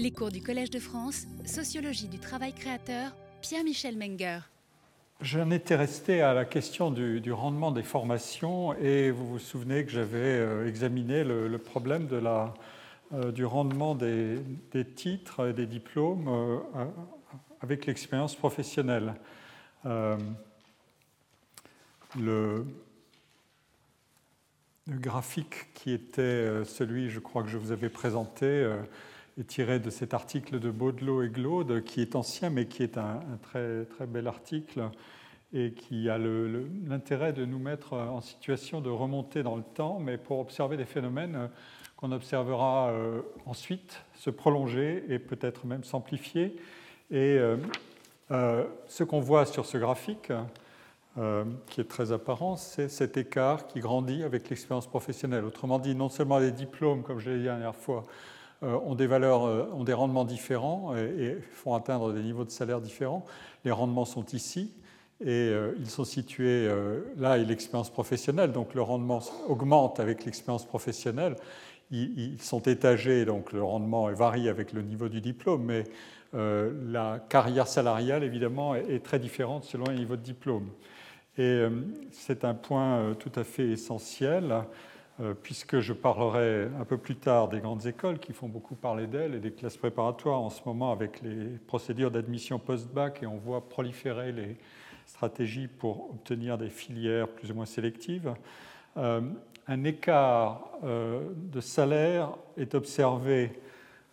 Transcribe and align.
Les 0.00 0.12
cours 0.12 0.30
du 0.30 0.40
Collège 0.40 0.70
de 0.70 0.78
France, 0.78 1.26
Sociologie 1.44 2.08
du 2.08 2.18
travail 2.18 2.54
créateur, 2.54 3.14
Pierre-Michel 3.42 3.98
Menger. 3.98 4.38
J'en 5.20 5.50
étais 5.50 5.76
resté 5.76 6.22
à 6.22 6.32
la 6.32 6.46
question 6.46 6.90
du, 6.90 7.30
rendement 7.32 7.70
des 7.70 7.82
formations 7.82 8.72
et 8.78 9.10
vous 9.10 9.28
vous 9.28 9.38
souvenez 9.38 9.84
que 9.84 9.90
j'avais 9.90 10.38
euh, 10.38 10.66
examiné 10.66 11.22
le, 11.22 11.58
problème 11.58 12.08
euh, 12.10 13.30
du 13.30 13.44
rendement 13.44 13.94
des, 13.94 14.38
titres 14.96 15.50
et 15.50 15.52
des 15.52 15.66
diplômes 15.66 16.28
euh, 16.28 16.56
avec 17.60 17.84
l'expérience 17.84 18.34
professionnelle. 18.34 19.12
le, 19.84 20.16
le 22.16 22.64
graphique 24.88 25.74
qui 25.74 25.92
était 25.92 26.64
celui, 26.64 27.10
je 27.10 27.20
crois 27.20 27.42
que 27.42 27.50
je 27.50 27.58
vous 27.58 27.70
avais 27.70 27.90
présenté, 27.90 28.66
tiré 29.46 29.78
de 29.78 29.90
cet 29.90 30.14
article 30.14 30.58
de 30.58 30.70
Baudelot 30.70 31.22
et 31.22 31.28
Glaude, 31.28 31.82
qui 31.84 32.00
est 32.00 32.16
ancien, 32.16 32.50
mais 32.50 32.66
qui 32.66 32.82
est 32.82 32.98
un, 32.98 33.20
très, 33.42 33.84
très 33.86 34.06
bel 34.06 34.26
article 34.26 34.90
et 35.52 35.72
qui 35.72 36.08
a 36.08 36.18
l'intérêt 36.18 37.32
de 37.32 37.44
nous 37.44 37.58
mettre 37.58 37.94
en 37.94 38.20
situation 38.20 38.80
de 38.80 38.90
remonter 38.90 39.42
dans 39.42 39.56
le 39.56 39.62
temps, 39.62 39.98
mais 39.98 40.16
pour 40.16 40.38
observer 40.38 40.76
des 40.76 40.84
phénomènes 40.84 41.34
euh, 41.34 41.48
qu'on 41.96 42.12
observera 42.12 42.94
ensuite 43.44 44.02
se 44.14 44.30
prolonger 44.30 45.04
et 45.10 45.18
peut-être 45.18 45.66
même 45.66 45.84
s'amplifier. 45.84 46.56
Et 47.10 47.38
ce 48.30 49.04
qu'on 49.04 49.20
voit 49.20 49.44
sur 49.44 49.66
ce 49.66 49.76
graphique, 49.76 50.32
euh, 51.18 51.44
qui 51.66 51.80
est 51.80 51.88
très 51.88 52.12
apparent, 52.12 52.54
c'est 52.54 52.88
cet 52.88 53.16
écart 53.16 53.66
qui 53.66 53.80
grandit 53.80 54.22
avec 54.22 54.48
l'expérience 54.48 54.86
professionnelle. 54.86 55.44
Autrement 55.44 55.80
dit, 55.80 55.96
non 55.96 56.08
seulement 56.08 56.38
les 56.38 56.52
diplômes, 56.52 57.02
comme 57.02 57.18
je 57.18 57.30
l'ai 57.30 57.38
dit 57.38 57.46
la 57.46 57.54
dernière 57.54 57.74
fois, 57.74 58.04
euh, 58.04 58.39
ont 58.62 58.94
des 58.94 59.06
valeurs, 59.06 59.44
euh, 59.44 59.70
ont 59.72 59.84
des 59.84 59.92
rendements 59.92 60.24
différents 60.24 60.96
et, 60.96 61.38
font 61.52 61.74
atteindre 61.74 62.12
des 62.12 62.22
niveaux 62.22 62.44
de 62.44 62.50
salaire 62.50 62.80
différents. 62.80 63.24
Les 63.64 63.70
rendements 63.70 64.04
sont 64.04 64.24
ici 64.26 64.72
et 65.24 65.52
ils 65.78 65.90
sont 65.90 66.04
situés 66.04 66.66
là 67.18 67.36
et 67.36 67.44
l'expérience 67.44 67.90
professionnelle, 67.90 68.52
donc 68.52 68.72
le 68.72 68.80
rendement 68.80 69.20
augmente 69.48 70.00
avec 70.00 70.24
l'expérience 70.24 70.64
professionnelle. 70.64 71.36
Ils, 71.90 72.40
sont 72.40 72.62
étagés, 72.62 73.26
donc 73.26 73.52
le 73.52 73.62
rendement 73.62 74.10
varie 74.12 74.48
avec 74.48 74.72
le 74.72 74.80
niveau 74.80 75.10
du 75.10 75.20
diplôme, 75.20 75.64
mais 75.64 75.84
la 76.32 77.18
carrière 77.28 77.68
salariale, 77.68 78.24
évidemment, 78.24 78.74
est 78.74 79.04
très 79.04 79.18
différente 79.18 79.64
selon 79.64 79.84
les 79.90 79.96
niveaux 79.96 80.16
de 80.16 80.22
diplôme. 80.22 80.70
Et 81.40 81.42
euh, 81.42 81.70
c'est 82.10 82.44
un 82.44 82.54
point 82.54 82.98
euh, 82.98 83.14
tout 83.14 83.32
à 83.36 83.44
fait 83.44 83.68
essentiel, 83.68 84.50
euh, 84.50 84.60
puisque 85.42 85.80
je 85.80 85.92
parlerai 85.92 86.68
un 86.80 86.84
peu 86.84 86.96
plus 86.96 87.16
tard 87.16 87.48
des 87.48 87.60
grandes 87.60 87.84
écoles 87.86 88.18
qui 88.18 88.32
font 88.32 88.48
beaucoup 88.48 88.74
parler 88.74 89.06
d'elles 89.06 89.34
et 89.34 89.40
des 89.40 89.52
classes 89.52 89.76
préparatoires 89.76 90.40
en 90.40 90.50
ce 90.50 90.62
moment 90.64 90.92
avec 90.92 91.20
les 91.20 91.58
procédures 91.66 92.10
d'admission 92.10 92.58
post-bac 92.58 93.22
et 93.22 93.26
on 93.26 93.36
voit 93.36 93.68
proliférer 93.68 94.32
les 94.32 94.56
stratégies 95.04 95.68
pour 95.68 96.10
obtenir 96.10 96.56
des 96.56 96.70
filières 96.70 97.28
plus 97.28 97.50
ou 97.50 97.54
moins 97.54 97.66
sélectives. 97.66 98.32
un 98.96 99.84
écart 99.84 100.70
de 100.82 101.60
salaire 101.60 102.30
est 102.56 102.74
observé 102.74 103.60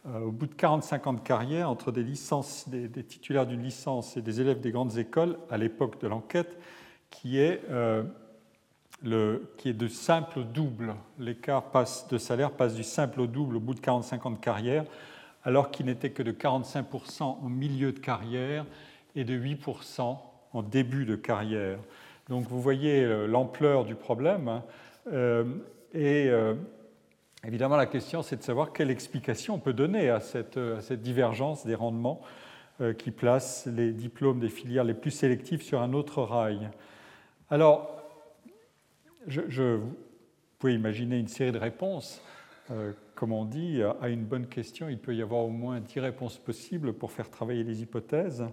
au 0.06 0.32
bout 0.32 0.48
de 0.48 0.54
40-50 0.54 1.08
ans 1.08 1.14
de 1.14 1.20
carrière 1.20 1.70
entre 1.70 1.92
des, 1.92 2.04
titulaires 3.04 3.46
d'une 3.46 3.64
licence 3.64 4.18
et 4.18 4.22
des 4.22 4.42
élèves 4.42 4.60
des 4.60 4.72
grandes 4.72 4.98
écoles 4.98 5.38
à 5.50 5.58
l'époque 5.58 6.02
de 6.02 6.08
l'enquête 6.08 6.58
qui 7.10 7.40
est, 7.40 7.62
euh, 7.70 8.04
qui 9.04 9.70
est 9.70 9.74
de 9.74 9.88
simple 9.88 10.40
au 10.40 10.44
double. 10.44 10.96
L'écart 11.20 11.64
de 12.10 12.18
salaire 12.18 12.52
passe 12.52 12.74
du 12.74 12.84
simple 12.84 13.22
au 13.22 13.28
double 13.28 13.58
au 13.58 13.60
bout 13.60 13.74
de 13.74 13.80
45 13.80 14.26
ans 14.26 14.32
de 14.32 14.38
carrière, 14.38 14.86
alors 15.44 15.72
qu'il 15.72 15.86
n'était 15.86 16.10
que 16.10 16.24
de 16.24 16.32
45% 16.32 17.24
en 17.24 17.50
milieu 17.50 17.92
de 17.92 18.00
carrière 18.00 18.66
et 19.16 19.24
de 19.24 19.38
8% 19.38 20.18
en 20.54 20.64
début 20.64 21.06
de 21.06 21.16
carrière. 21.16 21.78
Donc 22.30 22.48
vous 22.48 22.62
voyez 22.62 23.04
euh, 23.04 23.28
l'ampleur 23.28 23.86
du 23.86 23.96
problème. 23.96 24.48
Hein. 24.48 24.64
Euh, 25.14 25.46
et 25.94 26.30
évidemment, 27.46 27.78
la 27.78 27.86
question, 27.86 28.22
c'est 28.22 28.36
de 28.36 28.44
savoir 28.44 28.74
quelle 28.74 28.92
explication 28.92 29.56
on 29.56 29.60
peut 29.60 29.74
donner 29.74 30.10
à 30.10 30.20
cette, 30.20 30.58
à 30.58 30.82
cette 30.82 31.02
divergence 31.02 31.66
des 31.66 31.76
rendements 31.76 32.22
qui 33.00 33.10
place 33.10 33.66
les 33.66 33.92
diplômes 33.94 34.40
des 34.40 34.50
filières 34.50 34.84
les 34.84 34.94
plus 34.94 35.10
sélectives 35.10 35.64
sur 35.64 35.82
un 35.82 35.94
autre 35.94 36.22
rail. 36.22 36.70
Alors, 37.50 37.97
vous 39.28 39.96
pouvez 40.60 40.74
imaginer 40.74 41.20
une 41.20 41.28
série 41.28 41.52
de 41.52 41.58
réponses. 41.58 42.22
Euh, 42.72 42.94
comme 43.16 43.32
on 43.32 43.46
dit, 43.46 43.82
à 44.02 44.10
une 44.10 44.26
bonne 44.26 44.48
question, 44.48 44.90
il 44.90 44.98
peut 44.98 45.16
y 45.16 45.22
avoir 45.22 45.42
au 45.42 45.50
moins 45.50 45.80
dix 45.80 46.00
réponses 46.00 46.38
possibles 46.38 46.94
pour 46.94 47.12
faire 47.12 47.30
travailler 47.30 47.64
les 47.64 47.82
hypothèses. 47.82 48.46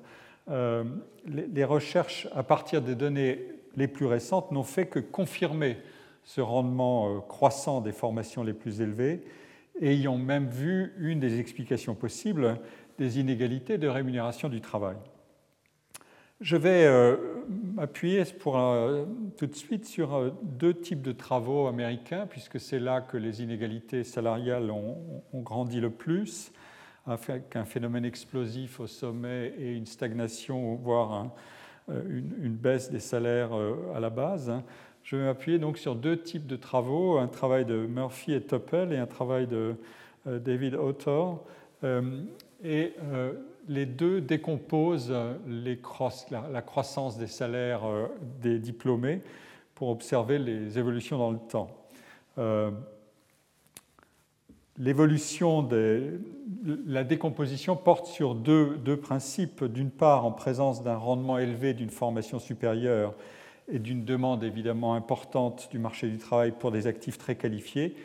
Euh, 0.50 0.84
les, 1.26 1.64
recherches 1.64 2.28
à 2.34 2.42
partir 2.42 2.82
des 2.82 2.94
données 2.94 3.48
les 3.76 3.88
plus 3.88 4.04
récentes 4.04 4.52
n'ont 4.52 4.62
fait 4.62 4.86
que 4.86 4.98
confirmer 4.98 5.78
ce 6.22 6.42
rendement 6.42 7.16
euh, 7.16 7.20
croissant 7.20 7.80
des 7.80 7.92
formations 7.92 8.42
les 8.42 8.52
plus 8.52 8.82
élevées 8.82 9.24
et 9.80 9.94
y 9.94 10.06
ont 10.06 10.18
même 10.18 10.48
vu 10.48 10.92
une 10.98 11.18
des 11.18 11.40
explications 11.40 11.94
possibles 11.94 12.58
des 12.98 13.18
inégalités 13.18 13.78
de 13.78 13.88
rémunération 13.88 14.50
du 14.50 14.60
travail. 14.60 14.96
Je 16.42 16.56
vais 16.58 16.84
euh, 16.84 17.16
m'appuyer 17.74 18.22
euh, 18.46 19.04
tout 19.36 19.46
de 19.46 19.54
suite 19.54 19.84
sur 19.84 20.14
euh, 20.14 20.30
deux 20.42 20.74
types 20.74 21.02
de 21.02 21.12
travaux 21.12 21.66
américains, 21.66 22.26
puisque 22.28 22.60
c'est 22.60 22.78
là 22.78 23.00
que 23.00 23.16
les 23.16 23.42
inégalités 23.42 24.04
salariales 24.04 24.70
ont, 24.70 24.96
grandi 25.34 25.80
le 25.80 25.90
plus, 25.90 26.52
avec 27.06 27.56
un 27.56 27.64
phénomène 27.64 28.04
explosif 28.04 28.80
au 28.80 28.86
sommet 28.86 29.52
et 29.58 29.72
une 29.72 29.86
stagnation, 29.86 30.76
voire 30.76 31.30
une, 31.88 32.54
baisse 32.54 32.90
des 32.90 33.00
salaires 33.00 33.50
à 33.94 34.00
la 34.00 34.08
base. 34.08 34.50
Je 35.02 35.16
vais 35.16 35.24
m'appuyer 35.24 35.58
donc 35.58 35.76
sur 35.76 35.96
deux 35.96 36.16
types 36.16 36.46
de 36.46 36.56
travaux, 36.56 37.18
un 37.18 37.26
travail 37.26 37.66
de 37.66 37.86
Murphy 37.86 38.32
et 38.32 38.40
Topel 38.40 38.90
et 38.90 38.96
un 38.96 39.06
travail 39.06 39.46
de 39.46 39.74
David 40.24 40.76
Autor. 40.76 41.44
Et 42.64 42.94
les 43.68 43.86
deux 43.86 44.20
décomposent 44.20 45.14
la, 45.50 46.62
croissance 46.62 47.18
des 47.18 47.26
salaires 47.26 47.84
euh, 47.84 48.06
des 48.40 48.58
diplômés 48.58 49.20
pour 49.74 49.88
observer 49.88 50.38
les 50.38 50.78
évolutions 50.78 51.18
dans 51.18 51.30
le 51.30 51.38
temps. 51.38 51.68
Euh, 52.38 52.70
l'évolution 54.78 55.68
la 56.86 57.04
décomposition 57.04 57.76
porte 57.76 58.06
sur 58.06 58.34
deux, 58.34 58.76
deux 58.76 58.96
principes. 58.96 59.64
D'une 59.64 59.90
part, 59.90 60.24
en 60.24 60.32
présence 60.32 60.82
d'un 60.82 60.96
rendement 60.96 61.38
élevé 61.38 61.74
d'une 61.74 61.90
formation 61.90 62.38
supérieure 62.38 63.14
et 63.70 63.78
d'une 63.78 64.04
demande 64.04 64.44
évidemment 64.44 64.94
importante 64.94 65.68
du 65.70 65.78
marché 65.78 66.08
du 66.08 66.18
travail 66.18 66.52
pour 66.52 66.70
des 66.70 66.86
actifs 66.86 67.18
très 67.18 67.36
qualifiés, 67.36 67.96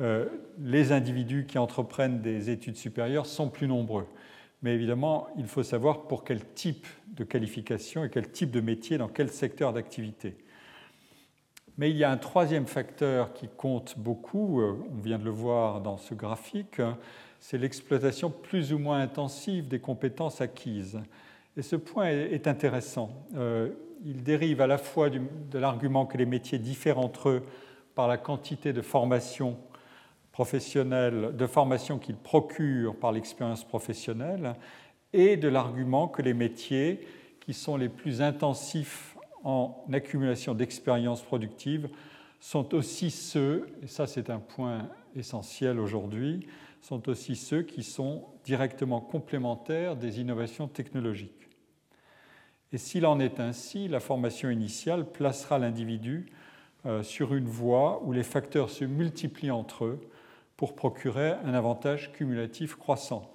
euh, 0.00 0.26
les 0.58 0.92
individus 0.92 1.46
qui 1.46 1.58
entreprennent 1.58 2.20
des 2.20 2.50
études 2.50 2.76
supérieures 2.76 3.26
sont 3.26 3.48
plus 3.48 3.66
nombreux. 3.66 4.06
Mais 4.62 4.74
évidemment, 4.74 5.26
il 5.36 5.46
faut 5.46 5.62
savoir 5.62 6.02
pour 6.02 6.24
quel 6.24 6.44
type 6.54 6.86
de 7.08 7.24
qualification 7.24 8.04
et 8.04 8.10
quel 8.10 8.30
type 8.30 8.50
de 8.50 8.60
métier, 8.60 8.96
dans 8.96 9.08
quel 9.08 9.28
secteur 9.28 9.72
d'activité. 9.72 10.36
Mais 11.78 11.90
il 11.90 11.96
y 11.96 12.04
a 12.04 12.10
un 12.10 12.16
troisième 12.16 12.66
facteur 12.66 13.32
qui 13.32 13.48
compte 13.48 13.98
beaucoup, 13.98 14.60
euh, 14.60 14.76
on 14.92 15.00
vient 15.00 15.18
de 15.18 15.24
le 15.24 15.30
voir 15.30 15.80
dans 15.80 15.96
ce 15.96 16.14
graphique, 16.14 16.80
c'est 17.40 17.58
l'exploitation 17.58 18.30
plus 18.30 18.72
ou 18.72 18.78
moins 18.78 19.00
intensive 19.00 19.68
des 19.68 19.80
compétences 19.80 20.40
acquises. 20.40 21.00
Et 21.56 21.62
ce 21.62 21.76
point 21.76 22.06
est 22.06 22.46
intéressant. 22.46 23.26
Euh, 23.36 23.70
il 24.04 24.22
dérive 24.22 24.60
à 24.60 24.66
la 24.66 24.78
fois 24.78 25.10
de 25.10 25.58
l'argument 25.58 26.06
que 26.06 26.16
les 26.16 26.26
métiers 26.26 26.58
diffèrent 26.58 26.98
entre 26.98 27.28
eux 27.28 27.42
par 27.94 28.08
la 28.08 28.16
quantité 28.16 28.72
de 28.72 28.80
formation 28.80 29.58
professionnelle, 30.32 31.36
de 31.36 31.46
formation 31.46 31.98
qu'ils 31.98 32.16
procurent 32.16 32.96
par 32.96 33.12
l'expérience 33.12 33.64
professionnelle, 33.64 34.54
et 35.12 35.36
de 35.36 35.48
l'argument 35.48 36.08
que 36.08 36.22
les 36.22 36.34
métiers 36.34 37.06
qui 37.40 37.52
sont 37.52 37.76
les 37.76 37.90
plus 37.90 38.22
intensifs 38.22 39.16
en 39.44 39.84
accumulation 39.92 40.54
d'expériences 40.54 41.22
productives 41.22 41.88
sont 42.40 42.74
aussi 42.74 43.10
ceux, 43.10 43.66
et 43.82 43.86
ça 43.86 44.06
c'est 44.06 44.30
un 44.30 44.38
point 44.38 44.88
essentiel 45.14 45.78
aujourd'hui, 45.78 46.46
sont 46.80 47.08
aussi 47.08 47.36
ceux 47.36 47.62
qui 47.62 47.82
sont 47.82 48.24
directement 48.44 49.00
complémentaires 49.00 49.96
des 49.96 50.20
innovations 50.20 50.66
technologiques. 50.66 51.48
Et 52.72 52.78
s'il 52.78 53.04
en 53.04 53.20
est 53.20 53.38
ainsi, 53.38 53.86
la 53.86 54.00
formation 54.00 54.48
initiale 54.48 55.04
placera 55.04 55.58
l'individu 55.58 56.32
euh, 56.86 57.02
sur 57.02 57.34
une 57.34 57.46
voie 57.46 58.02
où 58.02 58.12
les 58.12 58.22
facteurs 58.22 58.70
se 58.70 58.84
multiplient 58.84 59.50
entre 59.50 59.84
eux 59.84 60.00
pour 60.62 60.76
procurer 60.76 61.32
un 61.44 61.54
avantage 61.54 62.12
cumulatif 62.12 62.76
croissant. 62.76 63.28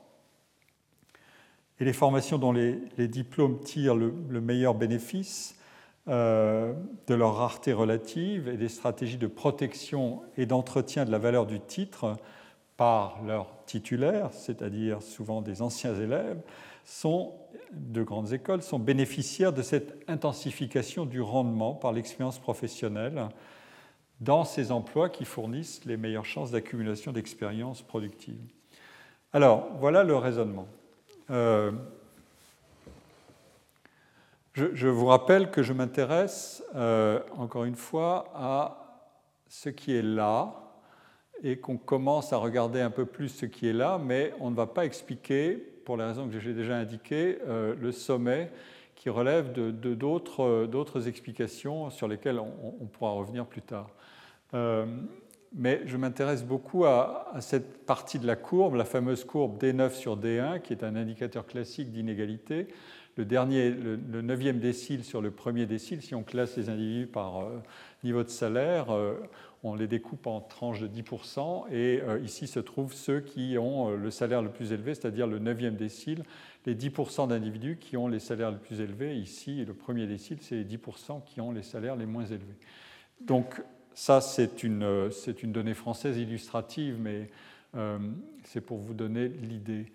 Et 1.78 1.84
les 1.84 1.92
formations 1.92 2.38
dont 2.38 2.54
les, 2.54 2.80
diplômes 3.10 3.60
tirent 3.60 3.98
le, 3.98 4.40
meilleur 4.40 4.76
bénéfice 4.76 5.60
euh, 6.08 6.74
de 7.06 7.14
leur 7.14 7.36
rareté 7.36 7.74
relative 7.74 8.48
et 8.48 8.56
des 8.56 8.70
stratégies 8.70 9.18
de 9.18 9.28
protection 9.28 10.22
et 10.38 10.46
d'entretien 10.46 11.04
de 11.04 11.12
la 11.12 11.18
valeur 11.18 11.46
du 11.46 11.60
titre 11.60 12.16
par 12.78 13.22
leurs 13.26 13.50
titulaires, 13.66 14.30
c'est-à-dire 14.32 15.02
souvent 15.02 15.42
des 15.42 15.62
anciens 15.62 15.96
élèves, 15.96 16.40
sont, 16.86 17.34
de 17.74 18.04
grandes 18.04 18.32
écoles, 18.32 18.62
sont 18.62 18.80
bénéficiaires 18.80 19.52
de 19.52 19.64
cette 19.64 20.02
intensification 20.08 21.06
du 21.06 21.20
rendement 21.20 21.74
par 21.74 21.92
l'expérience 21.92 22.40
professionnelle 22.40 23.28
dans 24.20 24.44
ces 24.44 24.72
emplois 24.72 25.10
qui 25.10 25.26
fournissent 25.26 25.86
les 25.86 25.98
meilleures 25.98 26.26
chances 26.26 26.52
d'accumulation 26.52 27.12
d'expérience 27.12 27.82
productive. 27.82 28.40
Alors, 29.34 29.70
voilà 29.80 30.04
le 30.04 30.16
raisonnement. 30.16 30.68
Euh, 31.30 31.72
je, 34.54 34.88
vous 34.88 35.06
rappelle 35.06 35.52
que 35.52 35.62
je 35.62 35.74
m'intéresse, 35.74 36.64
euh, 36.76 37.20
encore 37.38 37.66
une 37.66 37.76
fois, 37.76 38.32
à 38.34 39.04
ce 39.48 39.70
qui 39.70 39.96
est 39.96 40.02
là 40.02 40.56
et 41.44 41.60
qu'on 41.60 41.78
commence 41.78 42.34
à 42.34 42.38
regarder 42.38 42.82
un 42.82 42.90
peu 42.90 43.06
plus 43.06 43.30
ce 43.30 43.46
qui 43.46 43.68
est 43.68 43.74
là, 43.74 44.00
mais 44.04 44.34
on 44.40 44.50
ne 44.50 44.56
va 44.56 44.66
pas 44.66 44.86
expliquer, 44.86 45.56
pour 45.86 45.98
les 45.98 46.06
raisons 46.06 46.28
que 46.28 46.40
j'ai 46.40 46.54
déjà 46.54 46.76
indiquées, 46.76 47.38
euh, 47.48 47.76
le 47.80 47.92
sommet 47.92 48.52
qui 48.96 49.10
relève 49.10 49.54
de, 49.54 49.94
d'autres, 49.94 51.08
explications 51.08 51.92
sur 51.92 52.08
lesquelles 52.08 52.40
on, 52.40 52.86
pourra 52.88 53.12
revenir 53.12 53.46
plus 53.46 53.62
tard. 53.62 53.90
Euh, 54.54 54.86
mais 55.56 55.82
je 55.86 55.98
m'intéresse 55.98 56.44
beaucoup 56.44 56.86
à, 56.86 57.32
cette 57.40 57.86
partie 57.86 58.20
de 58.20 58.28
la 58.28 58.36
courbe, 58.36 58.76
la 58.76 58.86
fameuse 58.86 59.24
courbe 59.24 59.62
D9 59.62 59.94
sur 59.94 60.18
D1, 60.18 60.62
qui 60.62 60.74
est 60.74 60.84
un 60.84 60.96
indicateur 60.96 61.48
classique 61.48 61.92
d'inégalité, 61.92 62.68
le 63.16 63.26
dernier, 63.26 63.72
le, 63.72 64.22
neuvième 64.22 64.60
décile 64.60 65.04
sur 65.04 65.22
le 65.22 65.32
premier 65.32 65.66
décile, 65.66 66.04
si 66.04 66.14
on 66.14 66.22
classe 66.22 66.56
les 66.58 66.70
individus 66.70 67.08
par 67.08 67.40
euh, 67.40 67.60
niveau 68.04 68.24
de 68.24 68.30
salaire, 68.30 68.92
euh, 68.92 69.16
on 69.64 69.74
les 69.74 69.88
découpe 69.88 70.28
en 70.28 70.40
tranches 70.40 70.82
de 70.82 70.88
10%, 70.88 71.72
et 71.72 72.02
ici 72.24 72.46
se 72.46 72.60
trouvent 72.60 72.94
ceux 72.94 73.22
qui 73.22 73.58
ont 73.58 73.90
le 73.90 74.12
salaire 74.12 74.44
le 74.44 74.50
plus 74.50 74.72
élevé, 74.72 74.94
c'est-à-dire 74.94 75.26
le 75.26 75.40
neuvième 75.40 75.76
décile, 75.76 76.24
les 76.68 76.76
10% 76.76 77.30
d'individus 77.30 77.78
qui 77.78 77.98
ont 77.98 78.08
les 78.08 78.20
salaires 78.20 78.52
les 78.52 78.60
plus 78.60 78.82
élevés. 78.82 79.18
Ici, 79.18 79.66
le 79.66 79.74
premier 79.74 80.06
décile, 80.06 80.38
c'est 80.42 80.56
les 80.56 80.64
10% 80.64 81.24
qui 81.26 81.42
ont 81.42 81.52
les 81.52 81.64
salaires 81.64 81.96
les 81.96 82.06
moins 82.06 82.26
élevés. 82.26 82.58
Donc 83.22 83.64
ça, 83.98 84.22
c'est 84.22 84.64
une, 84.64 85.10
donnée 85.44 85.74
française 85.74 86.18
illustrative, 86.18 86.98
mais 87.00 87.30
c'est 88.44 88.62
pour 88.62 88.78
vous 88.78 88.94
donner 88.94 89.28
l'idée. 89.28 89.92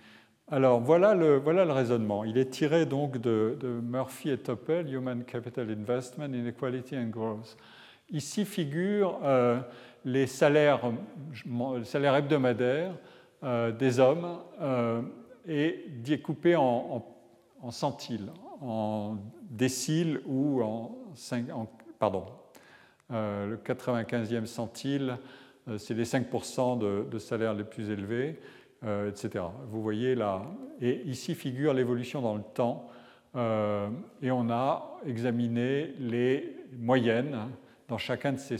Alors 0.53 0.81
voilà 0.81 1.15
le, 1.15 1.39
raisonnement. 1.73 2.25
Il 2.25 2.37
est 2.37 2.51
tiré 2.51 2.85
donc 2.85 3.19
de, 3.19 3.57
Murphy 3.83 4.31
et 4.31 4.39
Topel, 4.39 4.93
Human 4.93 5.25
Capital 5.25 5.71
Investment, 5.71 6.35
Inequality 6.35 6.97
and 6.97 7.09
Growth. 7.09 7.57
Ici 8.11 8.45
figurent 8.45 9.21
euh, 9.25 9.61
les 10.05 10.27
salaires, 10.27 10.83
hebdomadaires 11.35 12.93
euh, 13.45 13.73
des 13.73 13.99
hommes 13.99 14.41
euh, 14.61 15.01
et 15.49 15.87
découpés 15.89 16.57
en, 16.57 17.03
en, 17.63 17.71
centiles, 17.71 18.31
en 18.61 19.17
déciles 19.49 20.21
ou 20.27 20.61
en, 20.63 20.99
pardon, 21.99 22.27
le 23.13 23.57
95e 23.57 24.47
centile, 24.47 25.19
c'est 25.79 25.95
les 25.95 26.05
5% 26.05 26.79
de, 26.79 27.07
de 27.11 27.19
salaires 27.19 27.55
les 27.55 27.65
plus 27.65 27.91
élevés. 27.91 28.39
Euh, 28.85 29.11
etc. 29.11 29.45
Vous 29.69 29.81
voyez 29.81 30.17
là, 30.17 30.43
et 30.81 31.03
ici 31.05 31.37
figure 31.37 31.73
l'évolution 31.73 32.21
dans 32.21 32.35
le 32.35 32.43
temps, 32.43 32.91
euh, 33.37 33.89
et 34.21 34.33
on 34.33 34.51
a 34.51 34.99
examiné 35.07 35.95
les 36.01 36.57
moyennes 36.77 37.39
dans 37.87 37.97
chacun 37.97 38.33
de 38.33 38.39
ces, 38.39 38.57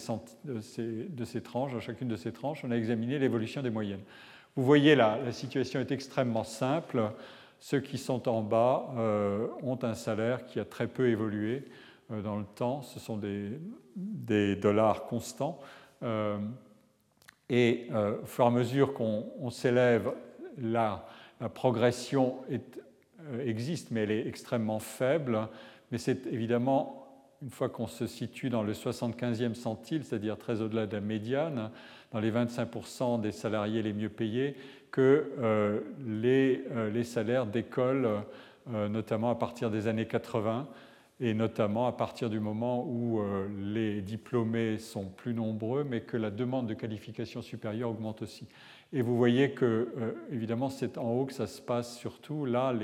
tranches, 1.43 1.73
dans 1.73 1.81
chacune 1.81 2.07
de 2.07 2.15
ces 2.15 2.31
tranches, 2.31 2.63
on 2.65 2.71
a 2.71 2.77
examiné 2.77 3.19
l'évolution 3.19 3.63
des 3.63 3.71
moyennes. 3.71 4.03
Vous 4.55 4.63
voyez 4.63 4.95
là, 4.95 5.19
la 5.25 5.33
situation 5.33 5.81
est 5.81 5.91
extrêmement 5.91 6.45
simple. 6.45 7.03
Ceux 7.59 7.81
qui 7.81 7.99
sont 7.99 8.29
en 8.29 8.43
bas 8.43 8.95
euh, 8.97 9.49
ont 9.65 9.79
un 9.83 9.95
salaire 9.95 10.47
qui 10.47 10.61
a 10.61 10.65
très 10.65 10.87
peu 10.87 11.09
évolué 11.09 11.65
dans 12.11 12.37
le 12.39 12.45
temps. 12.45 12.83
Ce 12.83 12.99
sont 13.01 13.17
des, 13.17 14.57
dollars 14.57 15.05
constants. 15.07 15.61
Et 17.53 17.89
euh, 17.93 18.17
au 18.23 18.27
fur 18.27 18.45
et 18.45 18.49
à 18.49 18.51
mesure 18.51 18.95
qu'on 18.95 19.51
s'élève, 19.51 20.13
la, 20.59 21.07
progression 21.55 22.37
euh, 22.51 23.45
existe, 23.45 23.91
mais 23.91 24.05
elle 24.05 24.11
est 24.11 24.27
extrêmement 24.27 24.79
faible. 24.79 25.49
Mais 25.91 25.99
c'est 25.99 26.27
évidemment, 26.29 27.07
une 27.43 27.51
fois 27.51 27.69
qu'on 27.69 27.87
se 27.87 28.07
situe 28.07 28.49
dans 28.49 28.63
le 28.63 28.73
75e 28.73 29.55
centile, 29.55 30.03
c'est-à-dire 30.05 30.39
très 30.39 30.63
au-delà 30.63 30.87
de 30.87 30.95
la 30.95 31.03
médiane, 31.03 31.71
dans 32.13 32.21
les 32.21 32.33
25% 32.33 33.21
des 33.21 33.33
salariés 33.33 33.83
les 33.83 33.93
mieux 33.93 34.09
payés, 34.09 34.57
que 34.91 35.33
euh, 35.39 35.81
les, 36.07 37.05
salaires 37.05 37.47
décollent, 37.47 38.23
notamment 38.67 39.31
à 39.31 39.35
partir 39.35 39.71
des 39.71 39.89
années 39.89 40.07
80 40.07 40.69
et 41.23 41.35
notamment 41.35 41.87
à 41.87 41.93
partir 41.93 42.29
du 42.29 42.41
moment 42.41 42.85
où 42.85 43.21
euh, 43.21 43.47
les 43.57 44.03
diplômés 44.03 44.79
sont 44.79 45.05
plus 45.05 45.35
nombreux, 45.35 45.85
mais 45.85 46.01
que 46.01 46.17
la 46.17 46.33
demande 46.33 46.67
de 46.67 46.75
qualification 46.75 47.43
supérieure 47.43 47.91
augmente 47.91 48.23
aussi. 48.23 48.49
Et 48.93 49.03
vous 49.03 49.17
voyez 49.17 49.53
que, 49.53 49.65
euh, 49.97 50.13
évidemment, 50.33 50.69
c'est 50.69 50.99
en 50.99 51.13
haut 51.13 51.25
que 51.25 51.33
ça 51.33 51.47
se 51.47 51.63
passe 51.63 51.97
surtout. 51.97 52.45
Là, 52.45 52.75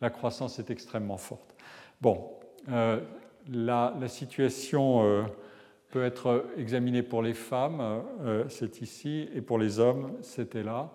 la 0.00 0.10
croissance 0.10 0.58
est 0.58 0.70
extrêmement 0.70 1.18
forte. 1.18 1.54
Bon, 2.00 2.32
euh, 2.68 3.00
la, 3.48 3.94
situation 4.08 5.24
peut 5.90 6.02
être 6.02 6.46
examinée 6.56 7.04
pour 7.04 7.22
les 7.22 7.32
femmes, 7.32 8.02
c'est 8.48 8.82
ici, 8.82 9.28
et 9.32 9.40
pour 9.40 9.56
les 9.56 9.78
hommes, 9.78 10.12
c'était 10.20 10.62
là. 10.62 10.92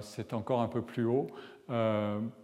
c'est 0.00 0.32
encore 0.32 0.60
un 0.60 0.66
peu 0.66 0.82
plus 0.82 1.04
haut 1.04 1.28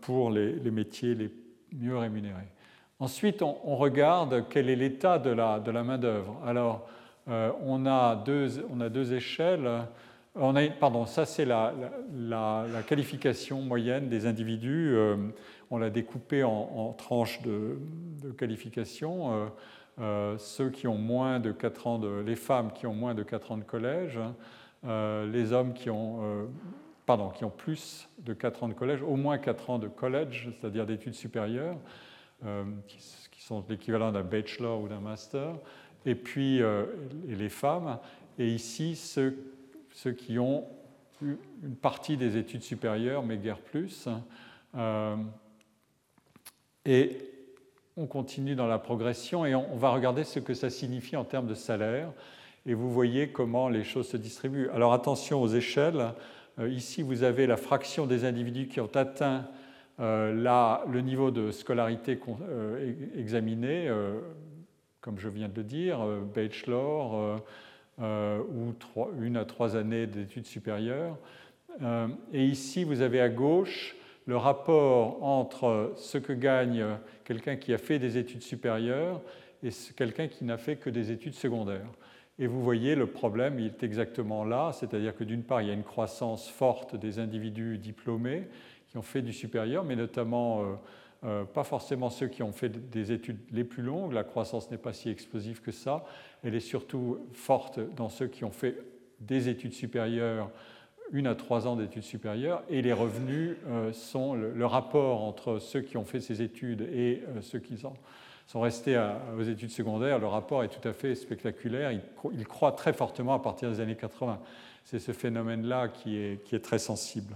pour 0.02 0.30
les 0.30 0.70
métiers 0.70 1.16
les 1.16 1.32
mieux 1.72 1.98
rémunérés. 1.98 2.52
Ensuite, 3.00 3.42
on, 3.42 3.76
regarde 3.76 4.46
quel 4.50 4.68
est 4.68 4.74
l'état 4.74 5.20
de 5.20 5.30
la, 5.30 5.84
main-d'œuvre. 5.84 6.36
Alors, 6.44 6.88
euh, 7.28 7.52
on, 7.64 7.86
a 7.86 8.16
deux, 8.16 9.12
échelles. 9.12 9.70
Pardon, 10.80 11.06
ça 11.06 11.24
c'est 11.24 11.44
la, 11.44 11.72
qualification 12.88 13.62
moyenne 13.62 14.08
des 14.08 14.26
individus. 14.26 14.96
Euh, 14.96 15.16
on 15.70 15.78
l'a 15.78 15.90
découpée 15.90 16.42
en, 16.42 16.92
tranches 16.98 17.40
de, 17.42 17.78
qualification. 18.36 19.48
Euh, 20.00 20.36
ceux 20.38 20.70
qui 20.70 20.88
ont 20.88 20.98
moins 20.98 21.38
de 21.38 21.52
4 21.52 21.86
ans 21.86 21.98
de, 22.00 22.20
les 22.26 22.36
femmes 22.36 22.72
qui 22.72 22.88
ont 22.88 22.94
moins 22.94 23.14
de 23.14 23.22
4 23.22 23.52
ans 23.52 23.58
de 23.58 23.62
collège, 23.62 24.18
les 24.82 25.52
hommes 25.52 25.72
qui 25.72 25.88
ont, 25.88 26.48
pardon, 27.06 27.28
qui 27.28 27.44
ont 27.44 27.50
plus 27.50 28.08
de 28.18 28.32
4 28.32 28.64
ans 28.64 28.68
de 28.68 28.74
collège, 28.74 29.02
au 29.02 29.14
moins 29.14 29.38
4 29.38 29.70
ans 29.70 29.78
de 29.78 29.86
collège, 29.86 30.50
c'est-à-dire 30.60 30.84
d'études 30.84 31.14
supérieures, 31.14 31.76
euh, 32.46 32.64
qui, 32.86 33.42
sont 33.42 33.64
l'équivalent 33.68 34.12
d'un 34.12 34.22
bachelor 34.22 34.80
ou 34.82 34.88
d'un 34.88 35.00
master, 35.00 35.54
et 36.04 36.14
puis 36.14 36.62
euh, 36.62 36.84
les 37.26 37.48
femmes, 37.48 37.98
et 38.38 38.46
ici 38.46 38.94
ceux, 38.94 39.36
ceux, 39.94 40.12
qui 40.12 40.38
ont 40.38 40.64
une 41.22 41.76
partie 41.80 42.16
des 42.16 42.36
études 42.36 42.62
supérieures, 42.62 43.22
mais 43.22 43.38
guère 43.38 43.58
plus. 43.58 44.06
Euh, 44.76 45.16
et 46.84 47.16
on 47.96 48.06
continue 48.06 48.54
dans 48.54 48.66
la 48.66 48.78
progression 48.78 49.46
et 49.46 49.54
on, 49.54 49.76
va 49.76 49.90
regarder 49.90 50.24
ce 50.24 50.38
que 50.38 50.52
ça 50.52 50.68
signifie 50.68 51.16
en 51.16 51.24
termes 51.24 51.46
de 51.46 51.54
salaire. 51.54 52.12
Et 52.66 52.74
vous 52.74 52.92
voyez 52.92 53.32
comment 53.32 53.68
les 53.68 53.82
choses 53.82 54.08
se 54.08 54.16
distribuent. 54.16 54.68
Alors 54.70 54.92
attention 54.92 55.40
aux 55.40 55.48
échelles. 55.48 56.12
ici, 56.60 57.02
vous 57.02 57.22
avez 57.22 57.46
la 57.46 57.56
fraction 57.56 58.06
des 58.06 58.24
individus 58.24 58.68
qui 58.68 58.80
ont 58.80 58.94
atteint 58.94 59.48
euh, 60.00 60.32
là, 60.32 60.84
le 60.90 61.00
niveau 61.00 61.30
de 61.30 61.50
scolarité 61.50 62.18
euh, 62.48 62.94
examiné, 63.16 63.88
euh, 63.88 64.20
comme 65.00 65.18
je 65.18 65.28
viens 65.28 65.48
de 65.48 65.56
le 65.56 65.64
dire, 65.64 65.98
bachelor 66.34 67.40
ou 68.00 68.74
une 69.20 69.36
à 69.36 69.44
trois 69.44 69.76
années 69.76 70.06
d'études 70.06 70.46
supérieures. 70.46 71.16
et 72.32 72.44
ici, 72.44 72.84
vous 72.84 73.00
avez 73.00 73.20
à 73.20 73.28
gauche 73.28 73.96
le 74.26 74.36
rapport 74.36 75.22
entre 75.22 75.92
ce 75.96 76.18
que 76.18 76.32
gagne 76.32 76.84
quelqu'un 77.24 77.56
qui 77.56 77.72
a 77.72 77.78
fait 77.78 77.98
des 77.98 78.18
études 78.18 78.42
supérieures 78.42 79.20
et 79.62 79.70
quelqu'un 79.96 80.28
qui 80.28 80.44
n'a 80.44 80.58
fait 80.58 80.76
que 80.76 80.90
des 80.90 81.10
études 81.10 81.34
secondaires. 81.34 81.90
Et 82.38 82.46
vous 82.46 82.62
voyez, 82.62 82.94
le 82.94 83.06
problème, 83.06 83.58
il 83.58 83.66
est 83.66 83.82
exactement 83.82 84.44
là, 84.44 84.70
c'est-à-dire 84.72 85.16
que 85.16 85.24
d'une 85.24 85.42
part, 85.42 85.62
il 85.62 85.68
y 85.68 85.70
a 85.70 85.74
une 85.74 85.82
croissance 85.82 86.48
forte 86.48 86.94
des 86.94 87.18
individus 87.18 87.78
diplômés, 87.78 88.44
ont 88.98 89.02
fait 89.02 89.22
du 89.22 89.32
supérieur, 89.32 89.84
mais 89.84 89.96
notamment 89.96 90.62
euh, 90.62 90.64
euh, 91.24 91.44
pas 91.44 91.64
forcément 91.64 92.10
ceux 92.10 92.28
qui 92.28 92.42
ont 92.42 92.52
fait 92.52 92.90
des 92.90 93.12
études 93.12 93.38
les 93.50 93.64
plus 93.64 93.82
longues. 93.82 94.12
La 94.12 94.24
croissance 94.24 94.70
n'est 94.70 94.78
pas 94.78 94.92
si 94.92 95.08
explosive 95.08 95.60
que 95.60 95.72
ça. 95.72 96.04
Elle 96.42 96.54
est 96.54 96.60
surtout 96.60 97.18
forte 97.32 97.80
dans 97.96 98.08
ceux 98.08 98.26
qui 98.26 98.44
ont 98.44 98.50
fait 98.50 98.76
des 99.20 99.48
études 99.48 99.72
supérieures, 99.72 100.50
une 101.10 101.26
à 101.26 101.34
trois 101.34 101.66
ans 101.66 101.74
d'études 101.74 102.02
supérieures, 102.02 102.62
et 102.68 102.82
les 102.82 102.92
revenus 102.92 103.56
euh, 103.66 103.92
sont 103.92 104.34
le, 104.34 104.66
rapport 104.66 105.22
entre 105.22 105.58
ceux 105.58 105.80
qui 105.80 105.96
ont 105.96 106.04
fait 106.04 106.20
ces 106.20 106.42
études 106.42 106.82
et 106.82 107.22
ceux 107.40 107.58
qui 107.58 107.78
sont 107.78 108.60
restés 108.60 109.00
aux 109.36 109.42
études 109.42 109.70
secondaires. 109.70 110.18
Le 110.18 110.26
rapport 110.26 110.62
est 110.62 110.68
tout 110.68 110.86
à 110.86 110.92
fait 110.92 111.14
spectaculaire. 111.14 111.92
Il, 111.92 112.02
il 112.32 112.46
croît 112.46 112.72
très 112.72 112.92
fortement 112.92 113.34
à 113.34 113.38
partir 113.40 113.70
des 113.70 113.80
années 113.80 113.96
80 113.96 114.38
c'est 114.88 114.98
ce 114.98 115.12
phénomène-là 115.12 115.88
qui 115.88 116.16
est, 116.16 116.64
très 116.64 116.78
sensible. 116.78 117.34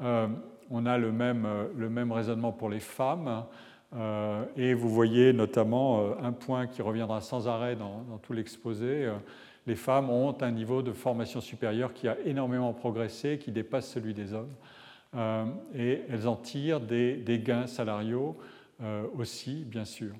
On 0.00 0.86
a 0.86 0.98
le 0.98 1.12
même, 1.12 1.46
le 1.76 1.90
même 1.90 2.12
raisonnement 2.12 2.52
pour 2.52 2.68
les 2.68 2.80
femmes. 2.80 3.44
et 4.56 4.74
vous 4.74 4.88
voyez 4.88 5.32
notamment 5.32 6.16
un 6.22 6.32
point 6.32 6.66
qui 6.66 6.82
reviendra 6.82 7.20
sans 7.20 7.48
arrêt 7.48 7.76
dans, 7.76 8.02
dans 8.02 8.18
tout 8.18 8.32
l'exposé. 8.32 9.10
les 9.66 9.76
femmes 9.76 10.10
ont 10.10 10.36
un 10.40 10.50
niveau 10.50 10.82
de 10.82 10.92
formation 10.92 11.40
supérieure 11.40 11.92
qui 11.92 12.08
a 12.08 12.16
énormément 12.24 12.72
progressé, 12.72 13.38
qui 13.38 13.50
dépasse 13.50 13.88
celui 13.90 14.14
des 14.14 14.32
hommes. 14.34 14.54
et 15.74 16.02
elles 16.08 16.28
en 16.28 16.36
tirent 16.36 16.80
des, 16.80 17.16
des 17.16 17.38
gains 17.40 17.66
salariaux 17.66 18.36
aussi, 19.16 19.64
bien 19.64 19.84
sûr. 19.84 20.14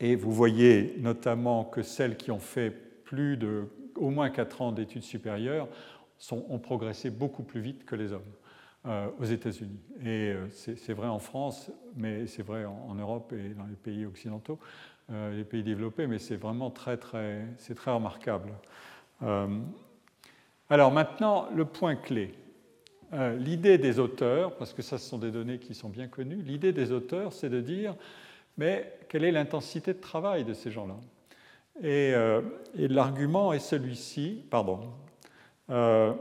Et 0.00 0.16
vous 0.16 0.32
voyez 0.32 0.96
notamment 0.98 1.64
que 1.64 1.82
celles 1.82 2.16
qui 2.16 2.30
ont 2.30 2.38
fait 2.38 2.70
plus 2.70 3.36
de 3.36 3.64
au 3.96 4.10
moins 4.10 4.28
4 4.28 4.62
ans 4.62 4.72
d'études 4.72 5.04
supérieures 5.04 5.68
ont 6.30 6.58
progressé 6.58 7.10
beaucoup 7.10 7.42
plus 7.42 7.60
vite 7.60 7.84
que 7.84 7.94
les 7.94 8.12
hommes 8.12 8.22
euh, 8.86 9.08
aux 9.18 9.24
États-Unis. 9.24 9.80
Et 10.02 10.32
euh, 10.32 10.48
c'est 10.50 10.92
vrai 10.92 11.08
en 11.08 11.18
France, 11.18 11.70
mais 11.96 12.26
c'est 12.26 12.42
vrai 12.42 12.64
en, 12.64 12.94
Europe 12.94 13.32
et 13.32 13.54
dans 13.54 13.66
les 13.66 13.76
pays 13.76 14.06
occidentaux, 14.06 14.58
euh, 15.10 15.36
les 15.36 15.44
pays 15.44 15.62
développés, 15.62 16.06
mais 16.06 16.18
c'est 16.18 16.36
vraiment 16.36 16.70
très, 16.70 16.96
très, 16.96 17.46
c'est 17.58 17.74
très 17.74 17.92
remarquable. 17.92 18.52
alors 20.70 20.92
maintenant, 20.92 21.48
le 21.54 21.64
point 21.64 21.96
clé. 21.96 22.34
l'idée 23.38 23.78
des 23.78 23.98
auteurs, 23.98 24.56
parce 24.56 24.72
que 24.72 24.82
ça, 24.82 24.98
ce 24.98 25.08
sont 25.08 25.18
des 25.18 25.30
données 25.30 25.58
qui 25.58 25.74
sont 25.74 25.88
bien 25.88 26.08
connues, 26.08 26.42
l'idée 26.42 26.72
des 26.72 26.92
auteurs, 26.92 27.32
c'est 27.32 27.50
de 27.50 27.60
dire 27.60 27.94
mais 28.56 28.98
quelle 29.08 29.24
est 29.24 29.32
l'intensité 29.32 29.94
de 29.94 30.00
travail 30.00 30.44
de 30.44 30.54
ces 30.54 30.70
gens-là? 30.70 30.96
Euh, 31.82 32.42
et, 32.76 32.88
l'argument 32.88 33.52
est 33.52 33.58
celui-ci, 33.58 34.44
pardon. 34.50 34.80
Euh, 35.70 36.12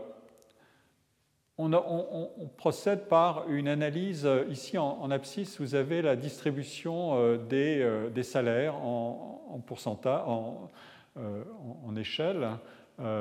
on, 1.57 2.49
procède 2.57 3.07
par 3.07 3.49
une 3.49 3.67
analyse, 3.67 4.27
ici 4.49 4.77
en, 4.77 5.11
abscisse, 5.11 5.61
vous 5.61 5.75
avez 5.75 6.01
la 6.01 6.15
distribution 6.15 7.15
euh, 7.15 8.09
des, 8.09 8.23
salaires 8.23 8.75
en, 8.75 9.61
pourcentage, 9.65 10.23
en, 10.25 11.95
échelle, 11.95 12.57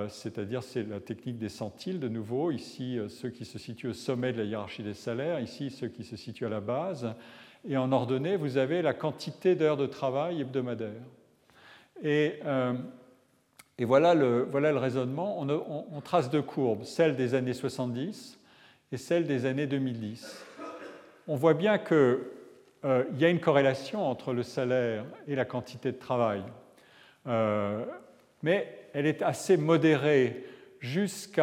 c'est-à-dire 0.09 0.63
c'est 0.63 0.89
la 0.89 1.01
technique 1.01 1.39
des 1.39 1.51
centiles 1.51 2.01
de 2.01 2.09
nouveau, 2.09 2.51
ici 2.51 2.99
ceux 3.09 3.29
qui 3.29 3.45
se 3.45 3.59
situent 3.59 3.89
au 3.89 3.95
sommet 3.95 4.33
de 4.33 4.39
la 4.39 4.45
hiérarchie 4.45 4.83
des 4.83 4.95
salaires, 4.95 5.41
ici 5.41 5.71
ceux 5.71 5.89
qui 5.89 6.05
se 6.05 6.17
situent 6.17 6.47
à 6.47 6.51
la 6.51 6.61
base, 6.61 7.15
et 7.69 7.77
en 7.77 7.93
ordonnée, 7.93 8.37
vous 8.37 8.57
avez 8.57 8.83
la 8.83 8.93
quantité 8.93 9.55
d'heures 9.55 9.77
de 9.77 9.87
travail 9.87 10.41
hebdomadaire. 10.41 11.03
Et, 12.03 12.41
euh, 12.45 12.75
et 13.79 13.85
voilà, 13.85 14.15
le, 14.15 14.47
voilà, 14.51 14.73
le, 14.73 14.79
raisonnement. 14.79 15.41
On, 15.41 16.01
trace 16.01 16.31
deux 16.31 16.43
courbes, 16.43 16.85
celle 16.85 17.17
des 17.17 17.35
années 17.35 17.55
70 17.55 18.39
et 18.93 18.97
celle 18.97 19.27
des 19.27 19.47
années 19.47 19.67
2010. 19.67 20.45
On 21.27 21.37
voit 21.37 21.55
bien 21.55 21.79
qu'il 21.79 22.19
euh, 22.85 23.05
y 23.19 23.25
a 23.25 23.29
une 23.29 23.41
corrélation 23.41 24.07
entre 24.07 24.33
le 24.33 24.43
salaire 24.43 25.05
et 25.27 25.35
la 25.35 25.45
quantité 25.45 25.93
de 25.93 25.99
travail, 25.99 26.43
euh, 27.27 27.85
mais 28.43 28.89
elle 28.93 29.07
est 29.07 29.23
assez 29.23 29.57
modérée 29.57 30.45
jusqu'au 30.81 31.43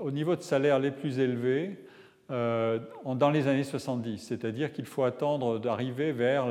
au, 0.00 0.10
niveau 0.10 0.34
de 0.36 0.42
salaire 0.42 0.78
les 0.80 0.90
plus 0.90 1.20
élevés 1.20 1.78
euh, 1.78 1.85
dans 2.28 3.30
les 3.30 3.46
années 3.46 3.64
70, 3.64 4.18
c'est-à-dire 4.18 4.72
qu'il 4.72 4.86
faut 4.86 5.04
attendre 5.04 5.58
d'arriver 5.58 6.12
vers 6.12 6.46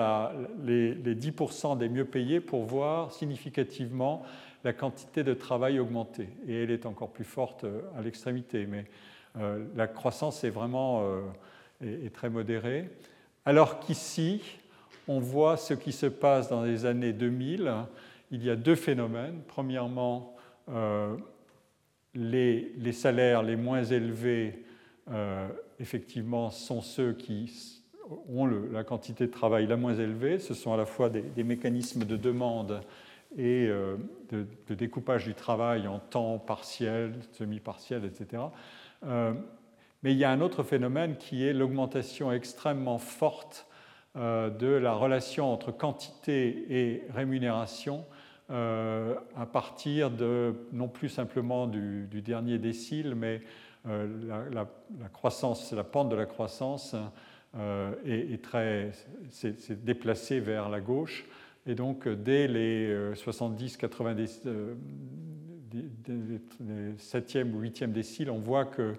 les, 0.64 0.96
10% 0.96 1.78
des 1.78 1.90
mieux 1.90 2.06
payés 2.06 2.40
pour 2.40 2.64
voir 2.64 3.12
significativement 3.12 4.24
la 4.64 4.74
quantité 4.74 5.24
de 5.24 5.34
travail 5.34 5.80
augmenter. 5.80 6.30
Et 6.48 6.64
elle 6.64 6.72
est 6.72 6.86
encore 6.86 7.12
plus 7.12 7.26
forte 7.26 7.66
euh, 7.66 7.82
à 7.98 8.02
l'extrémité, 8.02 8.66
mais 8.66 8.86
euh, 9.38 9.64
la 9.76 9.88
croissance 9.88 10.44
est 10.44 10.50
vraiment 10.50 11.04
est, 11.84 12.12
très 12.14 12.30
modérée. 12.30 12.90
Alors 13.46 13.80
qu'ici, 13.80 14.42
on 15.08 15.20
voit 15.20 15.58
ce 15.58 15.74
qui 15.74 15.92
se 15.92 16.08
passe 16.08 16.50
dans 16.50 16.64
les 16.64 16.86
années 16.86 17.14
2000. 17.14 17.72
Il 18.32 18.44
y 18.44 18.50
a 18.50 18.56
deux 18.56 18.76
phénomènes. 18.76 19.42
Premièrement, 19.46 20.36
les, 22.16 22.72
les, 22.76 22.92
salaires 22.92 23.44
les 23.44 23.56
moins 23.56 23.84
élevés 23.84 24.64
effectivement, 25.80 26.50
sont 26.50 26.82
ceux 26.82 27.14
qui 27.14 27.82
ont 28.30 28.46
la 28.46 28.84
quantité 28.84 29.28
de 29.28 29.32
travail 29.32 29.68
la 29.68 29.78
moins 29.78 29.96
élevée. 29.96 30.40
Ce 30.40 30.54
sont 30.54 30.74
à 30.74 30.78
la 30.78 30.86
fois 30.86 31.10
des, 31.10 31.44
mécanismes 31.44 32.06
de 32.06 32.18
demande 32.18 32.82
et 33.38 33.68
euh, 33.68 33.98
de, 34.32 34.76
découpage 34.76 35.26
du 35.26 35.34
travail 35.34 35.88
en 35.88 36.00
temps 36.00 36.38
partiel, 36.38 37.14
semi-partiel, 37.32 38.06
etc. 38.06 38.44
Euh, 39.06 39.34
mais 40.04 40.12
il 40.12 40.18
y 40.18 40.24
a 40.24 40.32
un 40.32 40.42
autre 40.42 40.64
phénomène 40.64 41.18
qui 41.18 41.46
est 41.46 41.54
l'augmentation 41.54 42.32
extrêmement 42.32 43.00
forte 43.00 43.68
euh, 44.16 44.50
de 44.50 44.68
la 44.68 44.94
relation 44.94 45.52
entre 45.52 45.72
quantité 45.72 46.66
et 46.70 47.04
rémunération 47.14 48.06
à 48.48 49.48
partir 49.52 50.12
de 50.12 50.54
non 50.72 50.88
plus 50.88 51.10
simplement 51.10 51.66
du, 51.66 52.06
du 52.06 52.22
dernier 52.22 52.60
décile, 52.60 53.16
mais 53.16 53.42
euh, 53.88 54.08
la, 54.52 54.68
croissance, 55.10 55.72
la 55.72 55.84
pente 55.84 56.10
de 56.10 56.16
la 56.16 56.26
croissance 56.26 56.96
euh, 57.58 57.94
est, 58.06 58.42
très, 58.44 58.92
s'est 59.30 59.56
déplacée 59.76 60.40
vers 60.40 60.70
la 60.70 60.82
gauche. 60.82 61.26
Et 61.68 61.76
donc, 61.76 62.08
dès 62.08 62.48
les 62.48 63.16
70, 63.16 63.78
90, 63.78 64.48
7e 66.98 67.52
ou 67.54 67.62
8e 67.62 67.92
déciles, 67.92 68.30
on 68.30 68.40
voit 68.40 68.66
que 68.66 68.94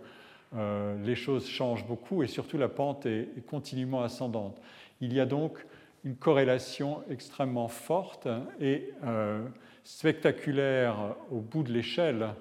euh, 0.54 0.96
les 1.04 1.14
choses 1.14 1.48
changent 1.48 1.86
beaucoup 1.86 2.22
et 2.22 2.26
surtout 2.26 2.58
la 2.58 2.68
pente 2.68 3.06
est, 3.06 3.28
continuellement 3.46 4.02
ascendante. 4.02 4.60
Il 5.00 5.12
y 5.12 5.20
a 5.20 5.26
donc 5.26 5.64
une 6.04 6.16
corrélation 6.16 7.02
extrêmement 7.10 7.68
forte 7.68 8.28
et 8.60 8.92
spectaculaire 9.86 11.16
au 11.30 11.40
bout 11.40 11.62
de 11.62 11.72
l'échelle 11.72 12.22
euh, 12.22 12.32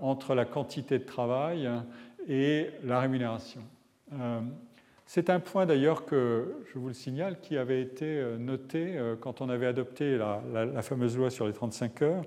entre 0.00 0.34
la 0.34 0.44
quantité 0.44 0.98
de 0.98 1.04
travail 1.04 1.68
et 2.28 2.70
la 2.84 3.00
rémunération. 3.00 3.62
Euh, 4.12 4.40
c'est 5.06 5.30
un 5.30 5.40
point 5.40 5.66
d'ailleurs 5.66 6.04
que, 6.04 6.54
je 6.72 6.78
vous 6.78 6.88
le 6.88 6.94
signale, 6.94 7.40
qui 7.40 7.56
avait 7.56 7.80
été 7.80 8.04
euh, 8.04 8.36
noté 8.36 8.98
quand 9.20 9.40
on 9.40 9.48
avait 9.48 9.66
adopté 9.66 10.18
la, 10.18 10.82
fameuse 10.82 11.16
loi 11.16 11.30
sur 11.30 11.46
les 11.46 11.52
35 11.52 12.02
heures. 12.02 12.24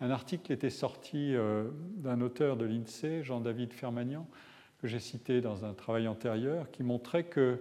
Un 0.00 0.10
article 0.10 0.52
était 0.52 0.70
sorti 0.70 1.34
d'un 1.96 2.22
auteur 2.22 2.56
de 2.56 2.64
l'INSEE, 2.64 3.22
Jean-David 3.22 3.74
Fermagnan, 3.74 4.26
que 4.80 4.88
j'ai 4.88 4.98
cité 4.98 5.42
dans 5.42 5.66
un 5.66 5.74
travail 5.74 6.08
antérieur, 6.08 6.70
qui 6.70 6.82
montrait 6.82 7.24
que 7.24 7.58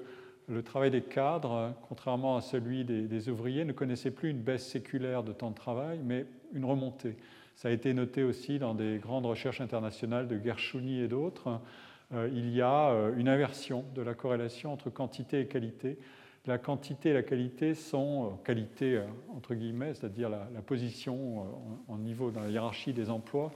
le 0.47 0.63
travail 0.63 0.89
des 0.89 1.01
cadres, 1.01 1.73
contrairement 1.89 2.37
à 2.37 2.41
celui 2.41 2.85
des 2.85 3.27
ouvriers, 3.27 3.65
ne 3.65 3.73
connaissait 3.73 4.11
plus 4.11 4.29
une 4.29 4.39
baisse 4.39 4.65
séculaire 4.65 5.21
de 5.23 5.33
temps 5.33 5.49
de 5.49 5.55
travail, 5.55 5.99
mais 6.01 6.25
une 6.53 6.63
remontée. 6.63 7.17
Ça 7.59 7.67
a 7.67 7.71
été 7.71 7.93
noté 7.93 8.23
aussi 8.23 8.57
dans 8.57 8.73
des 8.73 8.99
grandes 8.99 9.25
recherches 9.25 9.59
internationales 9.59 10.29
de 10.29 10.39
Gershuni 10.41 11.01
et 11.01 11.09
d'autres. 11.09 11.59
Euh, 12.13 12.29
il 12.33 12.55
y 12.55 12.61
a 12.61 12.91
euh, 12.91 13.13
une 13.17 13.27
inversion 13.27 13.83
de 13.95 14.01
la 14.01 14.13
corrélation 14.13 14.71
entre 14.71 14.89
quantité 14.89 15.41
et 15.41 15.45
qualité. 15.45 15.97
La 16.45 16.57
quantité 16.57 17.09
et 17.09 17.13
la 17.13 17.21
qualité 17.21 17.75
sont 17.75 18.27
euh, 18.27 18.29
qualité 18.45 19.01
entre 19.35 19.55
guillemets, 19.55 19.93
c'est-à-dire 19.93 20.29
la, 20.29 20.61
position 20.65 21.47
en, 21.89 21.97
niveau 21.97 22.31
dans 22.31 22.39
la 22.39 22.49
hiérarchie 22.49 22.93
des 22.93 23.09
emplois. 23.09 23.51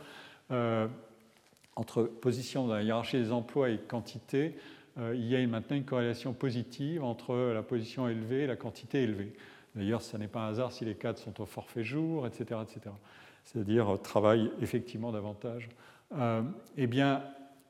entre 1.77 2.03
position 2.03 2.67
dans 2.67 2.73
la 2.73 2.83
hiérarchie 2.83 3.19
des 3.19 3.31
emplois 3.31 3.69
et 3.69 3.77
quantité, 3.77 4.57
il 4.97 5.25
y 5.25 5.37
a 5.37 5.47
maintenant 5.47 5.77
une 5.77 5.85
corrélation 5.85 6.33
positive 6.33 7.05
entre 7.05 7.35
la 7.53 7.63
position 7.63 8.09
élevée 8.09 8.41
et 8.41 8.47
la 8.47 8.57
quantité 8.57 9.03
élevée. 9.03 9.33
D'ailleurs, 9.75 10.01
ce 10.01 10.17
n'est 10.17 10.27
pas 10.27 10.41
un 10.41 10.49
hasard 10.49 10.71
si 10.71 10.85
les 10.85 10.95
cadres 10.95 11.19
sont 11.19 11.41
au 11.41 11.45
forfait 11.45 11.83
jour, 11.83 12.27
etc. 12.27 12.61
c'est-à-dire 13.43 13.97
travaille 14.01 14.51
effectivement 14.61 15.11
davantage, 15.11 15.69
euh, 16.17 16.41
eh 16.77 16.87
bien, 16.87 17.23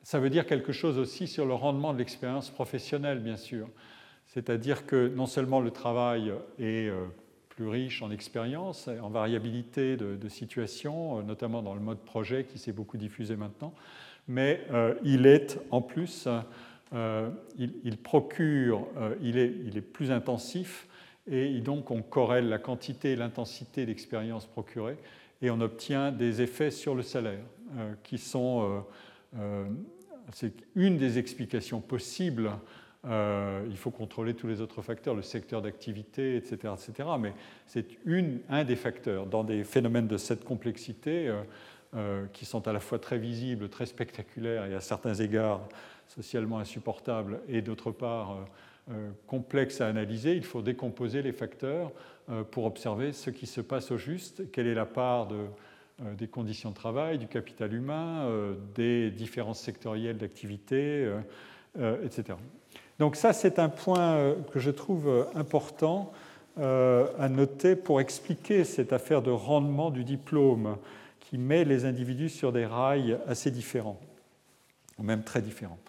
ça 0.03 0.19
veut 0.19 0.29
dire 0.29 0.45
quelque 0.45 0.73
chose 0.73 0.97
aussi 0.97 1.27
sur 1.27 1.45
le 1.45 1.53
rendement 1.53 1.93
de 1.93 1.99
l'expérience 1.99 2.49
professionnelle, 2.49 3.19
bien 3.19 3.37
sûr. 3.37 3.69
C'est-à-dire 4.27 4.85
que 4.85 5.07
non 5.07 5.25
seulement 5.25 5.61
le 5.61 5.71
travail 5.71 6.33
est 6.59 6.89
euh, 6.89 7.05
plus 7.49 7.67
riche 7.67 8.01
en 8.01 8.11
expérience, 8.11 8.89
en 9.01 9.09
variabilité 9.09 9.95
de, 9.95 10.27
situation, 10.27 11.19
euh, 11.19 11.23
notamment 11.23 11.61
dans 11.61 11.73
le 11.73 11.79
mode 11.79 11.99
projet 11.99 12.43
qui 12.43 12.57
s'est 12.57 12.73
beaucoup 12.73 12.97
diffusé 12.97 13.35
maintenant, 13.35 13.73
mais 14.27 14.65
il 15.03 15.25
est 15.25 15.59
en 15.69 15.81
plus, 15.81 16.29
il, 16.93 17.97
procure, 18.01 18.87
il, 19.21 19.37
est, 19.37 19.81
plus 19.81 20.11
intensif 20.11 20.87
et 21.27 21.59
donc 21.61 21.91
on 21.91 22.01
corrèle 22.01 22.49
la 22.49 22.57
quantité 22.57 23.11
et 23.11 23.15
l'intensité 23.15 23.85
d'expérience 23.85 24.45
procurée 24.45 24.97
et 25.43 25.51
on 25.51 25.59
obtient 25.61 26.11
des 26.11 26.41
effets 26.41 26.71
sur 26.71 26.95
le 26.95 27.03
salaire 27.03 27.43
euh, 27.77 27.93
qui 28.03 28.17
sont. 28.17 28.83
Euh, 29.37 29.39
euh, 29.39 29.65
c'est 30.31 30.53
une 30.75 30.97
des 30.97 31.19
explications 31.19 31.81
possibles 31.81 32.51
il 33.05 33.75
faut 33.75 33.91
contrôler 33.91 34.33
tous 34.33 34.47
les 34.47 34.61
autres 34.61 34.81
facteurs, 34.81 35.13
le 35.13 35.23
secteur 35.23 35.61
d'activité, 35.61 36.37
etc., 36.37 36.73
etc. 36.73 37.09
Mais 37.19 37.33
c'est 37.67 37.85
un 38.47 38.63
des 38.63 38.77
facteurs. 38.77 39.25
Dans 39.25 39.43
des 39.43 39.65
phénomènes 39.65 40.07
de 40.07 40.15
cette 40.15 40.45
complexité, 40.45 41.29
qui 42.31 42.45
sont 42.45 42.65
à 42.65 42.71
la 42.71 42.79
fois 42.79 42.99
très 42.99 43.17
visibles, 43.17 43.67
très 43.67 43.87
spectaculaires 43.87 44.63
et 44.67 44.73
à 44.73 44.79
certains 44.79 45.15
égards 45.15 45.67
socialement 46.07 46.59
insupportables, 46.59 47.41
et 47.49 47.61
d'autre 47.61 47.91
part 47.91 48.37
complexes 49.27 49.81
à 49.81 49.87
analyser, 49.87 50.35
il 50.35 50.43
faut 50.43 50.61
décomposer 50.61 51.21
les 51.21 51.31
facteurs 51.31 51.91
pour 52.51 52.65
observer 52.65 53.13
ce 53.13 53.29
qui 53.29 53.47
se 53.47 53.61
passe 53.61 53.91
au 53.91 53.97
juste, 53.97 54.51
quelle 54.51 54.67
est 54.67 54.73
la 54.73 54.85
part 54.85 55.27
euh, 56.01 56.15
des 56.15 56.27
conditions 56.27 56.71
de 56.71 56.75
travail, 56.75 57.19
du 57.19 57.27
capital 57.27 57.71
humain, 57.71 58.25
euh, 58.25 58.55
des 58.73 59.11
différences 59.11 59.59
sectorielles 59.59 60.17
d'activité, 60.17 61.07
euh, 61.77 62.03
etc. 62.03 62.35
Donc 62.97 63.15
ça, 63.15 63.31
c'est 63.31 63.59
un 63.59 63.69
point 63.69 64.33
que 64.51 64.59
je 64.59 64.71
trouve 64.71 65.27
important 65.35 66.11
à 66.57 67.29
noter 67.29 67.75
pour 67.75 67.99
expliquer 67.99 68.63
cette 68.63 68.93
affaire 68.93 69.23
de 69.23 69.31
rendement 69.31 69.89
du 69.89 70.03
diplôme 70.03 70.77
qui 71.19 71.39
met 71.39 71.65
les 71.65 71.85
individus 71.85 72.29
sur 72.29 72.51
des 72.51 72.67
rails 72.67 73.17
assez 73.27 73.49
différents, 73.49 73.99
ou 74.99 75.03
même 75.03 75.23
très 75.23 75.41
différents. 75.41 75.79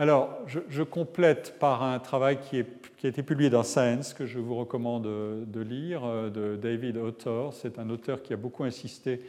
Alors, 0.00 0.36
je, 0.46 0.82
complète 0.82 1.58
par 1.60 1.82
un 1.82 1.98
travail 1.98 2.38
qui, 2.40 2.56
a 2.56 3.08
été 3.08 3.22
publié 3.22 3.50
dans 3.50 3.62
Science, 3.62 4.14
que 4.14 4.26
je 4.26 4.38
vous 4.38 4.56
recommande 4.56 5.04
de 5.04 5.60
lire, 5.60 6.00
de 6.30 6.56
David 6.56 6.96
Autor. 6.96 7.52
C'est 7.52 7.78
un 7.78 7.88
auteur 7.90 8.22
qui 8.22 8.32
a 8.32 8.36
beaucoup 8.36 8.64
insisté 8.64 9.20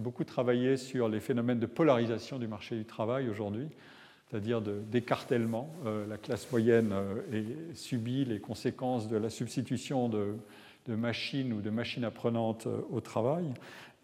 beaucoup 0.00 0.24
travaillé 0.24 0.76
sur 0.76 1.08
les 1.08 1.20
phénomènes 1.20 1.58
de 1.58 1.66
polarisation 1.66 2.38
du 2.38 2.48
marché 2.48 2.76
du 2.76 2.84
travail 2.84 3.28
aujourd'hui, 3.28 3.68
c'est-à-dire 4.28 4.60
d'écartèlement. 4.60 5.72
Euh, 5.86 6.06
la 6.06 6.16
classe 6.16 6.50
moyenne 6.50 6.92
euh, 6.92 7.44
subit 7.74 8.24
les 8.24 8.40
conséquences 8.40 9.08
de 9.08 9.16
la 9.16 9.30
substitution 9.30 10.08
de, 10.08 10.36
machines 10.88 11.52
ou 11.52 11.60
de 11.60 11.70
machines 11.70 12.04
apprenantes 12.04 12.66
euh, 12.66 12.80
au 12.90 13.00
travail. 13.00 13.44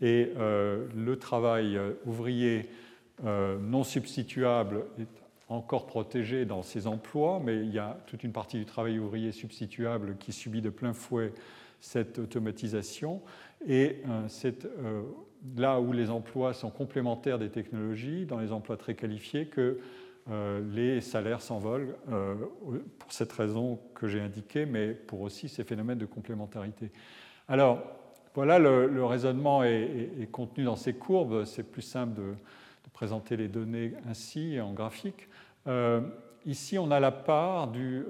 Et 0.02 0.32
le 0.36 1.14
travail 1.14 1.80
ouvrier 2.04 2.68
non 3.24 3.82
substituable 3.82 4.84
est 5.00 5.25
encore 5.48 5.86
protégé 5.86 6.44
dans 6.44 6.62
ses 6.62 6.86
emplois, 6.86 7.40
mais 7.42 7.56
il 7.56 7.72
y 7.72 7.78
a 7.78 7.98
toute 8.06 8.24
une 8.24 8.32
partie 8.32 8.58
du 8.58 8.66
travail 8.66 8.98
ouvrier 8.98 9.32
substituable 9.32 10.16
qui 10.18 10.32
subit 10.32 10.62
de 10.62 10.70
plein 10.70 10.92
fouet 10.92 11.32
cette 11.80 12.18
automatisation. 12.18 13.22
Et 13.68 14.02
cette 14.28 14.66
là 15.56 15.80
où 15.80 15.92
les 15.92 16.10
emplois 16.10 16.52
sont 16.52 16.70
complémentaires 16.70 17.38
des 17.38 17.50
technologies, 17.50 18.24
dans 18.26 18.38
les 18.38 18.52
emplois 18.52 18.76
très 18.76 18.94
qualifiés, 18.94 19.46
que 19.46 19.78
euh, 20.30 20.60
les 20.74 21.00
salaires 21.00 21.40
s'envolent 21.40 21.94
euh, 22.10 22.34
pour 22.98 23.12
cette 23.12 23.32
raison 23.32 23.78
que 23.94 24.08
j'ai 24.08 24.20
indiquée, 24.20 24.66
mais 24.66 24.88
pour 24.88 25.20
aussi 25.20 25.48
ces 25.48 25.62
phénomènes 25.62 25.98
de 25.98 26.06
complémentarité. 26.06 26.90
Alors, 27.48 27.80
voilà, 28.34 28.58
le, 28.58 29.04
raisonnement 29.04 29.62
est, 29.64 30.30
contenu 30.30 30.64
dans 30.64 30.76
ces 30.76 30.92
courbes. 30.92 31.44
C'est 31.44 31.62
plus 31.62 31.80
simple 31.80 32.14
de, 32.14 32.34
présenter 32.96 33.36
les 33.36 33.48
données 33.48 33.92
ainsi, 34.08 34.58
en 34.58 34.72
graphique. 34.72 35.28
Euh, 35.66 36.00
ici, 36.46 36.78
on 36.78 36.90
a 36.90 36.98
la 36.98 37.12
part 37.12 37.68
du, 37.68 38.06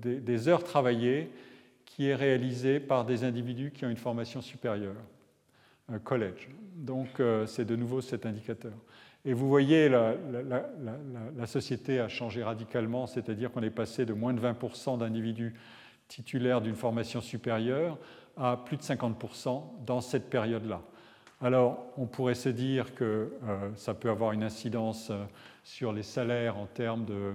des, 0.00 0.48
heures 0.48 0.64
travaillées 0.64 1.30
qui 1.84 2.08
est 2.08 2.14
réalisée 2.14 2.80
par 2.80 3.04
des 3.04 3.22
individus 3.22 3.70
qui 3.70 3.84
ont 3.84 3.90
une 3.90 3.98
formation 3.98 4.40
supérieure 4.40 4.96
collège. 6.04 6.48
Donc 6.74 7.20
euh, 7.20 7.44
c'est 7.44 7.66
de 7.66 7.76
nouveau 7.76 8.00
cet 8.00 8.24
indicateur. 8.24 8.72
Et 9.26 9.34
vous 9.34 9.48
voyez, 9.48 9.90
la, 9.90 10.16
société 11.46 12.00
a 12.00 12.08
changé 12.08 12.42
radicalement, 12.42 13.06
c'est-à-dire 13.06 13.50
qu'on 13.52 13.62
est 13.62 13.70
passé 13.70 14.06
de 14.06 14.14
moins 14.14 14.32
de 14.32 14.40
20% 14.40 14.98
d'individus 14.98 15.54
titulaires 16.08 16.60
d'une 16.60 16.74
formation 16.74 17.20
supérieure 17.20 17.98
à 18.36 18.62
plus 18.62 18.76
de 18.76 18.82
50% 18.82 19.84
dans 19.86 20.00
cette 20.00 20.28
période-là. 20.28 20.82
Alors, 21.44 21.78
on 21.96 22.06
pourrait 22.06 22.34
se 22.34 22.48
dire 22.48 22.94
que 22.96 23.04
euh, 23.04 23.70
ça 23.76 23.94
peut 23.94 24.10
avoir 24.10 24.32
une 24.32 24.42
incidence 24.42 25.10
euh, 25.10 25.22
sur 25.62 25.92
les 25.92 26.02
salaires 26.02 26.56
en 26.56 26.66
termes 26.66 27.04
de 27.04 27.34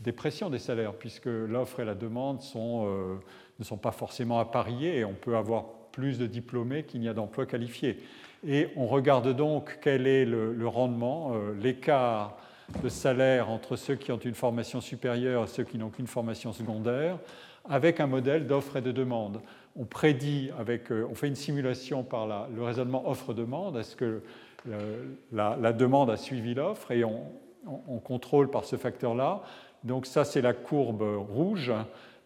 dépression 0.00 0.50
des 0.50 0.58
salaires, 0.58 0.94
puisque 0.94 1.26
l'offre 1.26 1.78
et 1.78 1.84
la 1.84 1.94
demande 1.94 2.40
sont, 2.40 2.88
ne 3.58 3.64
sont 3.64 3.76
pas 3.76 3.92
forcément 3.92 4.38
appariées 4.38 5.00
et 5.00 5.04
on 5.04 5.12
peut 5.12 5.36
avoir 5.36 5.66
plus 5.92 6.18
de 6.18 6.26
diplômés 6.26 6.84
qu'il 6.84 7.00
n'y 7.00 7.08
a 7.08 7.12
d'emplois 7.12 7.46
qualifiés. 7.46 7.98
Et 8.46 8.68
on 8.76 8.86
regarde 8.86 9.34
donc 9.36 9.78
quel 9.82 10.06
est 10.06 10.24
le, 10.24 10.66
rendement, 10.66 11.32
euh, 11.34 11.52
l'écart 11.60 12.38
de 12.82 12.88
salaire 12.88 13.50
entre 13.50 13.76
ceux 13.76 13.96
qui 13.96 14.12
ont 14.12 14.18
une 14.18 14.34
formation 14.34 14.80
supérieure 14.80 15.44
et 15.44 15.46
ceux 15.46 15.64
qui 15.64 15.76
n'ont 15.76 15.90
qu'une 15.90 16.06
formation 16.06 16.52
secondaire, 16.52 17.18
avec 17.68 18.00
un 18.00 18.06
modèle 18.06 18.46
d'offre 18.46 18.76
et 18.76 18.80
de 18.80 18.92
demande. 18.92 19.40
On 19.76 19.84
prédit, 19.84 20.50
avec, 20.58 20.90
euh, 20.90 21.06
on 21.10 21.14
fait 21.14 21.28
une 21.28 21.36
simulation 21.36 22.02
par 22.02 22.48
le 22.48 22.62
raisonnement 22.62 23.08
offre-demande, 23.08 23.76
est-ce 23.76 23.96
que 23.96 24.22
la, 25.32 25.72
demande 25.72 26.10
a 26.10 26.16
suivi 26.16 26.54
l'offre 26.54 26.90
et 26.90 27.04
on, 27.04 27.32
on, 27.66 27.98
contrôle 27.98 28.50
par 28.50 28.64
ce 28.64 28.76
facteur-là. 28.76 29.42
Donc 29.84 30.06
ça, 30.06 30.24
c'est 30.24 30.42
la 30.42 30.52
courbe 30.52 31.02
rouge. 31.02 31.72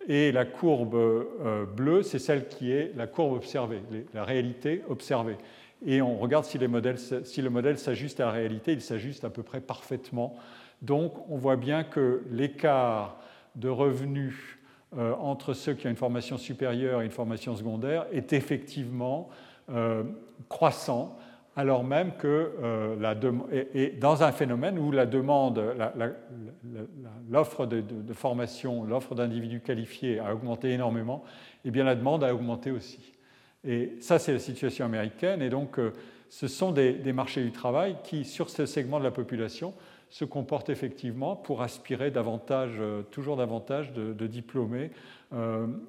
Et 0.06 0.32
la 0.32 0.44
courbe 0.44 0.94
euh, 0.94 1.64
bleue, 1.64 2.02
c'est 2.02 2.18
celle 2.18 2.48
qui 2.48 2.72
est 2.72 2.92
la 2.94 3.06
courbe 3.06 3.32
observée, 3.32 3.82
la 4.12 4.24
réalité 4.24 4.82
observée. 4.88 5.38
Et 5.86 6.02
on 6.02 6.18
regarde 6.18 6.44
si, 6.44 6.58
si 7.24 7.42
le 7.42 7.50
modèle 7.50 7.78
s'ajuste 7.78 8.20
à 8.20 8.26
la 8.26 8.32
réalité, 8.32 8.72
il 8.72 8.82
s'ajuste 8.82 9.24
à 9.24 9.30
peu 9.30 9.42
près 9.42 9.60
parfaitement. 9.60 10.36
Donc 10.82 11.14
on 11.30 11.38
voit 11.38 11.56
bien 11.56 11.84
que 11.84 12.22
l'écart 12.30 13.18
de 13.56 13.70
revenus 13.70 14.53
entre 14.98 15.54
ceux 15.54 15.74
qui 15.74 15.86
ont 15.86 15.90
une 15.90 15.96
formation 15.96 16.38
supérieure 16.38 17.02
et 17.02 17.04
une 17.04 17.10
formation 17.10 17.56
secondaire 17.56 18.06
est 18.12 18.32
effectivement 18.32 19.28
euh, 19.70 20.02
croissant 20.48 21.16
alors 21.56 21.84
même 21.84 22.12
que 22.18 22.52
euh, 22.62 23.92
dans 24.00 24.22
un 24.22 24.32
phénomène 24.32 24.78
où 24.78 24.90
la 24.90 25.06
demande, 25.06 25.62
l'offre 27.30 27.66
de, 27.66 28.12
formation, 28.12 28.84
l'offre 28.84 29.14
d'individus 29.14 29.60
qualifiés 29.60 30.18
a 30.18 30.34
augmenté 30.34 30.72
énormément, 30.72 31.22
et 31.64 31.68
eh 31.68 31.70
bien 31.70 31.84
la 31.84 31.94
demande 31.94 32.24
a 32.24 32.34
augmenté 32.34 32.70
aussi. 32.72 33.14
Et 33.66 33.92
ça, 34.00 34.18
c'est 34.18 34.32
la 34.32 34.38
situation 34.40 34.84
américaine. 34.84 35.40
Et 35.42 35.48
donc, 35.48 35.78
euh, 35.78 35.92
ce 36.28 36.48
sont 36.48 36.72
des, 36.72 37.12
marchés 37.12 37.42
du 37.42 37.52
travail 37.52 37.96
qui, 38.02 38.24
sur 38.24 38.50
ce 38.50 38.66
segment 38.66 38.98
de 38.98 39.04
la 39.04 39.10
population, 39.10 39.74
se 40.10 40.24
comportent 40.24 40.70
effectivement 40.70 41.36
pour 41.36 41.62
aspirer 41.62 42.10
davantage, 42.10 42.76
euh, 42.78 43.02
toujours 43.02 43.36
davantage 43.36 43.92
de, 43.92 44.26
diplômés 44.26 44.90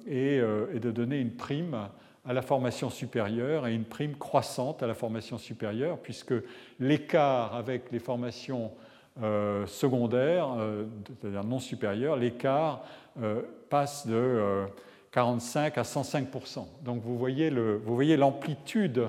et, 0.08 0.36
et, 0.36 0.80
de 0.80 0.90
donner 0.90 1.20
une 1.20 1.30
prime 1.30 1.88
à 2.24 2.32
la 2.32 2.42
formation 2.42 2.90
supérieure 2.90 3.66
et 3.66 3.74
une 3.74 3.84
prime 3.84 4.16
croissante 4.16 4.82
à 4.82 4.86
la 4.86 4.94
formation 4.94 5.38
supérieure, 5.38 5.98
puisque 5.98 6.34
l'écart 6.80 7.54
avec 7.54 7.92
les 7.92 8.00
formations 8.00 8.72
euh, 9.22 9.66
secondaires, 9.66 10.48
euh, 10.58 10.84
c'est-à-dire 11.06 11.44
non 11.44 11.58
supérieures, 11.58 12.16
l'écart 12.16 12.84
euh, 13.22 13.40
passe 13.70 14.06
de 14.06 14.66
45 15.12 15.78
à 15.78 15.84
105 15.84 16.28
Donc 16.84 17.00
vous 17.00 17.16
voyez 17.16 18.16
l'amplitude 18.18 19.08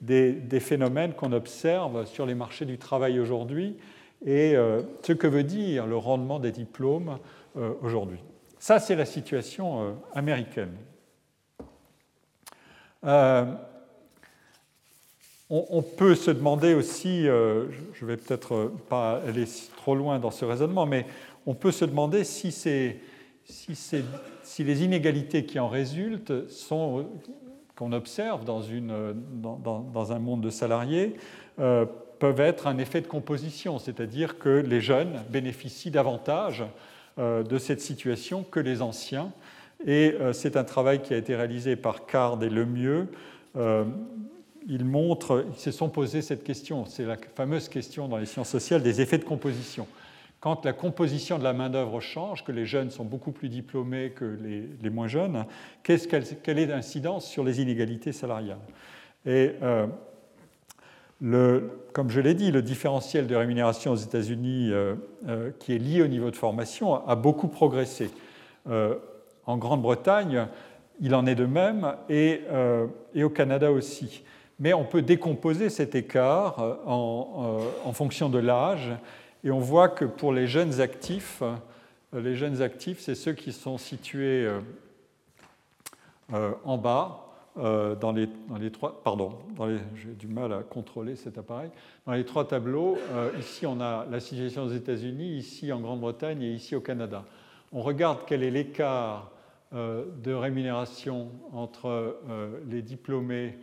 des, 0.00 0.32
des, 0.32 0.60
phénomènes 0.60 1.12
qu'on 1.12 1.32
observe 1.32 2.06
sur 2.06 2.24
les 2.24 2.36
marchés 2.36 2.66
du 2.66 2.78
travail 2.78 3.18
aujourd'hui 3.18 3.76
et 4.24 4.54
ce 5.02 5.12
que 5.12 5.26
veut 5.26 5.44
dire 5.44 5.86
le 5.86 5.96
rendement 5.96 6.38
des 6.40 6.52
diplômes 6.52 7.18
aujourd'hui. 7.82 8.18
Ça, 8.58 8.80
c'est 8.80 8.96
la 8.96 9.06
situation 9.06 9.96
américaine. 10.14 10.74
Euh, 13.04 13.44
on, 15.50 15.80
peut 15.80 16.14
se 16.14 16.30
demander 16.30 16.74
aussi, 16.74 17.26
euh, 17.26 17.70
je 17.94 18.04
ne 18.04 18.10
vais 18.10 18.18
peut-être 18.18 18.70
pas 18.90 19.22
aller 19.26 19.46
trop 19.78 19.94
loin 19.94 20.18
dans 20.18 20.30
ce 20.30 20.44
raisonnement, 20.44 20.84
mais 20.84 21.06
on 21.46 21.54
peut 21.54 21.72
se 21.72 21.86
demander 21.86 22.24
si, 22.24 22.52
les 24.58 24.84
inégalités 24.84 25.46
qui 25.46 25.58
en 25.58 25.68
résultent 25.68 26.48
sont 26.50 27.06
qu'on 27.76 27.92
observe 27.92 28.44
dans, 28.44 30.12
un 30.12 30.18
monde 30.18 30.42
de 30.42 30.50
salariés 30.50 31.16
euh, 31.60 31.86
peuvent 32.18 32.40
être 32.40 32.66
un 32.66 32.78
effet 32.78 33.00
de 33.00 33.06
composition, 33.06 33.78
c'est-à-dire 33.78 34.38
que 34.38 34.48
les 34.48 34.80
jeunes 34.80 35.22
bénéficient 35.30 35.90
davantage 35.90 36.64
de 37.18 37.58
cette 37.58 37.80
situation 37.80 38.44
que 38.44 38.60
les 38.60 38.80
anciens 38.80 39.32
et 39.86 40.14
euh, 40.20 40.32
c'est 40.32 40.56
un 40.56 40.64
travail 40.64 41.02
qui 41.02 41.14
a 41.14 41.16
été 41.16 41.36
réalisé 41.36 41.76
par 41.76 42.06
Card 42.06 42.42
et 42.42 42.50
Lemieux. 42.50 43.08
Euh, 43.56 43.84
ils 44.66 44.84
montrent, 44.84 45.46
ils 45.50 45.58
se 45.58 45.70
sont 45.70 45.88
posés 45.88 46.20
cette 46.20 46.44
question, 46.44 46.84
c'est 46.84 47.04
la 47.04 47.16
fameuse 47.34 47.68
question 47.68 48.08
dans 48.08 48.18
les 48.18 48.26
sciences 48.26 48.50
sociales 48.50 48.82
des 48.82 49.00
effets 49.00 49.18
de 49.18 49.24
composition. 49.24 49.86
Quand 50.40 50.64
la 50.64 50.72
composition 50.72 51.38
de 51.38 51.44
la 51.44 51.52
main-d'œuvre 51.52 52.00
change, 52.00 52.44
que 52.44 52.52
les 52.52 52.66
jeunes 52.66 52.90
sont 52.90 53.04
beaucoup 53.04 53.32
plus 53.32 53.48
diplômés 53.48 54.10
que 54.10 54.38
les, 54.80 54.90
moins 54.90 55.08
jeunes, 55.08 55.46
quelle 55.82 56.58
est 56.58 56.66
l'incidence 56.66 57.26
sur 57.26 57.42
les 57.42 57.60
inégalités 57.60 58.12
salariales? 58.12 58.58
Euh, 59.26 59.86
comme 61.20 62.10
je 62.10 62.20
l'ai 62.20 62.34
dit, 62.34 62.52
le 62.52 62.62
différentiel 62.62 63.26
de 63.26 63.34
rémunération 63.34 63.92
aux 63.92 63.96
États-Unis, 63.96 64.72
qui 65.58 65.74
est 65.74 65.78
lié 65.78 66.02
au 66.02 66.06
niveau 66.06 66.30
de 66.30 66.36
formation, 66.36 67.06
a 67.06 67.16
beaucoup 67.16 67.48
progressé. 67.48 68.10
en 68.66 69.56
Grande-Bretagne, 69.56 70.46
il 71.00 71.14
en 71.14 71.26
est 71.26 71.34
de 71.34 71.46
même, 71.46 71.94
et, 72.08 72.42
et, 73.14 73.24
au 73.24 73.30
Canada 73.30 73.72
aussi. 73.72 74.22
Mais 74.60 74.72
on 74.74 74.84
peut 74.84 75.02
décomposer 75.02 75.70
cet 75.70 75.94
écart 75.94 76.78
en, 76.86 77.62
en 77.84 77.92
fonction 77.92 78.28
de 78.28 78.38
l'âge, 78.38 78.90
et 79.42 79.50
on 79.50 79.60
voit 79.60 79.88
que 79.88 80.04
pour 80.04 80.32
les 80.32 80.46
jeunes 80.46 80.80
actifs, 80.80 81.42
les 82.12 82.36
jeunes 82.36 82.62
actifs, 82.62 83.00
c'est 83.00 83.14
ceux 83.14 83.32
qui 83.32 83.52
sont 83.52 83.76
situés 83.76 84.48
en 86.32 86.78
bas, 86.78 87.27
euh, 87.58 87.96
dans, 87.96 88.12
les, 88.12 88.28
trois, 88.70 89.02
pardon, 89.02 89.32
j'ai 89.96 90.10
du 90.10 90.28
mal 90.28 90.52
à 90.52 90.62
contrôler 90.62 91.16
cet 91.16 91.38
appareil. 91.38 91.70
Dans 92.06 92.12
les 92.12 92.24
trois 92.24 92.46
tableaux, 92.46 92.96
euh, 93.10 93.30
ici 93.40 93.66
on 93.66 93.80
a 93.80 94.06
la 94.08 94.20
situation 94.20 94.62
aux 94.62 94.70
États-Unis, 94.70 95.36
ici 95.36 95.72
en 95.72 95.80
Grande-Bretagne 95.80 96.42
et 96.42 96.52
ici 96.52 96.76
au 96.76 96.80
Canada. 96.80 97.24
On 97.72 97.80
regarde 97.82 98.20
quel 98.26 98.44
est 98.44 98.50
l'écart 98.52 99.32
euh, 99.74 100.04
de 100.22 100.32
rémunération 100.32 101.30
entre 101.52 102.16
les 102.68 102.82
diplômés 102.82 103.58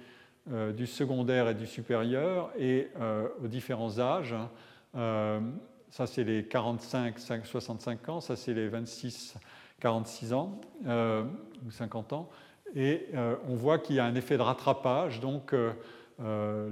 du 0.77 0.85
secondaire 0.85 1.49
et 1.49 1.55
du 1.55 1.65
supérieur 1.65 2.51
et 2.59 2.89
aux 3.43 3.47
différents 3.47 3.97
âges. 3.97 4.35
ça, 4.93 6.05
c'est 6.05 6.23
les 6.23 6.43
45, 6.43 7.17
65 7.17 8.09
ans, 8.09 8.21
ça, 8.21 8.35
c'est 8.35 8.53
les 8.53 8.67
26, 8.67 9.37
46 9.79 10.33
ans 10.33 10.61
ou 10.85 11.71
50 11.71 12.13
ans. 12.13 12.29
Et 12.73 13.07
euh, 13.13 13.35
on 13.47 13.55
voit 13.55 13.77
qu'il 13.77 13.95
y 13.97 13.99
a 13.99 14.05
un 14.05 14.15
effet 14.15 14.37
de 14.37 14.41
rattrapage, 14.41 15.19
donc 15.19 15.53
euh, 15.53 15.71
euh, 16.21 16.69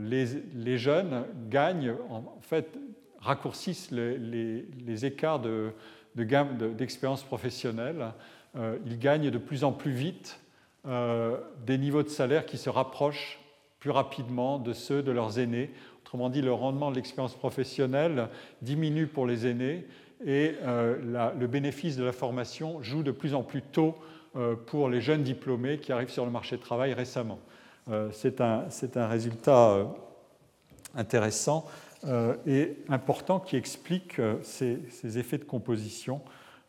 les, 0.56 0.78
jeunes 0.78 1.26
gagnent, 1.50 1.96
en 2.10 2.24
fait, 2.42 2.78
raccourcissent 3.20 3.92
les, 3.92 5.06
écarts 5.06 5.40
de, 5.40 5.72
gamme 6.18 6.58
d'expérience 6.76 7.24
professionnelle. 7.24 8.14
ils 8.86 9.00
gagnent 9.00 9.30
de 9.30 9.38
plus 9.38 9.64
en 9.64 9.72
plus 9.72 9.92
vite 9.92 10.40
des 10.86 11.78
niveaux 11.78 12.04
de 12.04 12.10
salaire 12.10 12.46
qui 12.46 12.58
se 12.58 12.70
rapprochent 12.70 13.40
plus 13.80 13.92
rapidement 13.92 14.60
de 14.60 14.74
ceux 14.74 15.02
de 15.02 15.12
leurs 15.12 15.40
aînés. 15.40 15.72
Autrement 16.02 16.30
dit, 16.30 16.42
le 16.42 16.54
rendement 16.54 16.92
de 16.92 16.96
l'expérience 16.96 17.36
professionnelle 17.36 18.28
diminue 18.62 19.08
pour 19.08 19.26
les 19.26 19.48
aînés 19.48 19.86
et 20.26 20.56
le 20.66 21.48
bénéfice 21.48 21.96
de 21.96 22.04
la 22.04 22.12
formation 22.12 22.82
joue 22.82 23.04
de 23.04 23.12
plus 23.12 23.34
en 23.34 23.44
plus 23.44 23.62
tôt 23.62 23.96
pour 24.66 24.90
les 24.90 25.02
jeunes 25.02 25.24
diplômés 25.24 25.78
qui 25.78 25.92
arrivent 25.92 26.10
sur 26.10 26.26
le 26.26 26.32
marché 26.32 26.58
de 26.58 26.62
travail 26.62 26.94
récemment. 26.94 27.40
Euh, 27.90 28.10
c'est 28.12 28.40
un, 28.42 28.68
un, 28.96 29.08
résultat 29.08 29.72
euh, 29.72 29.86
intéressant 30.96 31.66
et 32.46 32.76
important 32.90 33.40
qui 33.40 33.56
explique 33.56 34.20
ces, 34.42 34.80
ces 34.90 35.18
effets 35.18 35.38
de 35.38 35.46
composition 35.46 36.22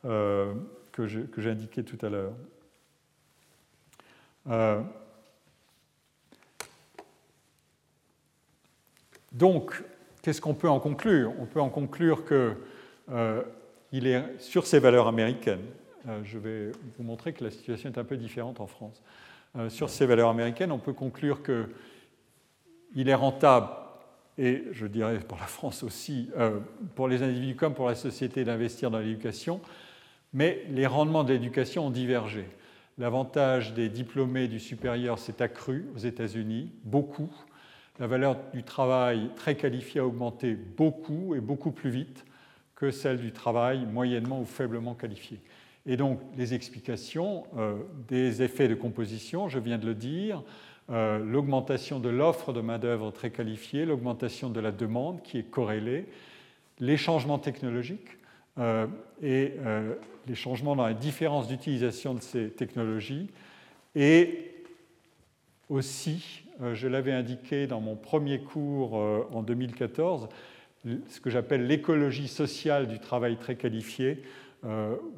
que 0.04 1.06
j'ai 1.08 1.50
indiqués 1.50 1.82
tout 1.82 1.98
à 2.06 2.08
l'heure. 2.08 2.32
donc, 9.32 9.82
qu'est-ce 10.22 10.40
qu'on 10.40 10.54
peut 10.54 10.68
en 10.68 10.78
conclure? 10.78 11.32
On 11.40 11.46
peut 11.46 11.60
en 11.60 11.68
conclure 11.68 12.24
qu'il 12.24 14.06
est 14.06 14.38
sur 14.38 14.68
ces 14.68 14.78
valeurs 14.78 15.08
américaines, 15.08 15.66
euh, 15.66 15.83
je 16.22 16.38
vais 16.38 16.72
vous 16.96 17.04
montrer 17.04 17.32
que 17.32 17.44
la 17.44 17.50
situation 17.50 17.90
est 17.90 17.98
un 17.98 18.04
peu 18.04 18.16
différente 18.16 18.60
en 18.60 18.66
France. 18.66 19.02
Euh, 19.56 19.68
sur 19.68 19.88
ces 19.88 20.06
valeurs 20.06 20.30
américaines, 20.30 20.72
on 20.72 20.78
peut 20.78 20.92
conclure 20.92 21.40
qu'il 21.42 23.08
est 23.08 23.14
rentable, 23.14 23.68
et 24.36 24.64
je 24.72 24.86
dirais 24.86 25.20
pour 25.20 25.38
la 25.38 25.46
France 25.46 25.84
aussi, 25.84 26.30
euh, 26.36 26.58
pour 26.96 27.06
les 27.06 27.22
individus 27.22 27.54
comme 27.54 27.74
pour 27.74 27.88
la 27.88 27.94
société 27.94 28.44
d'investir 28.44 28.90
dans 28.90 28.98
l'éducation, 28.98 29.60
mais 30.32 30.64
les 30.70 30.86
rendements 30.86 31.22
de 31.22 31.32
l'éducation 31.32 31.86
ont 31.86 31.90
divergé. 31.90 32.46
L'avantage 32.98 33.74
des 33.74 33.88
diplômés 33.88 34.48
du 34.48 34.58
supérieur 34.58 35.18
s'est 35.18 35.40
accru 35.40 35.86
aux 35.94 35.98
États-Unis, 35.98 36.72
beaucoup. 36.82 37.32
La 38.00 38.08
valeur 38.08 38.36
du 38.52 38.64
travail 38.64 39.30
très 39.36 39.54
qualifié 39.54 40.00
a 40.00 40.06
augmenté 40.06 40.54
beaucoup 40.54 41.36
et 41.36 41.40
beaucoup 41.40 41.70
plus 41.70 41.90
vite 41.90 42.24
que 42.74 42.90
celle 42.90 43.18
du 43.18 43.30
travail 43.30 43.86
moyennement 43.86 44.40
ou 44.40 44.44
faiblement 44.44 44.94
qualifié. 44.94 45.40
Et 45.86 45.96
donc 45.96 46.20
les 46.36 46.54
explications 46.54 47.44
euh, 47.56 47.76
des 48.08 48.42
effets 48.42 48.68
de 48.68 48.74
composition, 48.74 49.48
je 49.48 49.58
viens 49.58 49.78
de 49.78 49.86
le 49.86 49.94
dire, 49.94 50.42
euh, 50.90 51.18
l'augmentation 51.18 52.00
de 52.00 52.08
l'offre 52.08 52.52
de 52.52 52.60
main-d'œuvre 52.60 53.10
très 53.10 53.30
qualifiée, 53.30 53.84
l'augmentation 53.84 54.48
de 54.48 54.60
la 54.60 54.72
demande 54.72 55.22
qui 55.22 55.38
est 55.38 55.50
corrélée, 55.50 56.06
les 56.80 56.96
changements 56.96 57.38
technologiques 57.38 58.18
euh, 58.58 58.86
et 59.22 59.54
les 60.26 60.34
changements 60.34 60.74
dans 60.74 60.86
la 60.86 60.94
différence 60.94 61.48
d'utilisation 61.48 62.14
de 62.14 62.20
ces 62.20 62.50
technologies, 62.50 63.28
et 63.94 64.50
aussi, 65.68 66.44
je 66.72 66.88
l'avais 66.88 67.12
indiqué 67.12 67.66
dans 67.66 67.80
mon 67.80 67.94
premier 67.94 68.40
cours 68.40 68.94
en 68.94 69.42
2014, 69.42 70.28
ce 70.84 71.20
que 71.20 71.30
j'appelle 71.30 71.66
l'écologie 71.66 72.28
sociale 72.28 72.88
du 72.88 72.98
travail 72.98 73.36
très 73.36 73.54
qualifié, 73.54 74.22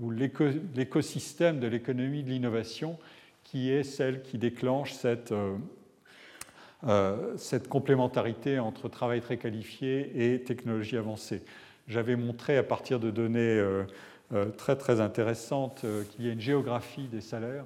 ou 0.01 0.11
l'écosystème 0.11 1.61
de 1.61 1.67
l'économie 1.67 2.23
de 2.23 2.31
l'innovation 2.31 2.99
qui 3.47 3.71
est 3.71 3.85
celle 3.85 4.23
qui 4.23 4.39
déclenche 4.39 4.93
cette, 4.93 5.31
euh, 5.31 5.57
euh, 6.85 7.37
cette 7.37 7.69
complémentarité 7.69 8.59
entre 8.59 8.89
travail 8.89 9.21
très 9.21 9.37
qualifié 9.37 10.33
et 10.35 10.43
technologie 10.43 10.97
avancée. 10.97 11.43
J'avais 11.87 12.17
montré 12.17 12.57
à 12.57 12.65
partir 12.65 12.99
de 12.99 13.13
données 13.13 13.63
très 14.57 14.75
très 14.75 15.01
intéressantes 15.01 15.87
qu'il 16.11 16.27
y 16.27 16.29
a 16.29 16.33
une 16.33 16.41
géographie 16.41 17.07
des 17.07 17.21
salaires. 17.21 17.65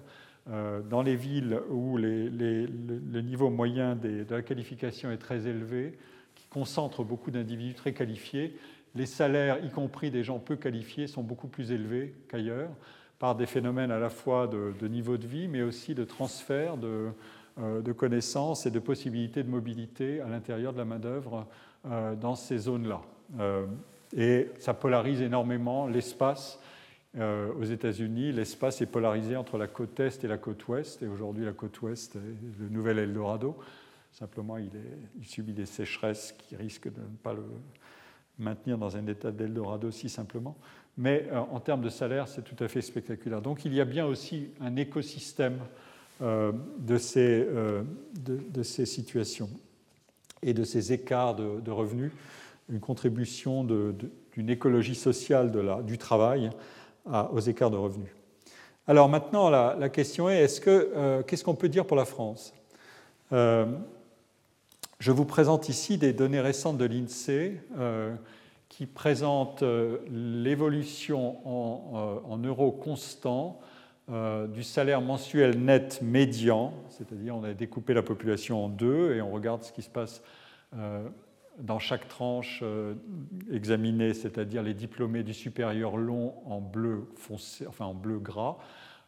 Dans 0.91 1.01
les 1.01 1.17
villes 1.17 1.59
où 1.71 1.97
le 1.97 3.21
niveau 3.23 3.49
moyen 3.49 3.97
de 3.97 4.27
la 4.29 4.43
qualification 4.43 5.11
est 5.11 5.17
très 5.17 5.47
élevé, 5.47 5.97
qui 6.35 6.47
concentre 6.49 7.03
beaucoup 7.03 7.31
d'individus 7.31 7.73
très 7.73 7.95
qualifiés, 7.95 8.59
les 8.95 9.07
salaires, 9.07 9.65
y 9.65 9.71
compris 9.71 10.11
des 10.11 10.25
gens 10.25 10.39
peu 10.39 10.57
qualifiés, 10.57 11.07
sont 11.07 11.23
beaucoup 11.23 11.49
plus 11.49 11.73
élevés 11.73 12.15
qu'ailleurs, 12.29 12.71
par 13.19 13.35
des 13.35 13.47
phénomènes 13.47 13.91
à 13.91 13.99
la 13.99 14.11
fois 14.11 14.49
de, 14.49 14.89
niveau 14.89 15.17
de 15.17 15.27
vie, 15.27 15.47
mais 15.47 15.63
aussi 15.63 15.95
de 15.95 16.05
transfert 16.05 16.77
de, 16.77 17.09
euh, 17.59 17.95
connaissances 17.95 18.67
et 18.67 18.71
de 18.71 18.79
possibilités 18.79 19.43
de 19.43 19.51
mobilité 19.51 20.21
à 20.21 20.29
l'intérieur 20.29 20.73
de 20.73 20.79
la 20.79 20.85
main-d'œuvre 20.85 21.47
euh, 21.87 22.15
dans 22.15 22.35
ces 22.35 22.59
zones-là. 22.59 23.03
Euh, 23.39 23.67
et 24.17 24.49
ça 24.59 24.75
polarise 24.75 25.21
énormément 25.21 25.87
l'espace. 25.87 26.59
aux 27.17 27.65
États-Unis, 27.65 28.33
l'espace 28.33 28.81
est 28.81 28.87
polarisé 28.87 29.37
entre 29.37 29.59
la 29.59 29.67
côte 29.67 29.99
est 30.01 30.25
et 30.25 30.29
la 30.29 30.39
côte 30.39 30.67
ouest, 30.69 31.03
et 31.03 31.09
aujourd'hui 31.09 31.45
la 31.45 31.53
côte 31.53 31.81
ouest 31.83 32.17
est 32.17 32.61
le 32.61 32.69
nouvel 32.69 32.99
Eldorado. 32.99 33.57
Simplement, 34.13 34.57
il 34.59 34.71
subit 35.25 35.53
des 35.53 35.67
sécheresses 35.67 36.33
qui 36.39 36.57
risquent 36.57 36.93
de 36.93 37.01
ne 37.01 37.17
pas 37.23 37.33
le, 37.33 37.45
maintenir 38.41 38.79
dans 38.79 38.97
un 38.97 39.07
état 39.07 39.31
d'Eldorado 39.31 39.91
si 39.91 40.09
simplement. 40.09 40.57
Mais 40.97 41.27
euh, 41.33 41.39
en 41.39 41.61
termes 41.61 41.83
de 41.83 41.89
salaire, 41.89 42.29
c'est 42.29 42.43
tout 42.43 42.63
à 42.63 42.69
fait 42.69 42.83
spectaculaire. 42.83 43.41
Donc 43.41 43.65
il 43.65 43.75
y 43.75 43.81
a 43.81 43.85
bien 43.85 44.07
aussi 44.07 44.49
un 44.61 44.77
écosystème 44.77 45.59
euh, 46.23 46.53
de, 46.79 46.99
ces, 46.99 47.47
euh, 47.49 47.83
de, 48.19 48.63
ces, 48.63 48.87
situations 48.87 49.49
et 50.43 50.53
de 50.53 50.65
ces 50.65 50.93
écarts 50.93 51.37
de, 51.37 51.71
revenus, 51.71 52.13
une 52.69 52.81
contribution 52.81 53.65
d'une 53.65 54.51
écologie 54.51 54.95
sociale 54.95 55.53
la, 55.53 55.83
du 55.83 55.99
travail 55.99 56.51
aux 57.33 57.41
écarts 57.41 57.71
de 57.71 57.77
revenus. 57.77 58.11
Alors 58.87 59.09
maintenant, 59.09 59.49
la, 59.49 59.77
la 59.79 59.89
question 59.89 60.29
est, 60.29 60.39
est-ce 60.39 60.61
que, 60.61 61.23
qu'est-ce 61.23 61.45
qu'on 61.45 61.55
peut 61.55 61.69
dire 61.69 61.87
pour 61.87 61.97
la 61.97 62.05
France? 62.05 62.53
Je 65.01 65.13
vous 65.13 65.25
présente 65.25 65.71
ici 65.71 65.97
des 65.97 66.13
données 66.13 66.41
récentes 66.41 66.77
de 66.77 66.85
l'INSEE 66.85 67.63
euh, 67.79 68.15
qui 68.69 68.85
présentent 68.85 69.63
euh, 69.63 69.99
l'évolution 70.11 71.39
en, 71.49 72.21
euh, 72.31 72.47
euros 72.47 72.71
constants 72.71 73.61
du 74.53 74.65
salaire 74.65 75.01
mensuel 75.01 75.63
net 75.63 76.03
médian, 76.03 76.75
c'est-à-dire 76.89 77.37
on 77.37 77.45
a 77.45 77.55
découpé 77.55 77.95
la 77.95 78.03
population 78.03 78.65
en 78.65 78.69
deux 78.69 79.15
et 79.15 79.23
on 79.23 79.31
regarde 79.31 79.63
ce 79.63 79.71
qui 79.71 79.83
se 79.83 79.89
passe 79.89 80.21
dans 81.61 81.79
chaque 81.79 82.09
tranche 82.09 82.65
examinée, 83.53 84.13
c'est-à-dire 84.13 84.65
les 84.65 84.75
diplômés 84.75 85.23
du 85.23 85.33
supérieur 85.33 85.97
long 85.97 86.35
en 86.45 86.61
bleu 86.61 87.07
foncé, 87.15 87.69
enfin 87.69 87.85
en 87.85 87.95
bleu 87.95 88.19
gras, 88.19 88.57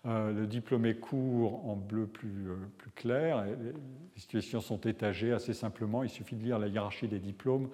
euh, 0.04 0.32
le 0.32 0.48
diplômé 0.48 0.94
court 0.94 1.64
en 1.64 1.76
bleu 1.76 2.08
plus, 2.08 2.50
euh, 2.50 2.56
clair. 2.96 3.44
les 3.44 4.20
situations 4.20 4.60
sont 4.60 4.80
étagées 4.80 5.32
assez 5.32 5.54
simplement. 5.54 6.02
Il 6.02 6.10
suffit 6.10 6.34
de 6.34 6.42
lire 6.42 6.58
la 6.58 6.66
hiérarchie 6.66 7.06
des 7.06 7.20
diplômes 7.20 7.68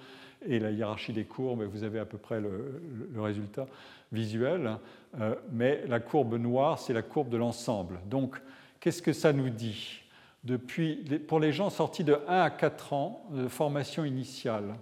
et 0.47 0.59
la 0.59 0.71
hiérarchie 0.71 1.15
des 1.15 1.25
courbes 1.25 1.63
et 1.63 1.65
vous 1.65 1.85
avez 1.85 1.99
à 1.99 2.05
peu 2.05 2.19
près 2.19 2.39
le, 2.39 2.83
résultat 3.17 3.67
visuel. 4.13 4.77
Euh, 5.19 5.37
mais 5.53 5.83
la 5.89 6.01
courbe 6.01 6.35
noire, 6.35 6.79
c'est 6.79 6.93
la 6.93 7.01
courbe 7.01 7.31
de 7.31 7.39
l'ensemble. 7.39 7.99
Donc, 8.11 8.37
qu'est-ce 8.79 9.01
que 9.01 9.15
ça 9.15 9.33
nous 9.33 9.49
dit? 9.49 10.03
Depuis, 10.45 10.97
Pour 11.27 11.41
les 11.41 11.53
gens 11.53 11.71
sortis 11.71 12.05
de 12.05 12.19
1 12.29 12.41
à 12.43 12.51
4 12.51 12.93
ans 12.93 13.25
de 13.31 13.49
formation 13.49 14.05
initiale, 14.05 14.75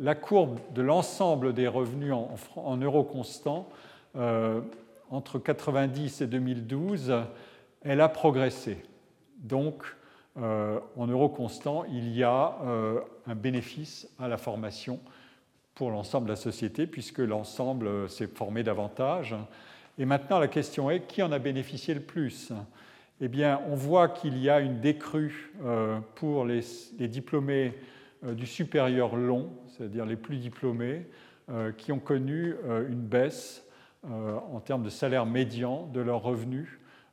la 0.00 0.16
courbe 0.16 0.58
de 0.74 0.82
l'ensemble 0.82 1.52
des 1.52 1.68
revenus 1.68 2.12
en, 2.12 2.34
en 2.56 2.76
euros 2.78 3.04
constants 3.04 3.68
entre 5.10 5.38
90 5.38 6.22
et 6.22 6.26
2012, 6.26 7.12
elle 7.82 8.00
a 8.00 8.08
progressé. 8.08 8.78
Donc, 9.38 9.84
en 10.36 11.06
euros 11.06 11.28
constants, 11.28 11.84
il 11.92 12.16
y 12.16 12.22
a 12.22 12.56
un 13.26 13.34
bénéfice 13.34 14.08
à 14.18 14.28
la 14.28 14.36
formation 14.36 15.00
pour 15.74 15.90
l'ensemble 15.90 16.26
de 16.26 16.32
la 16.32 16.36
société, 16.36 16.86
puisque 16.86 17.18
l'ensemble 17.18 18.08
s'est 18.08 18.28
formé 18.28 18.62
davantage. 18.62 19.34
Et 19.98 20.04
maintenant, 20.04 20.38
la 20.38 20.48
question 20.48 20.90
est 20.90 21.06
qui 21.06 21.22
en 21.22 21.32
a 21.32 21.38
bénéficié 21.38 21.94
le 21.94 22.00
plus? 22.00 22.52
Eh 23.20 23.28
bien, 23.28 23.60
on 23.68 23.74
voit 23.74 24.08
qu'il 24.08 24.38
y 24.38 24.48
a 24.48 24.60
une 24.60 24.80
décrue 24.80 25.52
pour 26.14 26.44
les, 26.44 26.62
diplômés 26.98 27.74
du 28.22 28.46
supérieur 28.46 29.16
long, 29.16 29.50
c'est-à-dire 29.68 30.06
les 30.06 30.16
plus 30.16 30.36
diplômés, 30.36 31.06
qui 31.76 31.92
ont 31.92 31.98
connu 31.98 32.54
une 32.88 33.00
baisse 33.00 33.66
en 34.04 34.60
termes 34.60 34.82
de 34.82 34.90
salaire 34.90 35.26
médian 35.26 35.86
de 35.92 36.00
leurs 36.00 36.22
revenus 36.22 36.68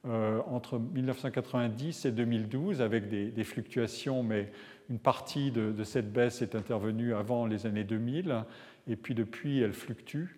entre 0.05 0.79
1990 0.79 2.05
et 2.05 2.11
2012, 2.11 2.81
avec 2.81 3.09
des, 3.09 3.43
fluctuations, 3.43 4.23
mais 4.23 4.51
une 4.89 4.99
partie 4.99 5.51
de, 5.51 5.83
cette 5.83 6.13
baisse 6.13 6.41
est 6.41 6.55
intervenue 6.55 7.13
avant 7.13 7.45
les 7.45 7.65
années 7.65 7.83
2000, 7.83 8.45
et 8.87 8.95
puis 8.95 9.15
depuis, 9.15 9.59
elle 9.59 9.73
fluctue. 9.73 10.37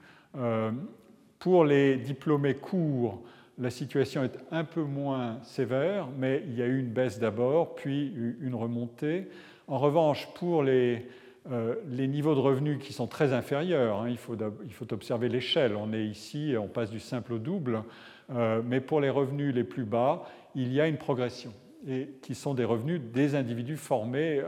pour 1.38 1.66
les 1.66 1.98
diplômés 1.98 2.56
courts, 2.56 3.22
la 3.60 3.70
situation 3.70 4.24
est 4.24 4.40
un 4.52 4.64
peu 4.64 4.82
moins 4.82 5.40
sévère, 5.44 6.08
mais 6.18 6.44
il 6.48 6.56
y 6.56 6.62
a 6.62 6.66
eu 6.66 6.80
une 6.80 6.92
baisse 6.92 7.20
d'abord, 7.20 7.76
puis 7.76 8.12
une 8.42 8.56
remontée. 8.56 9.28
En 9.68 9.78
revanche, 9.78 10.28
pour 10.34 10.64
les, 10.64 11.06
euh, 11.52 11.76
les 11.90 12.08
niveaux 12.08 12.36
de 12.36 12.40
revenus 12.40 12.80
qui 12.80 12.94
sont 12.94 13.08
très 13.08 13.34
inférieurs, 13.34 14.02
hein, 14.02 14.10
il, 14.10 14.18
faut, 14.18 14.94
observer 14.94 15.30
l'échelle. 15.30 15.76
On 15.76 15.94
est 15.94 16.06
ici, 16.06 16.54
on 16.60 16.68
passe 16.68 16.92
du 16.92 17.00
simple 17.00 17.34
au 17.34 17.40
double, 17.40 17.84
euh, 18.32 18.62
mais 18.64 18.82
pour 18.82 19.02
les 19.02 19.10
revenus 19.10 19.54
les 19.54 19.64
plus 19.64 19.86
bas, 19.86 20.24
il 20.54 20.72
y 20.72 20.80
a 20.80 20.88
une 20.88 20.98
progression, 20.98 21.54
et 21.88 22.10
qui 22.22 22.36
sont 22.36 22.54
des 22.54 22.66
revenus 22.66 23.02
des 23.02 23.36
individus 23.36 23.78
formés. 23.78 24.44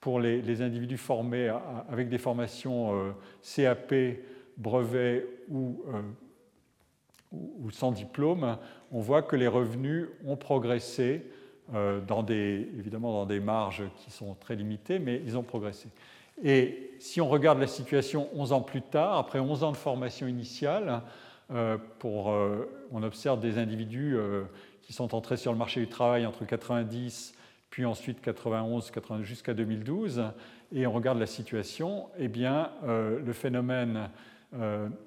Pour 0.00 0.20
les, 0.20 0.60
individus 0.60 0.98
formés 0.98 1.50
avec 1.88 2.10
des 2.10 2.18
formations 2.18 2.94
euh, 2.94 3.12
CAP, 3.42 3.94
brevet 4.58 5.26
ou, 5.48 5.82
sans 7.70 7.90
diplôme, 7.90 8.58
on 8.92 9.00
voit 9.00 9.22
que 9.22 9.34
les 9.34 9.48
revenus 9.48 10.08
ont 10.26 10.36
progressé 10.36 11.22
euh, 11.24 11.43
dans 11.72 12.22
des, 12.22 12.68
évidemment 12.78 13.12
dans 13.12 13.26
des 13.26 13.40
marges 13.40 13.84
qui 13.96 14.10
sont 14.10 14.34
très 14.34 14.54
limitées, 14.54 14.98
mais 14.98 15.22
ils 15.24 15.38
ont 15.38 15.42
progressé. 15.42 15.88
Et 16.42 16.90
si 16.98 17.20
on 17.20 17.28
regarde 17.28 17.58
la 17.58 17.66
situation 17.66 18.28
11 18.34 18.52
ans 18.52 18.60
plus 18.60 18.82
tard, 18.82 19.16
après 19.16 19.38
11 19.38 19.64
ans 19.64 19.72
de 19.72 19.76
formation 19.76 20.26
initiale, 20.26 21.02
euh, 21.50 21.78
pour, 21.98 22.30
euh, 22.30 22.68
on 22.92 23.02
observe 23.02 23.40
des 23.40 23.58
individus 23.58 24.16
qui 24.82 24.92
sont 24.92 25.14
entrés 25.14 25.36
sur 25.36 25.52
le 25.52 25.58
marché 25.58 25.80
du 25.80 25.88
travail 25.88 26.26
entre 26.26 26.44
90 26.44 27.34
puis 27.70 27.84
ensuite 27.84 28.20
91 28.20 28.92
jusqu'à 29.22 29.52
2012, 29.52 30.22
et 30.72 30.86
on 30.86 30.92
regarde 30.92 31.18
la 31.18 31.26
situation, 31.26 32.06
eh 32.18 32.28
bien, 32.28 32.70
le 32.84 33.32
phénomène 33.32 34.10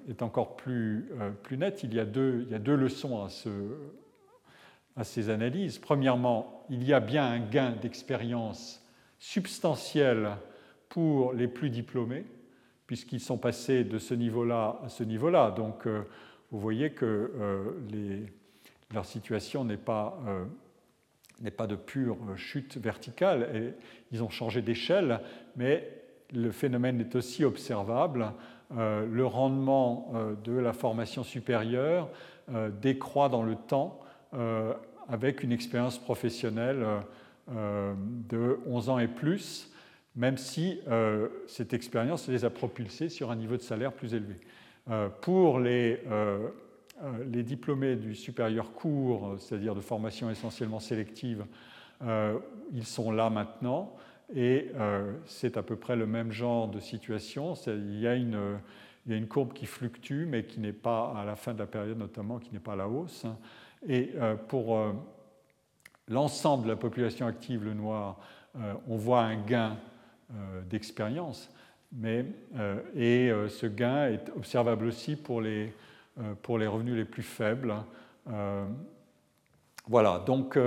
est 0.06 0.20
encore 0.20 0.54
plus, 0.56 1.10
plus 1.42 1.56
net. 1.56 1.82
Il 1.82 1.94
y, 1.94 1.98
a 1.98 2.04
deux, 2.04 2.44
il 2.46 2.52
y 2.52 2.54
a 2.54 2.58
deux 2.58 2.74
leçons 2.74 3.24
à 3.24 3.30
ce, 3.30 3.48
à 4.98 5.04
ces 5.04 5.30
analyses. 5.30 5.78
Premièrement, 5.78 6.64
il 6.68 6.82
y 6.82 6.92
a 6.92 7.00
bien 7.00 7.24
un 7.24 7.38
gain 7.38 7.70
d'expérience 7.70 8.84
substantiel 9.18 10.30
pour 10.88 11.32
les 11.32 11.46
plus 11.46 11.70
diplômés, 11.70 12.24
puisqu'ils 12.86 13.20
sont 13.20 13.38
passés 13.38 13.84
de 13.84 13.98
ce 13.98 14.14
niveau-là 14.14 14.80
à 14.84 14.88
ce 14.88 15.04
niveau-là. 15.04 15.52
Donc, 15.52 15.86
euh, 15.86 16.02
vous 16.50 16.58
voyez 16.58 16.90
que 16.90 17.04
euh, 17.38 18.26
leur 18.92 19.04
situation 19.04 19.64
n'est 19.64 19.76
pas, 19.76 20.18
euh, 20.26 21.50
pas 21.50 21.68
de 21.68 21.76
pure 21.76 22.16
chute 22.36 22.76
verticale. 22.76 23.48
Et 23.54 23.74
ils 24.10 24.24
ont 24.24 24.30
changé 24.30 24.62
d'échelle, 24.62 25.20
mais 25.56 25.88
le 26.34 26.50
phénomène 26.50 27.00
est 27.00 27.14
aussi 27.14 27.44
observable. 27.44 28.32
le 28.70 29.24
rendement 29.24 30.12
de 30.44 30.52
la 30.52 30.74
formation 30.74 31.22
supérieure 31.22 32.10
décroît 32.82 33.30
dans 33.30 33.42
le 33.42 33.54
temps 33.54 33.98
avec 35.08 35.42
une 35.42 35.52
expérience 35.52 35.98
professionnelle 35.98 36.84
euh, 37.56 37.94
de 38.28 38.58
11 38.66 38.90
ans 38.90 38.98
et 38.98 39.08
plus, 39.08 39.72
même 40.16 40.36
si 40.36 40.80
euh, 40.86 41.28
cette 41.46 41.72
expérience 41.72 42.28
les 42.28 42.44
a 42.44 42.50
propulsés 42.50 43.08
sur 43.08 43.30
un 43.30 43.36
niveau 43.36 43.56
de 43.56 43.62
salaire 43.62 43.92
plus 43.94 44.12
élevé. 44.12 44.36
Euh, 44.90 45.08
pour 45.22 45.58
les, 45.58 45.98
diplômés 47.42 47.96
du 47.96 48.14
supérieur 48.14 48.72
court, 48.72 49.36
c'est-à-dire 49.38 49.74
de 49.74 49.80
formation 49.80 50.28
essentiellement 50.30 50.80
sélective, 50.80 51.46
ils 52.72 52.84
sont 52.84 53.12
là 53.12 53.30
maintenant 53.30 53.94
et 54.34 54.72
c'est 55.24 55.56
à 55.56 55.62
peu 55.62 55.76
près 55.76 55.96
le 55.96 56.06
même 56.06 56.32
genre 56.32 56.68
de 56.68 56.80
situation. 56.80 57.54
Il 57.66 58.00
y 58.00 58.06
a 58.06 58.14
une 58.14 59.26
courbe 59.28 59.52
qui 59.52 59.66
fluctue, 59.66 60.26
mais 60.26 60.44
qui 60.44 60.58
n'est 60.60 60.72
pas 60.72 61.14
à 61.16 61.24
la 61.24 61.36
fin 61.36 61.54
de 61.54 61.60
la 61.60 61.66
période 61.66 61.98
notamment, 61.98 62.38
qui 62.38 62.52
n'est 62.52 62.58
pas 62.58 62.72
à 62.72 62.76
la 62.76 62.88
hausse. 62.88 63.26
Et 63.86 64.10
euh, 64.16 64.34
pour 64.34 64.76
euh, 64.76 64.92
l'ensemble 66.08 66.64
de 66.64 66.70
la 66.70 66.76
population 66.76 67.26
active, 67.26 67.64
le 67.64 67.74
noir, 67.74 68.16
euh, 68.56 68.72
on 68.88 68.96
voit 68.96 69.22
un 69.22 69.36
gain 69.36 69.76
d'expérience, 70.68 71.50
mais, 71.90 72.26
et 72.94 73.32
ce 73.48 73.64
gain 73.64 74.08
est 74.08 74.28
observable 74.36 74.84
aussi 74.84 75.16
pour 75.16 75.40
les, 75.40 75.72
pour 76.42 76.58
les 76.58 76.66
revenus 76.66 76.94
les 76.94 77.06
plus 77.06 77.22
faibles. 77.22 77.74
voilà, 79.86 80.22
donc 80.26 80.58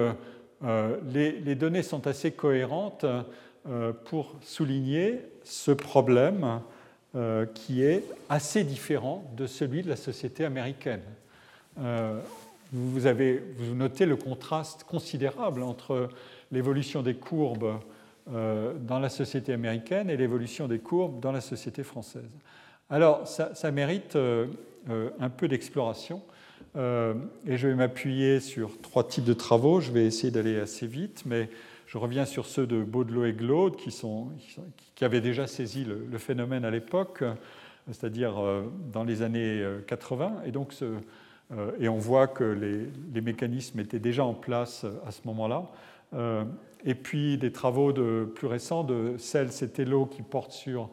les, 1.13 1.32
les, 1.34 1.54
données 1.54 1.84
sont 1.84 2.08
assez 2.08 2.32
cohérentes 2.32 3.06
pour 4.06 4.34
souligner 4.41 5.21
ce 5.43 5.69
problème 5.69 6.60
qui 7.54 7.84
est 7.84 8.04
assez 8.30 8.63
différent 8.63 9.24
de 9.38 9.45
celui 9.45 9.84
de 9.84 9.89
la 9.89 9.95
société 9.95 10.43
américaine 10.43 11.04
vous, 12.72 13.76
notez 13.76 14.06
le 14.06 14.16
contraste 14.16 14.86
considérable 14.86 15.64
entre 15.64 16.10
l'évolution 16.52 17.02
des 17.02 17.16
courbes 17.16 17.80
euh, 18.32 18.74
dans 18.80 19.00
la 19.00 19.10
société 19.10 19.52
américaine 19.52 20.10
et 20.10 20.16
l'évolution 20.16 20.68
des 20.68 20.80
courbes 20.80 21.20
dans 21.20 21.32
la 21.32 21.42
société 21.42 21.84
française. 21.84 22.38
Alors, 22.90 23.28
ça, 23.28 23.72
mérite 23.72 24.16
euh, 24.16 24.48
euh, 24.90 25.10
un 25.20 25.30
peu 25.30 25.48
d'exploration. 25.48 26.22
et 26.76 27.58
je 27.58 27.68
vais 27.68 27.76
m'appuyer 27.76 28.40
sur 28.40 28.80
trois 28.82 29.06
types 29.06 29.26
de 29.26 29.34
travaux. 29.34 29.82
Je 29.82 29.92
vais 29.92 30.06
essayer 30.06 30.32
d'aller 30.32 30.58
assez 30.58 30.88
vite, 30.88 31.24
mais 31.26 31.50
je 31.88 31.98
reviens 31.98 32.26
sur 32.26 32.46
ceux 32.46 32.66
de 32.66 32.82
Baudelot 32.82 33.26
et 33.26 33.34
Glaude, 33.34 33.76
qui, 33.76 35.04
avaient 35.04 35.20
déjà 35.20 35.48
saisi 35.48 35.84
le, 35.84 36.06
le 36.10 36.18
phénomène 36.18 36.64
à 36.64 36.72
l'époque, 36.72 37.24
c'est-à-dire 37.88 38.36
dans 38.94 39.04
les 39.04 39.24
années 39.24 39.62
80. 39.88 40.44
Et 40.46 40.52
donc, 40.52 40.72
ce, 40.72 40.86
et 41.80 41.90
on 41.90 41.98
voit 41.98 42.28
que 42.28 42.44
les, 42.44 43.22
mécanismes 43.22 43.80
étaient 43.80 44.00
déjà 44.00 44.24
en 44.24 44.34
place 44.34 44.86
euh, 44.86 44.94
à 45.06 45.12
ce 45.12 45.22
moment-là. 45.26 45.70
Euh, 46.14 46.44
et 46.84 46.96
puis 46.96 47.38
des 47.38 47.52
travaux 47.52 47.94
plus 47.94 48.48
récents 48.48 48.84
de 48.84 49.16
Cels 49.18 49.64
et 49.64 49.70
Tello 49.70 50.06
qui 50.06 50.24
portent 50.24 50.52
sur 50.52 50.90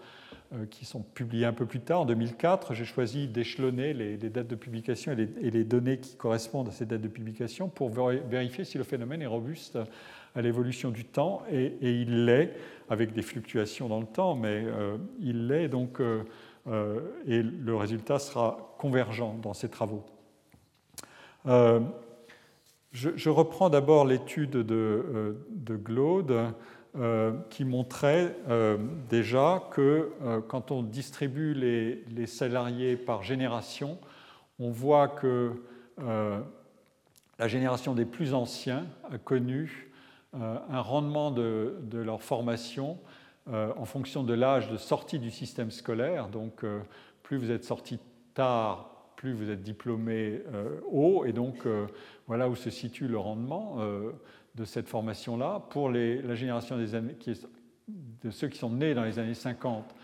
qui 0.71 0.87
sont 0.87 1.03
publiés 1.03 1.44
un 1.44 1.53
peu 1.53 1.66
plus 1.66 1.81
tard, 1.81 2.01
en 2.01 2.05
2004. 2.07 2.73
J'ai 2.73 2.87
choisi 2.87 3.29
d'échelonner 3.29 3.92
les, 3.92 4.16
dates 4.16 4.47
de 4.47 4.55
publication 4.55 5.12
et 5.12 5.51
les, 5.51 5.64
données 5.64 5.99
qui 5.99 6.16
correspondent 6.16 6.68
à 6.68 6.73
ces 6.73 6.87
dates 6.87 7.03
de 7.03 7.09
publication 7.09 7.68
pour 7.68 7.90
vérifier 7.90 8.64
si 8.64 8.79
le 8.79 8.85
phénomène 8.85 9.21
est 9.21 9.27
robuste 9.27 9.79
à 10.35 10.40
l'évolution 10.40 10.90
du 10.90 11.05
temps. 11.05 11.42
Et, 11.53 11.75
il 11.83 12.25
l'est, 12.25 12.55
avec 12.88 13.12
des 13.12 13.21
fluctuations 13.21 13.88
dans 13.88 14.01
le 14.01 14.07
temps, 14.07 14.37
mais 14.37 14.64
il 15.21 15.49
l'est, 15.49 15.68
donc, 15.68 16.01
et 16.71 17.42
le 17.42 17.77
résultat 17.77 18.18
sera 18.18 18.75
convergent 18.79 19.35
dans 19.42 19.53
ces 19.53 19.68
travaux. 19.68 20.03
Euh, 21.46 21.81
je, 22.90 23.31
reprends 23.31 23.70
d'abord 23.70 24.05
l'étude 24.05 24.51
de, 24.51 24.64
euh, 24.74 25.33
de, 25.51 26.53
euh, 26.96 27.33
qui 27.51 27.64
montrait 27.64 28.35
déjà 29.09 29.62
que 29.70 30.11
quand 30.48 30.70
on 30.70 30.83
distribue 30.83 31.55
les, 31.55 32.27
salariés 32.27 32.96
par 32.96 33.22
génération, 33.22 33.98
on 34.59 34.70
voit 34.70 35.09
que 35.09 35.53
la 37.38 37.46
génération 37.46 37.94
des 37.94 38.05
plus 38.05 38.35
anciens 38.35 38.87
a 39.12 39.18
connu 39.18 39.90
un 40.33 40.81
rendement 40.81 41.31
de, 41.31 41.77
de 41.83 41.98
leur 41.98 42.22
formation 42.22 42.98
en 43.46 43.85
fonction 43.85 44.24
de 44.24 44.35
l'âge 44.35 44.70
de 44.70 44.77
sortie 44.77 45.18
du 45.18 45.31
système 45.31 45.70
scolaire. 45.70 46.29
Donc, 46.29 46.64
plus 47.22 47.37
vous 47.37 47.51
êtes 47.51 47.64
sorti 47.64 48.01
tard, 48.35 48.98
plus 49.18 49.33
vous 49.33 49.50
êtes 49.50 49.62
diplômé 49.62 50.42
euh, 50.54 50.81
haut, 50.90 51.24
et 51.26 51.33
donc 51.33 51.66
euh, 51.66 51.87
voilà 52.28 52.48
où 52.48 52.54
se 52.54 52.70
situe 52.70 53.09
le 53.09 53.18
rendement 53.18 53.76
euh, 53.81 54.12
de 54.54 54.64
cette 54.64 54.88
formation-là. 54.88 55.66
Pour 55.70 55.90
la 55.90 56.35
génération 56.37 56.78
de 56.78 58.31
ceux 58.31 58.48
qui 58.48 58.59
sont 58.59 58.70
nés 58.70 58.94
dans 58.94 59.04
les 59.04 59.18
années 59.18 59.35
50, 59.35 59.94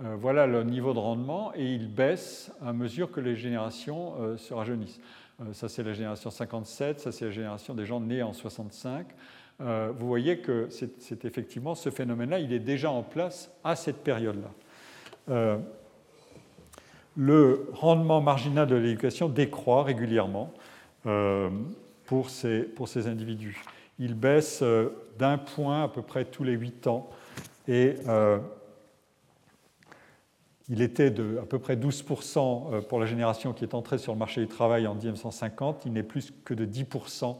voilà 0.00 0.46
le 0.48 0.64
niveau 0.64 0.92
de 0.92 0.98
rendement 0.98 1.54
et 1.54 1.72
il 1.72 1.88
baisse 1.88 2.50
à 2.60 2.72
mesure 2.72 3.12
que 3.12 3.20
les 3.20 3.36
générations 3.36 4.36
se 4.36 4.52
rajeunissent. 4.52 5.00
ça, 5.52 5.68
c'est 5.68 5.84
la 5.84 5.92
génération 5.92 6.30
57, 6.30 7.00
ça, 7.00 7.12
c'est 7.12 7.26
la 7.26 7.30
génération 7.30 7.74
des 7.74 7.86
gens 7.86 8.00
nés 8.00 8.22
en 8.22 8.32
65. 8.32 9.06
vous 9.60 10.06
voyez 10.06 10.38
que 10.38 10.68
c'est 10.70 11.24
effectivement 11.24 11.74
ce 11.74 11.90
phénomène-là, 11.90 12.40
il 12.40 12.52
est 12.52 12.60
déjà 12.60 12.90
en 12.90 13.02
place 13.02 13.52
à 13.62 13.76
cette 13.76 14.02
période-là 14.02 14.50
le 17.16 17.68
rendement 17.72 18.20
marginal 18.20 18.66
de 18.66 18.74
l'éducation 18.74 19.28
décroît 19.28 19.84
régulièrement 19.84 20.52
euh, 21.06 21.50
pour, 22.06 22.28
ces, 22.28 23.06
individus. 23.06 23.62
Il 23.98 24.14
baisse 24.14 24.60
euh, 24.62 24.90
d'un 25.18 25.38
point 25.38 25.84
à 25.84 25.88
peu 25.88 26.02
près 26.02 26.24
tous 26.24 26.44
les 26.44 26.52
8 26.52 26.86
ans 26.86 27.08
et 27.68 27.96
euh, 28.08 28.38
il 30.68 30.82
était 30.82 31.10
de 31.10 31.38
à 31.42 31.46
peu 31.46 31.58
près 31.58 31.76
12% 31.76 32.82
pour 32.86 32.98
la 32.98 33.06
génération 33.06 33.52
qui 33.52 33.64
est 33.64 33.74
entrée 33.74 33.98
sur 33.98 34.12
le 34.12 34.18
marché 34.18 34.40
du 34.40 34.48
travail 34.48 34.86
en 34.86 34.94
1950, 34.94 35.82
il 35.86 35.92
n'est 35.92 36.02
plus 36.02 36.32
que 36.44 36.54
de 36.54 36.66
10% 36.66 37.36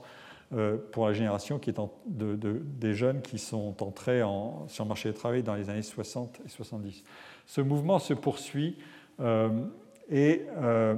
pour 0.92 1.06
la 1.08 1.14
génération 1.14 1.58
qui 1.58 1.70
est 1.70 1.76
de, 2.06 2.62
des 2.62 2.94
jeunes 2.94 3.22
qui 3.22 3.38
sont 3.38 3.82
entrés 3.82 4.22
en, 4.22 4.68
sur 4.68 4.84
le 4.84 4.88
marché 4.88 5.08
du 5.08 5.14
travail 5.14 5.42
dans 5.42 5.54
les 5.54 5.68
années 5.70 5.82
60 5.82 6.42
et 6.44 6.48
70. 6.48 7.02
Ce 7.46 7.60
mouvement 7.60 7.98
se 7.98 8.12
poursuit 8.12 8.76
et 9.20 10.42
euh, 10.56 10.94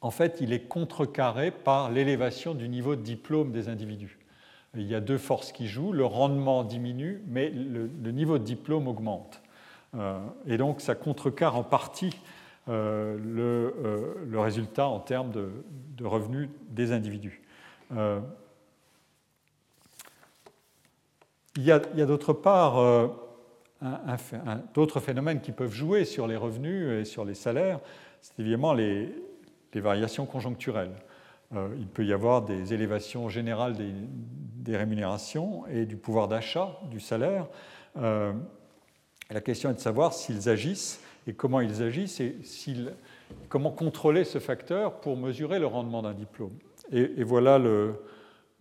en 0.00 0.10
fait, 0.10 0.38
il 0.40 0.52
est 0.52 0.66
contrecarré 0.68 1.50
par 1.50 1.90
l'élévation 1.90 2.54
du 2.54 2.68
niveau 2.68 2.96
de 2.96 3.02
diplôme 3.02 3.52
des 3.52 3.68
individus. 3.68 4.18
Il 4.74 4.86
y 4.86 4.94
a 4.94 5.00
deux 5.00 5.18
forces 5.18 5.52
qui 5.52 5.68
jouent, 5.68 5.92
le 5.92 6.04
rendement 6.04 6.64
diminue, 6.64 7.22
mais 7.26 7.50
le, 7.50 7.88
niveau 8.10 8.38
de 8.38 8.44
diplôme 8.44 8.88
augmente. 8.88 9.42
Euh, 9.94 10.18
et 10.46 10.56
donc, 10.56 10.80
ça 10.80 10.94
contrecarre 10.94 11.56
en 11.56 11.62
partie 11.62 12.16
le, 12.66 13.74
résultat 14.34 14.86
en 14.86 15.00
termes 15.00 15.30
de, 15.30 15.50
revenus 16.04 16.48
des 16.70 16.92
individus. 16.92 17.42
il 21.56 21.62
y 21.64 21.70
a 21.70 22.06
d'autre 22.06 22.32
part 22.32 22.78
d'autres 24.74 25.00
phénomènes 25.00 25.40
qui 25.40 25.52
peuvent 25.52 25.72
jouer 25.72 26.04
sur 26.04 26.26
les 26.26 26.36
revenus 26.36 27.00
et 27.00 27.04
sur 27.04 27.24
les 27.24 27.34
salaires, 27.34 27.80
c'est 28.20 28.38
évidemment 28.38 28.72
les, 28.74 29.12
variations 29.74 30.26
conjoncturelles. 30.26 30.92
Euh, 31.54 31.68
il 31.78 31.86
peut 31.86 32.04
y 32.04 32.12
avoir 32.12 32.42
des 32.42 32.74
élévations 32.74 33.28
générales 33.28 33.74
des, 33.74 34.76
rémunérations 34.76 35.66
et 35.66 35.86
du 35.86 35.96
pouvoir 35.96 36.28
d'achat 36.28 36.78
du 36.90 37.00
salaire. 37.00 37.46
Euh, 37.96 38.32
la 39.30 39.40
question 39.40 39.70
est 39.70 39.74
de 39.74 39.80
savoir 39.80 40.12
s'ils 40.12 40.48
agissent 40.48 41.00
et 41.26 41.32
comment 41.32 41.60
ils 41.60 41.82
agissent 41.82 42.20
et 42.20 42.36
comment 43.48 43.70
contrôler 43.70 44.24
ce 44.24 44.38
facteur 44.38 45.00
pour 45.00 45.16
mesurer 45.16 45.58
le 45.58 45.66
rendement 45.66 46.02
d'un 46.02 46.14
diplôme. 46.14 46.52
Et, 46.92 47.24
voilà 47.24 47.58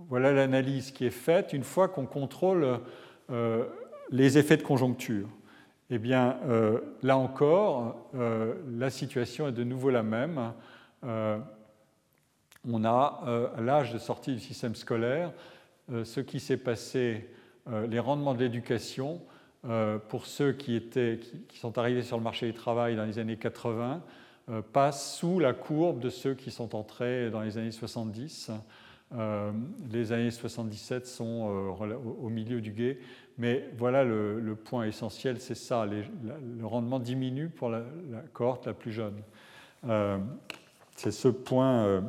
l'analyse 0.10 0.92
qui 0.92 1.06
est 1.06 1.12
faite 1.12 1.54
une 1.54 1.64
fois 1.64 1.88
qu'on 1.88 2.06
contrôle 2.06 2.80
euh, 3.30 3.66
les 4.12 4.38
effets 4.38 4.58
de 4.58 4.64
conjoncture. 4.64 5.28
Eh 5.90 5.98
bien, 5.98 6.38
euh, 6.46 6.80
là 7.04 7.18
encore, 7.18 8.10
euh, 8.16 8.56
la 8.78 8.90
situation 8.90 9.48
est 9.48 9.52
de 9.52 9.64
nouveau 9.64 9.90
la 9.90 10.04
même. 10.04 10.54
Euh, 11.04 11.38
on 12.66 12.86
a, 12.86 13.52
à 13.58 13.62
l'âge 13.62 13.92
de 13.92 13.98
sortie 13.98 14.34
du 14.34 14.40
système 14.40 14.76
scolaire, 14.76 15.34
ce 16.04 16.20
qui 16.20 16.40
s'est 16.40 16.58
passé, 16.58 17.28
les 17.90 17.98
rendements 17.98 18.36
de 18.36 18.40
l'éducation, 18.40 19.20
pour 20.10 20.28
ceux 20.28 20.52
qui, 20.52 20.76
étaient, 20.76 21.20
qui, 21.50 21.58
sont 21.58 21.80
arrivés 21.80 22.04
sur 22.04 22.18
le 22.18 22.24
marché 22.24 22.46
du 22.46 22.54
travail 22.54 22.96
dans 22.96 23.04
les 23.04 23.18
années 23.18 23.38
80, 23.38 24.04
passent 24.74 25.16
sous 25.16 25.40
la 25.40 25.54
courbe 25.54 26.00
de 26.00 26.12
ceux 26.12 26.36
qui 26.36 26.52
sont 26.52 26.76
entrés 26.76 27.32
dans 27.32 27.42
les 27.42 27.58
années 27.58 27.72
70. 27.72 28.52
Les 29.92 30.12
années 30.12 30.32
77 30.32 31.06
sont 31.06 31.76
au 32.22 32.30
milieu 32.30 32.62
du 32.62 32.72
guet 32.72 32.98
mais 33.42 33.70
voilà 33.78 34.04
le, 34.04 34.56
point 34.56 34.86
essentiel, 34.86 35.40
c'est 35.40 35.56
ça, 35.56 35.88
le 35.88 36.66
rendement 36.66 37.00
diminue 37.00 37.50
pour 37.50 37.70
la, 37.70 37.84
cohorte 38.34 38.68
la 38.68 38.74
plus 38.74 38.92
jeune. 38.92 39.20
Euh, 39.88 40.20
c'est 40.96 41.12
ce 41.12 41.28
point 41.28 41.86
euh, 41.86 42.02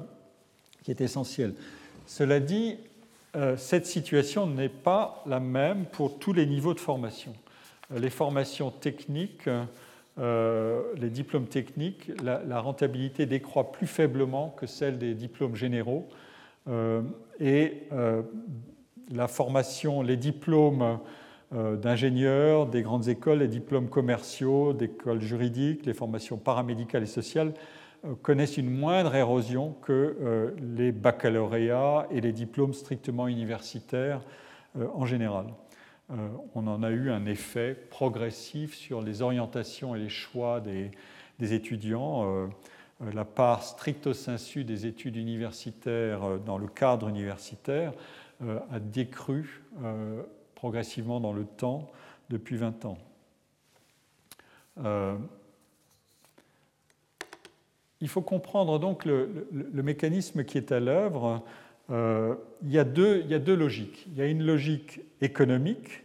qui 0.83 0.91
est 0.91 1.01
essentiel. 1.01 1.55
Cela 2.07 2.39
dit, 2.39 2.77
euh, 3.35 3.57
cette 3.57 3.87
situation 3.87 4.47
n'est 4.47 4.69
pas 4.69 5.23
la 5.27 5.41
même 5.41 5.87
pour 5.87 6.19
tous 6.19 6.35
les 6.35 6.45
niveaux 6.45 6.75
de 6.75 6.81
formation. 6.81 7.33
Les 7.91 8.11
formations 8.11 8.71
techniques, 8.71 9.49
les 10.19 11.11
diplômes 11.11 11.47
techniques, 11.47 12.11
la, 12.23 12.61
rentabilité 12.61 13.27
décroît 13.27 13.73
plus 13.73 13.87
faiblement 13.87 14.51
que 14.51 14.67
celle 14.67 14.99
des 14.99 15.15
diplômes 15.15 15.57
généraux. 15.57 16.09
Et 17.41 17.89
la 19.11 19.29
formation, 19.29 20.03
les 20.03 20.17
diplômes 20.17 20.99
euh, 21.55 21.77
d'ingénieurs, 21.77 22.67
des 22.67 22.83
grandes 22.83 23.09
écoles, 23.09 23.41
les 23.41 23.49
diplômes 23.49 23.89
commerciaux, 23.89 24.73
d'écoles 24.73 25.21
juridiques, 25.21 25.85
les 25.85 25.93
formations 25.93 26.39
paramédicales 26.39 27.03
et 27.03 27.07
sociales 27.07 27.53
euh, 28.07 28.15
connaissent 28.23 28.57
une 28.57 28.71
moindre 28.71 29.15
érosion 29.15 29.77
que 29.83 29.93
euh, 29.93 30.51
les 30.77 30.93
baccalauréats 30.93 32.07
et 32.11 32.23
les 32.23 32.33
diplômes 32.33 32.73
strictement 32.73 33.29
universitaires 33.29 34.23
en 34.95 35.05
général. 35.05 35.49
On 36.55 36.67
en 36.67 36.83
a 36.83 36.91
eu 36.91 37.11
un 37.11 37.27
effet 37.27 37.77
progressif 37.91 38.75
sur 38.75 39.03
les 39.03 39.21
orientations 39.21 39.95
et 39.95 39.99
les 39.99 40.09
choix 40.09 40.61
des, 40.61 41.53
étudiants. 41.53 42.49
La 43.13 43.25
part 43.25 43.65
stricto 43.65 44.13
sensu 44.13 44.65
des 44.65 44.87
études 44.87 45.17
universitaires 45.17 46.39
dans 46.39 46.59
le 46.59 46.69
cadre 46.69 47.09
universitaire 47.09 47.93
a 48.41 48.79
décru 48.79 49.63
progressivement 50.55 51.19
dans 51.19 51.33
le 51.33 51.45
temps 51.45 51.91
depuis 52.31 52.57
20 52.57 52.85
ans. 52.85 52.99
Euh, 54.79 55.17
il 58.01 58.09
faut 58.09 58.23
comprendre 58.23 58.79
donc 58.79 59.05
le, 59.05 59.49
mécanisme 59.73 60.45
qui 60.45 60.59
est 60.59 60.73
à 60.73 60.81
l'œuvre. 60.81 61.43
Euh, 61.91 62.35
il 62.63 62.71
y 62.71 62.79
a 62.79 62.85
deux 62.85 63.55
logiques. 63.55 64.07
Il 64.09 64.19
y 64.19 64.23
a 64.23 64.27
une 64.27 64.45
logique 64.45 65.01
économique 65.21 66.03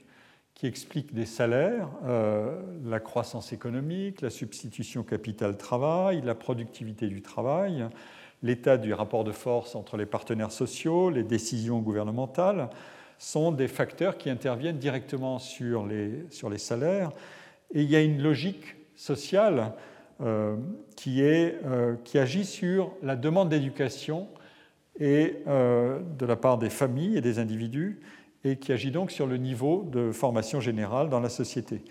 qui 0.57 0.65
explique 0.65 1.13
des 1.13 1.27
salaires, 1.27 1.87
euh, 2.07 2.59
la 2.83 2.99
croissance 2.99 3.53
économique, 3.53 4.21
la 4.21 4.31
substitution 4.31 5.03
capital-travail, 5.03 6.23
la 6.25 6.33
productivité 6.33 7.05
du 7.05 7.21
travail, 7.21 7.85
l'état 8.41 8.77
du 8.77 8.91
rapport 8.91 9.23
de 9.23 9.31
force 9.31 9.75
entre 9.75 9.97
les 9.97 10.07
partenaires 10.07 10.51
sociaux, 10.51 11.11
les 11.11 11.21
décisions 11.21 11.77
gouvernementales 11.77 12.71
sont 13.19 13.51
des 13.51 13.67
facteurs 13.67 14.17
qui 14.17 14.31
interviennent 14.31 14.79
directement 14.79 15.37
sur 15.37 15.85
les, 15.85 16.25
sur 16.31 16.49
les 16.49 16.57
salaires. 16.57 17.11
Et 17.71 17.83
il 17.83 17.91
y 17.91 17.95
a 17.95 18.01
une 18.01 18.23
logique 18.23 18.77
sociale 18.95 19.73
euh, 20.21 20.55
qui, 20.95 21.21
est, 21.21 21.55
euh, 21.65 21.97
qui 22.03 22.17
agit 22.17 22.45
sur 22.45 22.93
la 23.03 23.15
demande 23.15 23.49
d'éducation 23.49 24.27
et 24.99 25.35
de 25.45 26.25
la 26.25 26.35
part 26.35 26.57
des 26.57 26.71
familles 26.71 27.17
et 27.17 27.21
des 27.21 27.37
individus, 27.37 27.99
et 28.47 28.57
qui 28.57 28.71
agit 28.71 28.91
donc 28.91 29.11
sur 29.11 29.27
le 29.27 29.37
niveau 29.37 29.87
de 29.91 30.11
formation 30.11 30.59
générale 30.59 31.09
dans 31.09 31.19
la 31.19 31.29
société. 31.29 31.81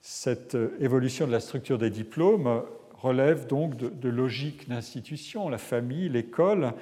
Cette 0.00 0.56
évolution 0.80 1.26
de 1.26 1.32
la 1.32 1.40
structure 1.40 1.78
des 1.78 1.90
diplômes 1.90 2.62
relève 3.04 3.46
donc 3.46 3.76
de, 3.76 4.08
logiques 4.08 4.68
d'institution, 4.68 5.48
la 5.48 5.58
famille, 5.58 6.08
l'école, 6.08 6.72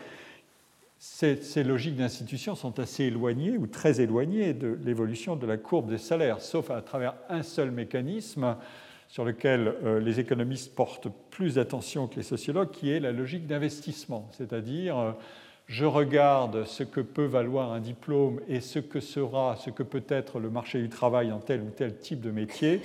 ces, 0.99 1.65
logiques 1.65 1.97
d'institution 1.97 2.55
sont 2.55 2.79
assez 2.79 3.05
éloignées 3.05 3.57
ou 3.57 3.67
très 3.67 4.01
éloignées 4.01 4.55
de 4.55 4.79
l'évolution 4.85 5.35
de 5.35 5.47
la 5.47 5.57
courbe 5.57 5.91
des 5.91 5.99
salaires, 5.99 6.41
sauf 6.41 6.71
à 6.71 6.81
travers 6.81 7.15
un 7.29 7.43
seul 7.43 7.73
mécanisme 7.73 8.57
sur 9.09 9.25
lequel 9.25 9.75
euh, 9.85 10.01
les 10.01 10.21
économistes 10.21 10.75
portent 10.75 11.09
plus 11.31 11.57
d'attention 11.57 12.07
que 12.07 12.17
les 12.17 12.23
sociologues, 12.23 12.71
qui 12.71 12.91
est 12.91 13.01
la 13.01 13.13
logique 13.13 13.47
d'investissement, 13.47 14.29
c'est-à-dire 14.31 14.97
euh, 14.97 15.13
je 15.73 15.85
regarde 15.85 16.65
ce 16.65 16.83
que 16.83 17.01
peut 17.01 17.25
valoir 17.25 17.73
un 17.73 17.81
diplôme 17.81 18.41
et 18.47 18.61
ce 18.61 18.79
que 18.79 19.01
sera, 19.01 19.57
ce 19.57 19.71
que 19.71 19.83
peut 19.83 20.05
être 20.09 20.39
le 20.39 20.51
marché 20.51 20.81
du 20.81 20.89
travail 20.89 21.31
dans 21.31 21.41
tel 21.41 21.63
ou 21.63 21.71
tel 21.71 21.97
type 21.97 22.21
de 22.21 22.31
métier, 22.31 22.83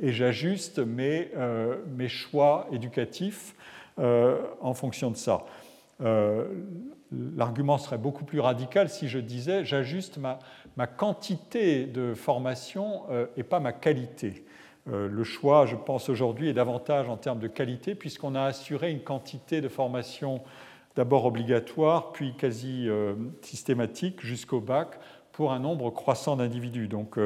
et 0.00 0.12
j'ajuste 0.12 0.78
mes, 0.78 1.30
euh, 1.36 1.76
choix 2.08 2.68
éducatifs 2.70 3.54
en 3.98 4.74
fonction 4.74 5.10
de 5.10 5.16
ça 5.16 5.46
l'argument 7.12 7.78
serait 7.78 7.98
beaucoup 7.98 8.24
plus 8.24 8.40
radical 8.40 8.88
si 8.88 9.08
je 9.08 9.18
disais 9.18 9.64
j'ajuste 9.64 10.18
ma, 10.18 10.38
quantité 10.86 11.86
de 11.86 12.14
formation 12.14 13.02
euh, 13.10 13.26
et 13.36 13.42
pas 13.42 13.60
ma 13.60 13.72
qualité. 13.72 14.44
Euh, 14.88 15.08
le 15.08 15.24
choix, 15.24 15.66
je 15.66 15.74
pense 15.74 16.08
aujourd'hui, 16.08 16.48
est 16.48 16.54
davantage 16.54 17.08
en 17.08 17.16
termes 17.16 17.38
de 17.38 17.48
qualité 17.48 17.94
puisqu'on 17.94 18.34
a 18.34 18.42
assuré 18.42 18.90
une 18.90 19.00
quantité 19.00 19.60
de 19.60 19.68
formation 19.68 20.42
d'abord 20.96 21.26
obligatoire, 21.26 22.12
puis 22.12 22.34
quasi 22.34 22.88
euh, 22.88 23.14
systématique 23.42 24.24
jusqu'au 24.24 24.60
bac 24.60 24.98
pour 25.32 25.52
un 25.52 25.58
nombre 25.58 25.90
croissant 25.90 26.36
d'individus. 26.36 26.88
Donc 26.88 27.18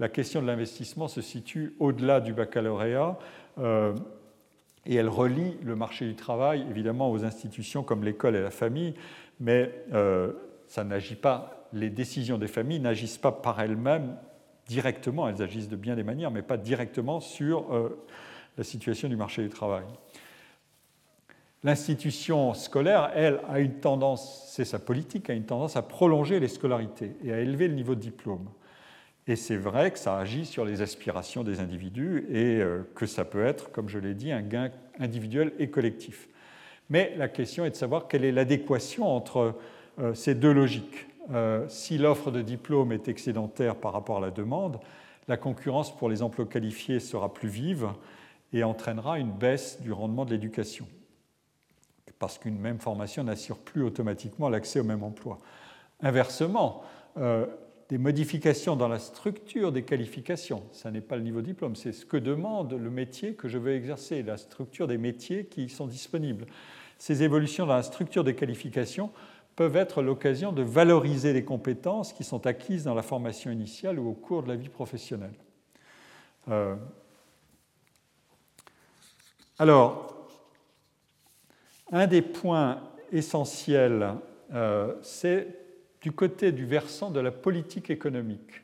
la 0.00 0.08
question 0.08 0.42
de 0.42 0.46
l'investissement 0.48 1.06
se 1.06 1.20
situe 1.20 1.74
au-delà 1.78 2.20
du 2.20 2.32
baccalauréat 2.32 3.16
euh, 3.58 3.94
et 4.84 4.96
elle 4.96 5.08
relie 5.08 5.56
le 5.62 5.76
marché 5.76 6.04
du 6.06 6.16
travail 6.16 6.66
évidemment 6.68 7.10
aux 7.12 7.24
institutions 7.24 7.84
comme 7.84 8.02
l'école 8.02 8.34
et 8.34 8.42
la 8.42 8.50
famille, 8.50 8.94
mais 9.38 9.72
euh, 9.92 10.32
ça 10.66 10.82
n'agit 10.82 11.14
pas, 11.14 11.68
les 11.72 11.90
décisions 11.90 12.36
des 12.36 12.48
familles 12.48 12.80
n'agissent 12.80 13.18
pas 13.18 13.30
par 13.30 13.60
elles-mêmes 13.60 14.16
directement, 14.66 15.28
elles 15.28 15.42
agissent 15.42 15.68
de 15.68 15.76
bien 15.76 15.94
des 15.94 16.02
manières, 16.02 16.32
mais 16.32 16.42
pas 16.42 16.56
directement 16.56 17.20
sur 17.20 17.66
la 18.56 18.64
situation 18.64 19.08
du 19.08 19.16
marché 19.16 19.42
du 19.42 19.48
travail. 19.48 19.84
L'institution 21.64 22.54
scolaire, 22.54 23.12
elle, 23.14 23.40
a 23.48 23.60
une 23.60 23.74
tendance, 23.74 24.48
c'est 24.48 24.64
sa 24.64 24.80
politique, 24.80 25.30
a 25.30 25.32
une 25.32 25.44
tendance 25.44 25.76
à 25.76 25.82
prolonger 25.82 26.40
les 26.40 26.48
scolarités 26.48 27.14
et 27.22 27.32
à 27.32 27.38
élever 27.38 27.68
le 27.68 27.74
niveau 27.74 27.94
de 27.94 28.00
diplôme. 28.00 28.48
Et 29.28 29.36
c'est 29.36 29.56
vrai 29.56 29.92
que 29.92 29.98
ça 30.00 30.18
agit 30.18 30.44
sur 30.44 30.64
les 30.64 30.82
aspirations 30.82 31.44
des 31.44 31.60
individus 31.60 32.26
et 32.28 32.60
euh, 32.60 32.82
que 32.96 33.06
ça 33.06 33.24
peut 33.24 33.44
être, 33.46 33.70
comme 33.70 33.88
je 33.88 34.00
l'ai 34.00 34.14
dit, 34.14 34.32
un 34.32 34.42
gain 34.42 34.72
individuel 34.98 35.52
et 35.60 35.70
collectif. 35.70 36.28
Mais 36.90 37.14
la 37.16 37.28
question 37.28 37.64
est 37.64 37.70
de 37.70 37.76
savoir 37.76 38.08
quelle 38.08 38.24
est 38.24 38.32
l'adéquation 38.32 39.06
entre 39.06 39.54
euh, 40.00 40.14
ces 40.14 40.34
deux 40.34 40.52
logiques. 40.52 41.06
Euh, 41.30 41.64
si 41.68 41.96
l'offre 41.96 42.32
de 42.32 42.42
diplôme 42.42 42.90
est 42.90 43.06
excédentaire 43.06 43.76
par 43.76 43.92
rapport 43.92 44.16
à 44.16 44.20
la 44.20 44.32
demande, 44.32 44.80
la 45.28 45.36
concurrence 45.36 45.96
pour 45.96 46.08
les 46.08 46.22
emplois 46.22 46.46
qualifiés 46.46 46.98
sera 46.98 47.32
plus 47.32 47.48
vive 47.48 47.86
et 48.52 48.64
entraînera 48.64 49.20
une 49.20 49.30
baisse 49.30 49.80
du 49.80 49.92
rendement 49.92 50.24
de 50.24 50.32
l'éducation 50.32 50.88
parce 52.22 52.38
qu'une 52.38 52.60
même 52.60 52.78
formation 52.78 53.24
n'assure 53.24 53.58
plus 53.58 53.82
automatiquement 53.82 54.48
l'accès 54.48 54.78
au 54.78 54.84
même 54.84 55.02
emploi. 55.02 55.38
Inversement, 56.02 56.84
euh, 57.16 57.46
des 57.88 57.98
modifications 57.98 58.76
dans 58.76 58.86
la 58.86 59.00
structure 59.00 59.72
des 59.72 59.82
qualifications, 59.82 60.62
ça 60.70 60.92
n'est 60.92 61.00
pas 61.00 61.16
le 61.16 61.22
niveau 61.22 61.42
diplôme, 61.42 61.74
c'est 61.74 61.90
ce 61.90 62.06
que 62.06 62.16
demande 62.16 62.74
le 62.74 62.90
métier 62.90 63.34
que 63.34 63.48
je 63.48 63.58
veux 63.58 63.74
exercer, 63.74 64.22
la 64.22 64.36
structure 64.36 64.86
des 64.86 64.98
métiers 64.98 65.46
qui 65.46 65.68
sont 65.68 65.88
disponibles. 65.88 66.46
Ces 66.96 67.24
évolutions 67.24 67.66
dans 67.66 67.74
la 67.74 67.82
structure 67.82 68.22
des 68.22 68.36
qualifications 68.36 69.10
peuvent 69.56 69.76
être 69.76 70.00
l'occasion 70.00 70.52
de 70.52 70.62
valoriser 70.62 71.32
les 71.32 71.42
compétences 71.42 72.12
qui 72.12 72.22
sont 72.22 72.46
acquises 72.46 72.84
dans 72.84 72.94
la 72.94 73.02
formation 73.02 73.50
initiale 73.50 73.98
ou 73.98 74.08
au 74.08 74.14
cours 74.14 74.44
de 74.44 74.48
la 74.48 74.54
vie 74.54 74.68
professionnelle. 74.68 75.34
Euh, 76.48 76.76
alors, 79.58 80.11
un 81.92 82.06
des 82.06 82.22
points 82.22 82.80
essentiels, 83.12 84.14
euh, 84.54 84.94
c'est 85.02 85.46
du 86.00 86.10
côté 86.10 86.50
du 86.50 86.66
versant 86.66 87.10
de 87.10 87.20
la 87.20 87.30
politique 87.30 87.90
économique. 87.90 88.62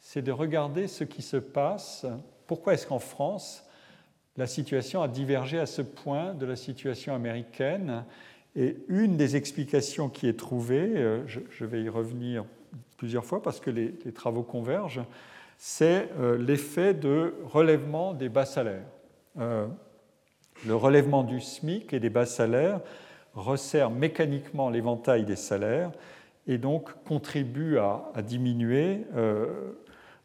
C'est 0.00 0.22
de 0.22 0.32
regarder 0.32 0.86
ce 0.86 1.04
qui 1.04 1.22
se 1.22 1.38
passe. 1.38 2.04
Pourquoi 2.46 2.74
est-ce 2.74 2.86
qu'en 2.86 2.98
France, 2.98 3.64
la 4.36 4.46
situation 4.46 5.00
a 5.00 5.08
divergé 5.08 5.58
à 5.58 5.66
ce 5.66 5.80
point 5.80 6.34
de 6.34 6.44
la 6.44 6.56
situation 6.56 7.14
américaine? 7.14 8.04
Et 8.56 8.76
une 8.88 9.16
des 9.16 9.36
explications 9.36 10.08
qui 10.08 10.28
est 10.28 10.38
trouvée, 10.38 10.92
euh, 10.96 11.26
je, 11.26 11.64
vais 11.64 11.82
y 11.82 11.88
revenir 11.88 12.44
plusieurs 12.96 13.24
fois 13.24 13.42
parce 13.42 13.60
que 13.60 13.70
les, 13.70 13.92
travaux 14.12 14.42
convergent, 14.42 15.04
c'est 15.56 16.10
euh, 16.18 16.36
l'effet 16.36 16.92
de 16.92 17.34
relèvement 17.44 18.12
des 18.12 18.28
bas 18.28 18.44
salaires. 18.44 18.84
Le 20.66 20.74
relèvement 20.74 21.24
du 21.24 21.40
SMIC 21.40 21.92
et 21.92 22.00
des 22.00 22.10
bas 22.10 22.26
salaires 22.26 22.80
resserre 23.34 23.90
mécaniquement 23.90 24.70
l'éventail 24.70 25.24
des 25.24 25.36
salaires 25.36 25.90
et 26.46 26.58
donc 26.58 26.90
contribue 27.04 27.78
à, 27.78 28.22
diminuer 28.22 29.06
euh, 29.14 29.72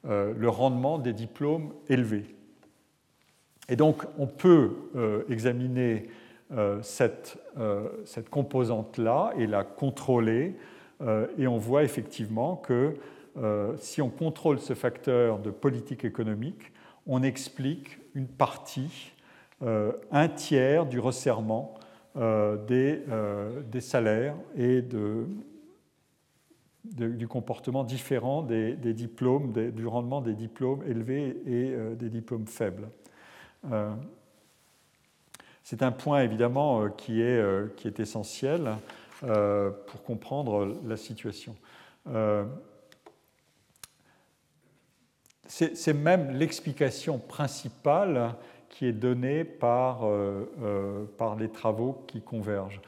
euh, 0.05 0.33
le 0.37 0.49
rendement 0.49 0.97
des 0.97 1.13
diplômes 1.13 1.73
élevés. 1.87 2.25
Et 3.67 3.75
donc 3.75 4.03
on 4.17 4.27
peut 4.27 4.71
euh, 4.95 5.23
examiner 5.29 6.09
cette, 6.81 7.37
composante-là 8.31 9.33
et 9.37 9.45
la 9.45 9.63
contrôler, 9.63 10.55
et 11.37 11.45
on 11.45 11.59
voit 11.59 11.83
effectivement 11.83 12.55
que 12.55 12.95
si 13.77 14.01
on 14.01 14.09
contrôle 14.09 14.57
ce 14.57 14.73
facteur 14.73 15.37
de 15.37 15.51
politique 15.51 16.05
économique, 16.05 16.71
on 17.05 17.21
explique 17.21 17.99
une 18.15 18.25
partie 18.25 19.11
un 19.61 20.27
tiers 20.29 20.85
du 20.85 20.99
resserrement 20.99 21.79
euh, 22.19 22.57
euh, 22.71 23.61
des, 23.61 23.81
salaires 23.81 24.33
et 24.57 24.81
du 24.81 25.27
comportement 27.27 27.83
différent 27.83 28.41
des, 28.41 28.75
diplômes, 28.75 29.53
du 29.53 29.85
rendement 29.85 30.19
des 30.19 30.33
diplômes 30.33 30.81
élevés 30.87 31.37
et 31.45 31.75
des 31.95 32.09
diplômes 32.09 32.47
faibles. 32.47 32.89
C'est 35.63 35.83
un 35.83 35.91
point 35.91 36.23
évidemment 36.23 36.89
qui 36.89 37.21
est 37.21 37.99
essentiel 37.99 38.75
pour 39.21 40.01
comprendre 40.03 40.79
la 40.83 40.97
situation. 40.97 41.55
C'est 45.47 45.93
même 45.93 46.31
l'explication 46.31 47.19
principale 47.19 48.33
qui 48.69 48.85
est 48.85 48.93
donné 48.93 49.43
par, 49.43 50.05
euh, 50.05 50.49
euh, 50.63 51.05
par 51.17 51.35
les 51.35 51.49
travaux 51.49 52.03
qui 52.07 52.21
convergent. 52.21 52.81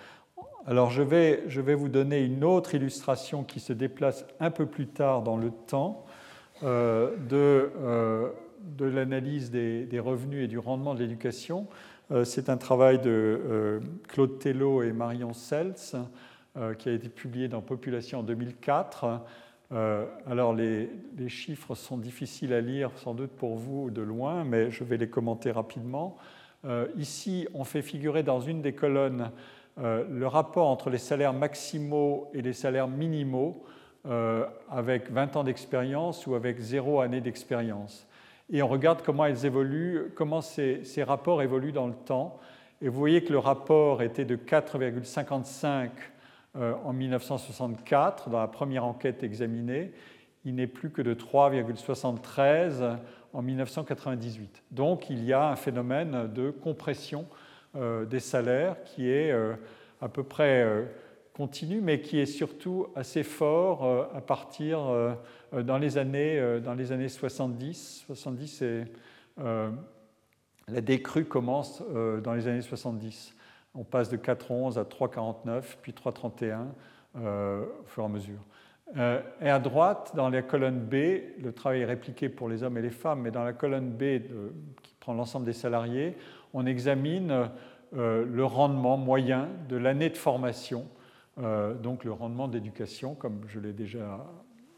Alors 0.65 0.91
je 0.91 1.01
vais, 1.01 1.43
je 1.47 1.59
vais 1.59 1.73
vous 1.73 1.89
donner 1.89 2.23
une 2.23 2.43
autre 2.43 2.75
illustration 2.75 3.43
qui 3.43 3.59
se 3.59 3.73
déplace 3.73 4.25
un 4.39 4.51
peu 4.51 4.67
plus 4.67 4.87
tard 4.87 5.23
dans 5.23 5.37
le 5.37 5.49
temps 5.49 6.05
euh, 6.63 7.15
de, 7.27 7.71
de 8.61 8.85
l'analyse 8.85 9.49
des, 9.49 9.85
des, 9.85 9.99
revenus 9.99 10.45
et 10.45 10.47
du 10.47 10.59
rendement 10.59 10.93
de 10.93 10.99
l'éducation. 10.99 11.67
C'est 12.25 12.49
un 12.49 12.57
travail 12.57 12.99
de 12.99 13.79
Claude 14.09 14.37
Tello 14.37 14.83
et 14.83 14.91
Marion 14.91 15.33
Seltz 15.33 15.95
qui 16.77 16.89
a 16.89 16.91
été 16.91 17.07
publié 17.07 17.47
dans 17.47 17.61
Population 17.61 18.19
en 18.19 18.23
2004 18.23 19.21
euh, 19.73 20.05
alors 20.29 20.53
les, 20.53 20.89
chiffres 21.27 21.75
sont 21.75 21.97
difficiles 21.97 22.53
à 22.53 22.61
lire 22.61 22.91
sans 22.97 23.13
doute 23.13 23.31
pour 23.31 23.55
vous 23.55 23.89
de 23.89 24.01
loin, 24.01 24.43
mais 24.43 24.69
je 24.69 24.83
vais 24.83 24.97
les 24.97 25.09
commenter 25.09 25.51
rapidement. 25.51 26.17
Euh, 26.65 26.87
ici, 26.97 27.47
on 27.53 27.63
fait 27.63 27.81
figurer 27.81 28.23
dans 28.23 28.41
une 28.41 28.61
des 28.61 28.73
colonnes 28.73 29.31
euh, 29.79 30.03
le 30.09 30.27
rapport 30.27 30.67
entre 30.67 30.89
les 30.89 30.97
salaires 30.97 31.33
maximaux 31.33 32.29
et 32.33 32.41
les 32.41 32.53
salaires 32.53 32.87
minimaux 32.87 33.63
avec 34.71 35.11
20 35.11 35.35
ans 35.35 35.43
d'expérience 35.43 36.25
ou 36.25 36.33
avec 36.33 36.59
0 36.59 37.01
année 37.01 37.21
d'expérience. 37.21 38.07
Et 38.51 38.63
on 38.63 38.67
regarde 38.67 39.03
comment 39.03 39.27
ils 39.27 39.45
évoluent, 39.45 40.11
comment 40.15 40.41
ces, 40.41 40.83
ces 40.83 41.03
rapports 41.03 41.43
évoluent 41.43 41.71
dans 41.71 41.85
le 41.85 41.93
temps. 41.93 42.39
Et 42.81 42.89
vous 42.89 42.97
voyez 42.97 43.23
que 43.23 43.31
le 43.31 43.37
rapport 43.37 44.01
était 44.01 44.25
de 44.25 44.35
4,55 44.35 45.67
euh, 45.67 45.87
en 46.55 46.91
1964, 46.91 48.29
dans 48.29 48.39
la 48.39 48.47
première 48.47 48.83
enquête 48.83 49.23
examinée, 49.23 49.93
il 50.43 50.55
n'est 50.55 50.67
plus 50.67 50.89
que 50.89 51.01
de 51.01 51.13
3,73 51.13 52.97
en 53.33 53.41
1998. 53.41 54.63
Donc 54.71 55.09
il 55.09 55.23
y 55.23 55.33
a 55.33 55.49
un 55.49 55.55
phénomène 55.55 56.31
de 56.33 56.51
compression 56.51 57.25
euh, 57.75 58.05
des 58.05 58.19
salaires 58.19 58.83
qui 58.83 59.09
est 59.09 59.31
euh, 59.31 59.53
à 60.01 60.09
peu 60.09 60.23
près 60.23 60.67
continu, 61.33 61.79
mais 61.79 62.01
qui 62.01 62.19
est 62.19 62.25
surtout 62.25 62.87
assez 62.95 63.23
fort 63.23 64.09
à 64.13 64.19
partir 64.19 64.79
dans 65.53 65.77
les 65.77 65.97
années, 65.97 66.59
dans 66.59 66.73
les 66.73 66.91
années 66.91 67.07
70. 67.07 68.05
70 68.07 68.61
et, 68.63 68.83
la 69.37 70.81
décrue 70.81 71.25
commence 71.25 71.83
dans 72.23 72.33
les 72.33 72.47
années 72.47 72.61
70. 72.61 73.35
On 73.73 73.83
passe 73.83 74.09
de 74.09 74.17
4,11 74.17 74.77
à 74.77 74.83
3,49, 74.83 75.77
puis 75.81 75.93
3,31 75.93 76.67
euh, 77.15 77.65
au 77.83 77.87
fur 77.87 78.03
et 78.03 78.05
à 78.05 78.09
mesure. 78.09 78.39
Euh, 78.97 79.21
et 79.41 79.49
à 79.49 79.59
droite, 79.59 80.11
dans 80.15 80.29
la 80.29 80.41
colonne 80.41 80.79
B, 80.79 80.93
le 81.41 81.51
travail 81.53 81.81
est 81.81 81.85
répliqué 81.85 82.27
pour 82.27 82.49
les 82.49 82.63
hommes 82.63 82.77
et 82.77 82.81
les 82.81 82.89
femmes, 82.89 83.21
mais 83.21 83.31
dans 83.31 83.45
la 83.45 83.53
colonne 83.53 83.91
B 83.91 84.21
qui 84.81 84.93
prend 84.99 85.13
l'ensemble 85.13 85.45
des 85.45 85.53
salariés, 85.53 86.17
on 86.53 86.65
examine 86.65 87.49
euh, 87.95 88.25
le 88.25 88.45
rendement 88.45 88.97
moyen 88.97 89.47
de 89.69 89.77
l'année 89.77 90.09
de 90.09 90.17
formation, 90.17 90.85
donc 91.81 92.03
le 92.03 92.11
rendement 92.11 92.47
d'éducation, 92.47 93.15
comme 93.15 93.41
je 93.47 93.59
l'ai 93.59 93.71
déjà 93.71 94.19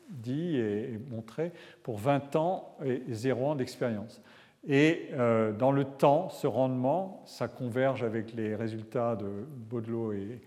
dit 0.09 0.55
et, 0.55 0.99
montré, 1.09 1.51
pour 1.81 1.97
20 1.97 2.35
ans 2.35 2.77
et 2.85 3.01
0 3.09 3.47
ans 3.47 3.55
d'expérience. 3.55 4.21
Et 4.67 5.09
euh, 5.11 5.51
dans 5.51 5.71
le 5.71 5.83
temps, 5.83 6.29
ce 6.29 6.47
rendement, 6.47 7.21
ça 7.25 7.47
converge 7.47 8.03
avec 8.03 8.33
les 8.33 8.55
résultats 8.55 9.15
de 9.15 9.45
Baudelot 9.69 10.13
et, 10.13 10.41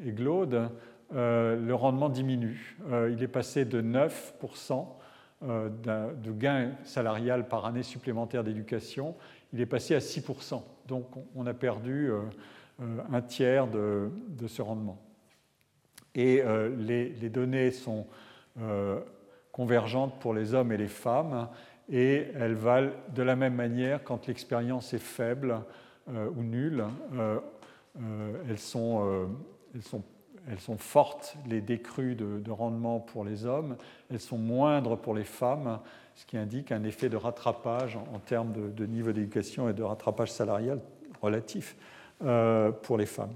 Glaude, 0.00 0.68
euh, 1.14 1.56
le 1.56 1.74
rendement 1.74 2.08
diminue. 2.08 2.76
Euh, 2.90 3.10
il 3.12 3.22
est 3.22 3.28
passé 3.28 3.64
de 3.64 3.80
9% 3.80 4.86
de 5.42 6.30
gain 6.30 6.70
salarial 6.84 7.48
par 7.48 7.66
année 7.66 7.82
supplémentaire 7.82 8.44
d'éducation, 8.44 9.16
il 9.52 9.60
est 9.60 9.66
passé 9.66 9.92
à 9.96 9.98
6%. 9.98 10.62
Donc 10.86 11.06
on 11.34 11.46
a 11.48 11.52
perdu 11.54 12.12
un 12.78 13.20
tiers 13.22 13.66
de, 13.66 14.12
ce 14.46 14.62
rendement. 14.62 15.02
Et 16.14 16.44
les, 16.78 17.28
données 17.28 17.72
sont 17.72 18.06
convergentes 19.50 20.20
pour 20.20 20.32
les 20.32 20.54
hommes 20.54 20.70
et 20.70 20.76
les 20.76 20.86
femmes 20.86 21.48
et 21.92 22.26
elles 22.34 22.54
valent 22.54 22.90
de 23.14 23.22
la 23.22 23.36
même 23.36 23.54
manière 23.54 24.02
quand 24.02 24.26
l'expérience 24.26 24.94
est 24.94 24.98
faible 24.98 25.60
ou 26.08 26.42
nulle. 26.42 26.84
elles, 28.48 28.58
sont, 28.58 29.28
elles, 30.48 30.58
sont, 30.58 30.78
fortes, 30.78 31.36
les 31.46 31.60
décrues 31.60 32.16
de, 32.16 32.50
rendement 32.50 32.98
pour 32.98 33.24
les 33.24 33.44
hommes, 33.44 33.76
elles 34.10 34.20
sont 34.20 34.38
moindres 34.38 34.96
pour 34.96 35.14
les 35.14 35.24
femmes, 35.24 35.78
ce 36.14 36.24
qui 36.24 36.36
indique 36.38 36.72
un 36.72 36.82
effet 36.84 37.08
de 37.08 37.16
rattrapage 37.16 37.96
en, 37.96 38.18
termes 38.18 38.52
de, 38.74 38.86
niveau 38.86 39.12
d'éducation 39.12 39.68
et 39.68 39.74
de 39.74 39.82
rattrapage 39.82 40.32
salarial 40.32 40.80
relatif 41.20 41.76
pour 42.18 42.96
les 42.96 43.06
femmes. 43.06 43.34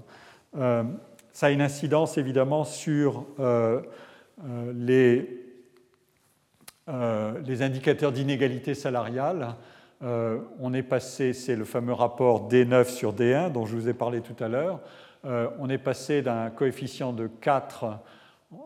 Ça 1.37 1.45
a 1.45 1.49
une 1.51 1.61
incidence 1.61 2.17
évidemment 2.17 2.63
sur 2.63 3.27
euh, 3.39 3.83
euh, 4.43 4.73
les, 4.73 5.46
euh, 6.87 7.39
les, 7.45 7.61
indicateurs 7.61 8.11
d'inégalité 8.11 8.73
salariale. 8.73 9.55
on 10.01 10.73
est 10.73 10.83
passé, 10.83 11.33
c'est 11.33 11.55
le 11.55 11.65
fameux 11.65 11.93
rapport 11.93 12.47
D9 12.49 12.85
sur 12.85 13.13
D1 13.13 13.51
dont 13.51 13.65
je 13.65 13.75
vous 13.75 13.89
ai 13.89 13.93
parlé 13.93 14.21
tout 14.21 14.41
à 14.43 14.47
l'heure, 14.47 14.79
on 15.23 15.69
est 15.69 15.79
passé 15.79 16.21
d'un 16.21 16.49
coefficient 16.51 17.13
de 17.13 17.27
4 17.27 17.97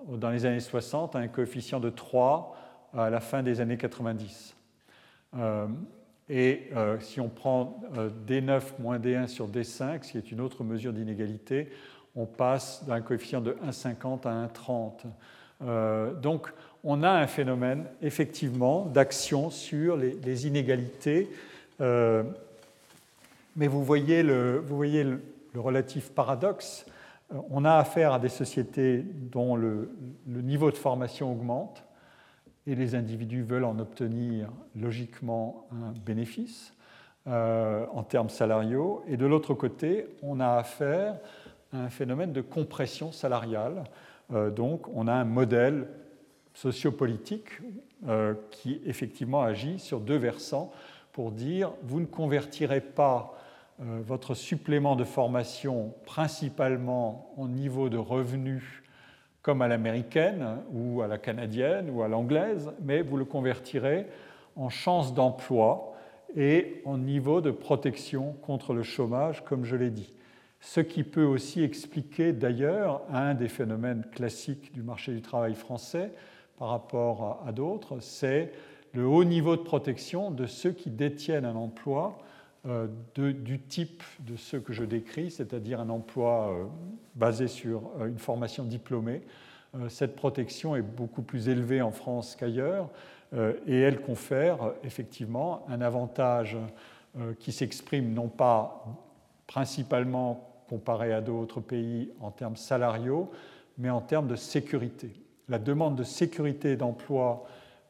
dans 0.10 0.30
les 0.30 0.46
années 0.46 0.60
60 0.60 1.16
à 1.16 1.20
un 1.20 1.28
coefficient 1.28 1.80
de 1.80 1.90
3 1.90 2.56
à 2.96 3.10
la 3.10 3.22
fin 3.22 3.44
des 3.44 3.62
années 3.62 3.78
90. 3.78 4.56
et 6.30 6.70
si 7.00 7.22
on 7.22 7.30
prend 7.30 7.82
D9 8.28 8.62
moins 8.80 9.00
D1 9.00 9.28
sur 9.28 9.48
D5, 9.48 10.04
ce 10.04 10.12
qui 10.12 10.18
est 10.18 10.32
une 10.32 10.42
autre 10.42 10.66
mesure 10.66 10.92
d'inégalité, 10.92 11.70
on 12.16 12.26
passe 12.26 12.84
d'un 12.86 13.02
coefficient 13.02 13.42
de 13.42 13.58
1,50 13.66 14.28
à 14.28 14.48
1,30. 14.48 14.92
Euh, 15.64 16.14
donc 16.14 16.52
on 16.84 17.04
a 17.04 17.10
un 17.10 17.28
phénomène 17.28 17.86
effectivement 18.02 18.86
d'action 18.86 19.50
sur 19.50 19.98
les, 19.98 20.48
inégalités. 20.48 21.30
Euh, 21.80 22.24
mais 23.56 23.68
vous 23.68 23.84
voyez, 23.84 24.24
le, 24.24 24.64
relatif 25.56 26.12
paradoxe. 26.12 26.86
Euh, 27.34 27.38
on 27.50 27.66
a 27.66 27.74
affaire 27.74 28.14
à 28.14 28.20
des 28.20 28.30
sociétés 28.30 29.04
dont 29.32 29.56
le, 29.56 29.92
niveau 30.28 30.72
de 30.72 30.78
formation 30.78 31.32
augmente 31.32 31.84
et 32.68 32.76
les 32.76 32.96
individus 32.96 33.44
veulent 33.44 33.66
en 33.66 33.80
obtenir 33.80 34.50
logiquement 34.80 35.68
un 35.72 35.94
bénéfice 36.06 36.74
en 37.28 38.04
termes 38.04 38.30
salariaux. 38.30 39.04
Et 39.08 39.16
de 39.16 39.28
l'autre 39.28 39.54
côté, 39.54 40.08
on 40.24 40.40
a 40.40 40.56
affaire 40.56 41.18
un 41.74 41.90
phénomène 41.90 42.34
de 42.34 42.42
compression 42.42 43.12
salariale. 43.12 43.84
Euh, 44.34 44.50
donc 44.50 44.88
on 44.94 45.08
a 45.08 45.14
un 45.14 45.26
modèle 45.26 45.88
sociopolitique 46.54 47.50
euh, 48.08 48.34
qui 48.52 48.82
effectivement 48.86 49.42
agit 49.42 49.80
sur 49.80 50.00
deux 50.00 50.18
versants 50.18 50.72
pour 51.12 51.32
dire 51.32 51.72
vous 51.84 52.00
ne 52.00 52.06
convertirez 52.06 52.82
pas 52.82 53.38
euh, 53.82 54.02
votre 54.06 54.34
supplément 54.34 54.96
de 54.96 55.04
formation 55.04 55.94
principalement 56.06 57.34
en 57.38 57.48
niveau 57.48 57.90
de 57.90 57.98
revenus 57.98 58.84
comme 59.42 59.62
à 59.62 59.68
l'américaine 59.68 60.58
ou 60.72 61.02
à 61.02 61.08
la 61.08 61.18
canadienne 61.18 61.90
ou 61.90 62.04
à 62.04 62.08
l'anglaise, 62.08 62.72
mais 62.82 63.02
vous 63.02 63.18
le 63.18 63.26
convertirez 63.26 64.06
en 64.56 64.70
chance 64.70 65.14
d'emploi 65.14 65.96
et 66.36 66.82
en 66.86 66.98
niveau 66.98 67.42
de 67.42 67.52
protection 67.52 68.34
contre 68.42 68.74
le 68.74 68.84
chômage, 68.84 69.44
comme 69.44 69.66
je 69.66 69.76
l'ai 69.76 69.90
dit. 69.90 70.14
Ce 70.60 70.80
qui 70.80 71.04
peut 71.04 71.24
aussi 71.24 71.64
expliquer 71.64 72.34
d'ailleurs 72.34 73.02
un 73.12 73.34
des 73.34 73.48
phénomènes 73.48 74.06
classiques 74.12 74.72
du 74.74 74.84
marché 74.84 75.12
du 75.12 75.22
travail 75.22 75.56
français 75.56 76.12
par 76.62 76.70
rapport 76.70 77.42
à 77.44 77.52
d'autres, 77.52 78.02
c'est 78.02 78.52
le 78.94 79.08
haut 79.08 79.24
niveau 79.24 79.56
de 79.56 79.64
protection 79.64 80.30
de 80.30 80.46
ceux 80.46 80.72
qui 80.72 80.92
détiennent 80.92 81.46
un 81.46 81.56
emploi 81.56 82.20
euh, 82.68 82.86
du 83.16 83.60
type 83.60 84.04
de 84.20 84.36
ceux 84.36 84.60
que 84.60 84.72
je 84.72 84.84
décris, 84.84 85.32
c'est-à-dire 85.32 85.80
un 85.80 85.90
emploi 85.90 86.52
euh, 86.52 86.66
basé 87.16 87.48
sur 87.48 87.90
euh, 88.00 88.06
une 88.06 88.20
formation 88.20 88.64
diplômée. 88.64 89.24
Cette 89.88 90.16
protection 90.16 90.76
est 90.76 90.84
beaucoup 90.84 91.24
plus 91.24 91.50
élevée 91.50 91.82
en 91.82 91.92
France 91.92 92.36
qu'ailleurs 92.38 92.90
et 93.66 93.80
elle 93.80 94.02
confère 94.02 94.74
effectivement 94.84 95.66
un 95.70 95.80
avantage 95.80 96.58
qui 97.40 97.54
s'exprime 97.54 98.14
non 98.14 98.28
pas 98.28 98.86
principalement 99.48 100.66
comparé 100.68 101.14
à 101.14 101.22
d'autres 101.22 101.62
pays 101.62 102.12
en 102.20 102.32
termes 102.32 102.58
salariaux, 102.58 103.32
mais 103.78 103.90
en 103.90 104.02
termes 104.02 104.28
de 104.28 104.36
sécurité. 104.36 105.21
La 105.52 105.60
demande 105.60 105.98
de 105.98 106.04
sécurité 106.06 106.78
d'emploi 106.78 107.46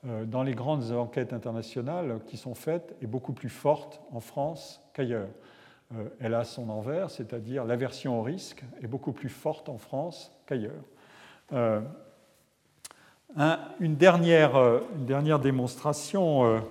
euh, 0.07 0.25
dans 0.25 0.41
les 0.41 0.55
grandes 0.55 0.91
enquêtes 0.93 1.31
internationales 1.31 2.19
qui 2.25 2.35
sont 2.35 2.55
faites 2.55 2.95
est 3.03 3.05
beaucoup 3.05 3.33
plus 3.33 3.49
forte 3.49 4.01
en 4.11 4.19
France 4.19 4.81
qu'ailleurs. 4.95 5.27
Euh, 5.95 6.05
elle 6.19 6.33
a 6.33 6.43
son 6.43 6.69
envers, 6.69 7.11
c'est-à-dire 7.11 7.63
l'aversion 7.63 8.19
au 8.19 8.23
risque 8.23 8.63
est 8.81 8.87
beaucoup 8.87 9.11
plus 9.11 9.29
forte 9.29 9.69
en 9.69 9.77
France 9.77 10.35
qu'ailleurs. 10.47 10.71
Euh, 11.53 11.81
une, 13.79 13.95
dernière, 13.95 14.59
démonstration, 15.39 16.63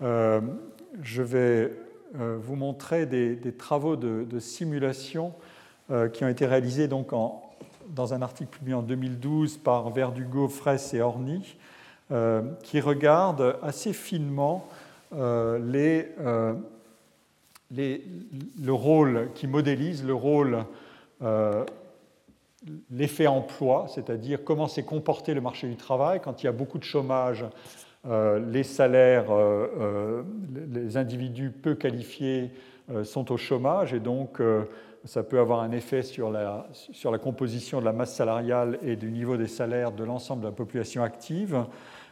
je 0.00 1.22
vais 1.22 1.72
vous 2.14 2.56
montrer 2.56 3.04
des, 3.04 3.52
travaux 3.52 3.96
de, 3.96 4.38
simulation 4.38 5.34
qui 6.12 6.24
ont 6.24 6.28
été 6.28 6.46
réalisés 6.46 6.88
donc 6.88 7.12
dans 7.94 8.14
un 8.14 8.22
article 8.22 8.50
publié 8.50 8.74
en 8.74 8.82
2012 8.82 9.58
par 9.58 9.90
Verdugo, 9.90 10.48
Fraisse 10.48 10.94
et 10.94 11.00
Orny, 11.00 11.56
euh, 12.10 12.42
qui 12.62 12.80
regardent 12.80 13.56
assez 13.62 13.92
finement 13.92 14.68
euh, 15.14 15.58
les, 17.70 18.02
le 18.62 18.72
rôle, 18.72 19.28
qui 19.34 19.46
modélise 19.46 20.04
le 20.04 20.14
rôle, 20.14 20.64
l'effet 22.90 23.26
emploi, 23.26 23.86
c'est-à-dire 23.94 24.44
comment 24.44 24.68
s'est 24.68 24.84
comporté 24.84 25.34
le 25.34 25.40
marché 25.40 25.68
du 25.68 25.76
travail 25.76 26.20
quand 26.22 26.42
il 26.42 26.46
y 26.46 26.48
a 26.48 26.52
beaucoup 26.52 26.78
de 26.78 26.84
chômage. 26.84 27.44
les 28.08 28.62
salaires, 28.62 29.26
les 30.72 30.96
individus 30.96 31.50
peu 31.50 31.74
qualifiés 31.74 32.52
sont 33.04 33.32
au 33.32 33.36
chômage 33.36 33.92
et 33.92 34.00
donc 34.00 34.40
ça 35.08 35.22
peut 35.22 35.38
avoir 35.38 35.60
un 35.60 35.72
effet 35.72 36.02
sur 36.02 36.30
la, 36.30 36.66
sur 36.72 37.10
la 37.10 37.16
composition 37.16 37.80
de 37.80 37.86
la 37.86 37.94
masse 37.94 38.14
salariale 38.14 38.78
et 38.82 38.94
du 38.94 39.10
niveau 39.10 39.38
des 39.38 39.46
salaires 39.46 39.90
de 39.90 40.04
l'ensemble 40.04 40.42
de 40.42 40.48
la 40.48 40.52
population 40.52 41.02
active. 41.02 41.64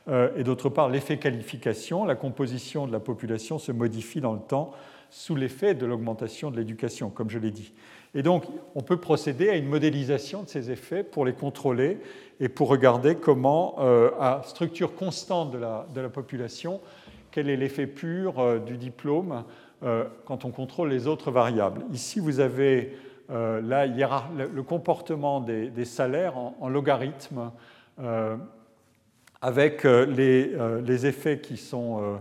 Euh, 0.08 0.30
et 0.34 0.44
d'autre 0.44 0.70
part, 0.70 0.88
l'effet 0.88 1.18
qualification, 1.18 2.06
la 2.06 2.14
composition 2.14 2.86
de 2.86 2.92
la 2.92 2.98
population 2.98 3.58
se 3.58 3.70
modifie 3.70 4.22
dans 4.22 4.32
le 4.32 4.40
temps 4.40 4.70
sous 5.10 5.36
l'effet 5.36 5.74
de 5.74 5.84
l'augmentation 5.84 6.50
de 6.50 6.56
l'éducation, 6.56 7.10
comme 7.10 7.28
je 7.28 7.38
l'ai 7.38 7.50
dit. 7.50 7.74
Et 8.14 8.22
donc, 8.22 8.44
on 8.74 8.80
peut 8.80 8.96
procéder 8.96 9.50
à 9.50 9.56
une 9.56 9.68
modélisation 9.68 10.42
de 10.42 10.48
ces 10.48 10.70
effets 10.70 11.04
pour 11.04 11.26
les 11.26 11.34
contrôler 11.34 11.98
et 12.40 12.48
pour 12.48 12.68
regarder 12.68 13.16
comment, 13.16 13.76
euh, 13.78 14.10
à 14.18 14.40
structure 14.46 14.94
constante 14.94 15.50
de 15.50 15.58
la, 15.58 15.86
de 15.94 16.00
la 16.00 16.08
population, 16.08 16.80
quel 17.30 17.50
est 17.50 17.56
l'effet 17.56 17.86
pur 17.86 18.38
euh, 18.38 18.58
du 18.58 18.78
diplôme 18.78 19.44
quand 19.80 20.44
on 20.44 20.50
contrôle 20.50 20.88
les 20.88 21.06
autres 21.06 21.30
variables. 21.30 21.82
Ici, 21.92 22.18
vous 22.18 22.40
avez 22.40 22.96
euh, 23.30 23.60
le 23.60 24.62
comportement 24.62 25.40
des, 25.40 25.84
salaires 25.84 26.38
en, 26.38 26.68
logarithme 26.68 27.50
euh, 27.98 28.36
avec 29.42 29.84
les, 29.84 31.06
effets 31.06 31.40
qui 31.40 31.56
sont, 31.56 32.20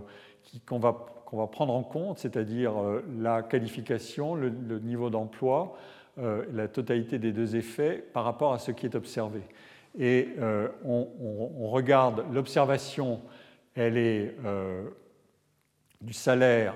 qu'on, 0.66 0.78
va, 0.78 1.06
qu'on 1.24 1.36
va, 1.38 1.46
prendre 1.46 1.74
en 1.74 1.82
compte, 1.82 2.18
c'est-à-dire 2.18 2.72
la 3.20 3.42
qualification, 3.42 4.34
le, 4.34 4.50
niveau 4.80 5.10
d'emploi, 5.10 5.76
la 6.16 6.68
totalité 6.68 7.18
des 7.18 7.32
deux 7.32 7.56
effets 7.56 8.04
par 8.12 8.24
rapport 8.24 8.52
à 8.52 8.58
ce 8.58 8.72
qui 8.72 8.86
est 8.86 8.94
observé. 8.94 9.40
Et 9.98 10.28
on, 10.84 11.70
regarde 11.70 12.24
l'observation, 12.32 13.20
elle 13.74 13.96
est 13.96 14.34
du 16.00 16.12
salaire 16.12 16.74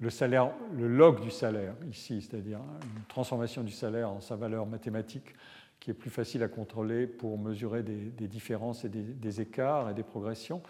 le, 0.00 0.10
salaire, 0.10 0.50
le 0.76 0.88
log 0.88 1.20
du 1.20 1.30
salaire 1.30 1.74
ici, 1.90 2.22
c'est-à-dire 2.22 2.58
une 2.82 3.04
transformation 3.08 3.62
du 3.62 3.72
salaire 3.72 4.10
en 4.10 4.20
sa 4.20 4.36
valeur 4.36 4.66
mathématique 4.66 5.34
qui 5.78 5.90
est 5.90 5.94
plus 5.94 6.10
facile 6.10 6.42
à 6.42 6.48
contrôler 6.48 7.06
pour 7.06 7.38
mesurer 7.38 7.82
des, 7.82 8.28
différences 8.28 8.84
et 8.84 8.88
des, 8.88 9.40
écarts 9.40 9.88
et 9.90 9.94
des 9.94 10.02
progressions. 10.02 10.62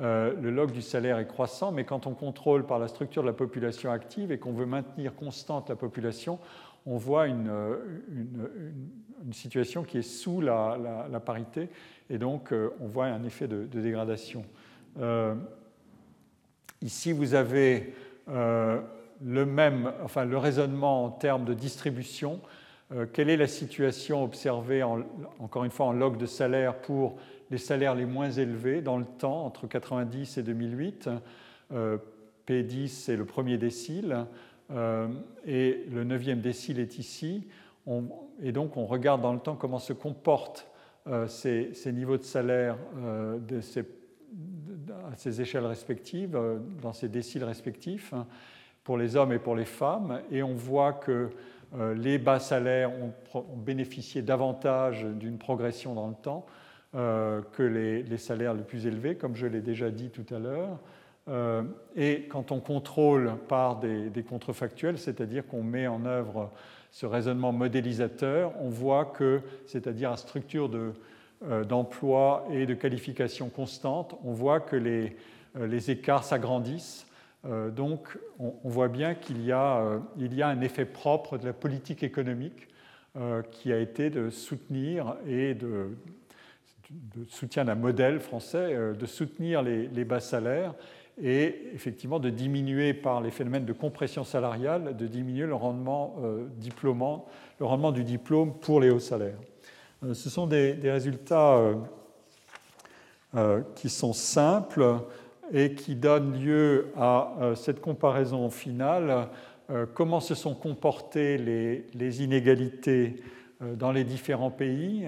Euh, 0.00 0.34
le 0.40 0.50
log 0.50 0.72
du 0.72 0.82
salaire 0.82 1.18
est 1.18 1.26
croissant, 1.26 1.72
mais 1.72 1.84
quand 1.84 2.06
on 2.06 2.14
contrôle 2.14 2.66
par 2.66 2.78
la 2.78 2.88
structure 2.88 3.22
de 3.22 3.28
la 3.28 3.32
population 3.32 3.90
active 3.92 4.32
et 4.32 4.38
qu'on 4.38 4.52
veut 4.52 4.66
maintenir 4.66 5.14
constante 5.14 5.68
la 5.68 5.76
population, 5.76 6.38
on 6.84 6.96
voit 6.96 7.26
une, 7.26 7.50
une, 8.10 9.32
situation 9.32 9.82
qui 9.82 9.98
est 9.98 10.02
sous 10.02 10.40
la, 10.40 11.20
parité, 11.24 11.68
et 12.10 12.18
donc 12.18 12.52
euh, 12.52 12.70
on 12.80 12.86
voit 12.86 13.06
un 13.06 13.24
effet 13.24 13.48
de, 13.48 13.64
dégradation. 13.64 14.44
Euh, 15.00 15.34
ici, 16.82 17.12
vous 17.12 17.34
avez 17.34 17.92
euh, 18.28 18.80
le 19.24 19.46
même, 19.46 19.92
enfin 20.04 20.24
le 20.24 20.36
raisonnement 20.36 21.04
en 21.04 21.10
termes 21.10 21.44
de 21.44 21.54
distribution. 21.54 22.40
Euh, 22.92 23.06
quelle 23.10 23.30
est 23.30 23.36
la 23.36 23.46
situation 23.46 24.22
observée, 24.22 24.82
encore 24.82 25.64
une 25.64 25.70
fois, 25.70 25.86
en 25.86 25.92
log 25.92 26.18
de 26.18 26.26
salaire 26.26 26.76
pour 26.76 27.16
les 27.50 27.58
salaires 27.58 27.94
les 27.94 28.04
moins 28.04 28.30
élevés 28.30 28.82
dans 28.82 28.98
le 28.98 29.04
temps, 29.04 29.44
entre 29.46 29.66
90 29.66 30.38
et 30.38 30.42
2008 30.42 31.08
P10 32.46 32.88
c'est 32.88 33.16
le 33.16 33.24
premier 33.24 33.58
décile, 33.58 34.24
et 34.70 35.84
le 35.90 36.04
neuvième 36.04 36.40
décile 36.40 36.78
est 36.78 36.98
ici. 36.98 37.48
et 38.40 38.52
donc 38.52 38.76
on 38.76 38.86
regarde 38.86 39.20
dans 39.20 39.32
le 39.32 39.40
temps 39.40 39.56
comment 39.56 39.80
se 39.80 39.92
comportent 39.92 40.68
ces, 41.26 41.72
niveaux 41.86 42.18
de 42.18 42.22
salaire 42.22 42.76
de 43.48 43.60
ces, 43.60 43.84
à 44.90 45.16
ces 45.16 45.40
échelles 45.40 45.66
respectives, 45.66 46.38
dans 46.82 46.92
ces 46.92 47.08
déciles 47.08 47.44
respectifs, 47.44 48.14
pour 48.84 48.96
les 48.96 49.16
hommes 49.16 49.32
et 49.32 49.38
pour 49.38 49.56
les 49.56 49.64
femmes, 49.64 50.20
et 50.30 50.42
on 50.42 50.54
voit 50.54 50.92
que 50.92 51.30
euh, 51.74 51.94
les 51.94 52.18
bas 52.18 52.38
salaires 52.38 52.92
ont, 52.92 53.12
bénéficié 53.56 54.22
davantage 54.22 55.04
d'une 55.04 55.38
progression 55.38 55.94
dans 55.94 56.06
le 56.08 56.14
temps 56.14 56.46
euh, 56.94 57.42
que 57.52 57.62
les, 57.62 58.16
salaires 58.16 58.54
les 58.54 58.62
plus 58.62 58.86
élevés, 58.86 59.16
comme 59.16 59.34
je 59.34 59.46
l'ai 59.46 59.60
déjà 59.60 59.90
dit 59.90 60.10
tout 60.10 60.34
à 60.34 60.38
l'heure. 60.38 60.78
Euh, 61.28 61.64
et 61.96 62.28
quand 62.28 62.52
on 62.52 62.60
contrôle 62.60 63.32
par 63.48 63.80
des, 63.80 64.22
contrefactuels, 64.22 64.98
c'est-à-dire 64.98 65.46
qu'on 65.46 65.64
met 65.64 65.88
en 65.88 66.06
œuvre 66.06 66.52
ce 66.92 67.04
raisonnement 67.04 67.52
modélisateur, 67.52 68.52
on 68.60 68.68
voit 68.68 69.06
que, 69.06 69.40
c'est-à-dire 69.66 70.12
à 70.12 70.16
structure 70.16 70.68
d'emploi 71.68 72.46
et 72.50 72.66
de 72.66 72.74
qualification 72.74 73.48
constante, 73.48 74.18
on 74.24 74.32
voit 74.32 74.60
que 74.60 74.76
les 74.76 75.90
écarts 75.90 76.24
s'agrandissent 76.24 77.06
euh, 77.48 77.70
donc 77.70 78.18
on, 78.38 78.52
voit 78.64 78.88
bien 78.88 79.14
qu'il 79.14 79.44
y, 79.44 79.52
euh, 79.52 79.98
a 80.40 80.46
un 80.46 80.60
effet 80.60 80.84
propre 80.84 81.38
de 81.38 81.46
la 81.46 81.52
politique 81.52 82.02
économique 82.02 82.68
euh, 83.16 83.42
qui 83.42 83.72
a 83.72 83.78
été 83.78 84.10
de 84.10 84.30
soutenir 84.30 85.16
et 85.26 85.54
de, 85.54 85.96
soutien 87.28 87.64
d'un 87.64 87.74
modèle 87.74 88.20
français, 88.20 88.76
de 88.96 89.06
soutenir 89.06 89.62
les, 89.62 90.04
bas 90.04 90.20
salaires 90.20 90.74
et 91.20 91.70
effectivement 91.74 92.20
de 92.20 92.30
diminuer 92.30 92.94
par 92.94 93.20
les 93.20 93.30
phénomènes 93.30 93.64
de 93.64 93.72
compression 93.72 94.22
salariale, 94.22 94.96
de 94.96 95.06
diminuer 95.06 95.46
le 95.46 95.54
rendement, 95.54 96.16
le 96.20 97.64
rendement 97.64 97.92
du 97.92 98.04
diplôme 98.04 98.54
pour 98.58 98.80
les 98.80 98.90
hauts 98.90 99.00
salaires. 99.00 99.38
Ce 100.02 100.30
sont 100.30 100.46
des, 100.46 100.78
résultats 100.82 101.60
qui 103.74 103.88
sont 103.88 104.12
simples 104.12 105.00
et 105.52 105.74
qui 105.74 105.94
donne 105.94 106.40
lieu 106.40 106.88
à 106.96 107.32
euh, 107.40 107.54
cette 107.54 107.80
comparaison 107.80 108.50
finale, 108.50 109.28
euh, 109.70 109.86
comment 109.92 110.20
se 110.20 110.34
sont 110.34 110.54
comportées 110.54 111.38
les, 111.38 112.22
inégalités 112.22 113.16
euh, 113.62 113.74
dans 113.74 113.92
les 113.92 114.04
différents 114.04 114.50
pays? 114.50 115.06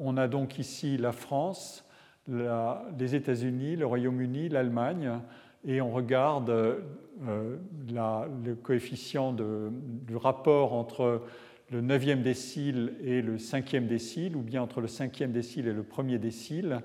On 0.00 0.18
a 0.18 0.28
donc 0.28 0.58
ici 0.58 0.98
la 0.98 1.12
France, 1.12 1.82
les 2.28 3.14
États-Unis, 3.14 3.76
le 3.76 3.86
Royaume-Uni, 3.86 4.50
l'Allemagne, 4.50 5.10
et 5.66 5.80
on 5.80 5.90
regarde 5.90 6.50
le 7.24 8.54
coefficient 8.62 9.32
du 9.32 10.16
rapport 10.16 10.74
entre 10.74 11.22
le 11.70 11.82
9e 11.82 12.22
décile 12.22 12.94
et 13.02 13.20
le 13.20 13.36
5e 13.36 13.86
décile, 13.86 14.36
ou 14.36 14.40
bien 14.40 14.62
entre 14.62 14.80
le 14.80 14.86
5e 14.86 15.32
décile 15.32 15.68
et 15.68 15.72
le 15.72 15.82
1er 15.82 16.18
décile. 16.18 16.80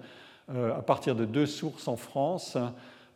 Euh, 0.50 0.76
à 0.78 0.82
partir 0.82 1.16
de 1.16 1.26
deux 1.26 1.46
sources 1.46 1.88
en 1.88 1.96
France, 1.96 2.58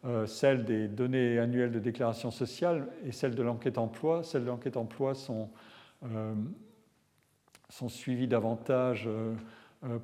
euh, 0.05 0.25
celle 0.27 0.63
des 0.63 0.87
données 0.87 1.39
annuelles 1.39 1.71
de 1.71 1.79
déclaration 1.79 2.31
sociale 2.31 2.87
et 3.05 3.11
celle 3.11 3.35
de 3.35 3.43
l'enquête 3.43 3.77
emploi. 3.77 4.23
Celles 4.23 4.43
de 4.43 4.47
l'enquête 4.47 4.77
emploi 4.77 5.13
sont, 5.13 5.49
euh, 6.05 6.33
sont 7.69 7.89
suivies 7.89 8.27
davantage 8.27 9.09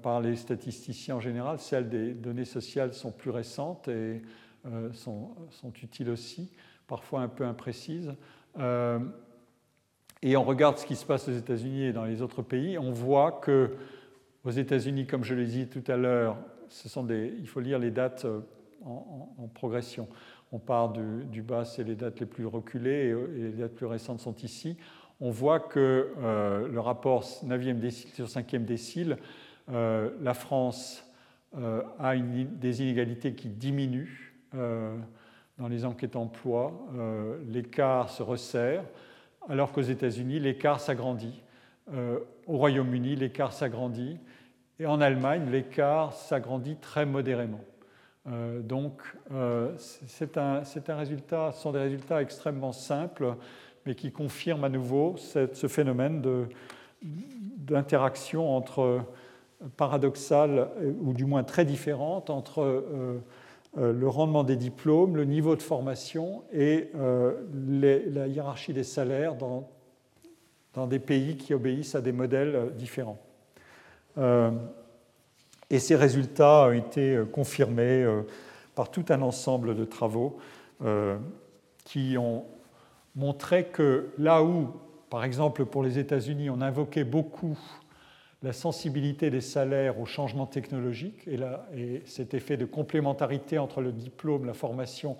par 0.01 0.21
les 0.21 0.35
statisticiens 0.35 1.15
en 1.15 1.19
général. 1.21 1.59
Celles 1.59 1.89
des 1.89 2.13
données 2.13 2.45
sociales 2.45 2.93
sont 2.93 3.11
plus 3.11 3.31
récentes 3.31 3.87
et 3.87 4.21
sont, 4.93 5.35
sont, 5.49 5.73
utiles 5.81 6.09
aussi, 6.09 6.51
parfois 6.87 7.21
un 7.21 7.27
peu 7.27 7.43
imprécises. 7.43 8.13
Et 10.23 10.37
on 10.37 10.43
regarde 10.43 10.77
ce 10.77 10.85
qui 10.85 10.95
se 10.95 11.05
passe 11.05 11.27
aux 11.27 11.33
États-Unis 11.33 11.83
et 11.83 11.93
dans 11.93 12.05
les 12.05 12.21
autres 12.21 12.41
pays. 12.41 12.77
On 12.77 12.91
voit 12.91 13.33
que 13.33 13.71
aux 14.45 14.51
États-Unis, 14.51 15.05
comme 15.05 15.23
je 15.23 15.35
l'ai 15.35 15.45
dit 15.45 15.67
tout 15.67 15.83
à 15.91 15.97
l'heure, 15.97 16.37
il 17.09 17.47
faut 17.47 17.59
lire 17.59 17.77
les 17.77 17.91
dates 17.91 18.23
euh, 18.25 18.39
en, 18.85 19.47
progression. 19.53 20.07
On 20.53 20.59
part 20.59 20.93
du, 20.93 21.41
bas, 21.41 21.65
c'est 21.65 21.83
les 21.83 21.95
dates 21.95 22.21
les 22.21 22.25
plus 22.25 22.45
reculées 22.45 23.09
et, 23.09 23.41
les 23.41 23.51
dates 23.51 23.75
plus 23.75 23.85
récentes 23.85 24.21
sont 24.21 24.35
ici. 24.37 24.77
On 25.19 25.29
voit 25.29 25.59
que 25.59 26.13
euh, 26.17 26.67
le 26.69 26.79
rapport 26.79 27.23
9e 27.23 27.79
décile 27.79 28.09
sur 28.11 28.27
5e 28.27 28.63
décile, 28.63 29.17
euh, 29.71 30.09
la 30.21 30.33
France 30.33 31.05
a 31.99 32.15
des 32.15 32.81
inégalités 32.81 33.35
qui 33.35 33.47
diminuent 33.47 34.33
dans 34.53 35.67
les 35.69 35.85
enquêtes 35.85 36.15
emploi. 36.15 36.73
l'écart 37.47 38.09
se 38.09 38.23
resserre, 38.23 38.83
alors 39.49 39.71
qu'aux 39.71 39.81
États-Unis, 39.81 40.39
l'écart 40.39 40.79
s'agrandit. 40.79 41.41
au 41.91 42.57
Royaume-Uni, 42.57 43.15
l'écart 43.15 43.53
s'agrandit. 43.53 44.17
Et 44.79 44.85
en 44.85 45.01
Allemagne, 45.01 45.49
l'écart 45.51 46.13
s'agrandit 46.13 46.77
très 46.77 47.05
modérément. 47.05 47.61
Euh, 48.27 48.61
donc, 48.61 49.01
euh, 49.31 49.71
c'est 49.77 50.37
un, 50.37 50.61
un, 50.87 50.95
résultat, 50.95 51.51
ce 51.51 51.61
sont 51.61 51.71
des 51.71 51.79
résultats 51.79 52.21
extrêmement 52.21 52.71
simples, 52.71 53.35
mais 53.85 53.95
qui 53.95 54.11
confirment 54.11 54.63
à 54.63 54.69
nouveau 54.69 55.15
ce 55.17 55.67
phénomène 55.67 56.21
d'interaction 57.01 58.55
entre 58.55 59.01
paradoxale, 59.77 60.69
ou 61.01 61.13
du 61.13 61.25
moins 61.25 61.43
très 61.43 61.65
différente, 61.65 62.29
entre 62.29 62.61
euh, 62.61 63.23
le 63.75 64.07
rendement 64.07 64.43
des 64.43 64.55
diplômes, 64.55 65.15
le 65.15 65.25
niveau 65.25 65.55
de 65.55 65.61
formation 65.61 66.43
et 66.53 66.91
la 66.93 68.27
hiérarchie 68.27 68.73
des 68.73 68.83
salaires 68.83 69.35
dans, 69.35 69.69
dans 70.73 70.87
des 70.87 70.99
pays 70.99 71.37
qui 71.37 71.53
obéissent 71.53 71.95
à 71.95 72.01
des 72.01 72.11
modèles 72.11 72.73
différents. 72.75 73.19
Euh, 74.17 74.51
et 75.69 75.79
ces 75.79 75.95
résultats 75.95 76.67
ont 76.67 76.71
été 76.71 77.15
euh, 77.15 77.25
confirmés 77.25 78.03
euh, 78.03 78.21
par 78.75 78.91
tout 78.91 79.05
un 79.09 79.21
ensemble 79.21 79.75
de 79.75 79.85
travaux 79.85 80.37
qui 81.85 82.17
ont 82.17 82.43
montré 83.15 83.67
que 83.67 84.09
là 84.17 84.43
où, 84.43 84.67
par 85.09 85.23
exemple 85.23 85.63
pour 85.63 85.81
les 85.81 85.97
États-Unis, 85.97 86.49
on 86.49 86.59
invoquait 86.59 87.05
beaucoup 87.05 87.57
la 88.43 88.53
sensibilité 88.53 89.29
des 89.29 89.41
salaires 89.41 89.99
au 89.99 90.05
changement 90.05 90.45
technologique 90.45 91.27
et, 91.27 91.39
et 91.75 92.01
cet 92.05 92.33
effet 92.33 92.57
de 92.57 92.65
complémentarité 92.65 93.57
entre 93.57 93.81
le 93.81 93.91
diplôme, 93.91 94.45
la 94.45 94.53
formation 94.53 95.17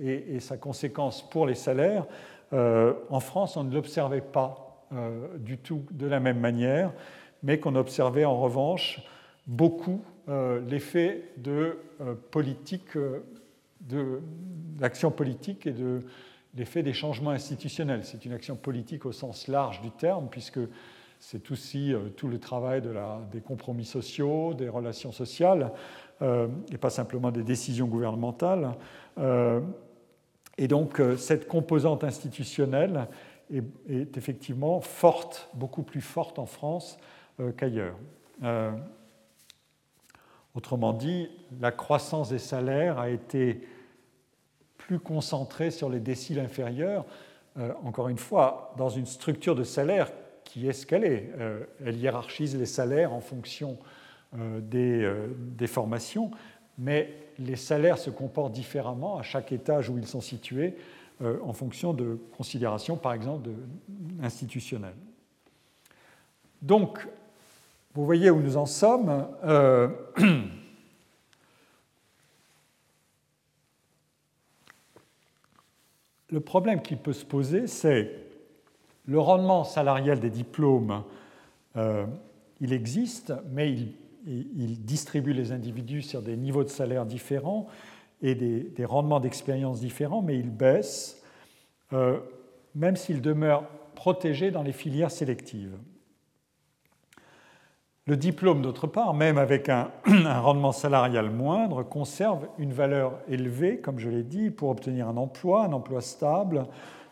et, 0.00 0.38
sa 0.38 0.56
conséquence 0.56 1.28
pour 1.28 1.46
les 1.46 1.56
salaires, 1.56 2.06
en 2.52 3.20
France, 3.20 3.56
on 3.56 3.64
ne 3.64 3.74
l'observait 3.74 4.20
pas 4.20 4.86
du 5.38 5.58
tout 5.58 5.84
de 5.90 6.06
la 6.06 6.20
même 6.20 6.38
manière 6.38 6.92
mais 7.42 7.58
qu'on 7.58 7.74
observait 7.76 8.24
en 8.24 8.38
revanche 8.38 9.02
beaucoup 9.46 10.02
euh, 10.28 10.60
l'effet 10.68 11.24
de 11.36 11.78
euh, 12.00 12.14
politique, 12.30 12.96
euh, 12.96 13.24
de 13.80 14.20
l'action 14.80 15.10
politique 15.10 15.66
et 15.66 15.72
de 15.72 16.00
l'effet 16.54 16.82
des 16.82 16.92
changements 16.92 17.30
institutionnels. 17.30 18.04
C'est 18.04 18.24
une 18.24 18.32
action 18.32 18.56
politique 18.56 19.06
au 19.06 19.12
sens 19.12 19.48
large 19.48 19.80
du 19.80 19.90
terme, 19.90 20.28
puisque 20.30 20.60
c'est 21.20 21.50
aussi 21.50 21.94
tout 22.16 22.28
le 22.28 22.38
travail 22.38 22.82
des 23.32 23.40
compromis 23.40 23.84
sociaux, 23.84 24.54
des 24.54 24.68
relations 24.68 25.12
sociales, 25.12 25.72
et 26.22 26.78
pas 26.78 26.90
simplement 26.90 27.30
des 27.30 27.42
décisions 27.42 27.86
gouvernementales. 27.86 28.72
et 30.58 30.68
donc 30.68 31.02
cette 31.16 31.48
composante 31.48 32.04
institutionnelle 32.04 33.08
est, 33.50 34.16
effectivement 34.16 34.80
forte, 34.80 35.48
beaucoup 35.54 35.82
plus 35.82 36.00
forte 36.00 36.38
en 36.38 36.46
France 36.46 36.98
euh, 37.40 37.52
qu'ailleurs. 37.52 37.96
Euh, 38.42 38.72
autrement 40.54 40.92
dit, 40.92 41.28
la 41.60 41.72
croissance 41.72 42.30
des 42.30 42.38
salaires 42.38 42.98
a 42.98 43.10
été 43.10 43.66
plus 44.76 44.98
concentrée 44.98 45.70
sur 45.70 45.88
les 45.88 46.00
déciles 46.00 46.38
inférieurs, 46.38 47.04
euh, 47.58 47.72
encore 47.84 48.08
une 48.08 48.18
fois, 48.18 48.74
dans 48.76 48.88
une 48.88 49.06
structure 49.06 49.54
de 49.54 49.64
salaire 49.64 50.10
qui 50.48 50.66
est 50.66 50.72
ce 50.72 50.86
qu'elle 50.86 51.04
est. 51.04 51.30
elle 51.84 51.96
hiérarchise 51.96 52.56
les 52.56 52.66
salaires 52.66 53.12
en 53.12 53.20
fonction 53.20 53.76
des, 54.34 55.06
des, 55.56 55.66
formations, 55.66 56.30
mais 56.78 57.12
les 57.38 57.56
salaires 57.56 57.98
se 57.98 58.08
comportent 58.08 58.52
différemment 58.52 59.18
à 59.18 59.22
chaque 59.22 59.52
étage 59.52 59.90
où 59.90 59.98
ils 59.98 60.06
sont 60.06 60.22
situés 60.22 60.74
en 61.20 61.52
fonction 61.52 61.92
de 61.92 62.18
considérations, 62.36 62.96
par 62.96 63.12
exemple, 63.12 63.50
institutionnelles. 64.22 64.96
Donc, 66.62 67.06
vous 67.94 68.04
voyez 68.04 68.30
où 68.30 68.40
nous 68.40 68.56
en 68.56 68.66
sommes. 68.66 69.26
Euh, 69.44 69.88
le 76.30 76.40
problème 76.40 76.80
qui 76.82 76.94
peut 76.96 77.12
se 77.12 77.24
poser, 77.24 77.66
c'est 77.66 78.27
le 79.08 79.18
rendement 79.18 79.64
salarial 79.64 80.20
des 80.20 80.30
diplômes. 80.30 81.02
Euh, 81.76 82.06
il 82.60 82.72
existe, 82.72 83.32
mais 83.50 83.72
il, 83.72 84.84
distribue 84.84 85.32
les 85.32 85.52
individus 85.52 86.02
sur 86.02 86.20
des 86.20 86.36
niveaux 86.36 86.62
de 86.62 86.68
salaire 86.68 87.06
différents. 87.06 87.66
et 88.20 88.34
des, 88.34 88.84
rendements 88.84 89.20
d'expérience 89.20 89.80
différents, 89.80 90.20
mais 90.20 90.38
ils 90.38 90.50
baissent, 90.50 91.22
euh, 91.92 92.18
même 92.74 92.96
s'ils 92.96 93.22
demeurent 93.22 93.64
protégés 93.94 94.50
dans 94.50 94.62
les 94.62 94.72
filières 94.72 95.10
sélectives. 95.10 95.78
Le 98.06 98.16
diplôme, 98.16 98.60
d'autre 98.60 98.86
part, 98.86 99.14
même 99.14 99.38
avec 99.38 99.68
un, 99.68 99.90
rendement 100.40 100.72
salarial 100.72 101.30
moindre, 101.30 101.82
conserve 101.82 102.48
une 102.58 102.72
valeur 102.72 103.18
élevée, 103.28 103.78
comme 103.78 103.98
je 103.98 104.10
l'ai 104.10 104.24
dit, 104.24 104.50
pour 104.50 104.68
obtenir 104.68 105.08
un 105.08 105.16
emploi, 105.16 105.64
un 105.64 105.72
emploi 105.72 106.00
stable, 106.00 106.66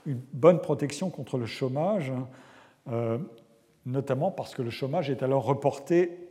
une 0.07 0.21
bonne 0.33 0.61
protection 0.61 1.11
contre 1.11 1.37
le 1.37 1.47
chômage, 1.47 2.13
euh, 2.89 3.19
notamment 3.85 4.31
parce 4.31 4.55
que 4.55 4.63
le 4.63 4.71
chômage 4.71 5.11
est 5.11 5.23
alors 5.23 5.45
reporté 5.45 6.27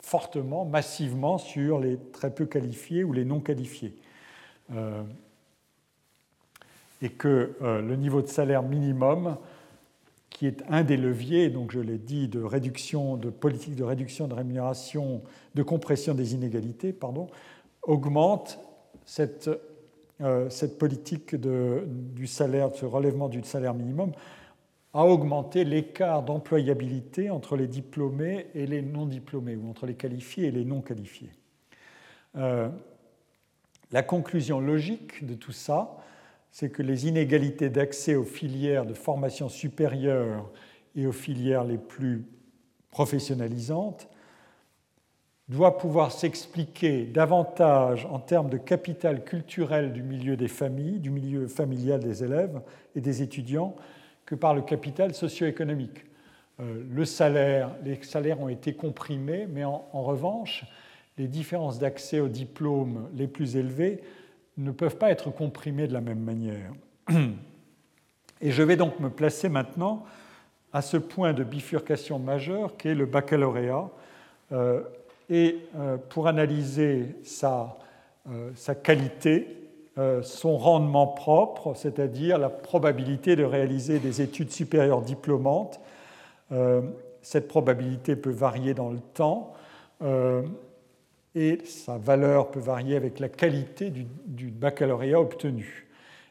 fortement, 0.00 0.64
massivement 0.64 1.38
sur 1.38 1.78
les 1.78 1.98
très 2.12 2.34
peu 2.34 2.46
qualifiés 2.46 3.04
ou 3.04 3.12
les 3.12 3.24
non 3.24 3.40
qualifiés. 3.40 3.94
Euh, 4.74 5.02
et 7.00 7.10
que 7.10 7.56
euh, 7.62 7.80
le 7.80 7.96
niveau 7.96 8.22
de 8.22 8.26
salaire 8.26 8.62
minimum 8.62 9.36
qui 10.30 10.46
est 10.46 10.62
un 10.68 10.84
des 10.84 10.96
leviers, 10.96 11.50
donc 11.50 11.72
je 11.72 11.80
l'ai 11.80 11.98
dit, 11.98 12.28
de 12.28 12.40
réduction, 12.40 13.16
de 13.16 13.30
politique 13.30 13.74
de 13.74 13.84
réduction 13.84 14.28
de 14.28 14.34
rémunération, 14.34 15.22
de 15.54 15.62
compression 15.62 16.14
des 16.14 16.34
inégalités, 16.34 16.92
pardon, 16.92 17.28
augmente 17.82 18.58
cette, 19.04 19.50
cette 20.50 20.78
politique 20.78 21.36
de, 21.36 21.84
du 21.86 22.26
salaire, 22.26 22.70
de 22.70 22.76
ce 22.76 22.84
relèvement 22.84 23.28
du 23.28 23.42
salaire 23.44 23.74
minimum, 23.74 24.12
a 24.94 25.04
augmenté 25.04 25.64
l'écart 25.64 26.22
d'employabilité 26.22 27.30
entre 27.30 27.56
les 27.56 27.66
diplômés 27.66 28.46
et 28.54 28.66
les 28.66 28.82
non 28.82 29.06
diplômés, 29.06 29.56
ou 29.56 29.68
entre 29.68 29.86
les 29.86 29.94
qualifiés 29.94 30.46
et 30.46 30.50
les 30.50 30.64
non 30.64 30.80
qualifiés. 30.80 31.30
Euh, 32.36 32.68
la 33.90 34.02
conclusion 34.02 34.60
logique 34.60 35.24
de 35.24 35.34
tout 35.34 35.52
ça, 35.52 35.98
c'est 36.50 36.70
que 36.70 36.82
les 36.82 37.06
inégalités 37.06 37.68
d'accès 37.68 38.14
aux 38.14 38.24
filières 38.24 38.86
de 38.86 38.94
formation 38.94 39.48
supérieure 39.48 40.50
et 40.96 41.06
aux 41.06 41.12
filières 41.12 41.64
les 41.64 41.78
plus 41.78 42.24
professionnalisantes 42.90 44.08
doivent 45.48 45.78
pouvoir 45.78 46.12
s'expliquer 46.12 47.04
davantage 47.04 48.06
en 48.10 48.18
termes 48.18 48.50
de 48.50 48.58
capital 48.58 49.24
culturel 49.24 49.92
du 49.92 50.02
milieu 50.02 50.36
des 50.36 50.48
familles, 50.48 50.98
du 50.98 51.10
milieu 51.10 51.48
familial 51.48 52.00
des 52.00 52.22
élèves 52.22 52.60
et 52.94 53.00
des 53.00 53.22
étudiants, 53.22 53.74
que 54.26 54.34
par 54.34 54.54
le 54.54 54.60
capital 54.60 55.14
socio-économique. 55.14 56.04
Euh, 56.60 56.82
le 56.90 57.04
salaire, 57.04 57.70
les 57.82 58.02
salaires 58.02 58.40
ont 58.40 58.48
été 58.48 58.74
comprimés, 58.74 59.46
mais 59.48 59.64
en 59.64 60.02
revanche, 60.02 60.66
les 61.16 61.26
différences 61.26 61.78
d'accès 61.78 62.20
aux 62.20 62.28
diplômes 62.28 63.08
les 63.14 63.26
plus 63.26 63.56
élevés 63.56 64.02
ne 64.56 64.70
peuvent 64.70 64.96
pas 64.96 65.10
être 65.10 65.30
comprimés 65.30 65.86
de 65.86 65.92
la 65.92 66.00
même 66.00 66.20
manière. 66.20 66.72
Et 68.40 68.50
je 68.50 68.62
vais 68.62 68.76
donc 68.76 69.00
me 69.00 69.10
placer 69.10 69.48
maintenant 69.48 70.04
à 70.72 70.82
ce 70.82 70.96
point 70.96 71.32
de 71.32 71.42
bifurcation 71.42 72.18
majeure 72.18 72.76
qu'est 72.76 72.94
le 72.94 73.06
baccalauréat, 73.06 73.90
euh, 74.52 74.82
et 75.28 75.58
euh, 75.76 75.96
pour 76.08 76.26
analyser 76.26 77.16
sa, 77.24 77.76
euh, 78.30 78.50
sa 78.54 78.74
qualité, 78.74 79.54
son 80.22 80.56
rendement 80.58 81.08
propre, 81.08 81.74
c'est-à-dire 81.74 82.38
la 82.38 82.50
probabilité 82.50 83.34
de 83.34 83.42
réaliser 83.42 83.98
des 83.98 84.22
études 84.22 84.52
supérieures 84.52 85.02
diplômantes. 85.02 85.80
cette 87.20 87.48
probabilité 87.48 88.14
peut 88.14 88.30
varier 88.30 88.74
dans 88.74 88.90
le 88.90 89.00
temps 89.00 89.54
et 91.34 91.58
sa 91.64 91.98
valeur 91.98 92.50
peut 92.50 92.60
varier 92.60 92.96
avec 92.96 93.20
la 93.20 93.28
qualité 93.28 93.90
du, 93.90 94.50
baccalauréat 94.50 95.20
obtenu. 95.20 95.86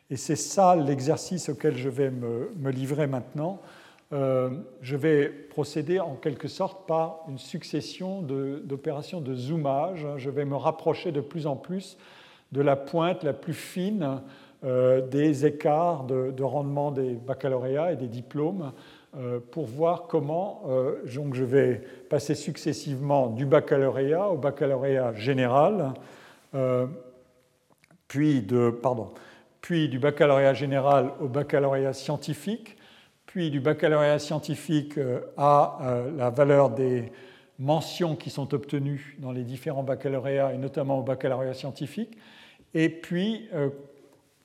Et 0.10 0.18
c'est 0.18 0.36
ça 0.36 0.76
l'exercice 0.76 1.50
auquel 1.50 1.78
je 1.78 1.90
vais 1.90 2.10
me, 2.10 2.70
livrer 2.70 3.08
maintenant. 3.08 3.62
Euh, 4.14 4.50
je 4.82 4.96
vais 4.96 5.28
procéder 5.28 6.00
en 6.00 6.16
quelque 6.16 6.48
sorte 6.48 6.88
par 6.88 7.26
une 7.28 7.38
succession 7.38 8.22
d'opérations 8.22 9.20
de, 9.20 9.36
zoomage. 9.36 10.08
Je 10.18 10.30
vais 10.30 10.46
me 10.46 10.56
rapprocher 10.56 11.12
de 11.12 11.20
plus 11.20 11.46
en 11.46 11.56
plus 11.56 11.98
de 12.54 12.62
la 12.62 12.78
pointe 12.78 13.24
la 13.24 13.34
plus 13.34 13.54
fine 13.54 14.22
euh, 14.64 15.06
des 15.06 15.46
écarts 15.46 16.06
de, 16.06 16.32
de, 16.32 16.44
rendement 16.44 16.92
des 16.92 17.16
baccalauréats 17.16 17.92
et 17.92 17.96
des 17.98 18.08
diplômes 18.08 18.72
euh, 19.18 19.40
pour 19.52 19.66
voir 19.66 20.08
comment 20.08 20.64
donc 21.14 21.34
je 21.34 21.44
vais 21.44 21.82
passer 22.10 22.34
successivement 22.34 23.28
du 23.28 23.46
baccalauréat 23.46 24.30
au 24.30 24.38
baccalauréat 24.38 25.14
général, 25.16 25.94
puis, 28.08 28.42
de, 28.42 28.70
pardon, 28.70 29.12
puis 29.60 29.90
du 29.90 30.00
baccalauréat 30.00 30.54
général 30.54 31.12
au 31.20 31.28
baccalauréat 31.28 31.92
scientifique, 31.92 32.77
du 33.38 33.60
baccalauréat 33.60 34.20
scientifique 34.20 35.00
à 35.38 35.78
la 36.18 36.30
valeur 36.30 36.70
des 36.72 37.12
mentions 37.60 38.16
qui 38.16 38.30
sont 38.30 38.54
obtenues 38.54 39.18
dans 39.20 39.32
les 39.32 39.44
différents 39.44 39.84
baccalauréats 39.84 40.54
et 40.54 40.58
notamment 40.58 41.00
au 41.00 41.04
baccalauréat 41.04 41.54
scientifique, 41.54 42.18
et 42.74 42.90
puis 42.90 43.50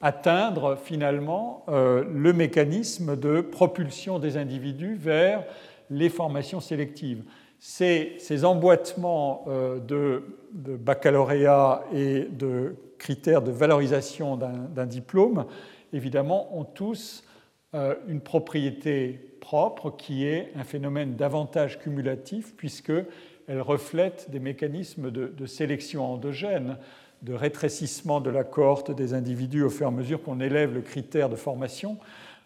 atteindre 0.02 0.76
finalement 0.76 1.64
euh, 1.68 2.04
le 2.12 2.32
mécanisme 2.32 3.16
de 3.16 3.40
propulsion 3.40 4.18
des 4.18 4.36
individus 4.36 4.96
vers 4.96 5.44
les 5.88 6.08
formations 6.08 6.60
sélectives. 6.60 7.22
Ces, 7.60 8.44
emboîtements 8.44 9.44
euh, 9.46 9.78
de, 9.78 10.24
baccalauréat 10.52 11.84
et 11.94 12.26
de 12.28 12.74
critères 12.98 13.42
de 13.42 13.52
valorisation 13.52 14.36
d'un 14.36 14.86
diplôme, 14.86 15.46
évidemment, 15.92 16.58
ont 16.58 16.64
tous 16.64 17.22
euh, 17.24 17.31
une 17.74 18.20
propriété 18.20 19.32
propre 19.40 19.90
qui 19.90 20.24
est 20.26 20.52
un 20.56 20.64
phénomène 20.64 21.16
d'avantage 21.16 21.78
cumulatif 21.78 22.54
puisqu'elle 22.56 23.60
reflète 23.60 24.30
des 24.30 24.40
mécanismes 24.40 25.10
de, 25.10 25.46
sélection 25.46 26.12
endogène 26.12 26.76
de 27.22 27.34
rétrécissement 27.34 28.20
de 28.20 28.30
la 28.30 28.44
cohorte 28.44 28.90
des 28.90 29.14
individus 29.14 29.62
au 29.62 29.70
fur 29.70 29.86
et 29.86 29.88
à 29.88 29.92
mesure 29.92 30.22
qu'on 30.22 30.40
élève 30.40 30.74
le 30.74 30.80
critère 30.80 31.28
de 31.28 31.36
formation, 31.36 31.98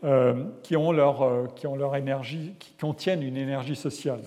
euh, 0.04 0.44
qui, 0.62 0.76
ont 0.76 0.92
leur, 0.92 1.22
euh, 1.22 1.46
qui, 1.56 1.66
ont 1.66 1.76
leur, 1.76 1.96
énergie, 1.96 2.52
qui 2.58 2.72
contiennent 2.72 3.22
une 3.22 3.38
énergie 3.38 3.76
sociale. 3.76 4.20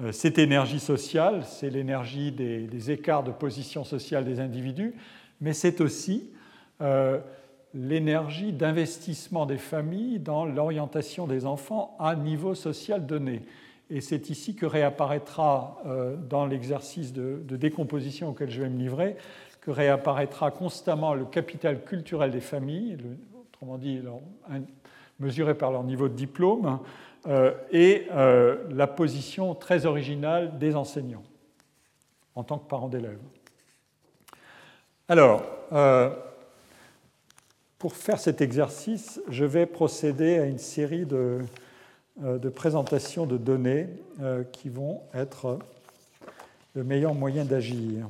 Euh, 0.00 0.12
cette 0.12 0.38
énergie 0.38 0.78
sociale, 0.78 1.42
c'est 1.44 1.70
l'énergie 1.70 2.30
des, 2.30 2.90
écarts 2.92 3.24
de 3.24 3.32
position 3.32 3.82
sociale 3.82 4.24
des 4.24 4.38
individus, 4.38 4.94
mais 5.40 5.52
c'est 5.52 5.80
aussi 5.80 6.30
l'énergie 7.74 8.52
d'investissement 8.52 9.46
des 9.46 9.58
familles 9.58 10.18
dans 10.18 10.44
l'orientation 10.44 11.26
des 11.26 11.46
enfants 11.46 11.96
à 11.98 12.16
niveau 12.16 12.54
social 12.54 13.06
donné. 13.06 13.42
Et 13.90 14.00
c'est 14.00 14.30
ici 14.30 14.54
que 14.54 14.66
réapparaîtra 14.66 15.78
dans 16.28 16.46
l'exercice 16.46 17.12
de, 17.12 17.42
décomposition 17.56 18.28
auquel 18.28 18.50
je 18.50 18.62
vais 18.62 18.68
me 18.68 18.78
livrer 18.78 19.16
que 19.60 19.70
réapparaîtra 19.70 20.50
constamment 20.50 21.14
le 21.14 21.24
capital 21.24 21.84
culturel 21.84 22.30
des 22.30 22.40
familles, 22.40 22.98
autrement 23.34 23.78
dit 23.78 24.00
mesuré 25.18 25.54
par 25.54 25.70
leur 25.70 25.84
niveau 25.84 26.08
de 26.08 26.14
diplôme, 26.14 26.80
euh, 27.26 27.52
et 27.70 28.06
euh, 28.12 28.64
la 28.70 28.86
position 28.86 29.54
très 29.54 29.84
originale 29.84 30.58
des 30.58 30.74
enseignants 30.74 31.22
en 32.34 32.42
tant 32.44 32.58
que 32.58 32.66
parents 32.66 32.88
d'élèves. 32.88 33.18
Alors, 35.06 35.42
euh, 35.72 36.14
pour 37.80 37.96
faire 37.96 38.20
cet 38.20 38.40
exercice, 38.40 39.20
je 39.28 39.44
vais 39.44 39.66
procéder 39.66 40.38
à 40.38 40.44
une 40.44 40.58
série 40.58 41.06
de, 41.06 41.40
de 42.18 42.48
présentations 42.50 43.26
de 43.26 43.38
données 43.38 43.88
qui 44.52 44.68
vont 44.68 45.00
être 45.14 45.58
le 46.74 46.84
meilleur 46.84 47.14
moyen 47.14 47.44
d'agir. 47.44 48.06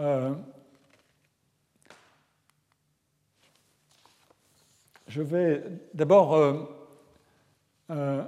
Euh, 0.00 0.32
je 5.06 5.20
vais 5.20 5.62
d'abord, 5.92 6.34
euh, 6.34 6.64
euh, 7.90 8.22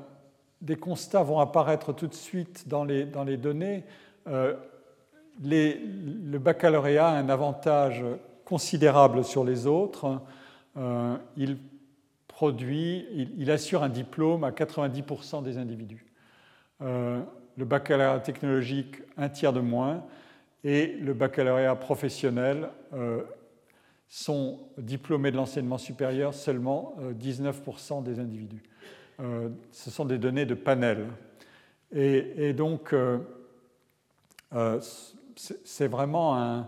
des 0.60 0.76
constats 0.76 1.22
vont 1.22 1.40
apparaître 1.40 1.92
tout 1.92 2.06
de 2.06 2.14
suite 2.14 2.68
dans 2.68 2.84
les, 2.84 3.04
dans 3.04 3.24
les 3.24 3.36
données. 3.36 3.84
le 4.26 6.38
baccalauréat 6.38 7.08
a 7.08 7.16
un 7.16 7.28
avantage 7.28 8.04
considérable 8.44 9.24
sur 9.24 9.44
les 9.44 9.66
autres. 9.66 10.20
il 11.36 11.58
produit, 12.28 13.06
il, 13.36 13.50
assure 13.50 13.82
un 13.82 13.88
diplôme 13.88 14.44
à 14.44 14.50
90% 14.50 15.42
des 15.42 15.58
individus. 15.58 16.06
le 16.80 17.24
baccalauréat 17.56 18.20
technologique, 18.20 19.02
un 19.16 19.28
tiers 19.28 19.52
de 19.52 19.60
moins 19.60 20.04
et 20.62 20.96
le 21.00 21.12
baccalauréat 21.12 21.74
professionnel, 21.74 22.68
sont 24.08 24.58
diplômés 24.76 25.30
de 25.30 25.36
l'enseignement 25.36 25.78
supérieur 25.78 26.34
seulement 26.34 26.94
19% 27.18 28.04
des 28.04 28.20
individus. 28.20 28.62
Ce 29.18 29.90
sont 29.90 30.04
des 30.04 30.18
données 30.18 30.46
de 30.46 30.54
panel. 30.54 31.06
Et, 31.92 32.52
donc, 32.52 32.94
c'est 35.34 35.88
vraiment 35.88 36.66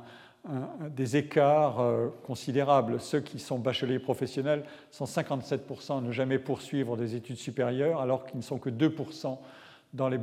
des 0.91 1.17
écarts 1.17 1.81
euh, 1.81 2.09
considérables. 2.27 3.01
Ceux 3.01 3.21
qui 3.21 3.39
sont 3.39 3.59
bacheliers 3.59 3.99
professionnels 3.99 4.65
sont 4.91 5.07
57% 5.07 5.99
à 5.99 6.01
ne 6.01 6.13
jamais 6.13 6.39
poursuivre 6.39 6.97
des 6.97 7.15
études 7.15 7.39
supérieures, 7.39 8.01
alors 8.01 8.27
qu'ils 8.27 8.39
ne 8.39 8.43
sont 8.43 8.59
que 8.59 8.71
2% 8.71 9.39
dans 9.95 10.09
les, 10.09 10.19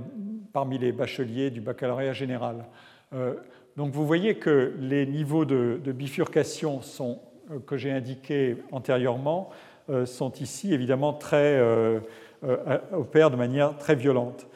parmi 0.53 0.77
les 0.77 0.91
bacheliers 0.91 1.49
du 1.49 1.61
baccalauréat 1.61 2.13
général. 2.13 2.65
Euh, 3.13 3.35
donc 3.77 3.93
vous 3.93 4.05
voyez 4.05 4.35
que 4.35 4.75
les 4.79 5.07
niveaux 5.07 5.45
de, 5.45 5.79
bifurcation 5.91 6.81
sont, 6.81 7.19
euh, 7.49 7.59
que 7.59 7.77
j'ai 7.77 7.91
indiqués 7.91 8.57
antérieurement 8.71 9.49
sont 10.05 10.31
ici 10.33 10.73
évidemment 10.73 11.13
très, 11.13 11.61
opèrent 12.91 13.31
de 13.31 13.35
manière 13.35 13.77
très 13.77 13.95
violente. 13.95 14.47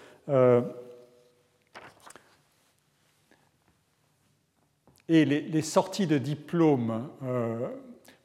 Et 5.07 5.23
les, 5.25 5.61
sorties 5.61 6.07
de 6.07 6.17
diplôme, 6.17 7.09
euh, 7.23 7.67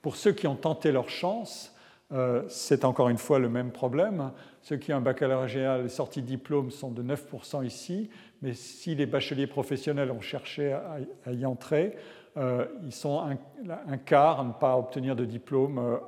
pour 0.01 0.17
ceux 0.17 0.33
qui 0.33 0.47
ont 0.47 0.57
tenté 0.57 0.93
leur 0.93 1.11
chance, 1.11 1.75
euh, 2.11 2.43
c'est 2.49 2.87
encore 2.87 3.11
une 3.11 3.19
fois 3.19 3.39
le 3.39 3.51
même 3.51 3.71
problème. 3.71 4.33
Ceux 4.63 4.79
qui 4.79 4.93
ont 4.93 4.97
un 4.97 5.03
baccalauréat 5.03 5.47
général, 5.47 5.83
les 5.83 5.91
sorties 5.91 6.23
de 6.23 6.27
diplôme 6.27 6.71
sont 6.71 6.91
de 6.91 7.03
9% 7.03 7.67
ici, 7.67 8.09
mais 8.41 8.55
si 8.55 8.95
les 8.95 9.05
bacheliers 9.05 9.47
professionnels 9.47 10.11
ont 10.11 10.23
cherché 10.23 10.73
à, 10.73 11.33
y 11.33 11.45
entrer, 11.45 11.95
euh, 11.95 11.99
ils 12.37 12.93
sont 12.93 13.20
un, 13.20 13.97
quart 13.99 14.41
à 14.41 14.45
ne 14.45 14.53
pas 14.53 14.76
obtenir 14.76 15.16
de 15.16 15.24
diplôme 15.24 15.99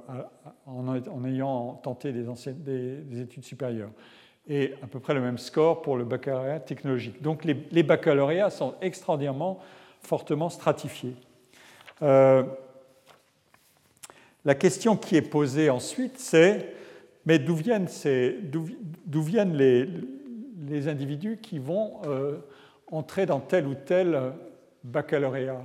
en, 0.67 1.25
ayant 1.25 1.75
tenté 1.83 2.13
des, 2.13 2.25
des, 3.03 3.21
études 3.21 3.45
supérieures. 3.45 3.91
Et 4.49 4.75
à 4.83 4.87
peu 4.87 4.99
près 4.99 5.15
le 5.15 5.21
même 5.21 5.39
score 5.39 5.83
pour 5.83 5.97
le 5.97 6.05
baccalauréat 6.05 6.61
technologique. 6.61 7.23
Donc 7.23 7.45
les, 7.45 7.83
baccalauréats 7.83 8.51
sont 8.51 8.75
extraordinairement 8.81 9.59
fortement 10.01 10.49
stratifiés. 10.49 11.17
Euh, 12.03 12.43
la 14.45 14.55
question 14.55 14.97
qui 14.97 15.17
est 15.17 15.23
posée 15.23 15.71
ensuite, 15.71 16.19
c'est 16.19 16.75
mais 17.25 17.39
d'où 17.39 17.55
viennent, 17.55 17.87
les, 19.57 20.89
individus 20.89 21.39
qui 21.41 21.59
vont 21.61 22.01
euh, 22.07 22.39
entrer 22.91 23.27
dans 23.27 23.39
tel 23.39 23.67
ou 23.67 23.75
tel 23.75 24.33
baccalauréat? 24.83 25.63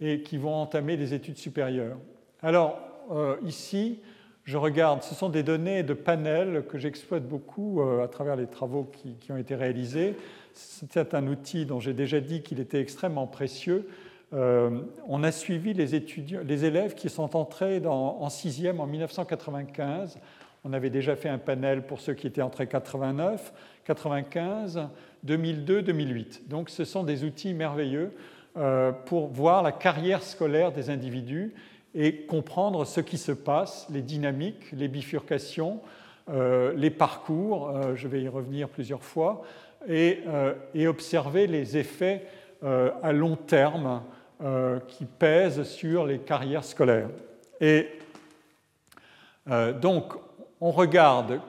Et 0.00 0.20
qui 0.22 0.38
vont 0.38 0.54
entamer 0.54 0.96
des 0.96 1.14
études 1.14 1.38
supérieures 1.38 1.96
Alors, 2.42 2.78
euh, 3.10 3.36
ici, 3.44 4.00
je 4.44 4.56
regarde, 4.56 5.02
ce 5.02 5.14
sont 5.14 5.28
des 5.28 5.42
données 5.42 5.82
de 5.82 5.94
panel 5.94 6.64
que 6.68 6.78
j'exploite 6.78 7.26
beaucoup 7.26 7.82
à 7.82 8.06
travers 8.06 8.36
les 8.36 8.46
travaux 8.46 8.90
qui, 9.20 9.32
ont 9.32 9.36
été 9.36 9.56
réalisés. 9.56 10.14
C'est 10.52 11.14
un 11.14 11.26
outil 11.26 11.66
dont 11.66 11.80
j'ai 11.80 11.94
déjà 11.94 12.20
dit 12.20 12.42
qu'il 12.42 12.60
était 12.60 12.80
extrêmement 12.80 13.26
précieux. 13.26 13.88
Euh, 14.32 14.80
on 15.06 15.22
a 15.22 15.32
suivi 15.32 15.72
les, 15.72 15.94
étudiants, 15.94 16.40
les 16.44 16.64
élèves 16.64 16.94
qui 16.94 17.08
sont 17.08 17.36
entrés 17.36 17.82
en 17.86 18.28
sixième 18.28 18.80
en 18.80 18.86
1995. 18.86 20.18
On 20.64 20.72
avait 20.72 20.90
déjà 20.90 21.14
fait 21.14 21.28
un 21.28 21.38
panel 21.38 21.86
pour 21.86 22.00
ceux 22.00 22.14
qui 22.14 22.26
étaient 22.26 22.42
entrés 22.42 22.66
89, 22.66 23.52
95, 23.84 24.88
2002, 25.22 25.82
2008. 25.82 26.48
Donc 26.48 26.70
ce 26.70 26.84
sont 26.84 27.04
des 27.04 27.22
outils 27.22 27.54
merveilleux 27.54 28.10
euh, 28.10 28.35
pour 29.04 29.28
voir 29.28 29.62
la 29.62 29.72
carrière 29.72 30.22
scolaire 30.22 30.72
des 30.72 30.88
individus 30.88 31.54
et 31.94 32.22
comprendre 32.22 32.84
ce 32.84 33.00
qui 33.00 33.18
se 33.18 33.32
passe, 33.32 33.86
les 33.90 34.02
dynamiques, 34.02 34.72
les 34.72 34.88
bifurcations, 34.88 35.80
euh, 36.28 36.72
les 36.74 36.90
parcours, 36.90 37.72
je 37.94 38.08
vais 38.08 38.22
y 38.22 38.28
revenir 38.28 38.68
plusieurs 38.68 39.02
fois, 39.02 39.42
euh, 39.88 40.54
et, 40.74 40.88
observer 40.88 41.46
les 41.46 41.76
effets 41.76 42.26
euh, 42.64 42.90
à 43.02 43.12
long 43.12 43.36
terme 43.36 44.02
euh, 44.42 44.80
qui 44.88 45.04
pèsent 45.04 45.62
sur 45.62 46.06
les 46.06 46.18
carrières 46.18 46.64
scolaires. 46.64 47.10
Et 47.60 47.88
donc, 49.80 50.12
on 50.60 50.72
regarde, 50.72 51.40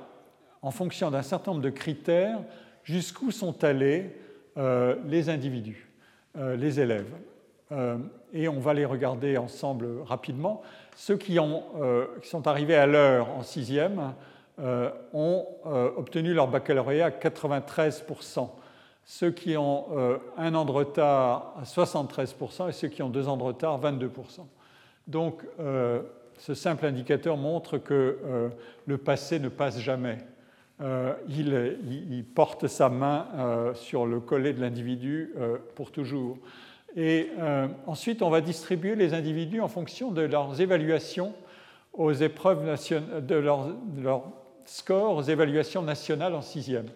en 0.61 0.69
fonction 0.69 1.09
d'un 1.09 1.23
certain 1.23 1.51
nombre 1.51 1.63
de 1.63 1.71
critères, 1.71 2.39
jusqu'où 2.83 3.31
sont 3.31 3.63
allés 3.63 4.15
les 4.55 5.29
individus, 5.29 5.86
les 6.35 6.79
élèves. 6.79 7.11
et 8.33 8.47
on 8.47 8.59
va 8.59 8.73
les 8.73 8.85
regarder 8.85 9.37
ensemble 9.37 9.87
rapidement. 10.05 10.61
Ceux 10.95 11.17
qui, 11.17 11.39
ont, 11.39 11.63
qui 12.21 12.29
sont 12.29 12.47
arrivés 12.47 12.75
à 12.75 12.85
l'heure 12.85 13.29
en 13.29 13.43
sixième, 13.43 14.13
euh, 14.59 14.89
ont 15.13 15.45
euh, 15.67 15.91
obtenu 15.97 16.33
leur 16.33 16.47
baccalauréat 16.47 17.05
à 17.05 17.09
93%, 17.11 18.49
ceux 19.05 19.29
qui 19.29 19.55
ont 19.55 19.85
euh, 19.91 20.17
un 20.35 20.55
an 20.55 20.65
de 20.65 20.71
retard 20.71 21.53
à 21.61 21.63
73% 21.63 22.67
et 22.67 22.71
ceux 22.71 22.87
qui 22.87 23.03
ont 23.03 23.09
deux 23.09 23.27
ans 23.27 23.37
de 23.37 23.43
retard 23.43 23.79
22%. 23.79 24.47
Donc 25.05 25.43
ce 26.39 26.53
simple 26.55 26.87
indicateur 26.87 27.37
montre 27.37 27.77
que 27.77 28.51
le 28.85 28.97
passé 28.97 29.39
ne 29.39 29.47
passe 29.47 29.79
jamais. 29.79 30.17
Il, 30.79 31.77
il, 32.11 32.23
porte 32.23 32.67
sa 32.67 32.89
main 32.89 33.25
sur 33.73 34.05
le 34.05 34.19
collet 34.19 34.53
de 34.53 34.61
l'individu 34.61 35.33
pour 35.73 35.91
toujours. 35.91 36.37
Et 36.95 37.29
ensuite, 37.87 38.21
on 38.21 38.29
va 38.29 38.41
distribuer 38.41 38.95
les 38.95 39.15
individus 39.15 39.59
en 39.59 39.67
fonction 39.67 40.11
de 40.11 40.21
leurs 40.21 40.61
évaluations 40.61 41.33
aux 41.93 42.13
épreuves 42.13 42.63
nationales, 42.63 43.25
de 43.25 43.35
leurs 43.35 44.23
score 44.67 45.15
aux 45.15 45.23
évaluations 45.23 45.81
nationales 45.81 46.35
en 46.35 46.41
sixième. 46.41 46.87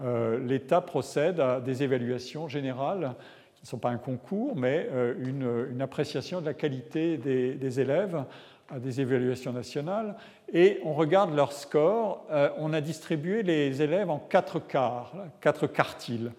Euh, 0.00 0.38
L'État 0.38 0.80
procède 0.80 1.40
à 1.40 1.60
des 1.60 1.82
évaluations 1.82 2.48
générales 2.48 3.14
qui 3.54 3.62
ne 3.62 3.66
sont 3.66 3.78
pas 3.78 3.90
un 3.90 3.98
concours, 3.98 4.56
mais 4.56 4.88
euh, 4.92 5.14
une, 5.18 5.82
appréciation 5.82 6.40
de 6.40 6.46
la 6.46 6.54
qualité 6.54 7.18
des, 7.18 7.80
élèves 7.80 8.24
à 8.68 8.78
des 8.78 9.00
évaluations 9.00 9.52
nationales. 9.52 10.14
Et 10.52 10.80
on 10.84 10.94
regarde 10.94 11.34
leur 11.34 11.52
score. 11.52 12.24
Euh, 12.30 12.50
on 12.58 12.72
a 12.72 12.80
distribué 12.80 13.42
les 13.42 13.82
élèves 13.82 14.10
en 14.10 14.18
quatre 14.18 14.58
quarts, 14.58 15.12
quatre 15.40 15.66
quartiles 15.66 16.32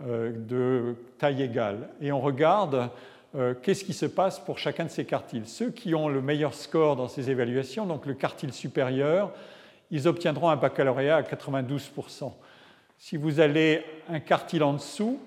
de 0.00 0.96
taille 1.18 1.42
égale. 1.42 1.88
Et 2.00 2.10
on 2.10 2.20
regarde 2.20 2.88
qu'est-ce 3.62 3.84
qui 3.84 3.92
se 3.92 4.06
passe 4.06 4.40
pour 4.40 4.58
chacun 4.58 4.86
de 4.86 4.90
ces 4.90 5.04
quartiles. 5.04 5.46
Ceux 5.46 5.70
qui 5.70 5.94
ont 5.94 6.08
le 6.08 6.20
meilleur 6.20 6.54
score 6.54 6.96
dans 6.96 7.06
ces 7.06 7.30
évaluations, 7.30 7.86
donc 7.86 8.06
le 8.06 8.14
quartile 8.14 8.52
supérieur, 8.52 9.32
ils 9.92 10.08
obtiendront 10.08 10.48
un 10.48 10.56
baccalauréat 10.56 11.16
à 11.16 11.22
92%. 11.22 12.32
Si 12.98 13.16
vous 13.16 13.40
allez 13.40 13.84
un 14.08 14.20
quartile 14.20 14.62
en 14.62 14.74
dessous, 14.74 15.20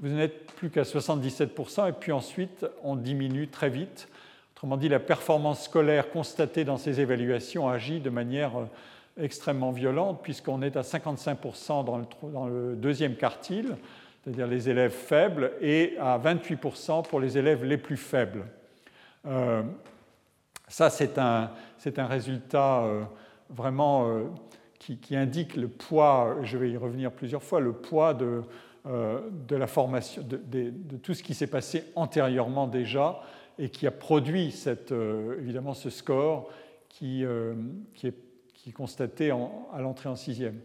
vous 0.00 0.08
n'êtes 0.08 0.52
plus 0.52 0.68
qu'à 0.68 0.82
77%, 0.82 1.88
et 1.88 1.92
puis 1.92 2.10
ensuite, 2.10 2.66
on 2.82 2.96
diminue 2.96 3.48
très 3.48 3.70
vite. 3.70 4.08
Autrement 4.54 4.76
dit, 4.76 4.88
la 4.88 5.00
performance 5.00 5.64
scolaire 5.64 6.10
constatée 6.10 6.64
dans 6.64 6.76
ces 6.76 7.00
évaluations 7.00 7.68
agit 7.68 7.98
de 7.98 8.08
manière 8.08 8.56
euh, 8.56 8.66
extrêmement 9.20 9.72
violente, 9.72 10.20
puisqu'on 10.22 10.62
est 10.62 10.76
à 10.76 10.82
55% 10.82 11.84
dans 11.84 12.46
le, 12.46 12.76
deuxième 12.76 13.16
quartile, 13.16 13.76
c'est-à-dire 14.22 14.46
les 14.46 14.68
élèves 14.68 14.92
faibles, 14.92 15.50
et 15.60 15.96
à 15.98 16.18
28% 16.18 17.04
pour 17.04 17.18
les 17.18 17.36
élèves 17.36 17.64
les 17.64 17.78
plus 17.78 17.96
faibles. 17.96 18.46
Euh, 19.26 19.62
ça, 20.68 20.88
c'est 20.88 21.18
un, 21.18 21.50
résultat 21.98 22.84
euh, 22.84 23.02
vraiment 23.50 24.08
qui, 24.78 25.16
indique 25.16 25.56
le 25.56 25.66
poids, 25.66 26.36
je 26.44 26.58
vais 26.58 26.70
y 26.70 26.76
revenir 26.76 27.10
plusieurs 27.10 27.42
fois, 27.42 27.58
le 27.58 27.72
poids 27.72 28.14
de, 28.14 28.42
de 28.84 29.56
la 29.56 29.66
formation, 29.66 30.22
de, 30.22 30.70
tout 30.98 31.14
ce 31.14 31.24
qui 31.24 31.34
s'est 31.34 31.48
passé 31.48 31.84
antérieurement 31.96 32.68
déjà 32.68 33.20
et 33.58 33.68
qui 33.68 33.86
a 33.86 33.90
produit 33.90 34.54
euh, 34.90 35.38
évidemment 35.40 35.74
ce 35.74 35.90
score 35.90 36.50
qui, 36.88 37.24
qui, 37.94 38.06
est, 38.06 38.72
constaté 38.72 39.30
à 39.30 39.80
l'entrée 39.80 40.08
en 40.08 40.16
sixième. 40.16 40.60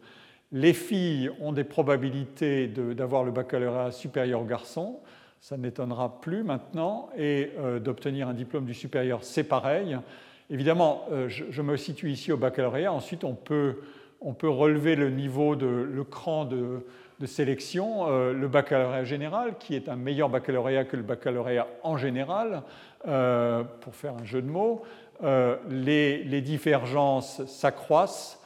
Les 0.52 0.74
filles 0.74 1.32
ont 1.42 1.52
des 1.52 1.64
probabilités 1.64 2.68
d'avoir 2.68 3.24
le 3.24 3.32
baccalauréat 3.32 3.92
supérieur 3.92 4.42
aux 4.42 4.46
garçons, 4.46 5.00
ça 5.42 5.58
n'étonnera 5.58 6.22
plus 6.22 6.44
maintenant, 6.44 7.10
et 7.18 7.52
d'obtenir 7.84 8.28
un 8.28 8.34
diplôme 8.34 8.66
du 8.66 8.74
supérieur, 8.74 9.24
c'est 9.24 9.44
pareil. 9.44 9.98
Évidemment, 10.52 11.06
euh, 11.12 11.30
je, 11.30 11.62
me 11.62 11.78
situe 11.78 12.10
ici 12.10 12.32
au 12.32 12.38
baccalauréat. 12.38 12.92
Ensuite, 12.92 13.24
on 13.24 13.36
peut, 13.36 13.76
relever 14.42 14.96
le 14.96 15.12
niveau 15.12 15.54
le 15.54 16.04
cran 16.04 16.46
de, 16.46 16.86
sélection, 17.28 18.08
euh, 18.08 18.34
le 18.34 18.48
baccalauréat 18.48 19.04
général, 19.04 19.58
qui 19.60 19.76
est 19.76 19.90
un 19.90 19.96
meilleur 19.96 20.30
baccalauréat 20.30 20.86
que 20.86 20.96
le 20.96 21.04
baccalauréat 21.04 21.68
en 21.84 21.98
général, 21.98 22.64
euh, 23.08 23.64
pour 23.82 23.96
faire 23.96 24.14
un 24.14 24.26
jeu 24.26 24.42
de 24.42 24.50
mots. 24.50 24.84
Les, 25.70 26.24
les, 26.24 26.40
divergences 26.40 27.46
s'accroissent 27.46 28.42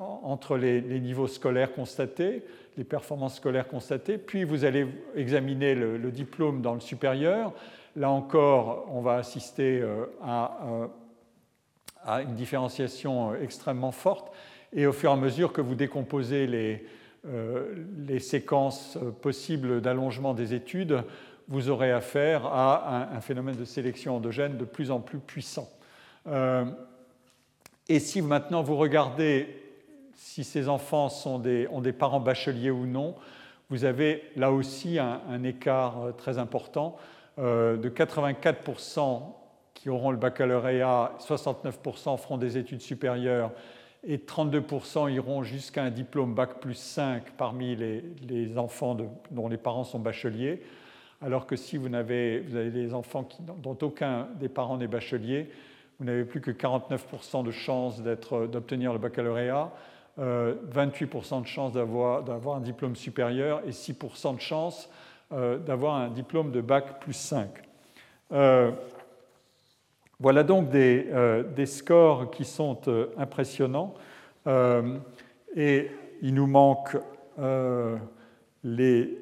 entre 0.00 0.56
les, 0.56 0.80
les, 0.80 0.98
niveaux 0.98 1.28
scolaires 1.28 1.72
constatés. 1.72 2.42
performances 2.88 3.36
scolaires 3.36 3.68
constatées. 3.68 4.18
Puis 4.18 4.42
vous 4.42 4.64
allez 4.64 4.88
examiner 5.14 5.76
le, 5.76 6.10
diplôme 6.10 6.60
dans 6.60 6.74
le 6.74 6.80
supérieur. 6.80 7.52
Là 7.94 8.10
encore, 8.10 8.88
on 8.90 9.00
va 9.00 9.14
assister 9.14 9.80
à, 10.24 10.58
à, 12.04 12.22
une 12.22 12.34
différenciation 12.34 13.36
extrêmement 13.36 13.92
forte. 13.92 14.32
Et 14.72 14.88
au 14.88 14.92
fur 14.92 15.10
et 15.10 15.12
à 15.12 15.16
mesure 15.16 15.52
que 15.52 15.60
vous 15.60 15.76
décomposez 15.76 16.48
les, 16.48 16.84
les 17.98 18.18
séquences 18.20 18.98
possibles 19.20 19.80
d'allongement 19.80 20.34
des 20.34 20.54
études, 20.54 21.02
vous 21.48 21.68
aurez 21.70 21.92
affaire 21.92 22.46
à 22.46 23.14
un, 23.14 23.20
phénomène 23.20 23.56
de 23.56 23.64
sélection 23.64 24.16
endogène 24.16 24.56
de 24.56 24.64
plus 24.64 24.90
en 24.90 25.00
plus 25.00 25.18
puissant. 25.18 25.68
Euh, 26.26 26.64
et 27.88 28.00
si 28.00 28.20
maintenant 28.20 28.62
vous 28.62 28.76
regardez 28.76 29.62
si 30.14 30.44
ces 30.44 30.68
enfants 30.68 31.08
ont 31.26 31.38
des 31.38 31.92
parents 31.92 32.20
bacheliers 32.20 32.70
ou 32.70 32.86
non, 32.86 33.14
vous 33.68 33.84
avez 33.84 34.22
là 34.36 34.50
aussi 34.50 34.98
un, 34.98 35.42
écart 35.44 36.02
euh, 36.02 36.12
très 36.12 36.38
important 36.38 36.96
euh, 37.38 37.76
de 37.76 37.88
84% 37.88 39.22
qui 39.74 39.90
auront 39.90 40.10
le 40.10 40.16
baccalauréat, 40.16 41.12
69% 41.20 42.16
feront 42.16 42.38
des 42.38 42.56
études 42.56 42.80
supérieures 42.80 43.50
et 44.06 44.18
32% 44.18 45.12
iront 45.12 45.42
jusqu'à 45.42 45.82
un 45.82 45.90
diplôme 45.90 46.34
Bac 46.34 46.60
plus 46.60 46.74
5 46.74 47.32
parmi 47.36 47.76
les, 47.76 48.58
enfants 48.58 48.96
dont 49.30 49.48
les 49.48 49.56
parents 49.56 49.84
sont 49.84 49.98
bacheliers 49.98 50.62
alors 51.22 51.46
que 51.46 51.56
si 51.56 51.76
vous 51.76 51.92
avez, 51.94 52.40
des 52.40 52.94
enfants 52.94 53.28
dont 53.40 53.76
aucun 53.82 54.28
des 54.38 54.48
parents 54.48 54.76
n'est 54.76 54.86
bachelier, 54.86 55.48
vous 55.98 56.04
n'avez 56.04 56.24
plus 56.24 56.40
que 56.40 56.50
49% 56.50 57.44
de 57.44 57.50
chances 57.50 58.02
d'obtenir 58.02 58.92
le 58.92 58.98
baccalauréat, 58.98 59.72
28% 60.18 60.18
euh, 60.18 61.40
de 61.40 61.46
chances 61.46 61.72
d'avoir 61.72 62.56
un 62.56 62.60
diplôme 62.60 62.96
supérieur 62.96 63.62
et 63.66 63.70
6% 63.70 64.36
de 64.36 64.40
chances 64.40 64.90
euh, 65.32 65.58
d'avoir 65.58 65.96
un 65.96 66.08
diplôme 66.08 66.52
de 66.52 66.60
bac 66.60 67.00
plus 67.00 67.14
5. 67.14 67.48
Euh, 68.32 68.72
voilà 70.18 70.42
donc 70.42 70.70
des, 70.70 71.06
des, 71.54 71.66
scores 71.66 72.30
qui 72.30 72.44
sont 72.44 72.80
impressionnants 73.18 73.94
et 75.54 75.90
il 76.22 76.34
nous 76.34 76.46
manque 76.46 76.96
les 78.64 79.18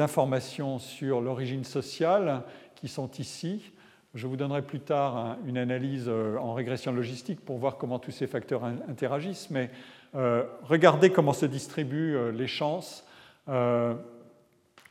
informations 0.00 0.78
sur 0.78 1.20
l'origine 1.20 1.64
sociale 1.64 2.42
qui 2.74 2.88
sont 2.88 3.10
ici. 3.18 3.72
Je 4.14 4.26
vous 4.26 4.36
donnerai 4.36 4.62
plus 4.62 4.80
tard 4.80 5.36
une 5.46 5.58
analyse 5.58 6.06
euh, 6.08 6.38
en 6.38 6.54
régression 6.54 6.92
logistique 6.92 7.44
pour 7.44 7.58
voir 7.58 7.76
comment 7.76 7.98
tous 7.98 8.10
ces 8.10 8.26
facteurs 8.26 8.64
interagissent, 8.64 9.50
mais 9.50 9.70
euh, 10.14 10.44
regardez 10.62 11.10
comment 11.10 11.34
se 11.34 11.44
distribuent 11.46 12.16
euh, 12.16 12.32
les 12.32 12.46
chances 12.46 13.04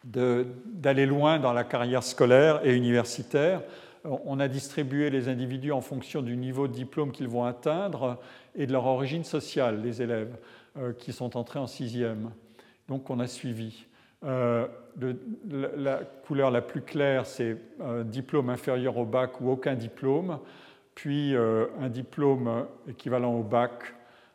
d'aller 0.03 1.05
loin 1.05 1.37
dans 1.37 1.53
la 1.53 1.63
carrière 1.63 2.01
scolaire 2.01 2.65
et 2.65 2.75
universitaire. 2.75 3.61
On 4.25 4.39
a 4.39 4.47
distribué 4.47 5.09
les 5.09 5.27
individus 5.27 5.71
en 5.71 5.81
fonction 5.81 6.21
du 6.21 6.37
niveau 6.37 6.67
de 6.67 6.73
diplôme 6.73 7.11
qu'ils 7.11 7.27
vont 7.27 7.43
atteindre 7.43 8.19
et 8.55 8.65
de 8.65 8.71
leur 8.71 8.85
origine 8.85 9.23
sociale, 9.23 9.81
les 9.81 10.01
élèves 10.01 10.37
qui 10.99 11.11
sont 11.11 11.35
entrés 11.35 11.59
en 11.59 11.67
sixième. 11.67 12.31
Donc 12.87 13.09
on 13.09 13.19
a 13.19 13.27
suivi. 13.27 13.85
Euh, 14.23 14.67
la 15.47 15.99
couleur 16.25 16.49
la 16.49 16.61
plus 16.61 16.81
claire, 16.81 17.25
c'est 17.25 17.57
un 17.79 18.03
diplôme 18.03 18.49
inférieur 18.49 18.97
au 18.97 19.05
bac 19.05 19.39
ou 19.41 19.49
aucun 19.49 19.75
diplôme, 19.75 20.39
puis 20.95 21.35
euh, 21.35 21.67
un 21.79 21.89
diplôme 21.89 22.65
équivalent 22.87 23.33
au 23.35 23.43
bac, 23.43 23.93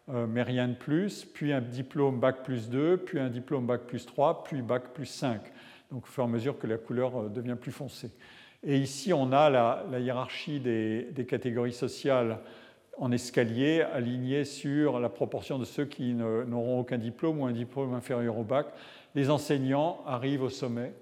euh, 0.09 0.27
mais 0.29 0.43
rien 0.43 0.69
de 0.69 0.75
plus, 0.75 1.25
puis 1.25 1.53
un 1.53 1.61
diplôme 1.61 2.21
bac 2.21 2.45
plus 2.45 2.69
2, 2.69 2.99
puis 2.99 3.19
un 3.19 3.29
diplôme 3.29 3.67
bac 3.67 3.83
plus 3.83 4.07
3, 4.07 4.45
puis 4.45 4.63
bac 4.63 4.93
plus 4.95 5.07
5. 5.07 5.41
Donc 5.91 6.05
au 6.05 6.07
fur 6.07 6.23
et 6.23 6.27
à 6.27 6.31
mesure 6.31 6.59
que 6.59 6.67
la 6.67 6.79
couleur 6.79 7.29
devient 7.29 7.57
plus 7.61 7.73
foncée. 7.73 8.11
Et 8.65 8.79
ici, 8.79 9.13
on 9.13 9.33
a 9.33 9.51
la, 9.51 9.85
hiérarchie 9.99 10.61
des, 10.61 11.27
catégories 11.29 11.73
sociales 11.73 12.39
en 12.99 13.11
escalier 13.11 13.81
alignée 13.81 14.45
sur 14.45 15.01
la 15.01 15.09
proportion 15.09 15.59
de 15.59 15.65
ceux 15.65 15.85
qui 15.85 16.15
n'auront 16.15 16.81
aucun 16.81 16.99
diplôme 16.99 17.41
ou 17.41 17.47
un 17.47 17.53
diplôme 17.53 17.95
inférieur 17.95 18.39
au 18.39 18.45
bac 18.45 18.67
les 19.15 19.31
enseignants 19.31 20.03
arrivent 20.07 20.43
au 20.43 20.51
sommet. 20.51 20.93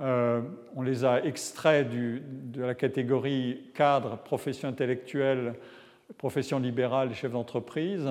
Euh, 0.00 0.42
on 0.76 0.82
les 0.82 1.04
a 1.04 1.24
extraits 1.24 1.88
de 1.90 2.62
la 2.62 2.74
catégorie 2.74 3.62
cadre, 3.74 4.16
profession 4.18 4.68
intellectuelle, 4.68 5.54
profession 6.18 6.58
libérale, 6.58 7.12
chef 7.14 7.32
d'entreprise, 7.32 8.08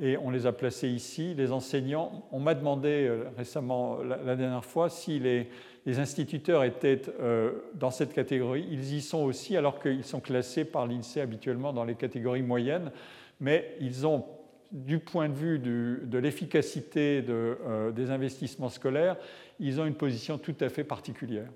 et 0.00 0.16
on 0.16 0.30
les 0.30 0.46
a 0.46 0.52
placés 0.52 0.88
ici. 0.88 1.34
Les 1.34 1.52
enseignants, 1.52 2.24
on 2.32 2.38
m'a 2.38 2.54
demandé 2.54 3.06
euh, 3.08 3.24
récemment, 3.36 3.98
la, 4.02 4.36
dernière 4.36 4.64
fois, 4.64 4.88
si 4.88 5.18
les, 5.18 5.48
instituteurs 5.86 6.64
étaient 6.64 7.02
euh, 7.20 7.52
dans 7.74 7.90
cette 7.90 8.12
catégorie. 8.12 8.66
Ils 8.70 8.94
y 8.94 9.00
sont 9.00 9.24
aussi, 9.24 9.56
alors 9.56 9.80
qu'ils 9.80 10.04
sont 10.04 10.20
classés 10.20 10.64
par 10.64 10.86
l'INSEE 10.86 11.20
habituellement 11.20 11.72
dans 11.72 11.84
les 11.84 11.94
catégories 11.94 12.42
moyennes, 12.42 12.92
mais 13.40 13.76
ils 13.80 14.06
ont 14.06 14.24
du 14.70 14.98
point 14.98 15.28
de 15.28 15.34
vue 15.34 15.58
de 15.58 16.18
l'efficacité 16.18 17.22
euh, 17.28 17.90
des 17.90 18.10
investissements 18.10 18.70
scolaires, 18.70 19.16
ils 19.60 19.80
ont 19.80 19.86
une 19.86 19.94
position 19.94 20.38
tout 20.38 20.54
à 20.60 20.68
fait 20.68 20.84
particulière. 20.84 21.48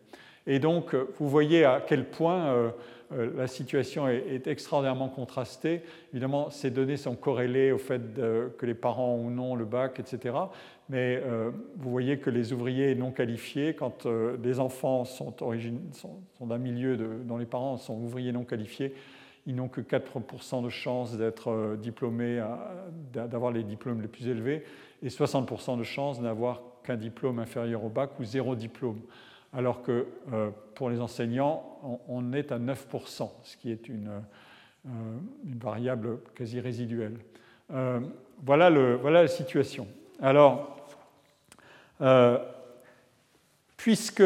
Et 0.47 0.59
donc, 0.59 0.95
euh, 0.95 1.09
vous 1.19 1.29
voyez 1.29 1.65
à 1.65 1.83
quel 1.87 2.05
point 2.05 2.73
la 3.11 3.47
situation 3.47 4.09
est, 4.09 4.47
extraordinairement 4.47 5.09
contrastée. 5.09 5.83
Évidemment, 6.13 6.51
ces 6.51 6.71
données 6.71 6.97
sont 6.97 7.15
corrélées 7.15 7.73
au 7.73 7.79
fait 7.79 8.03
que 8.59 8.67
les 8.67 8.75
parents 8.75 9.15
ont 9.15 9.27
ou 9.27 9.31
non 9.31 9.55
le 9.55 9.65
bac, 9.65 10.01
etc. 10.01 10.35
Mais 10.89 11.23
vous 11.77 11.91
voyez 11.91 12.19
que 12.19 12.31
les 12.31 12.53
ouvriers 12.53 12.95
non 12.95 13.13
qualifiés, 13.13 13.75
quand 13.75 14.07
les 14.43 14.59
enfants 14.59 15.05
sont, 15.05 15.35
d'un 16.41 16.59
milieu 16.59 16.97
dont 16.97 17.39
les 17.39 17.47
parents 17.47 17.77
sont 17.77 17.95
ouvriers 17.95 18.33
non 18.33 18.45
qualifiés, 18.45 18.95
ils 19.47 19.55
n'ont 19.55 19.69
que 19.69 19.81
4% 19.81 20.63
de 20.63 20.69
chances 20.69 21.17
d'être 21.17 21.51
euh, 21.51 21.77
diplômés, 21.77 22.45
d'avoir 23.13 23.53
les 23.53 23.63
diplômes 23.63 24.03
les 24.03 24.09
plus 24.09 24.29
élevés, 24.29 24.65
et 25.03 25.09
60% 25.09 25.79
de 25.79 25.85
chances 25.85 26.21
d'avoir 26.21 26.63
qu'un 26.83 26.97
diplôme 26.97 27.39
inférieur 27.39 27.85
au 27.85 27.89
bac 27.89 28.19
ou 28.19 28.25
zéro 28.25 28.57
diplôme. 28.57 29.01
Alors 29.53 29.83
que 29.83 30.07
euh, 30.33 30.51
pour 30.75 30.91
les 30.91 31.01
enseignants, 31.01 32.01
on 32.09 32.33
est 32.33 32.53
à 32.53 32.59
9%, 32.59 33.31
ce 33.43 33.57
qui 33.57 33.71
est 33.71 33.89
une, 33.89 34.23
euh, 34.87 34.91
variable 35.59 36.19
quasi 36.35 36.61
résiduelle. 36.61 37.17
voilà, 37.69 38.71
le, 38.71 38.95
voilà, 38.97 39.23
la 39.23 39.29
situation. 39.29 39.89
Alors, 40.21 40.77
puisque, 43.77 44.23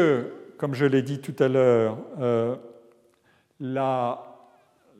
comme 0.57 0.73
je 0.73 0.85
l'ai 0.85 1.01
dit 1.01 1.19
tout 1.19 1.35
à 1.39 1.47
l'heure, 1.47 1.97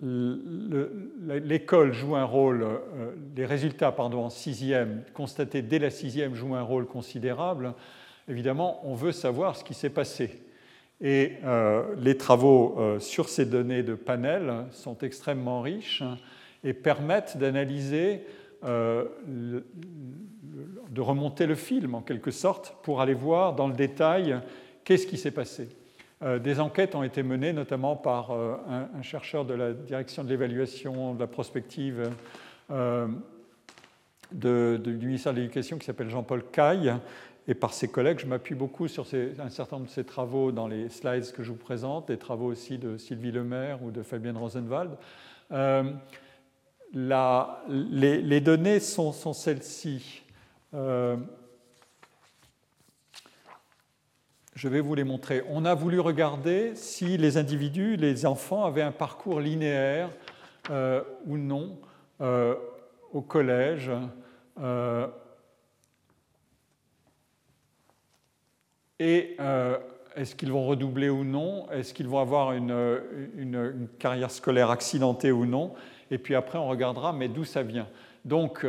l'école 0.01 1.93
joue 1.93 2.15
un 2.15 2.23
rôle, 2.23 2.63
euh, 2.63 3.11
les 3.35 3.45
résultats 3.45 3.91
pardon, 3.91 4.25
en 4.25 4.29
sixième, 4.29 5.03
constatés 5.13 5.61
dès 5.61 5.79
la 5.79 5.89
sixième, 5.89 6.33
jouent 6.33 6.55
un 6.55 6.63
rôle 6.63 6.87
considérable. 6.87 7.73
Évidemment, 8.27 8.79
on 8.83 8.95
veut 8.95 9.11
savoir 9.11 9.55
ce 9.55 9.63
qui 9.63 9.73
s'est 9.73 9.89
passé. 9.89 10.41
Et 10.99 11.33
euh, 11.43 11.95
les 11.97 12.17
travaux 12.17 12.75
euh, 12.77 12.99
sur 12.99 13.27
ces 13.29 13.45
données 13.45 13.83
de 13.83 13.95
panel 13.95 14.65
sont 14.71 14.97
extrêmement 14.99 15.61
riches 15.61 16.03
et 16.63 16.73
permettent 16.73 17.37
d'analyser, 17.37 18.23
de 18.63 19.63
remonter 20.99 21.47
le 21.47 21.55
film 21.55 21.95
en 21.95 22.01
quelque 22.01 22.29
sorte 22.29 22.75
pour 22.83 23.01
aller 23.01 23.15
voir 23.15 23.55
dans 23.55 23.67
le 23.67 23.73
détail 23.73 24.39
qu'est-ce 24.83 25.07
qui 25.07 25.17
s'est 25.17 25.31
passé. 25.31 25.69
Euh, 26.23 26.37
des 26.37 26.59
enquêtes 26.59 26.93
ont 26.93 27.01
été 27.01 27.23
menées 27.23 27.53
notamment 27.53 27.95
par 27.95 28.31
euh, 28.31 28.55
un, 28.69 29.01
chercheur 29.01 29.43
de 29.43 29.55
la 29.55 29.73
direction 29.73 30.23
de 30.23 30.29
l'évaluation 30.29 31.15
de 31.15 31.19
la 31.19 31.27
prospective 31.27 32.11
euh, 32.69 33.07
du 34.31 35.07
ministère 35.07 35.33
de 35.33 35.39
l'Éducation 35.39 35.79
qui 35.79 35.85
s'appelle 35.85 36.09
Jean-Paul 36.09 36.43
Caille 36.51 36.93
et 37.47 37.53
par 37.53 37.73
ses 37.73 37.87
collègues. 37.87 38.19
Je 38.19 38.27
m'appuie 38.27 38.55
beaucoup 38.55 38.87
sur 38.87 39.05
un 39.39 39.49
certain 39.49 39.77
nombre 39.77 39.87
de 39.87 39.91
ses 39.91 40.03
travaux 40.03 40.51
dans 40.51 40.67
les 40.67 40.89
slides 40.89 41.31
que 41.31 41.43
je 41.43 41.51
vous 41.51 41.57
présente, 41.57 42.07
des 42.07 42.17
travaux 42.17 42.47
aussi 42.47 42.77
de 42.77 42.97
Sylvie 42.97 43.31
Lemaire 43.31 43.83
ou 43.83 43.91
de 43.91 44.03
Fabienne 44.03 44.37
Rosenwald. 44.37 44.91
les, 46.93 48.41
données 48.41 48.79
sont, 48.79 49.33
celles-ci. 49.33 50.23
Je 54.61 54.67
vais 54.67 54.81
vous 54.81 54.93
les 54.93 55.03
montrer. 55.03 55.43
On 55.49 55.65
a 55.65 55.73
voulu 55.73 55.99
regarder 55.99 56.73
si 56.75 57.17
les 57.17 57.37
individus, 57.37 57.95
les 57.95 58.27
enfants, 58.27 58.63
avaient 58.63 58.83
un 58.83 58.91
parcours 58.91 59.39
linéaire 59.39 60.09
euh, 60.69 61.01
ou 61.25 61.37
non 61.37 61.79
euh, 62.21 62.53
au 63.11 63.21
collège. 63.21 63.89
Euh, 69.01 69.77
et 70.15 70.21
est-ce 70.21 70.35
qu'ils 70.35 70.51
vont 70.51 70.65
redoubler 70.65 71.09
ou 71.09 71.23
non? 71.23 71.69
Est-ce 71.71 71.93
qu'ils 71.93 72.07
vont 72.07 72.19
avoir 72.19 72.53
une, 72.53 72.99
une, 73.37 73.87
carrière 73.99 74.31
scolaire 74.31 74.69
accidentée 74.69 75.31
ou 75.31 75.45
non? 75.45 75.73
Et 76.09 76.17
puis 76.17 76.35
après, 76.35 76.57
on 76.57 76.67
regardera, 76.67 77.13
mais 77.13 77.27
d'où 77.27 77.45
ça 77.45 77.63
vient? 77.63 77.87
Donc, 78.25 78.65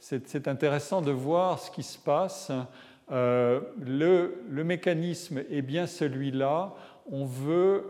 c'est 0.00 0.48
intéressant 0.48 1.02
de 1.02 1.10
voir 1.10 1.58
ce 1.58 1.70
qui 1.70 1.82
se 1.82 1.98
passe 1.98 2.50
le, 3.10 4.62
mécanisme 4.64 5.42
est 5.50 5.62
bien 5.62 5.86
celui-là. 5.86 6.74
On 7.12 7.26
veut 7.26 7.84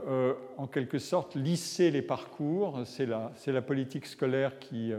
en 0.58 0.66
quelque 0.66 0.98
sorte 0.98 1.36
lisser 1.36 1.92
les 1.92 2.02
parcours. 2.02 2.80
C'est 2.84 3.06
la, 3.06 3.62
politique 3.62 4.06
scolaire 4.06 4.58
qui, 4.58 4.92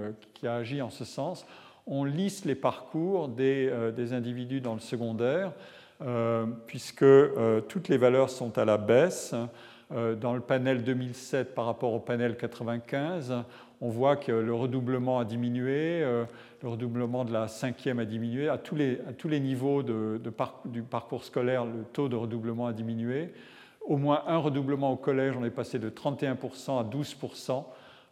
a 0.43 0.55
agi 0.55 0.81
en 0.81 0.89
ce 0.89 1.03
sens. 1.03 1.45
On 1.85 2.05
lisse 2.05 2.45
les 2.45 2.55
parcours 2.55 3.27
des, 3.27 3.69
des 3.93 4.13
individus 4.13 4.61
dans 4.61 4.73
le 4.73 4.79
secondaire 4.79 5.51
puisque 6.67 7.05
toutes 7.67 7.87
les 7.87 7.97
valeurs 7.97 8.29
sont 8.29 8.57
à 8.57 8.65
la 8.65 8.77
baisse. 8.77 9.33
Euh, 9.93 10.15
dans 10.15 10.33
le 10.33 10.41
panel 10.41 10.83
2007 10.83 11.55
par 11.55 11.65
rapport 11.65 11.93
au 11.93 11.99
panel 11.99 12.35
95, 12.35 13.33
on 13.79 13.89
voit 13.89 14.17
que 14.17 14.33
le 14.33 14.53
redoublement 14.53 15.17
a 15.17 15.23
diminué, 15.23 16.03
euh, 16.03 16.25
le 16.61 16.67
redoublement 16.67 17.23
de 17.23 17.31
la 17.31 17.47
cinquième 17.47 17.99
a 17.99 18.03
diminué. 18.03 18.49
À 18.49 18.57
tous 18.57 18.75
les, 18.75 18.99
tous 19.17 19.29
les 19.29 19.39
niveaux 19.39 19.83
de, 19.83 20.21
du 20.65 20.81
parcours 20.81 21.23
scolaire, 21.23 21.63
le 21.63 21.83
taux 21.93 22.09
de 22.09 22.17
redoublement 22.17 22.67
a 22.67 22.73
diminué. 22.73 23.33
Au 23.85 23.95
moins 23.95 24.23
un 24.27 24.39
redoublement 24.39 24.91
au 24.91 24.97
collège, 24.97 25.35
on 25.39 25.45
est 25.45 25.51
passé 25.51 25.79
de 25.79 25.89
31% 25.89 26.79
à 26.79 26.83
12% 26.83 27.63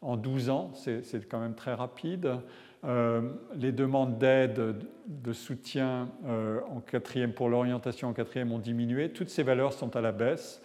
en 0.02 0.16
12 0.16 0.50
ans, 0.50 0.72
c'est 0.76 1.28
quand 1.28 1.40
même 1.40 1.56
très 1.56 1.74
rapide. 1.74 2.38
Euh, 2.86 3.22
les 3.56 3.72
demandes 3.72 4.18
d'aide, 4.18 4.76
de 5.08 5.34
soutien 5.34 6.10
en 6.26 6.80
quatrième 6.82 7.34
pour 7.34 7.50
l'orientation 7.50 8.10
en 8.10 8.14
quatrième 8.14 8.52
ont 8.52 8.60
diminué. 8.60 9.10
Toutes 9.10 9.30
ces 9.30 9.44
valeurs 9.44 9.74
sont 9.74 9.96
à 9.96 10.02
la 10.02 10.12
baisse. 10.12 10.62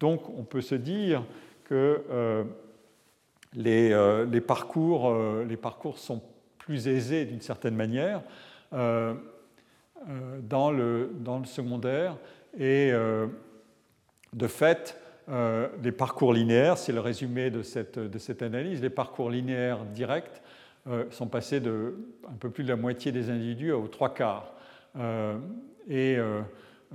Donc 0.00 0.28
on 0.30 0.42
peut 0.42 0.62
se 0.62 0.74
dire 0.74 1.22
que 1.70 2.02
euh, 2.10 2.44
euh, 3.56 4.26
les, 4.26 4.40
parcours, 4.40 5.10
euh, 5.10 5.46
sont 5.94 6.20
plus 6.58 6.88
aisés 6.88 7.24
d'une 7.24 7.40
certaine 7.40 7.76
manière 7.76 8.22
dans 8.72 10.70
le, 10.70 11.10
dans, 11.20 11.38
le, 11.38 11.44
secondaire 11.44 12.16
et 12.58 12.92
de 14.32 14.46
fait, 14.46 14.96
les 15.82 15.92
parcours 15.92 16.32
linéaires, 16.32 16.78
c'est 16.78 16.92
le 16.92 17.00
résumé 17.00 17.50
de 17.50 17.62
cette, 17.62 17.98
de 17.98 18.18
cette, 18.18 18.42
analyse, 18.42 18.80
les 18.80 18.90
parcours 18.90 19.30
linéaires 19.30 19.84
directs 19.84 20.42
sont 21.10 21.26
passés 21.26 21.60
de 21.60 21.94
un 22.28 22.36
peu 22.38 22.50
plus 22.50 22.64
de 22.64 22.68
la 22.68 22.76
moitié 22.76 23.12
des 23.12 23.30
individus 23.30 23.72
aux 23.72 23.88
trois 23.88 24.12
quarts. 24.14 24.54
et 25.88 26.18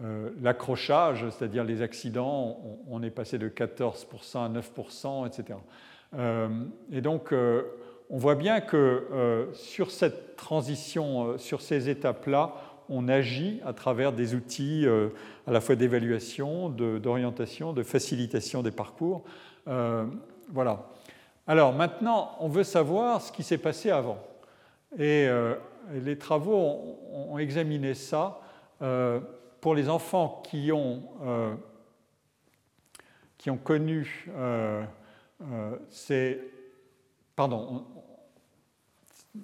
euh, 0.04 0.30
l'accrochage, 0.42 1.26
c'est-à-dire 1.30 1.64
les 1.64 1.82
accidents, 1.82 2.60
on, 2.90 3.02
est 3.02 3.10
passé 3.10 3.38
de 3.38 3.48
14% 3.48 4.46
à 4.46 4.50
9%, 4.50 5.26
etc. 5.26 5.58
Euh, 6.18 6.50
et 6.92 7.00
donc, 7.00 7.32
euh, 7.32 7.62
on 8.10 8.18
voit 8.18 8.36
bien 8.36 8.60
que 8.60 9.48
sur 9.54 9.92
cette 9.92 10.36
transition, 10.36 11.38
sur 11.38 11.62
ces 11.62 11.90
étapes-là, 11.90 12.54
on 12.88 13.08
agit 13.08 13.62
à 13.66 13.74
travers 13.74 14.14
des 14.14 14.36
outils 14.36 14.86
à 15.48 15.52
la 15.52 15.60
fois 15.60 15.76
d'évaluation, 15.76 16.70
d'orientation, 16.70 17.74
de, 17.74 17.82
facilitation 17.82 18.62
des 18.62 18.70
parcours. 18.70 19.24
voilà. 19.66 20.88
Alors 21.48 21.74
maintenant, 21.74 22.36
on 22.40 22.48
veut 22.48 22.64
savoir 22.64 23.22
ce 23.22 23.32
qui 23.32 23.44
s'est 23.44 23.58
passé 23.58 23.92
avant. 23.92 24.18
Et 24.98 25.28
les 25.94 26.18
travaux 26.18 26.98
ont, 27.12 27.38
examiné 27.38 27.94
ça 27.94 28.40
pour 29.66 29.74
les 29.74 29.90
enfants 29.90 30.44
qui 30.46 30.72
ont, 30.72 31.02
euh, 31.24 31.56
qui 33.36 33.50
ont 33.50 33.58
connu 33.58 34.28
euh, 34.30 34.86
euh, 35.42 35.76
ces. 35.90 36.40
Pardon, 37.36 37.84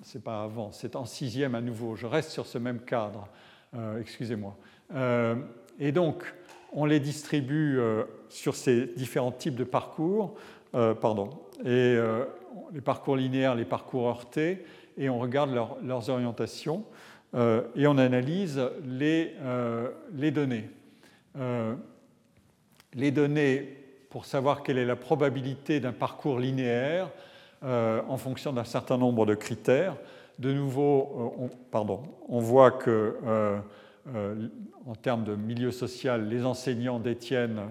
c'est 0.03 0.23
pas 0.23 0.43
avant, 0.43 0.71
c'est 0.71 0.95
en 0.95 1.05
sixième 1.05 1.55
à 1.55 1.61
nouveau. 1.61 1.95
Je 1.95 2.05
reste 2.05 2.29
sur 2.29 2.45
ce 2.45 2.59
même 2.59 2.81
cadre, 2.81 3.27
excusez-moi. 3.99 4.55
et 5.79 5.91
donc, 5.91 6.23
on 6.71 6.85
les 6.85 6.99
distribue 6.99 7.79
sur 8.29 8.55
ces 8.55 8.93
différents 8.95 9.31
types 9.31 9.55
de 9.55 9.63
parcours, 9.63 10.35
pardon, 10.71 11.31
et 11.65 11.97
les 12.73 12.81
parcours 12.81 13.15
linéaires, 13.15 13.55
les 13.55 13.65
parcours 13.65 14.07
heurtés, 14.07 14.65
et 14.97 15.09
on 15.09 15.19
regarde 15.19 15.51
leurs 15.83 16.09
orientations. 16.09 16.85
Euh, 17.33 17.61
et 17.75 17.87
on 17.87 17.97
analyse 17.97 18.61
les, 18.85 19.33
euh, 19.41 19.89
données. 20.11 20.69
Euh, 21.37 21.75
les 22.93 23.11
données 23.11 23.77
pour 24.09 24.25
savoir 24.25 24.63
quelle 24.63 24.77
est 24.77 24.85
la 24.85 24.97
probabilité 24.97 25.79
d'un 25.79 25.93
parcours 25.93 26.39
linéaire 26.39 27.09
en 27.63 28.17
fonction 28.17 28.51
d'un 28.51 28.63
certain 28.63 28.97
nombre 28.97 29.25
de 29.27 29.35
critères. 29.35 29.95
De 30.39 30.51
nouveau, 30.51 31.35
on, 31.39 31.47
pardon, 31.69 32.01
on 32.27 32.39
voit 32.39 32.71
que 32.71 33.15
en 34.85 34.95
termes 34.95 35.23
de 35.23 35.35
milieu 35.35 35.71
social, 35.71 36.27
les 36.27 36.43
enseignants 36.43 36.99
détiennent 36.99 37.61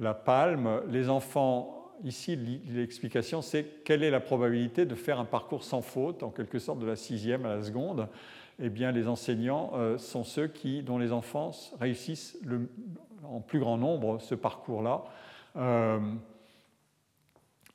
la 0.00 0.14
palme. 0.14 0.80
Les 0.88 1.10
enfants, 1.10 1.81
ici, 2.04 2.36
l'explication, 2.68 3.42
c'est 3.42 3.84
quelle 3.84 4.02
est 4.02 4.10
la 4.10 4.20
probabilité 4.20 4.84
de 4.86 4.94
faire 4.94 5.20
un 5.20 5.24
parcours 5.24 5.64
sans 5.64 5.82
faute, 5.82 6.22
en 6.22 6.30
quelque 6.30 6.58
sorte 6.58 6.78
de 6.78 6.86
la 6.86 6.96
sixième 6.96 7.46
à 7.46 7.56
la 7.56 7.62
seconde 7.62 8.08
eh 8.58 8.68
bien, 8.68 8.92
les 8.92 9.08
enseignants 9.08 9.72
euh, 9.74 9.98
sont 9.98 10.24
ceux 10.24 10.46
qui, 10.46 10.82
dont 10.82 10.98
les 10.98 11.12
enfants 11.12 11.52
réussissent 11.80 12.38
en 13.24 13.40
plus 13.40 13.58
grand 13.58 13.76
nombre 13.76 14.20
ce 14.20 14.34
parcours-là. 14.34 15.04
Euh, 15.56 15.98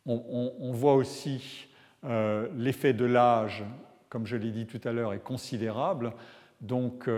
on, 0.06 0.72
voit 0.72 0.94
aussi 0.94 1.68
euh, 2.06 2.48
l'effet 2.56 2.94
de 2.94 3.04
l'âge, 3.04 3.66
comme 4.08 4.26
je 4.26 4.38
l'ai 4.38 4.52
dit 4.52 4.66
tout 4.66 4.80
à 4.88 4.94
l'heure, 4.94 5.14
est 5.14 5.24
considérable. 5.24 6.14
Donc, 6.62 7.10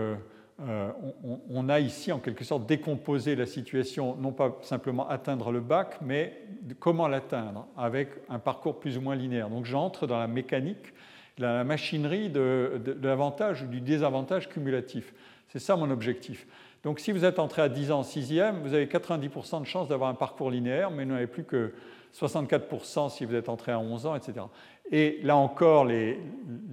on, 1.50 1.68
a 1.68 1.80
ici 1.80 2.12
en 2.12 2.18
quelque 2.18 2.44
sorte 2.44 2.66
décomposé 2.66 3.34
la 3.34 3.46
situation, 3.46 4.16
non 4.16 4.32
pas 4.32 4.58
simplement 4.62 5.08
atteindre 5.08 5.52
le 5.52 5.60
bac, 5.60 5.98
mais 6.02 6.36
comment 6.78 7.08
l'atteindre 7.08 7.66
avec 7.76 8.10
un 8.28 8.38
parcours 8.38 8.78
plus 8.78 8.98
ou 8.98 9.00
moins 9.00 9.14
linéaire. 9.14 9.48
Donc, 9.48 9.64
j'entre 9.64 10.06
dans 10.06 10.18
la 10.18 10.26
mécanique 10.26 10.92
la 11.40 11.64
machinerie 11.64 12.28
de, 12.28 12.80
l'avantage 13.02 13.62
ou 13.62 13.66
du 13.66 13.80
désavantage 13.80 14.48
cumulatif. 14.48 15.14
C'est 15.48 15.58
ça 15.58 15.74
mon 15.74 15.90
objectif. 15.90 16.46
Donc 16.84 17.00
si 17.00 17.12
vous 17.12 17.24
êtes 17.24 17.38
entré 17.38 17.62
à 17.62 17.68
10 17.68 17.90
ans 17.92 18.00
en 18.00 18.02
sixième, 18.04 18.60
vous 18.60 18.74
avez 18.74 18.86
90% 18.86 19.60
de 19.60 19.66
chances 19.66 19.88
d'avoir 19.88 20.10
un 20.10 20.14
parcours 20.14 20.50
linéaire, 20.50 20.90
mais 20.90 21.04
vous 21.04 21.12
n'avez 21.12 21.26
plus 21.26 21.44
que 21.44 21.72
64% 22.14 23.10
si 23.10 23.24
vous 23.24 23.34
êtes 23.34 23.48
entré 23.48 23.72
à 23.72 23.78
11 23.78 24.06
ans, 24.06 24.16
etc. 24.16 24.46
Et 24.90 25.20
là 25.22 25.36
encore, 25.36 25.84
les, 25.84 26.18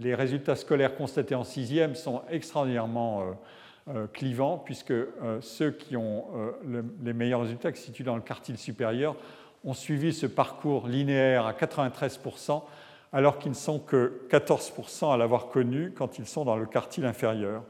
résultats 0.03 0.55
scolaires 0.55 0.95
constatés 0.95 1.35
en 1.35 1.43
sixième 1.43 1.95
sont 1.95 2.21
extraordinairement 2.29 3.21
euh, 3.21 3.25
euh, 3.89 4.07
clivants, 4.07 4.57
puisque 4.57 4.91
euh, 4.91 5.39
ceux 5.41 5.71
qui 5.71 5.95
ont 5.95 6.25
les 7.03 7.13
meilleurs 7.13 7.41
résultats, 7.41 7.71
qui 7.71 7.79
se 7.79 7.85
situent 7.85 8.03
dans 8.03 8.15
le 8.15 8.21
quartile 8.21 8.57
supérieur, 8.57 9.15
ont 9.63 9.73
suivi 9.73 10.13
ce 10.13 10.25
parcours 10.25 10.87
linéaire 10.87 11.45
à 11.45 11.53
93%, 11.53 12.63
alors 13.13 13.39
qu'ils 13.39 13.51
ne 13.51 13.55
sont 13.55 13.79
que 13.79 14.21
14% 14.29 15.13
à 15.13 15.17
l'avoir 15.17 15.47
connu 15.47 15.91
quand 15.95 16.19
ils 16.19 16.25
sont 16.25 16.45
dans 16.45 16.57
le 16.57 16.65
quartile 16.65 17.05
inférieur. 17.05 17.63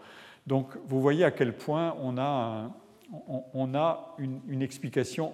Donc 0.47 0.69
vous 0.85 1.01
voyez 1.01 1.23
à 1.23 1.31
quel 1.31 1.53
point 1.53 1.95
on 2.01 2.17
a, 2.17 2.71
une, 4.17 4.61
explication 4.61 5.33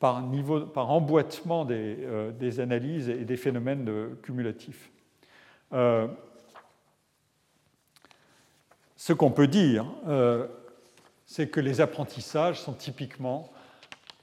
par, 0.00 0.22
niveau, 0.22 0.60
par 0.62 0.90
emboîtement 0.90 1.64
des, 1.64 1.98
euh, 2.00 2.58
analyses 2.58 3.08
et 3.08 3.24
des 3.24 3.36
phénomènes 3.36 3.88
cumulatifs. 4.22 4.90
Euh, 5.72 6.08
ce 9.04 9.12
qu'on 9.12 9.30
peut 9.30 9.48
dire, 9.48 9.84
euh, 10.08 10.46
c'est 11.26 11.48
que 11.48 11.60
les 11.60 11.82
apprentissages 11.82 12.58
sont 12.62 12.72
typiquement 12.72 13.52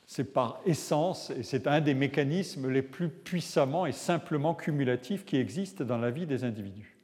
c'est 0.08 0.34
par 0.34 0.60
essence, 0.66 1.30
et 1.30 1.44
c'est 1.44 1.68
un 1.68 1.82
des 1.82 1.94
mécanismes 1.94 2.68
les 2.68 2.82
plus 2.82 3.08
puissamment 3.08 3.86
et 3.86 3.91
simplement 3.91 4.56
cumulatifs 4.56 5.24
qui 5.24 5.38
existent 5.38 5.84
dans 5.84 5.99
la 5.99 6.10
vie 6.10 6.26
des 6.26 6.44
individus. 6.45 6.98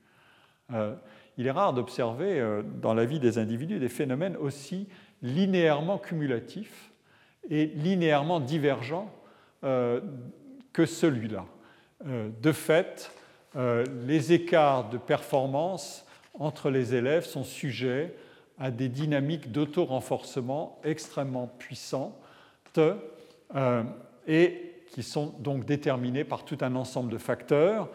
Euh, 0.74 0.96
il 1.38 1.46
est 1.46 1.52
rare 1.52 1.72
d'observer 1.72 2.40
euh, 2.40 2.64
dans 2.64 2.96
la 2.96 3.06
vie 3.06 3.20
des 3.20 3.38
individus 3.38 3.78
des 3.78 3.90
phénomènes 3.90 4.38
aussi 4.38 4.88
linéairement 5.22 6.00
cumulatifs 6.00 6.92
et 7.48 7.68
linéairement 7.68 8.40
divergents 8.40 9.12
que 9.62 10.86
celui-là. 10.86 11.46
de 12.06 12.52
fait, 12.52 13.12
les 13.56 14.34
écarts 14.34 14.90
de 14.90 14.98
performance 14.98 16.07
entre 16.40 16.70
les 16.70 16.96
élèves 16.96 17.26
sont 17.26 17.44
sujets 17.44 18.16
à 18.60 18.72
des 18.72 18.90
dynamiques 18.90 19.52
d'auto-renforcement 19.52 20.80
extrêmement 20.84 21.48
puissants 21.48 22.18
euh, 23.56 23.84
et 24.28 24.74
qui 24.92 25.04
sont 25.04 25.34
donc 25.40 25.66
déterminés 25.66 26.24
par 26.24 26.46
tout 26.46 26.58
un 26.62 26.76
ensemble 26.76 27.12
de 27.12 27.18
facteurs. 27.18 27.90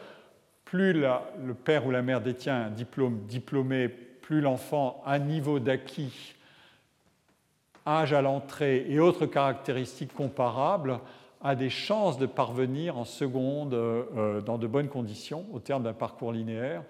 Plus 0.65 0.93
le 0.93 1.55
père 1.55 1.87
ou 1.87 1.91
la 1.91 2.03
mère 2.03 2.21
détient 2.21 2.67
un 2.67 2.71
diplôme 2.71 3.21
diplômé, 3.27 3.89
plus 3.89 4.41
l'enfant 4.41 5.03
a 5.05 5.19
niveau 5.19 5.59
d'acquis, 5.59 6.35
âge 7.87 8.13
à 8.13 8.23
l'entrée 8.23 8.87
et 8.89 9.01
autres 9.01 9.27
caractéristiques 9.27 10.15
comparables 10.15 11.01
a 11.43 11.57
des 11.57 11.71
chances 11.71 12.19
de 12.19 12.27
parvenir 12.27 12.97
en 12.97 13.05
seconde 13.05 13.75
euh, 13.75 14.41
dans 14.41 14.59
de 14.59 14.67
bonnes 14.69 14.89
conditions 14.89 15.45
au 15.53 15.59
terme 15.59 15.83
d'un 15.83 15.93
parcours 15.93 16.33
linéaire. 16.33 16.85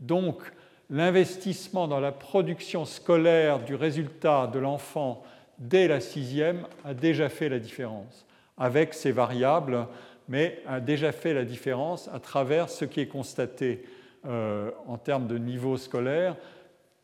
Donc, 0.00 0.52
l'investissement 0.90 1.88
dans 1.88 2.00
la 2.00 2.12
production 2.12 2.84
scolaire 2.84 3.64
du 3.64 3.74
résultat 3.74 4.46
de 4.46 4.58
l'enfant 4.58 5.22
dès 5.58 5.88
la 5.88 6.00
sixième 6.00 6.66
a 6.84 6.94
déjà 6.94 7.28
fait 7.28 7.48
la 7.48 7.58
différence, 7.58 8.26
avec 8.56 8.94
ces 8.94 9.12
variables, 9.12 9.86
mais 10.28 10.60
a 10.66 10.80
déjà 10.80 11.12
fait 11.12 11.34
la 11.34 11.44
différence 11.44 12.08
à 12.12 12.20
travers 12.20 12.68
ce 12.68 12.84
qui 12.84 13.00
est 13.00 13.08
constaté 13.08 13.84
euh, 14.26 14.70
en 14.86 14.98
termes 14.98 15.26
de 15.26 15.38
niveau 15.38 15.76
scolaire. 15.76 16.36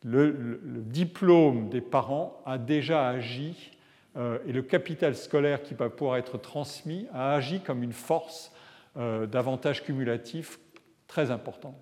Le, 0.03 0.59
diplôme 0.63 1.69
des 1.69 1.81
parents 1.81 2.41
a 2.45 2.57
déjà 2.57 3.07
agi 3.07 3.71
euh, 4.17 4.37
et 4.45 4.51
le 4.51 4.61
capital 4.61 5.15
scolaire 5.15 5.63
qui 5.63 5.73
va 5.73 5.89
pouvoir 5.89 6.17
être 6.17 6.37
transmis 6.37 7.07
a 7.13 7.33
agi 7.33 7.61
comme 7.61 7.83
une 7.83 7.93
force 7.93 8.51
euh, 8.97 9.25
d'avantage 9.25 9.83
cumulatif 9.83 10.59
très 11.07 11.31
important. 11.31 11.75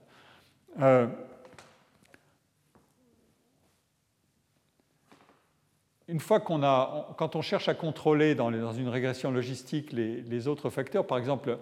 Une 6.11 6.19
fois 6.19 6.39
qu'on 6.39 6.61
a, 6.63 7.07
quand 7.17 7.35
on 7.35 7.41
cherche 7.41 7.69
à 7.69 7.73
contrôler 7.73 8.35
dans, 8.35 8.51
une 8.51 8.89
régression 8.89 9.31
logistique 9.31 9.91
les, 9.93 10.47
autres 10.47 10.69
facteurs, 10.69 11.07
par 11.07 11.17
exemple 11.17 11.57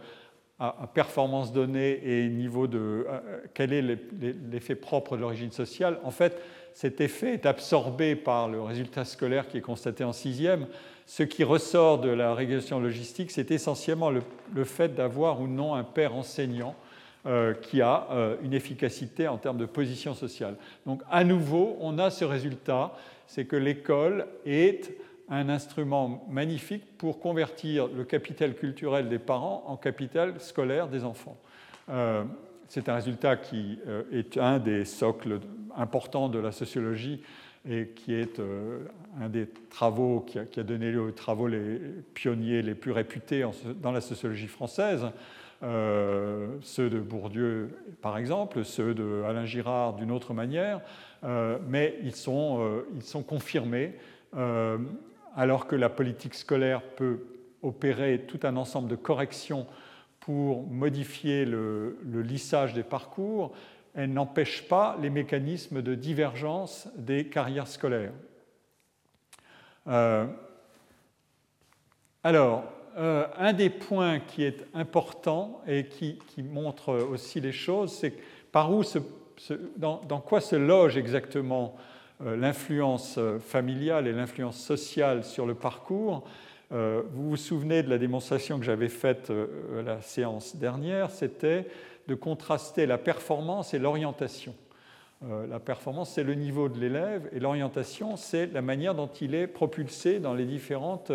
à, 0.59 0.89
performance 0.93 1.53
donnée 1.53 2.01
et 2.03 2.27
niveau 2.27 2.67
de 2.67 3.05
quel 3.53 3.71
est 3.71 3.81
l'effet 4.51 4.75
propre 4.75 5.15
de 5.15 5.21
l'origine 5.21 5.51
sociale, 5.51 5.99
en 6.03 6.11
fait, 6.11 6.41
cet 6.73 7.01
effet 7.01 7.33
est 7.33 7.45
absorbé 7.45 8.15
par 8.15 8.47
le 8.47 8.61
résultat 8.61 9.05
scolaire 9.05 9.47
qui 9.47 9.57
est 9.57 9.61
constaté 9.61 10.03
en 10.03 10.13
sixième. 10.13 10.67
Ce 11.05 11.23
qui 11.23 11.43
ressort 11.43 11.99
de 11.99 12.09
la 12.09 12.33
régression 12.33 12.79
logistique, 12.79 13.31
c'est 13.31 13.51
essentiellement 13.51 14.11
le, 14.11 14.63
fait 14.63 14.93
d'avoir 14.95 15.41
ou 15.41 15.47
non 15.47 15.73
un 15.73 15.83
père 15.83 16.15
enseignant 16.15 16.75
euh, 17.25 17.53
qui 17.53 17.81
a 17.81 18.07
euh, 18.11 18.35
une 18.43 18.53
efficacité 18.53 19.27
en 19.27 19.37
termes 19.37 19.57
de 19.57 19.65
position 19.65 20.13
sociale. 20.13 20.55
Donc, 20.85 21.01
à 21.09 21.23
nouveau, 21.23 21.77
on 21.81 21.97
a 21.97 22.09
ce 22.11 22.25
résultat 22.25 22.93
c'est 23.29 23.45
que 23.45 23.55
l'école 23.55 24.25
est 24.43 24.91
un 25.29 25.49
instrument 25.49 26.25
magnifique 26.31 26.97
pour 26.97 27.19
convertir 27.19 27.87
le 27.87 28.03
capital 28.03 28.55
culturel 28.55 29.07
des 29.07 29.19
parents 29.19 29.63
en 29.67 29.77
capital 29.77 30.41
scolaire 30.41 30.87
des 30.87 31.03
enfants. 31.03 31.37
Euh, 31.89 32.23
c'est 32.67 32.89
un 32.89 32.95
résultat 32.95 33.37
qui 33.37 33.77
euh, 33.87 34.01
est 34.11 34.37
un 34.37 34.57
des 34.57 34.83
socles 34.83 35.41
importants 35.77 36.27
de 36.27 36.39
la 36.39 36.51
sociologie 36.51 37.21
et 37.69 37.89
qui 37.95 38.15
est 38.15 38.39
euh, 38.39 38.79
un 39.21 39.29
des 39.29 39.47
travaux 39.69 40.21
qui 40.21 40.39
a, 40.39 40.63
donné 40.63 40.91
lieu 40.91 41.01
aux 41.01 41.11
travaux 41.11 41.47
les 41.47 41.79
pionniers 42.15 42.63
les 42.63 42.73
plus 42.73 42.91
réputés 42.91 43.47
dans 43.79 43.91
la 43.91 44.01
sociologie 44.01 44.47
française. 44.47 45.05
Ceux 45.61 46.89
de 46.89 46.99
Bourdieu, 46.99 47.69
par 48.01 48.17
exemple, 48.17 48.63
ceux 48.63 48.93
de 48.93 49.23
Alain 49.27 49.45
Girard 49.45 49.93
d'une 49.93 50.11
autre 50.11 50.33
manière, 50.33 50.81
euh, 51.23 51.57
mais 51.67 51.97
ils 52.03 52.15
sont, 52.15 52.59
euh, 52.61 52.87
ils 52.95 53.03
sont 53.03 53.23
confirmés, 53.23 53.95
euh, 54.37 54.77
alors 55.35 55.67
que 55.67 55.75
la 55.75 55.89
politique 55.89 56.35
scolaire 56.35 56.81
peut 56.81 57.19
opérer 57.61 58.21
tout 58.25 58.39
un 58.43 58.55
ensemble 58.55 58.87
de 58.87 58.95
corrections 58.95 59.67
pour 60.21 60.65
modifier 60.67 61.43
le, 61.43 61.97
lissage 62.05 62.73
des 62.73 62.83
parcours, 62.83 63.53
elle 63.95 64.13
n'empêche 64.13 64.67
pas 64.67 64.97
les 65.01 65.09
mécanismes 65.09 65.81
de 65.81 65.95
divergence 65.95 66.87
des 66.95 67.27
carrières 67.27 67.67
scolaires. 67.67 68.13
alors, 72.23 72.63
un 72.97 73.53
des 73.53 73.69
points 73.69 74.19
qui 74.19 74.43
est 74.43 74.65
important 74.73 75.61
et 75.67 75.85
qui, 75.85 76.17
montre 76.43 76.93
aussi 76.93 77.39
les 77.39 77.51
choses, 77.51 77.91
c'est 77.93 78.13
par 78.51 78.71
où 78.71 78.83
dans, 79.77 80.19
quoi 80.19 80.41
se 80.41 80.55
loge 80.55 80.97
exactement 80.97 81.75
euh, 82.21 82.35
l'influence 82.35 83.15
euh, 83.17 83.39
familiale 83.39 84.07
et 84.07 84.11
l'influence 84.11 84.57
sociale 84.59 85.23
sur 85.23 85.45
le 85.45 85.55
parcours 85.55 86.23
euh, 86.73 87.01
Vous 87.13 87.29
vous 87.29 87.37
souvenez 87.37 87.81
de 87.83 87.89
la 87.89 87.97
démonstration 87.97 88.59
que 88.59 88.65
j'avais 88.65 88.89
faite 88.89 89.31
à 89.31 89.81
la 89.81 90.01
séance 90.01 90.55
dernière, 90.55 91.11
c'était 91.11 91.67
de 92.07 92.15
contraster 92.15 92.85
la 92.85 92.97
performance 92.97 93.73
et 93.73 93.79
l'orientation. 93.79 94.55
La 95.49 95.59
performance, 95.59 96.11
c'est 96.11 96.23
le 96.23 96.33
niveau 96.33 96.69
de 96.69 96.79
l'élève 96.79 97.29
et 97.33 97.41
l'orientation, 97.41 98.15
c'est 98.15 98.47
la 98.53 98.61
manière 98.61 98.95
dont 98.95 99.09
il 99.19 99.35
est 99.35 99.47
propulsé 99.47 100.19
dans 100.19 100.33
les 100.33 100.45
différentes, 100.45 101.11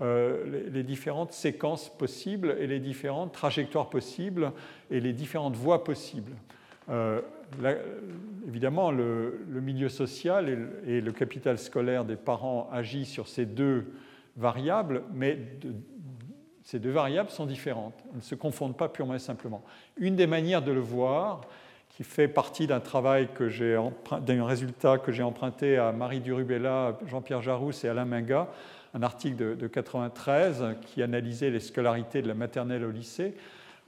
les 0.00 0.82
différentes 0.82 1.32
séquences 1.32 1.88
possibles 1.88 2.56
et 2.58 2.66
les 2.66 2.80
différentes 2.80 3.32
trajectoires 3.32 3.88
possibles 3.88 4.52
et 4.90 5.00
les 5.00 5.12
différentes 5.12 5.56
voies 5.56 5.84
possibles 5.84 6.32
évidemment, 8.46 8.90
le, 8.90 9.38
milieu 9.48 9.88
social 9.88 10.70
et 10.86 11.00
le, 11.00 11.12
capital 11.12 11.58
scolaire 11.58 12.04
des 12.04 12.16
parents 12.16 12.68
agit 12.72 13.04
sur 13.04 13.28
ces 13.28 13.46
deux 13.46 13.92
variables, 14.36 15.02
mais 15.12 15.38
ces 16.62 16.78
deux 16.78 16.90
variables 16.90 17.30
sont 17.30 17.46
différentes. 17.46 17.94
Elles 18.10 18.18
ne 18.18 18.22
se 18.22 18.34
confondent 18.34 18.76
pas 18.76 18.88
purement 18.88 19.14
et 19.14 19.18
simplement. 19.18 19.62
Une 19.96 20.16
des 20.16 20.26
manières 20.26 20.62
de 20.62 20.72
le 20.72 20.80
voir, 20.80 21.42
qui 21.90 22.02
fait 22.02 22.26
partie 22.26 22.66
d'un 22.66 22.80
travail 22.80 23.28
que 23.34 23.48
j'ai 23.48 23.78
d'un 24.22 24.44
résultat 24.44 24.98
que 24.98 25.12
j'ai 25.12 25.22
emprunté 25.22 25.76
à 25.76 25.92
Marie 25.92 26.20
Durubella, 26.20 26.98
Jean-Pierre 27.06 27.40
Jarousse 27.40 27.84
et 27.84 27.88
Alain 27.88 28.04
Minga, 28.04 28.48
un 28.94 29.02
article 29.02 29.36
de, 29.36 29.54
de 29.54 29.66
93 29.66 30.76
qui 30.86 31.02
analysait 31.02 31.50
les 31.50 31.60
scolarités 31.60 32.22
de 32.22 32.28
la 32.28 32.34
maternelle 32.34 32.84
au 32.84 32.90
lycée, 32.90 33.34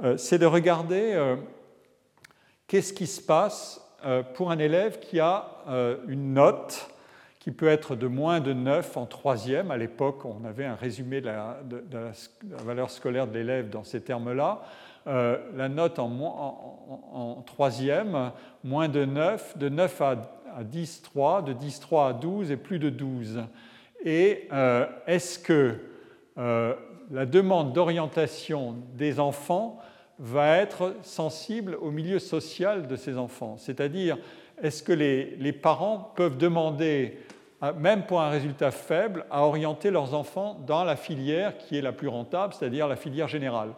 euh, 0.02 0.16
c'est 0.16 0.38
de 0.38 0.46
regarder 0.46 1.12
euh, 1.14 1.36
Qu'est-ce 2.66 2.92
qui 2.92 3.06
se 3.06 3.22
passe 3.22 3.80
euh, 4.04 4.24
pour 4.24 4.50
un 4.50 4.58
élève 4.58 4.98
qui 4.98 5.20
a 5.20 5.46
une 6.08 6.34
note 6.34 6.90
qui 7.38 7.52
peut 7.52 7.68
être 7.68 7.94
de 7.94 8.08
moins 8.08 8.40
de 8.40 8.52
9 8.52 8.96
en 8.96 9.06
troisième 9.06 9.70
À 9.70 9.76
l'époque, 9.76 10.24
on 10.24 10.44
avait 10.44 10.64
un 10.64 10.74
résumé 10.74 11.20
de 11.20 11.26
la, 11.26 11.60
valeur 12.64 12.90
scolaire 12.90 13.28
de 13.28 13.34
l'élève 13.34 13.70
dans 13.70 13.84
ces 13.84 14.00
termes-là. 14.00 14.62
La 15.06 15.68
note 15.68 16.00
en, 16.00 17.44
troisième, 17.46 18.32
moins 18.64 18.88
de 18.88 19.04
9, 19.04 19.58
de 19.58 19.68
9 19.68 20.02
à, 20.02 20.16
10, 20.64 21.02
3, 21.02 21.42
de 21.42 21.52
10, 21.52 21.78
3 21.78 22.08
à 22.08 22.12
12 22.12 22.50
et 22.50 22.56
plus 22.56 22.80
de 22.80 22.90
12. 22.90 23.44
Et 24.06 24.48
est-ce 25.06 25.38
que 25.38 25.74
la 26.36 27.26
demande 27.26 27.72
d'orientation 27.72 28.76
des 28.94 29.18
enfants 29.18 29.78
va 30.18 30.56
être 30.58 30.94
sensible 31.02 31.76
au 31.80 31.90
milieu 31.90 32.20
social 32.20 32.86
de 32.86 32.94
ces 32.94 33.18
enfants? 33.18 33.56
C'est-à-dire, 33.58 34.16
est-ce 34.62 34.82
que 34.82 34.92
les, 34.92 35.52
parents 35.52 36.12
peuvent 36.16 36.38
demander, 36.38 37.18
même 37.78 38.06
pour 38.06 38.20
un 38.20 38.30
résultat 38.30 38.70
faible, 38.70 39.26
à 39.30 39.42
orienter 39.42 39.90
leurs 39.90 40.14
enfants 40.14 40.58
dans 40.66 40.84
la 40.84 40.96
filière 40.96 41.58
qui 41.58 41.76
est 41.76 41.82
la 41.82 41.92
plus 41.92 42.08
rentable, 42.08 42.54
c'est-à-dire 42.54 42.88
la 42.88 42.96
filière 42.96 43.28
générale, 43.28 43.70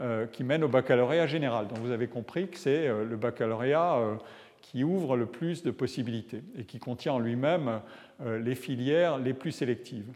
euh, 0.00 0.26
qui 0.26 0.42
mène 0.42 0.64
au 0.64 0.68
baccalauréat 0.68 1.26
général? 1.26 1.68
Donc 1.68 1.78
vous 1.78 1.90
avez 1.90 2.08
compris 2.08 2.48
que 2.48 2.58
c'est 2.58 2.88
euh, 2.88 3.04
le 3.04 3.16
baccalauréat 3.16 3.96
euh, 3.96 4.14
qui 4.62 4.84
ouvre 4.84 5.16
le 5.16 5.26
plus 5.26 5.62
de 5.62 5.70
possibilités 5.70 6.42
et 6.58 6.64
qui 6.64 6.78
contient 6.78 7.14
en 7.14 7.18
lui-même 7.18 7.80
les 8.24 8.54
filières 8.54 9.18
les 9.18 9.34
plus 9.34 9.52
sélectives. 9.52 10.06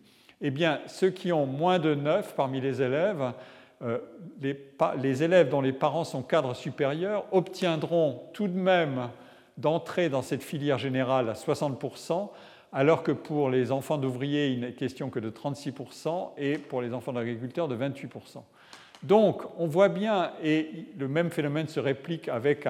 Eh 0.40 0.50
bien, 0.50 0.80
ceux 0.86 1.10
qui 1.10 1.32
ont 1.32 1.46
moins 1.46 1.78
de 1.78 1.94
9 1.94 2.34
parmi 2.34 2.60
les 2.60 2.82
élèves, 2.82 3.32
euh, 3.82 3.98
les, 4.40 5.22
élèves 5.22 5.48
dont 5.48 5.60
les 5.60 5.72
parents 5.72 6.04
sont 6.04 6.22
cadres 6.22 6.54
supérieurs 6.54 7.24
obtiendront 7.32 8.22
tout 8.32 8.48
de 8.48 8.58
même 8.58 9.10
d'entrer 9.56 10.08
dans 10.08 10.22
cette 10.22 10.42
filière 10.42 10.78
générale 10.78 11.28
à 11.30 11.32
60%, 11.32 12.30
alors 12.72 13.02
que 13.02 13.12
pour 13.12 13.48
les 13.48 13.72
enfants 13.72 13.96
d'ouvriers, 13.96 14.48
il 14.48 14.60
n'est 14.60 14.72
question 14.72 15.08
que 15.08 15.18
de 15.18 15.30
36%, 15.30 16.32
et 16.36 16.58
pour 16.58 16.82
les 16.82 16.92
enfants 16.92 17.12
d'agriculteurs, 17.12 17.68
de 17.68 17.76
28%. 17.76 18.42
Donc, 19.02 19.42
on 19.58 19.66
voit 19.66 19.88
bien, 19.88 20.32
et 20.42 20.86
le 20.98 21.08
même 21.08 21.30
phénomène 21.30 21.68
se 21.68 21.80
réplique 21.80 22.28
avec 22.28 22.66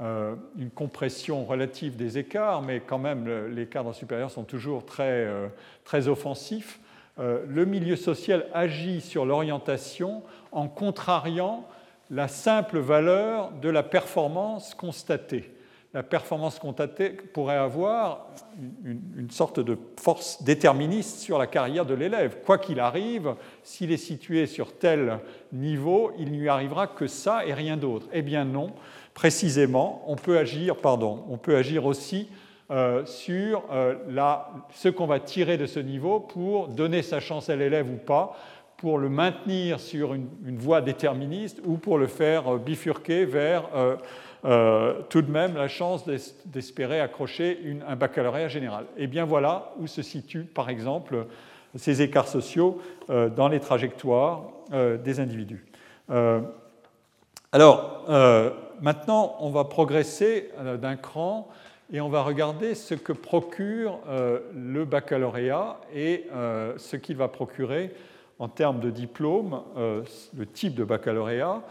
euh, 0.00 0.34
une 0.58 0.70
compression 0.70 1.44
relative 1.44 1.94
des 1.94 2.18
écarts, 2.18 2.62
mais 2.62 2.80
quand 2.80 2.98
même, 2.98 3.28
les 3.54 3.66
cadres 3.66 3.92
supérieurs 3.92 4.32
sont 4.32 4.42
toujours 4.42 4.84
très, 4.84 5.24
euh, 5.24 5.46
très 5.84 6.08
offensifs. 6.08 6.80
Euh, 7.20 7.44
le 7.48 7.64
milieu 7.64 7.94
social 7.94 8.46
agit 8.52 9.00
sur 9.00 9.24
l'orientation 9.24 10.24
en 10.50 10.66
contrariant 10.66 11.64
la 12.10 12.26
simple 12.26 12.80
valeur 12.80 13.52
de 13.52 13.68
la 13.68 13.84
performance 13.84 14.74
constatée. 14.74 15.54
La 15.92 16.02
performance 16.02 16.58
constatée 16.58 17.10
pourrait 17.10 17.54
avoir 17.54 18.26
une, 18.84 19.30
sorte 19.30 19.60
de 19.60 19.78
force 20.00 20.42
déterministe 20.42 21.20
sur 21.20 21.38
la 21.38 21.46
carrière 21.46 21.86
de 21.86 21.94
l'élève. 21.94 22.38
Quoi 22.44 22.58
qu'il 22.58 22.80
arrive, 22.80 23.36
s'il 23.62 23.92
est 23.92 23.96
situé 23.96 24.46
sur 24.46 24.76
tel 24.76 25.20
niveau, 25.52 26.10
il 26.18 26.36
lui 26.36 26.48
arrivera 26.48 26.88
que 26.88 27.06
ça 27.06 27.46
et 27.46 27.54
rien 27.54 27.76
d'autre. 27.76 28.08
Eh 28.12 28.22
bien 28.22 28.44
non, 28.44 28.72
précisément, 29.14 30.04
on 30.06 30.16
peut 30.16 30.36
agir, 30.36 30.76
aussi 31.86 32.28
euh, 32.70 33.06
sur 33.06 33.62
euh, 33.72 33.94
ce 34.72 34.88
qu'on 34.88 35.06
va 35.06 35.20
tirer 35.20 35.56
de 35.56 35.66
ce 35.66 35.80
niveau 35.80 36.20
pour 36.20 36.68
donner 36.68 37.02
sa 37.02 37.20
chance 37.20 37.48
à 37.48 37.56
l'élève 37.56 37.90
ou 37.90 37.96
pas, 37.96 38.36
pour 38.76 38.98
le 38.98 39.08
maintenir 39.08 39.80
sur 39.80 40.14
une, 40.14 40.58
voie 40.58 40.82
déterministe 40.82 41.60
ou 41.64 41.76
pour 41.76 41.96
le 41.96 42.08
faire 42.08 42.58
bifurquer 42.58 43.24
vers 43.24 43.70
tout 44.42 45.22
de 45.22 45.30
même 45.30 45.54
la 45.54 45.68
chance 45.68 46.04
d'espérer 46.44 47.00
accrocher 47.00 47.58
un 47.88 47.96
baccalauréat 47.96 48.48
général. 48.48 48.84
Et 48.98 49.06
bien 49.06 49.24
voilà 49.24 49.72
où 49.78 49.86
se 49.86 50.02
situent, 50.02 50.44
par 50.44 50.68
exemple, 50.68 51.26
ces 51.76 52.02
écarts 52.02 52.28
sociaux 52.28 52.82
dans 53.08 53.48
les 53.48 53.60
trajectoires 53.60 54.42
des 54.70 55.18
individus. 55.18 55.64
alors, 57.52 58.04
maintenant, 58.84 59.36
on 59.40 59.48
va 59.48 59.64
progresser 59.64 60.50
d'un 60.80 60.96
cran 60.96 61.48
et 61.92 62.00
on 62.02 62.10
va 62.10 62.22
regarder 62.22 62.74
ce 62.74 62.94
que 62.94 63.12
procure 63.12 63.98
euh, 64.08 64.40
le 64.54 64.84
baccalauréat 64.84 65.80
et 65.94 66.26
euh, 66.34 66.74
ce 66.76 66.96
qu'il 66.96 67.16
va 67.16 67.28
procurer 67.28 67.94
en 68.38 68.48
termes 68.48 68.80
de 68.80 68.90
diplôme, 68.90 69.62
euh, 69.78 70.02
le 70.36 70.44
type 70.46 70.74
de 70.74 70.84
baccalauréat, 70.84 71.62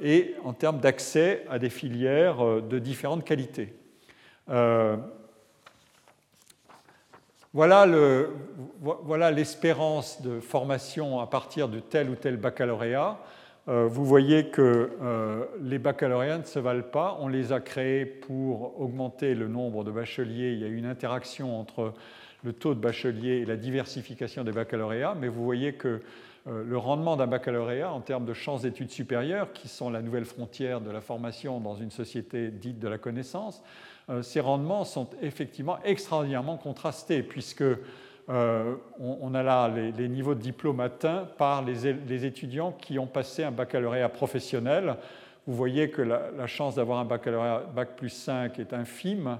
et 0.00 0.36
en 0.44 0.52
termes 0.52 0.78
d'accès 0.78 1.44
à 1.50 1.58
des 1.58 1.68
filières 1.68 2.62
de 2.62 2.78
différentes 2.78 3.24
qualités. 3.24 3.74
Voilà 7.52 7.84
l'espérance 9.32 10.22
de 10.22 10.38
formation 10.38 11.18
à 11.18 11.26
partir 11.26 11.68
de 11.68 11.80
tel 11.80 12.08
ou 12.08 12.14
tel 12.14 12.36
baccalauréat. 12.36 13.18
Euh, 13.68 13.86
vous 13.86 14.06
voyez 14.06 14.46
que 14.46 14.96
euh, 15.02 15.44
les 15.60 15.78
baccalauréats 15.78 16.38
ne 16.38 16.44
se 16.44 16.58
valent 16.58 16.82
pas. 16.82 17.18
On 17.20 17.28
les 17.28 17.52
a 17.52 17.60
créés 17.60 18.06
pour 18.06 18.80
augmenter 18.80 19.34
le 19.34 19.46
nombre 19.46 19.84
de 19.84 19.90
bacheliers. 19.90 20.52
Il 20.52 20.60
y 20.60 20.64
a 20.64 20.68
une 20.68 20.86
interaction 20.86 21.60
entre 21.60 21.92
le 22.44 22.54
taux 22.54 22.74
de 22.74 22.80
bacheliers 22.80 23.40
et 23.40 23.44
la 23.44 23.56
diversification 23.56 24.42
des 24.42 24.52
baccalauréats, 24.52 25.14
mais 25.20 25.28
vous 25.28 25.44
voyez 25.44 25.74
que 25.74 26.00
euh, 26.46 26.64
le 26.64 26.78
rendement 26.78 27.16
d'un 27.16 27.26
baccalauréat 27.26 27.92
en 27.92 28.00
termes 28.00 28.24
de 28.24 28.32
chances 28.32 28.62
d'études 28.62 28.90
supérieures, 28.90 29.52
qui 29.52 29.68
sont 29.68 29.90
la 29.90 30.00
nouvelle 30.00 30.24
frontière 30.24 30.80
de 30.80 30.90
la 30.90 31.02
formation 31.02 31.60
dans 31.60 31.74
une 31.74 31.90
société 31.90 32.50
dite 32.50 32.78
de 32.78 32.88
la 32.88 32.96
connaissance, 32.96 33.62
ces 34.22 34.40
rendements 34.40 34.84
sont 34.84 35.10
effectivement 35.20 35.78
extraordinairement 35.84 36.56
contrastés, 36.56 37.22
puisque 37.22 37.64
euh, 38.30 38.74
on, 38.98 39.34
a 39.34 39.42
là 39.42 39.68
les, 39.68 40.08
niveaux 40.08 40.34
de 40.34 40.40
diplôme 40.40 40.80
atteints 40.80 41.26
par 41.38 41.64
les, 41.64 42.24
étudiants 42.26 42.72
qui 42.72 42.98
ont 42.98 43.06
passé 43.06 43.42
un 43.42 43.50
baccalauréat 43.50 44.10
professionnel. 44.10 44.96
Vous 45.46 45.54
voyez 45.54 45.88
que 45.88 46.02
la, 46.02 46.46
chance 46.46 46.74
d'avoir 46.74 46.98
un 46.98 47.06
baccalauréat 47.06 47.64
Bac 47.74 47.96
plus 47.96 48.10
5 48.10 48.58
est 48.58 48.74
infime 48.74 49.38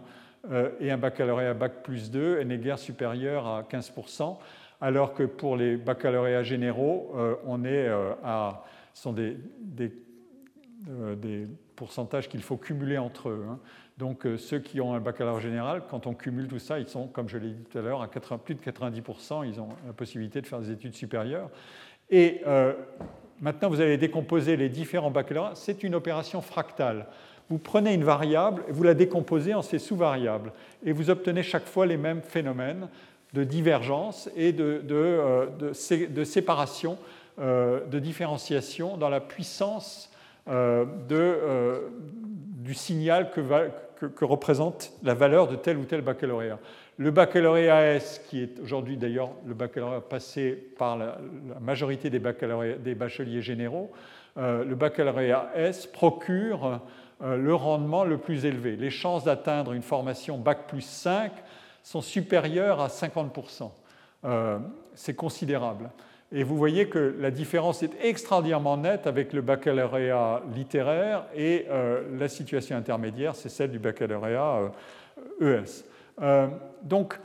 euh, 0.50 0.70
et 0.80 0.90
un 0.90 0.96
baccalauréat 0.96 1.52
Bac 1.52 1.82
plus 1.82 2.10
2 2.10 2.40
n'est 2.44 2.56
guère 2.56 2.78
supérieur 2.78 3.46
à 3.46 3.62
15%, 3.62 4.38
alors 4.80 5.12
que 5.12 5.24
pour 5.24 5.58
les 5.58 5.76
baccalauréats 5.76 6.42
généraux, 6.42 7.12
euh, 7.14 7.34
on 7.44 7.64
est 7.66 7.88
à, 8.24 8.64
ce 8.94 9.02
sont 9.02 9.12
des, 9.12 9.36
pourcentages 11.76 12.28
qu'il 12.28 12.42
faut 12.42 12.56
cumuler 12.56 12.96
entre 12.96 13.28
eux. 13.28 13.44
Hein. 13.48 13.58
Donc 13.98 14.26
euh, 14.26 14.38
ceux 14.38 14.60
qui 14.60 14.80
ont 14.80 14.94
un 14.94 15.00
baccalauréat 15.00 15.40
général, 15.40 15.82
quand 15.90 16.06
on 16.06 16.14
cumule 16.14 16.46
tout 16.46 16.60
ça, 16.60 16.78
ils 16.78 16.88
sont, 16.88 17.08
comme 17.08 17.28
je 17.28 17.36
l'ai 17.36 17.50
dit 17.50 17.64
tout 17.64 17.78
à 17.78 17.82
l'heure, 17.82 18.00
à 18.00 18.08
plus 18.38 18.54
de 18.54 18.60
90%, 18.60 19.46
ils 19.46 19.60
ont 19.60 19.68
la 19.86 19.92
possibilité 19.92 20.40
de 20.40 20.46
faire 20.46 20.60
des 20.60 20.70
études 20.70 20.94
supérieures. 20.94 21.50
Et 22.08 22.40
euh, 22.46 22.74
maintenant, 23.40 23.68
vous 23.68 23.80
allez 23.80 23.98
décomposer 23.98 24.56
les 24.56 24.68
différents 24.68 25.10
baccalauréats. 25.10 25.56
C'est 25.56 25.82
une 25.82 25.96
opération 25.96 26.40
fractale. 26.40 27.06
Vous 27.50 27.58
prenez 27.58 27.92
une 27.92 28.04
variable, 28.04 28.62
vous 28.68 28.84
la 28.84 28.94
décomposez 28.94 29.54
en 29.54 29.62
ses 29.62 29.80
sous-variables, 29.80 30.52
et 30.84 30.92
vous 30.92 31.10
obtenez 31.10 31.42
chaque 31.42 31.66
fois 31.66 31.84
les 31.84 31.96
mêmes 31.96 32.22
phénomènes 32.22 32.88
de 33.32 33.42
divergence 33.42 34.30
et 34.36 34.52
de, 34.52 34.80
de, 34.86 34.94
euh, 34.94 36.24
séparation, 36.24 36.98
de 37.38 37.98
différenciation 37.98 38.96
dans 38.96 39.08
la 39.08 39.20
puissance 39.20 40.10
du 42.68 42.74
signal 42.74 43.30
que, 43.30 44.24
représente 44.26 44.92
la 45.02 45.14
valeur 45.14 45.48
de 45.48 45.56
tel 45.56 45.78
ou 45.78 45.86
tel 45.86 46.02
baccalauréat. 46.02 46.58
Le 46.98 47.10
baccalauréat 47.10 47.94
S, 47.94 48.22
qui 48.28 48.42
est 48.42 48.60
aujourd'hui 48.60 48.98
d'ailleurs 48.98 49.30
le 49.46 49.54
baccalauréat 49.54 50.02
passé 50.02 50.52
par 50.76 50.98
la, 50.98 51.16
majorité 51.62 52.10
des, 52.10 52.20
des, 52.20 52.94
bacheliers 52.94 53.40
généraux, 53.40 53.90
euh, 54.36 54.64
le 54.64 54.74
baccalauréat 54.74 55.50
S 55.54 55.86
procure 55.86 56.82
euh, 57.22 57.38
le 57.38 57.54
rendement 57.54 58.04
le 58.04 58.18
plus 58.18 58.44
élevé. 58.44 58.76
Les 58.76 58.90
chances 58.90 59.24
d'atteindre 59.24 59.72
une 59.72 59.80
formation 59.80 60.36
Bac 60.36 60.66
plus 60.68 60.82
5 60.82 61.32
sont 61.82 62.02
supérieures 62.02 62.82
à 62.82 62.88
50%. 62.88 63.70
Euh, 64.26 64.58
c'est 64.94 65.14
considérable. 65.14 65.88
Et 66.30 66.42
vous 66.42 66.58
voyez 66.58 66.88
que 66.88 67.16
la 67.18 67.30
différence 67.30 67.82
est 67.82 67.92
extraordinairement 68.02 68.76
nette 68.76 69.06
avec 69.06 69.32
le 69.32 69.40
baccalauréat 69.40 70.42
littéraire 70.54 71.24
et 71.34 71.64
euh, 71.70 72.02
la 72.18 72.28
situation 72.28 72.76
intermédiaire, 72.76 73.34
c'est 73.34 73.48
celle 73.48 73.70
du 73.70 73.78
baccalauréat 73.78 74.70
ES. 75.40 75.44
Euh, 75.44 75.60
e 75.60 75.64
euh, 76.20 76.46
donc, 76.82 77.18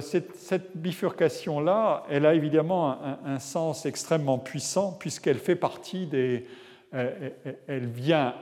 cette, 0.00 0.76
bifurcation-là, 0.76 2.04
elle 2.08 2.24
a 2.24 2.32
évidemment 2.32 2.96
un, 3.26 3.38
sens 3.38 3.84
extrêmement 3.84 4.38
puissant 4.38 4.92
puisqu'elle 4.92 5.38
fait 5.38 5.56
partie 5.56 6.06
des... 6.06 6.46
Elle, 6.90 7.86
vient 7.86 8.34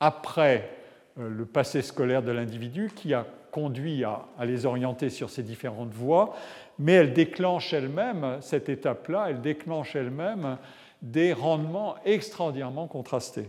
après 0.00 0.70
le 1.16 1.44
passé 1.44 1.82
scolaire 1.82 2.22
de 2.22 2.32
l'individu 2.32 2.90
qui 2.96 3.14
a 3.14 3.26
conduit 3.56 4.04
à, 4.04 4.26
les 4.44 4.66
orienter 4.66 5.08
sur 5.08 5.30
ces 5.30 5.42
différentes 5.42 5.94
voies, 5.94 6.36
mais 6.78 6.92
elle 6.92 7.14
déclenche 7.14 7.72
elle-même, 7.72 8.36
cette 8.42 8.68
étape-là, 8.68 9.28
elle 9.30 9.40
déclenche 9.40 9.96
elle-même 9.96 10.58
des 11.00 11.32
rendements 11.32 11.94
extraordinairement 12.04 12.86
contrastés. 12.86 13.48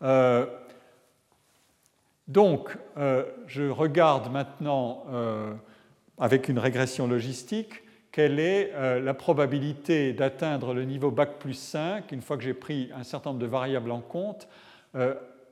Euh, 0.00 0.46
donc, 2.26 2.74
euh, 2.96 3.24
je 3.46 3.64
regarde 3.64 4.32
maintenant 4.32 5.04
euh, 5.10 5.52
avec 6.16 6.48
une 6.48 6.58
régression 6.58 7.06
logistique 7.06 7.82
quelle 8.10 8.38
est 8.38 8.72
la 9.00 9.12
probabilité 9.12 10.12
d'atteindre 10.12 10.72
le 10.72 10.84
niveau 10.84 11.10
Bac 11.10 11.40
plus 11.40 11.54
5, 11.54 12.12
une 12.12 12.22
fois 12.22 12.36
que 12.36 12.44
j'ai 12.44 12.54
pris 12.54 12.88
un 12.94 13.02
certain 13.02 13.30
nombre 13.30 13.42
de 13.42 13.46
variables 13.48 13.90
en 13.90 14.00
compte, 14.00 14.46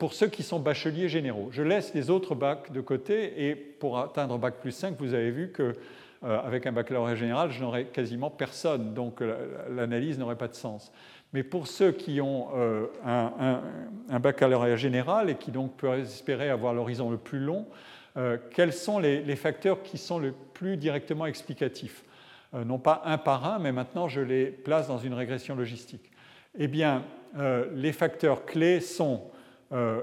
pour 0.02 0.14
ceux 0.14 0.26
qui 0.26 0.42
sont 0.42 0.58
bacheliers 0.58 1.08
généraux. 1.08 1.50
Je 1.52 1.62
laisse 1.62 1.94
les 1.94 2.10
autres 2.10 2.34
bacs 2.34 2.72
de 2.72 2.80
côté 2.80 3.46
et 3.46 3.54
pour 3.54 4.00
atteindre 4.00 4.36
bac 4.36 4.56
plus 4.60 4.72
5, 4.72 4.96
vous 4.98 5.14
avez 5.14 5.30
vu 5.30 5.52
qu'avec 5.52 6.66
euh, 6.66 6.68
un 6.70 6.72
baccalauréat 6.72 7.14
général, 7.14 7.52
je 7.52 7.62
n'aurai 7.62 7.84
quasiment 7.84 8.28
personne, 8.28 8.94
donc 8.94 9.22
l'analyse 9.70 10.18
n'aurait 10.18 10.34
pas 10.34 10.48
de 10.48 10.56
sens. 10.56 10.90
Mais 11.32 11.44
pour 11.44 11.68
ceux 11.68 11.92
qui 11.92 12.20
ont 12.20 12.48
euh, 12.56 12.86
un, 13.06 14.18
baccalauréat 14.18 14.74
général 14.74 15.30
et 15.30 15.36
qui 15.36 15.52
donc 15.52 15.76
peuvent 15.76 16.00
espérer 16.00 16.50
avoir 16.50 16.74
l'horizon 16.74 17.08
le 17.08 17.16
plus 17.16 17.38
long, 17.38 17.68
euh, 18.16 18.38
quels 18.50 18.72
sont 18.72 18.98
les, 18.98 19.36
facteurs 19.36 19.84
qui 19.84 19.98
sont 19.98 20.18
le 20.18 20.32
plus 20.52 20.76
directement 20.76 21.26
explicatifs? 21.26 22.02
Non 22.52 22.80
pas 22.80 23.02
un 23.04 23.18
par 23.18 23.44
un, 23.46 23.60
mais 23.60 23.70
maintenant 23.70 24.08
je 24.08 24.20
les 24.20 24.46
place 24.46 24.88
dans 24.88 24.98
une 24.98 25.14
régression 25.14 25.54
logistique. 25.54 26.10
Eh 26.58 26.66
bien, 26.66 27.04
les 27.72 27.92
facteurs 27.92 28.44
clés 28.44 28.80
sont 28.80 29.30
euh, 29.72 30.02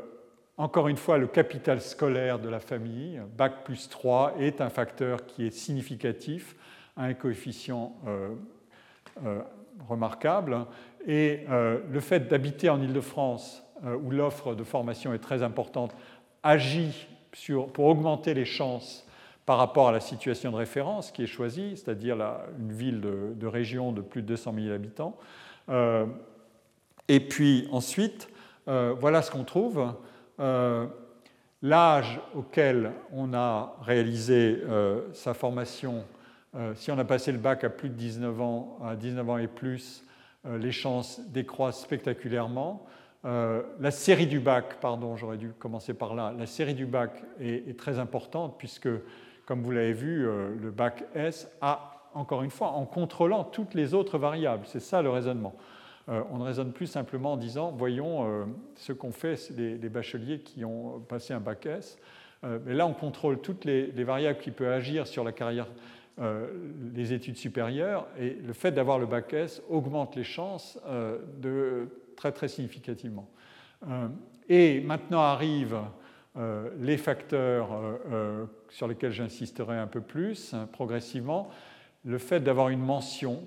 encore 0.58 0.88
une 0.88 0.98
fois, 0.98 1.18
le 1.18 1.28
capital 1.28 1.80
scolaire 1.80 2.40
de 2.40 2.50
la 2.50 2.60
famille, 2.60 3.22
Bac 3.38 3.64
plus 3.64 3.88
3, 3.88 4.36
est 4.40 4.62
un 4.62 4.70
facteur 4.70 5.26
qui 5.26 5.46
est 5.46 5.52
significatif, 5.52 6.56
un 6.98 7.14
coefficient 7.14 7.96
euh, 8.08 8.30
euh, 9.26 9.42
remarquable. 9.88 10.66
Et 11.08 11.46
le 11.48 12.00
fait 12.02 12.28
d'habiter 12.28 12.70
en 12.70 12.82
Ile-de-France, 12.82 13.64
où 14.04 14.12
l'offre 14.12 14.54
de 14.54 14.66
formation 14.66 15.14
est 15.14 15.20
très 15.20 15.44
importante, 15.44 15.96
agit 16.44 17.08
pour 17.74 17.86
augmenter 17.86 18.34
les 18.34 18.44
chances 18.44 19.08
par 19.46 19.58
rapport 19.58 19.88
à 19.88 19.94
la 19.94 20.02
situation 20.02 20.52
de 20.52 20.58
référence 20.58 21.12
qui 21.12 21.24
est 21.24 21.28
choisie, 21.28 21.78
c'est-à-dire 21.78 22.18
une 22.60 22.74
ville 22.74 23.00
de, 23.00 23.48
région 23.48 23.94
de 23.94 24.02
plus 24.02 24.22
de 24.22 24.28
200 24.28 24.54
000 24.56 24.74
habitants. 24.76 25.16
et 27.08 27.20
puis 27.22 27.70
ensuite, 27.72 28.30
euh, 28.70 28.94
voilà 28.98 29.22
ce 29.22 29.32
qu'on 29.32 29.44
trouve. 29.44 29.94
Euh, 30.40 30.86
l'âge 31.62 32.22
auquel 32.36 32.92
on 33.12 33.34
a 33.34 33.76
réalisé 33.82 34.62
euh, 34.64 35.02
sa 35.14 35.34
formation, 35.34 36.06
si 36.74 36.90
on 36.90 36.98
a 36.98 37.06
passé 37.06 37.32
le 37.32 37.38
bac 37.38 37.64
à 37.64 37.70
plus 37.70 37.90
de 37.90 37.94
19 37.94 38.42
ans, 38.42 38.80
à 38.84 38.96
19 38.96 39.30
ans 39.30 39.38
et 39.38 39.46
plus, 39.46 40.04
les 40.50 40.72
chances 40.72 41.22
décroissent 41.28 41.80
spectaculairement. 41.80 42.88
la 43.24 43.92
série 43.92 44.26
du 44.26 44.40
bac, 44.40 44.80
pardon, 44.82 45.16
j'aurais 45.16 45.38
dû 45.38 45.52
commencer 45.60 45.94
par 45.94 46.16
là, 46.16 46.34
la 46.36 46.48
série 46.48 46.74
du 46.74 46.88
bac 46.88 47.22
est, 47.40 47.70
est 47.70 47.78
très 47.78 48.00
importante 48.00 48.56
puisque, 48.58 48.90
comme 49.46 49.62
vous 49.62 49.70
l'avez 49.70 49.94
vu, 49.94 50.24
le 50.24 50.72
bac 50.72 51.04
S 51.14 51.48
a, 51.62 52.10
encore 52.16 52.42
une 52.42 52.50
fois, 52.50 52.70
en 52.70 52.86
contrôlant 52.86 53.44
toutes 53.44 53.76
les 53.76 53.94
autres 53.94 54.18
variables. 54.18 54.66
C'est 54.66 54.80
ça 54.80 55.04
le 55.04 55.12
raisonnement. 55.12 55.54
Euh, 56.10 56.24
on 56.32 56.40
ne 56.40 56.44
raisonne 56.44 56.72
plus 56.72 56.88
simplement 56.88 57.34
en 57.34 57.38
disant 57.38 57.72
voyons 57.72 58.26
euh, 58.26 58.46
ce 58.76 58.94
qu'ont 58.94 59.12
fait 59.12 59.52
les, 59.56 59.78
bacheliers 59.90 60.40
qui 60.40 60.66
ont 60.66 61.00
passé 61.02 61.34
un 61.34 61.40
bac 61.40 61.66
S. 61.66 61.98
Euh, 62.44 62.58
mais 62.66 62.74
là, 62.74 62.88
on 62.88 62.94
contrôle 62.94 63.42
toutes 63.42 63.66
les, 63.66 63.92
variables 64.04 64.40
qui 64.40 64.52
peuvent 64.52 64.72
agir 64.72 65.08
sur 65.08 65.24
la 65.24 65.32
carrière 65.32 65.68
les 66.94 67.14
études 67.14 67.38
supérieures. 67.38 68.06
Et 68.20 68.32
le 68.32 68.52
fait 68.52 68.74
d'avoir 68.74 69.00
le 69.00 69.06
bac 69.06 69.32
S 69.32 69.62
augmente 69.70 70.18
les 70.18 70.26
chances 70.26 70.78
de, 71.38 71.88
très 72.18 72.34
très 72.34 72.50
significativement. 72.50 73.30
et 74.50 74.82
maintenant 74.82 75.22
arrivent 75.22 75.80
les 76.78 76.98
facteurs 76.98 77.70
sur 78.68 78.90
lesquels 78.90 79.14
j'insisterai 79.14 79.78
un 79.78 79.88
peu 79.88 80.02
plus 80.02 80.54
hein, 80.54 80.68
progressivement. 80.70 81.50
Le 82.04 82.18
fait 82.18 82.42
d'avoir 82.42 82.68
une 82.68 82.82
mention 82.82 83.42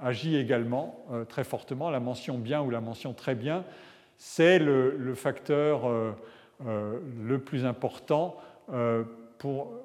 agit 0.00 0.36
également 0.36 1.04
très 1.28 1.44
fortement. 1.44 1.90
La 1.90 2.00
mention 2.00 2.38
bien 2.38 2.62
ou 2.62 2.70
la 2.70 2.80
mention 2.80 3.12
très 3.12 3.34
bien, 3.34 3.64
c'est 4.18 4.58
le, 4.58 5.14
facteur 5.14 5.82
le 6.64 7.38
plus 7.38 7.64
important 7.66 8.36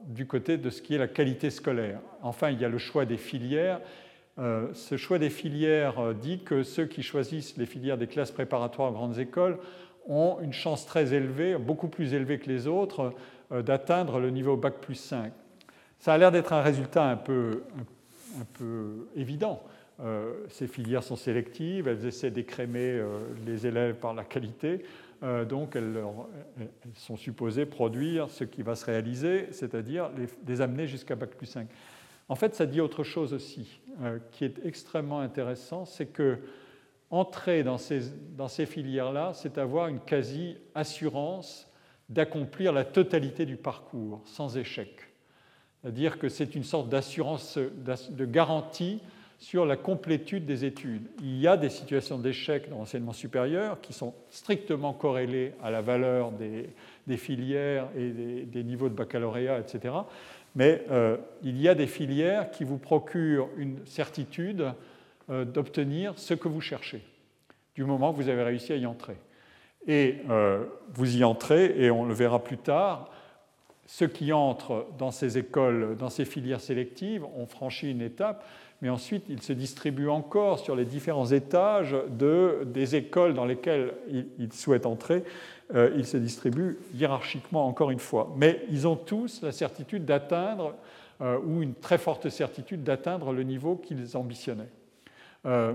du 0.07 0.28
côté 0.28 0.57
de 0.57 0.70
ce 0.70 0.82
qui 0.82 0.95
est 0.95 0.98
la 0.98 1.07
qualité 1.07 1.49
scolaire. 1.49 1.99
Enfin, 2.22 2.49
il 2.49 2.60
y 2.60 2.66
a 2.66 2.70
le 2.70 2.78
choix 2.78 3.06
des 3.06 3.18
filières. 3.18 3.80
Euh, 4.38 4.68
ce 4.74 4.98
choix 4.98 5.18
des 5.18 5.30
filières 5.30 5.99
euh, 5.99 6.14
dit 6.14 6.44
que 6.44 6.64
ceux 6.64 6.86
qui 6.86 7.03
choisissent 7.03 7.56
les 7.56 7.66
filières 7.66 7.98
des 7.98 8.07
classes 8.07 8.32
préparatoires 8.32 8.90
aux 8.90 8.94
grandes 8.94 9.18
écoles 9.18 9.57
ont 10.07 10.40
une 10.41 10.52
chance 10.52 10.86
très 10.86 11.14
élevée, 11.14 11.56
beaucoup 11.57 11.88
plus 11.88 12.14
élevée 12.14 12.38
que 12.38 12.49
les 12.49 12.68
autres, 12.68 13.14
euh, 13.53 13.62
d'atteindre 13.62 14.20
le 14.20 14.32
niveau 14.32 14.57
Bac 14.57 14.82
plus 14.82 14.95
5. 14.95 15.32
Ça 15.99 16.14
a 16.14 16.18
l'air 16.18 16.34
d'être 16.34 16.52
un 16.52 16.62
résultat 16.62 17.10
un 17.10 17.16
peu, 17.16 17.64
peu 18.53 19.07
évident. 19.16 19.64
ces 20.49 20.68
filières 20.68 21.03
sont 21.03 21.16
sélectives, 21.16 21.88
elles 21.88 22.06
essaient 22.06 22.32
d'écrémer 22.32 23.02
les 23.45 23.66
élèves 23.66 23.95
par 23.95 24.14
la 24.14 24.24
qualité, 24.24 24.84
donc 25.48 25.76
elles, 25.76 26.03
sont 26.95 27.16
supposées 27.16 27.66
produire 27.66 28.30
ce 28.30 28.44
qui 28.44 28.62
va 28.62 28.76
se 28.76 28.86
réaliser, 28.86 29.48
c'est-à-dire 29.52 30.10
les, 30.48 30.62
amener 30.62 30.88
jusqu'à 30.88 31.16
Bac 31.16 31.32
plus 31.32 31.45
5. 31.45 31.68
En 32.28 32.36
fait, 32.36 32.56
ça 32.56 32.66
dit 32.66 32.82
autre 32.82 33.03
chose 33.03 33.34
aussi, 33.34 33.80
euh, 34.02 34.20
qui 34.32 34.45
est 34.45 34.66
extrêmement 34.66 35.20
intéressant, 35.20 35.86
c'est 35.86 36.07
que 36.07 36.40
entrer 37.12 37.64
dans 37.64 37.78
ces, 37.78 38.12
dans 38.36 38.48
ces 38.48 38.66
filières-là, 38.66 39.34
c'est 39.36 39.57
avoir 39.57 39.88
une 39.88 39.99
quasi-assurance 39.99 41.72
d'accomplir 42.10 42.74
la 42.74 42.84
totalité 42.84 43.45
du 43.45 43.57
parcours 43.57 44.22
sans 44.26 44.57
échec. 44.57 45.15
C'est-à-dire 45.86 46.18
que 46.18 46.30
c'est 46.30 46.56
une 46.56 46.64
sorte 46.64 46.90
d'assurance, 46.90 47.60
de 47.60 48.26
garantie 48.26 49.02
sur 49.38 49.68
la 49.68 49.78
complétude 49.78 50.45
des 50.45 50.66
études. 50.66 51.03
Il 51.22 51.38
y 51.38 51.48
a 51.48 51.57
des 51.57 51.70
situations 51.70 52.18
d'échec 52.18 52.70
dans 52.72 52.80
l'enseignement 52.80 53.14
supérieur 53.14 53.80
qui 53.82 53.94
sont 53.94 54.16
strictement 54.32 54.94
corrélées 54.94 55.53
à 55.62 55.70
la 55.70 55.82
valeur 55.82 56.32
des, 56.32 57.18
filières 57.18 57.88
et 57.95 58.10
des, 58.10 58.44
des, 58.44 58.64
niveaux 58.64 58.90
de 58.90 58.95
baccalauréat, 58.95 59.60
etc 59.60 59.94
mais 60.56 60.86
euh, 60.90 61.18
il 61.44 61.62
y 61.62 61.68
a 61.68 61.76
des 61.76 61.88
filières 61.88 62.49
qui 62.49 62.64
vous 62.64 62.78
procurent 62.78 63.49
une 63.57 63.86
certitude 63.86 64.72
euh, 65.30 65.44
d'obtenir 65.44 66.14
ce 66.16 66.34
que 66.34 66.48
vous 66.48 66.62
cherchez, 66.62 67.03
du 67.76 67.84
moment 67.84 68.14
que 68.14 68.18
vous 68.18 68.30
avez 68.30 68.44
réussi 68.44 68.72
à 68.74 68.78
y 68.78 68.86
entrer. 68.86 69.18
Et 69.86 70.22
euh, 70.30 70.64
vous 70.94 71.18
y 71.18 71.24
entrez, 71.24 71.76
et 71.78 71.91
on 71.91 72.06
le 72.06 72.14
verra 72.14 72.44
plus 72.44 72.57
tard, 72.57 73.12
ceux 73.86 74.07
qui 74.07 74.34
entrent 74.34 74.88
dans 74.98 75.12
ces 75.12 75.38
écoles, 75.38 75.95
dans 75.98 76.10
ces 76.10 76.26
filières 76.26 76.62
sélectives, 76.62 77.24
ont 77.38 77.45
franchi 77.45 77.91
une 77.91 78.02
étape, 78.02 78.45
mais 78.82 78.90
ensuite 78.90 79.26
ils 79.30 79.41
se 79.41 79.53
distribuent 79.53 80.10
encore 80.10 80.60
sur 80.60 80.76
les 80.76 80.86
différents 80.86 81.28
étages 81.28 81.95
de, 82.10 82.64
des 82.66 82.95
écoles 82.95 83.34
dans 83.34 83.45
lesquelles 83.45 83.94
ils 84.40 84.53
souhaitent 84.53 84.86
entrer 84.86 85.24
euh, 85.74 85.91
ils 85.95 86.06
se 86.06 86.18
distribuent 86.18 86.78
hiérarchiquement 86.94 87.66
encore 87.66 87.90
une 87.90 87.99
fois. 87.99 88.32
Mais 88.38 88.62
ils 88.70 88.88
ont 88.88 88.95
tous 88.95 89.41
la 89.41 89.52
certitude 89.52 90.06
d'atteindre, 90.06 90.76
euh, 91.22 91.40
ou 91.40 91.64
une 91.64 91.74
très 91.74 91.98
forte 91.98 92.30
certitude 92.30 92.84
d'atteindre 92.84 93.34
le 93.34 93.41
niveau 93.41 93.76
qu'ils 93.76 94.16
ambitionnaient. 94.16 94.70
Euh, 95.48 95.74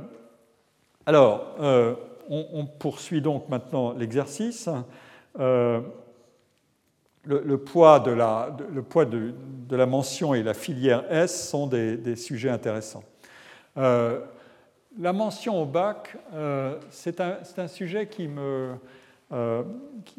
alors, 1.07 1.57
on, 2.29 2.67
poursuit 2.67 3.21
donc 3.21 3.49
maintenant 3.49 3.93
l'exercice. 3.93 4.69
Le, 7.25 7.57
poids, 7.59 8.01
de 8.01 8.11
la, 8.11 9.87
mention 9.87 10.35
et 10.35 10.43
la 10.43 10.55
filière 10.55 11.05
S 11.11 11.49
sont 11.51 11.67
des, 11.67 12.17
sujets 12.17 12.51
intéressants. 12.51 13.05
la 13.77 15.13
mention 15.13 15.63
au 15.63 15.67
bac, 15.67 16.17
c'est 16.91 17.21
un, 17.21 17.69
sujet 17.69 18.09
euh, 19.33 19.63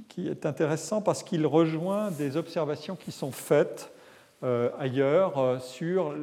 qui 0.07 0.29
est 0.29 0.45
intéressant 0.45 1.01
parce 1.01 1.21
qu'il 1.21 1.45
rejoint 1.45 2.11
des 2.11 2.37
observations 2.37 2.95
qui 2.95 3.11
sont 3.11 3.33
faites 3.33 3.91
euh, 4.41 4.69
ailleurs 4.79 5.37
euh, 5.37 5.59
sur 5.59 6.13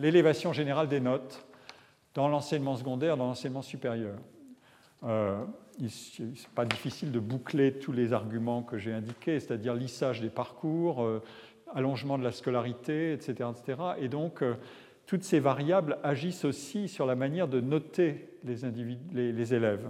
l'élévation 0.00 0.54
générale 0.54 0.88
des 0.88 1.00
notes 1.00 1.44
dans 2.14 2.26
l'enseignement 2.26 2.74
secondaire, 2.74 3.18
dans 3.18 3.26
l'enseignement 3.26 3.60
supérieur. 3.60 4.14
Il 5.78 5.86
n'est 6.20 6.32
pas 6.54 6.64
difficile 6.64 7.12
de 7.12 7.20
boucler 7.20 7.72
tous 7.72 7.92
les 7.92 8.12
arguments 8.12 8.62
que 8.62 8.78
j'ai 8.78 8.92
indiqués, 8.92 9.40
c'est-à-dire 9.40 9.74
lissage 9.74 10.20
des 10.20 10.30
parcours, 10.30 11.06
allongement 11.74 12.18
de 12.18 12.24
la 12.24 12.32
scolarité, 12.32 13.12
etc. 13.12 13.50
etc. 13.50 13.78
Et 14.00 14.08
donc, 14.08 14.42
toutes 15.06 15.24
ces 15.24 15.40
variables 15.40 15.98
agissent 16.02 16.44
aussi 16.44 16.88
sur 16.88 17.06
la 17.06 17.14
manière 17.14 17.48
de 17.48 17.60
noter 17.60 18.28
les, 18.44 19.54
élèves. 19.54 19.88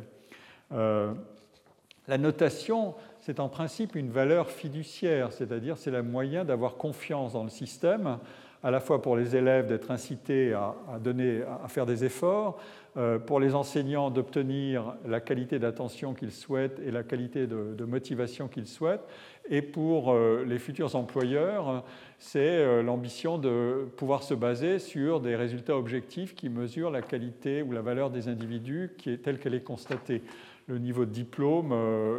La 2.09 2.16
notation, 2.16 2.94
c'est 3.20 3.39
en 3.39 3.51
principe 3.51 3.94
une 3.94 4.10
valeur 4.10 4.51
fiduciaire, 4.51 5.31
c'est-à-dire 5.31 5.77
c'est 5.77 5.90
le 5.90 6.02
moyen 6.02 6.47
d'avoir 6.47 6.77
confiance 6.77 7.35
dans 7.35 7.44
le 7.44 7.51
système, 7.51 8.19
à 8.62 8.70
la 8.70 8.80
fois 8.80 9.01
pour 9.01 9.16
les 9.16 9.36
élèves 9.36 9.66
d'être 9.66 9.90
incités 9.90 10.52
à, 10.52 10.74
donner, 10.98 11.43
à 11.64 11.68
faire 11.68 11.86
des 11.86 12.05
efforts, 12.05 12.59
euh, 12.97 13.18
pour 13.18 13.39
les 13.39 13.55
enseignants 13.55 14.10
d'obtenir 14.10 14.97
la 15.06 15.20
qualité 15.20 15.60
d'attention 15.60 16.14
qu'ils 16.14 16.32
souhaitent 16.32 16.80
et 16.85 16.90
la 16.90 17.05
qualité 17.05 17.47
de, 17.47 17.85
motivation 17.85 18.48
qu'ils 18.48 18.66
souhaitent, 18.66 19.06
et 19.48 19.62
pour 19.62 20.10
euh, 20.10 20.44
les 20.47 20.59
futurs 20.59 20.97
employeurs, 20.97 21.85
c'est 22.18 22.40
euh, 22.40 22.82
l'ambition 22.82 23.39
de 23.39 23.86
pouvoir 23.97 24.24
se 24.24 24.35
baser 24.35 24.80
sur 24.80 25.20
des 25.20 25.36
résultats 25.36 25.76
objectifs 25.76 26.35
qui 26.35 26.48
mesurent 26.48 26.90
la 26.90 27.02
qualité 27.02 27.62
ou 27.62 27.70
la 27.70 27.82
valeur 27.82 28.10
des 28.10 28.26
individus 28.26 28.90
qui 28.98 29.16
telle 29.18 29.39
qu'elle 29.39 29.55
est 29.55 29.62
constatée 29.62 30.22
le 30.66 30.78
niveau 30.78 31.06
de 31.06 31.10
diplôme, 31.10 31.74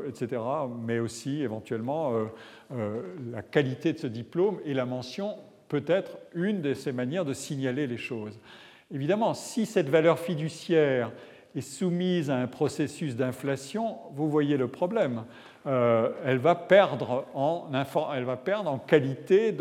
etc., 0.08 0.42
mais 0.84 0.98
aussi 0.98 1.44
éventuellement 1.44 2.14
la 2.72 3.44
qualité 3.44 3.94
de 3.94 4.00
ce 4.00 4.08
diplôme 4.08 4.58
et 4.66 4.74
la 4.74 4.88
mention 4.88 5.36
peut 5.70 5.84
être 5.88 6.18
une 6.34 6.62
de 6.62 6.74
ces 6.74 6.92
manières 6.92 7.26
de 7.26 7.34
signaler 7.34 7.88
les 7.88 7.98
choses. 7.98 8.38
Évidemment, 8.94 9.34
si 9.34 9.66
cette 9.66 9.88
valeur 9.90 10.20
fiduciaire 10.20 11.12
est 11.56 11.62
soumise 11.62 12.30
à 12.30 12.38
un 12.38 12.48
processus 12.48 13.16
d'inflation, 13.16 13.98
vous 14.14 14.30
voyez 14.30 14.58
le 14.58 14.68
problème. 14.68 15.24
elle, 15.66 16.38
va 16.38 16.56
perdre 16.56 17.26
en, 17.34 17.70
elle 18.14 18.24
va 18.24 18.38
perdre 18.38 18.70
en 18.70 18.80
qualité 18.80 19.56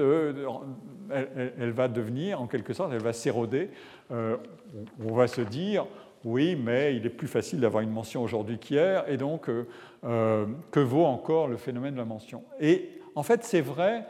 elle, 1.10 1.70
va 1.70 1.88
devenir, 1.88 2.40
en 2.40 2.46
quelque 2.46 2.72
sorte, 2.72 2.92
elle 2.92 3.02
va 3.02 3.12
s'éroder. 3.12 3.70
on 4.10 5.14
va 5.14 5.28
se 5.28 5.40
dire, 5.40 5.86
oui, 6.24 6.56
mais 6.56 6.96
il 6.96 7.06
est 7.06 7.10
plus 7.10 7.28
facile 7.28 7.60
d'avoir 7.60 7.82
une 7.82 7.90
mention 7.90 8.22
aujourd'hui 8.22 8.58
qu'hier, 8.58 9.08
et 9.08 9.16
donc 9.16 9.48
euh, 9.48 9.66
euh, 10.04 10.46
que 10.70 10.80
vaut 10.80 11.04
encore 11.04 11.48
le 11.48 11.56
phénomène 11.56 11.94
de 11.94 11.98
la 11.98 12.04
mention? 12.04 12.42
Et 12.60 12.90
en 13.14 13.22
fait, 13.22 13.44
c'est 13.44 13.60
vrai, 13.60 13.98
euh, 13.98 14.02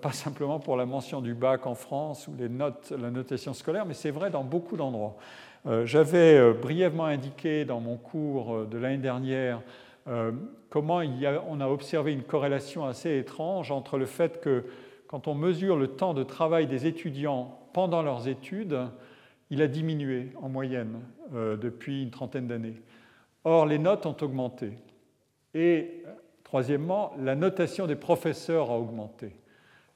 pas 0.00 0.12
simplement 0.12 0.58
pour 0.58 0.76
la 0.76 0.86
mention 0.86 1.20
du 1.20 1.34
bac 1.34 1.66
en 1.66 1.74
France 1.74 2.28
ou 2.28 2.34
les 2.38 2.48
notes, 2.48 2.92
la 2.98 3.10
notation 3.10 3.54
scolaire, 3.54 3.86
mais 3.86 3.94
c'est 3.94 4.10
vrai 4.10 4.30
dans 4.30 4.44
beaucoup 4.44 4.76
d'endroits. 4.76 5.16
J'avais 5.84 6.52
brièvement 6.52 7.06
indiqué 7.06 7.64
dans 7.64 7.80
mon 7.80 7.96
cours 7.96 8.66
de 8.66 8.78
l'année 8.78 8.98
dernière 8.98 9.60
comment 10.70 11.00
on 11.48 11.60
a 11.60 11.68
observé 11.68 12.12
une 12.12 12.22
corrélation 12.22 12.84
assez 12.84 13.18
étrange 13.18 13.70
entre 13.70 13.98
le 13.98 14.06
fait 14.06 14.40
que 14.40 14.64
quand 15.06 15.26
on 15.26 15.34
mesure 15.34 15.76
le 15.76 15.88
temps 15.88 16.14
de 16.14 16.22
travail 16.22 16.66
des 16.66 16.86
étudiants 16.86 17.58
pendant 17.72 18.02
leurs 18.02 18.28
études, 18.28 18.78
il 19.50 19.62
a 19.62 19.66
diminué 19.66 20.32
en 20.36 20.48
moyenne 20.48 21.00
euh, 21.34 21.56
depuis 21.56 22.02
une 22.02 22.10
trentaine 22.10 22.46
d'années. 22.46 22.82
Or, 23.44 23.64
les 23.64 23.78
notes 23.78 24.04
ont 24.04 24.16
augmenté. 24.20 24.72
Et 25.54 26.02
troisièmement, 26.44 27.14
la 27.18 27.34
notation 27.34 27.86
des 27.86 27.96
professeurs 27.96 28.70
a 28.70 28.78
augmenté. 28.78 29.34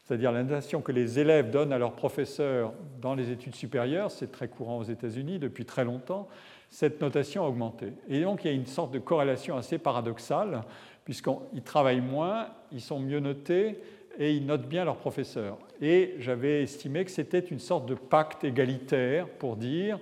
C'est-à-dire 0.03 0.33
la 0.33 0.43
notation 0.43 0.81
que 0.81 0.93
les 0.93 1.19
élèves 1.19 1.51
donnent 1.51 1.73
à 1.73 1.79
leurs 1.79 1.95
professeurs 1.95 2.73
dans 3.01 3.15
les 3.15 3.31
études 3.31 3.55
supérieures, 3.55 4.11
c'est 4.11 4.33
très 4.33 4.49
courant 4.49 4.79
aux 4.79 4.85
États-Unis 4.85 5.39
depuis 5.39 5.65
très 5.65 5.85
longtemps, 5.85 6.29
cette 6.71 7.01
notation 7.01 7.45
a 7.45 7.49
augmenté. 7.49 7.93
Et 8.09 8.23
donc 8.23 8.45
il 8.45 8.49
y 8.49 8.51
a 8.51 8.55
une 8.55 8.67
sorte 8.67 8.93
de 8.93 8.99
corrélation 8.99 9.57
assez 9.57 9.79
paradoxale, 9.79 10.63
puisqu'ils 11.05 11.63
travaillent 11.63 12.01
moins, 12.01 12.49
ils 12.73 12.81
sont 12.81 12.99
mieux 12.99 13.21
notés, 13.21 13.79
et 14.19 14.35
ils 14.35 14.45
notent 14.45 14.69
bien 14.69 14.85
leurs 14.85 14.97
professeurs. 14.97 15.59
Et 15.81 16.17
j'avais 16.19 16.63
estimé 16.63 17.05
que 17.05 17.11
c'était 17.11 17.39
une 17.39 17.59
sorte 17.59 17.87
de 17.87 17.95
pacte 17.95 18.45
égalitaire 18.45 19.29
pour 19.29 19.57
dire 19.57 19.99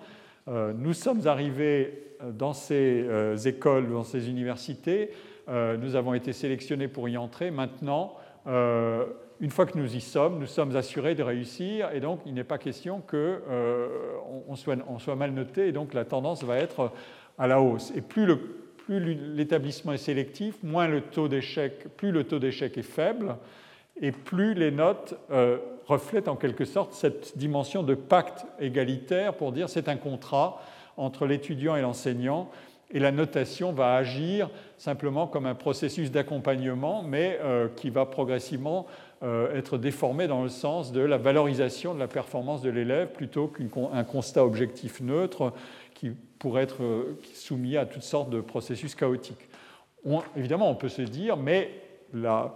euh, 0.49 0.73
nous 0.77 0.95
sommes 0.95 1.27
arrivés 1.27 2.15
euh, 2.23 2.33
dans 2.33 2.53
ces 2.53 3.05
euh, 3.07 3.37
écoles, 3.37 3.91
dans 3.91 4.05
ces 4.05 4.29
universités, 4.29 5.11
nous 5.81 5.97
avons 5.97 6.15
été 6.15 6.33
sélectionnés 6.33 6.87
pour 6.87 7.09
y 7.09 7.17
entrer, 7.17 7.51
maintenant 7.51 8.15
une 9.41 9.51
fois 9.51 9.65
que 9.67 9.79
nous 9.79 9.97
y 9.97 10.01
sommes, 10.01 10.39
nous 10.39 10.47
sommes 10.47 10.77
assurés 10.77 11.15
de 11.15 11.23
réussir, 11.23 11.91
et 11.93 12.01
donc 12.01 12.21
il 12.27 12.35
n'est 12.35 12.45
pas 12.45 12.59
question 12.59 13.01
qu'on 13.01 13.41
on 14.49 14.99
soit, 14.99 15.17
mal 15.17 15.33
noté, 15.33 15.69
et 15.69 15.73
donc 15.73 15.95
la 15.95 16.05
tendance 16.05 16.45
va 16.45 16.57
être 16.59 16.93
à 17.39 17.47
la 17.47 17.61
hausse. 17.61 17.91
Et 17.97 18.03
plus 18.03 18.27
l'établissement 18.89 19.93
est 19.93 19.99
sélectif, 19.99 20.63
moins 20.63 20.89
le 20.89 21.01
taux 21.01 21.29
d'échec, 21.29 21.97
plus 21.97 22.13
le 22.13 22.25
taux 22.25 22.39
d'échec 22.39 22.77
est 22.77 22.83
faible, 22.83 23.37
et 24.01 24.13
plus 24.13 24.55
les 24.55 24.71
notes 24.71 25.15
euh, 25.31 25.59
reflètent 25.87 26.29
en 26.29 26.37
quelque 26.37 26.65
sorte 26.65 26.93
cette 26.93 27.37
dimension 27.39 27.83
de 27.83 27.95
pacte 27.95 28.47
égalitaire 28.61 29.35
pour 29.35 29.53
dire 29.53 29.69
c'est 29.69 29.89
un 29.89 29.97
contrat 29.97 30.61
entre 30.97 31.27
l'étudiant 31.27 31.77
et 31.77 31.83
l'enseignant, 31.83 32.51
et 32.93 32.99
la 32.99 33.13
notation 33.13 33.73
va 33.73 33.95
agir 33.95 34.51
simplement 34.77 35.27
comme 35.27 35.47
un 35.47 35.55
processus 35.55 36.11
d'accompagnement, 36.11 37.03
mais 37.03 37.39
euh, 37.43 37.69
qui 37.77 37.89
va 37.89 38.05
progressivement 38.05 38.87
euh, 38.89 39.10
être 39.23 39.77
déformé 39.77 40.27
dans 40.27 40.43
le 40.43 40.49
sens 40.49 40.93
de 40.93 41.01
la 41.01 41.19
valorisation 41.19 41.95
de 41.95 41.99
la 41.99 42.09
performance 42.09 42.63
de 42.63 42.71
l'élève 42.71 43.09
plutôt 43.09 43.49
qu'un 43.49 44.05
constat 44.05 44.45
objectif 44.45 45.01
neutre 45.01 45.53
qui 45.95 46.13
pourrait 46.39 46.63
être 46.63 47.07
soumis 47.35 47.77
à 47.77 47.85
toutes 47.85 48.03
sortes 48.03 48.31
de 48.31 48.41
processus 48.41 48.95
chaotiques. 48.95 49.49
évidemment, 50.37 50.71
on 50.71 50.75
peut 50.75 50.89
se 50.89 51.03
dire, 51.03 51.37
mais 51.37 51.71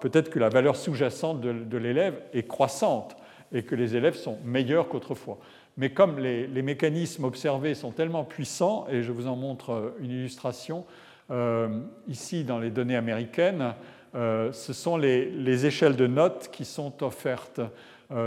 peut-être 0.00 0.30
que 0.30 0.38
la 0.38 0.48
valeur 0.48 0.76
sous-jacente 0.76 1.40
de, 1.40 1.76
l'élève 1.78 2.20
est 2.32 2.46
croissante 2.46 3.16
et 3.52 3.62
que 3.62 3.74
les 3.74 3.96
élèves 3.96 4.16
sont 4.16 4.38
meilleurs 4.44 4.88
qu'autrefois. 4.88 5.38
Mais 5.76 5.90
comme 5.90 6.18
les, 6.18 6.62
mécanismes 6.62 7.24
observés 7.24 7.74
sont 7.74 7.90
tellement 7.90 8.24
puissants, 8.24 8.86
et 8.90 9.02
je 9.02 9.12
vous 9.12 9.26
en 9.26 9.36
montre 9.36 9.70
euh, 9.70 9.90
une 10.00 10.10
illustration 10.10 10.84
euh, 11.30 11.80
ici 12.08 12.44
dans 12.44 12.58
les 12.58 12.70
données 12.70 12.96
américaines, 12.96 13.74
euh, 14.14 14.52
ce 14.52 14.72
sont 14.72 14.96
les, 14.96 15.66
échelles 15.66 15.96
de 15.96 16.06
notes 16.06 16.50
qui 16.52 16.64
sont 16.64 17.02
offertes 17.02 17.60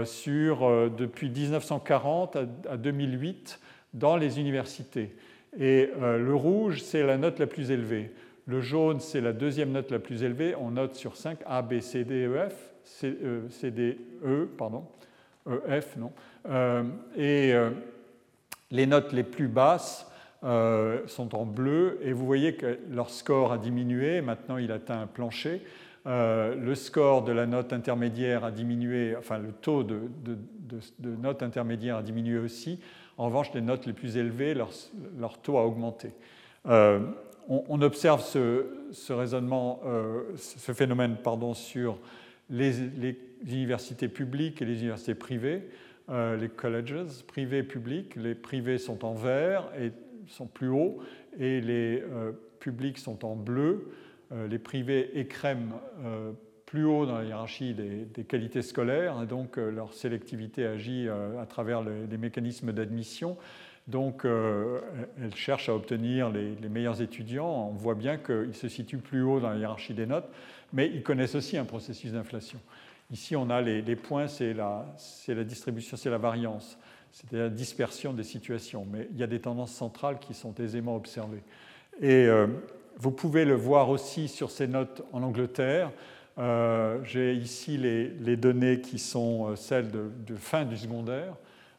sur, 0.03 0.89
depuis 0.89 1.29
1940 1.29 2.35
à, 2.69 2.77
2008 2.77 3.59
dans 3.93 4.17
les 4.17 4.39
universités. 4.39 5.15
Et 5.57 5.89
le 5.97 6.35
rouge, 6.35 6.81
c'est 6.81 7.03
la 7.03 7.17
note 7.17 7.39
la 7.39 7.47
plus 7.47 7.71
élevée. 7.71 8.11
Le 8.47 8.61
jaune, 8.61 9.01
c'est 9.01 9.21
la 9.21 9.33
deuxième 9.33 9.71
note 9.71 9.91
la 9.91 9.99
plus 9.99 10.23
élevée. 10.23 10.55
On 10.55 10.71
note 10.71 10.95
sur 10.95 11.15
5 11.15 11.39
A, 11.45 11.61
B, 11.61 11.79
C, 11.79 12.05
D, 12.05 12.25
E, 12.25 12.49
F. 12.49 12.53
C, 12.87 13.09
e, 13.09 13.69
D, 13.69 13.97
E, 14.25 14.47
pardon. 14.57 14.85
E, 15.45 15.81
F, 15.81 15.97
non. 15.97 16.13
Euh, 16.47 16.83
et 17.17 17.53
euh, 17.53 17.71
les 18.71 18.85
notes 18.85 19.11
les 19.11 19.23
plus 19.23 19.49
basses 19.49 20.06
euh, 20.43 21.05
sont 21.07 21.35
en 21.35 21.45
bleu. 21.45 21.99
Et 22.03 22.13
vous 22.13 22.25
voyez 22.25 22.55
que 22.55 22.79
leur 22.89 23.09
score 23.09 23.51
a 23.51 23.57
diminué. 23.57 24.21
Maintenant, 24.21 24.57
il 24.57 24.71
atteint 24.71 25.01
un 25.01 25.07
plancher. 25.07 25.61
le 26.05 26.73
score 26.75 27.23
de 27.23 27.31
la 27.31 27.45
note 27.45 27.73
intermédiaire 27.73 28.43
a 28.43 28.51
diminué, 28.51 29.15
enfin 29.17 29.37
le 29.37 29.51
taux 29.51 29.83
de, 29.83 30.01
de, 30.23 30.37
de, 30.99 31.15
note 31.15 31.43
intermédiaire 31.43 31.97
a 31.97 32.03
diminué 32.03 32.37
aussi. 32.37 32.79
En 33.17 33.25
revanche, 33.25 33.53
les 33.53 33.61
notes 33.61 33.85
les 33.85 33.93
plus 33.93 34.15
élevées, 34.15 34.53
leur, 34.53 34.69
leur 35.19 35.37
taux 35.39 35.57
a 35.57 35.65
augmenté 35.65 36.13
on, 37.47 37.81
observe 37.81 38.21
ce, 38.23 39.13
raisonnement, 39.13 39.81
euh, 39.85 40.23
ce 40.35 40.73
phénomène 40.73 41.17
pardon, 41.23 41.53
sur 41.53 41.97
les, 42.49 42.79
universités 43.45 44.07
publiques 44.07 44.61
et 44.61 44.65
les 44.65 44.79
universités 44.79 45.15
privées, 45.15 45.69
euh, 46.09 46.35
les 46.37 46.49
colleges 46.49 47.23
privés 47.27 47.59
et 47.59 47.63
publics. 47.63 48.15
Les 48.15 48.35
privés 48.35 48.77
sont 48.77 49.05
en 49.05 49.13
vert 49.13 49.69
et 49.79 49.91
sont 50.27 50.47
plus 50.47 50.69
hauts, 50.69 50.99
et 51.39 51.61
les 51.61 52.01
euh, 52.01 52.31
publics 52.59 52.97
sont 52.97 53.25
en 53.25 53.35
bleu. 53.35 53.91
les 54.49 54.59
privés 54.59 55.17
écrèment 55.17 55.79
plus 56.65 56.83
haut 56.83 57.05
dans 57.05 57.17
la 57.17 57.23
hiérarchie 57.23 57.73
des, 57.73 58.23
qualités 58.25 58.61
scolaires, 58.61 59.21
et 59.23 59.25
donc 59.25 59.55
leur 59.55 59.93
sélectivité 59.93 60.65
agit 60.65 61.07
à 61.07 61.45
travers 61.45 61.81
les 61.81 62.17
mécanismes 62.17 62.73
d'admission. 62.73 63.37
Donc, 63.87 64.25
euh, 64.25 64.81
elle 65.21 65.33
cherche 65.33 65.69
à 65.69 65.75
obtenir 65.75 66.29
les, 66.29 66.69
meilleurs 66.69 67.01
étudiants. 67.01 67.69
On 67.69 67.73
voit 67.73 67.95
bien 67.95 68.17
qu'ils 68.17 68.53
se 68.53 68.67
situent 68.67 68.97
plus 68.97 69.21
haut 69.21 69.39
dans 69.39 69.49
la 69.49 69.57
hiérarchie 69.57 69.93
des 69.93 70.05
notes, 70.05 70.29
mais 70.73 70.87
ils 70.87 71.03
connaissent 71.03 71.35
aussi 71.35 71.57
un 71.57 71.63
processus 71.63 72.11
d'inflation. 72.11 72.59
Ici, 73.11 73.37
on 73.37 73.49
a 73.49 73.61
les, 73.61 73.95
points, 73.95 74.27
c'est 74.27 74.53
la, 74.53 74.85
distribution, 75.45 75.95
c'est 75.95 76.09
la 76.09 76.17
variance, 76.17 76.77
c'est 77.11 77.31
la 77.31 77.49
dispersion 77.49 78.13
des 78.13 78.23
situations. 78.23 78.85
Mais 78.91 79.07
il 79.11 79.17
y 79.17 79.23
a 79.23 79.27
des 79.27 79.39
tendances 79.39 79.73
centrales 79.73 80.19
qui 80.19 80.33
sont 80.33 80.53
aisément 80.55 80.95
observées. 80.95 81.43
Et 82.01 82.25
euh, 82.25 82.47
vous 82.97 83.11
pouvez 83.11 83.45
le 83.45 83.55
voir 83.55 83.89
aussi 83.89 84.27
sur 84.27 84.51
ces 84.51 84.67
notes 84.67 85.03
en 85.11 85.23
Angleterre. 85.23 85.91
Euh, 86.37 86.99
j'ai 87.03 87.33
ici 87.33 87.77
les, 87.77 88.37
données 88.37 88.81
qui 88.81 88.99
sont 88.99 89.55
celles 89.55 89.89
de, 89.91 90.35
fin 90.35 90.65
du 90.65 90.77
secondaire. 90.77 91.33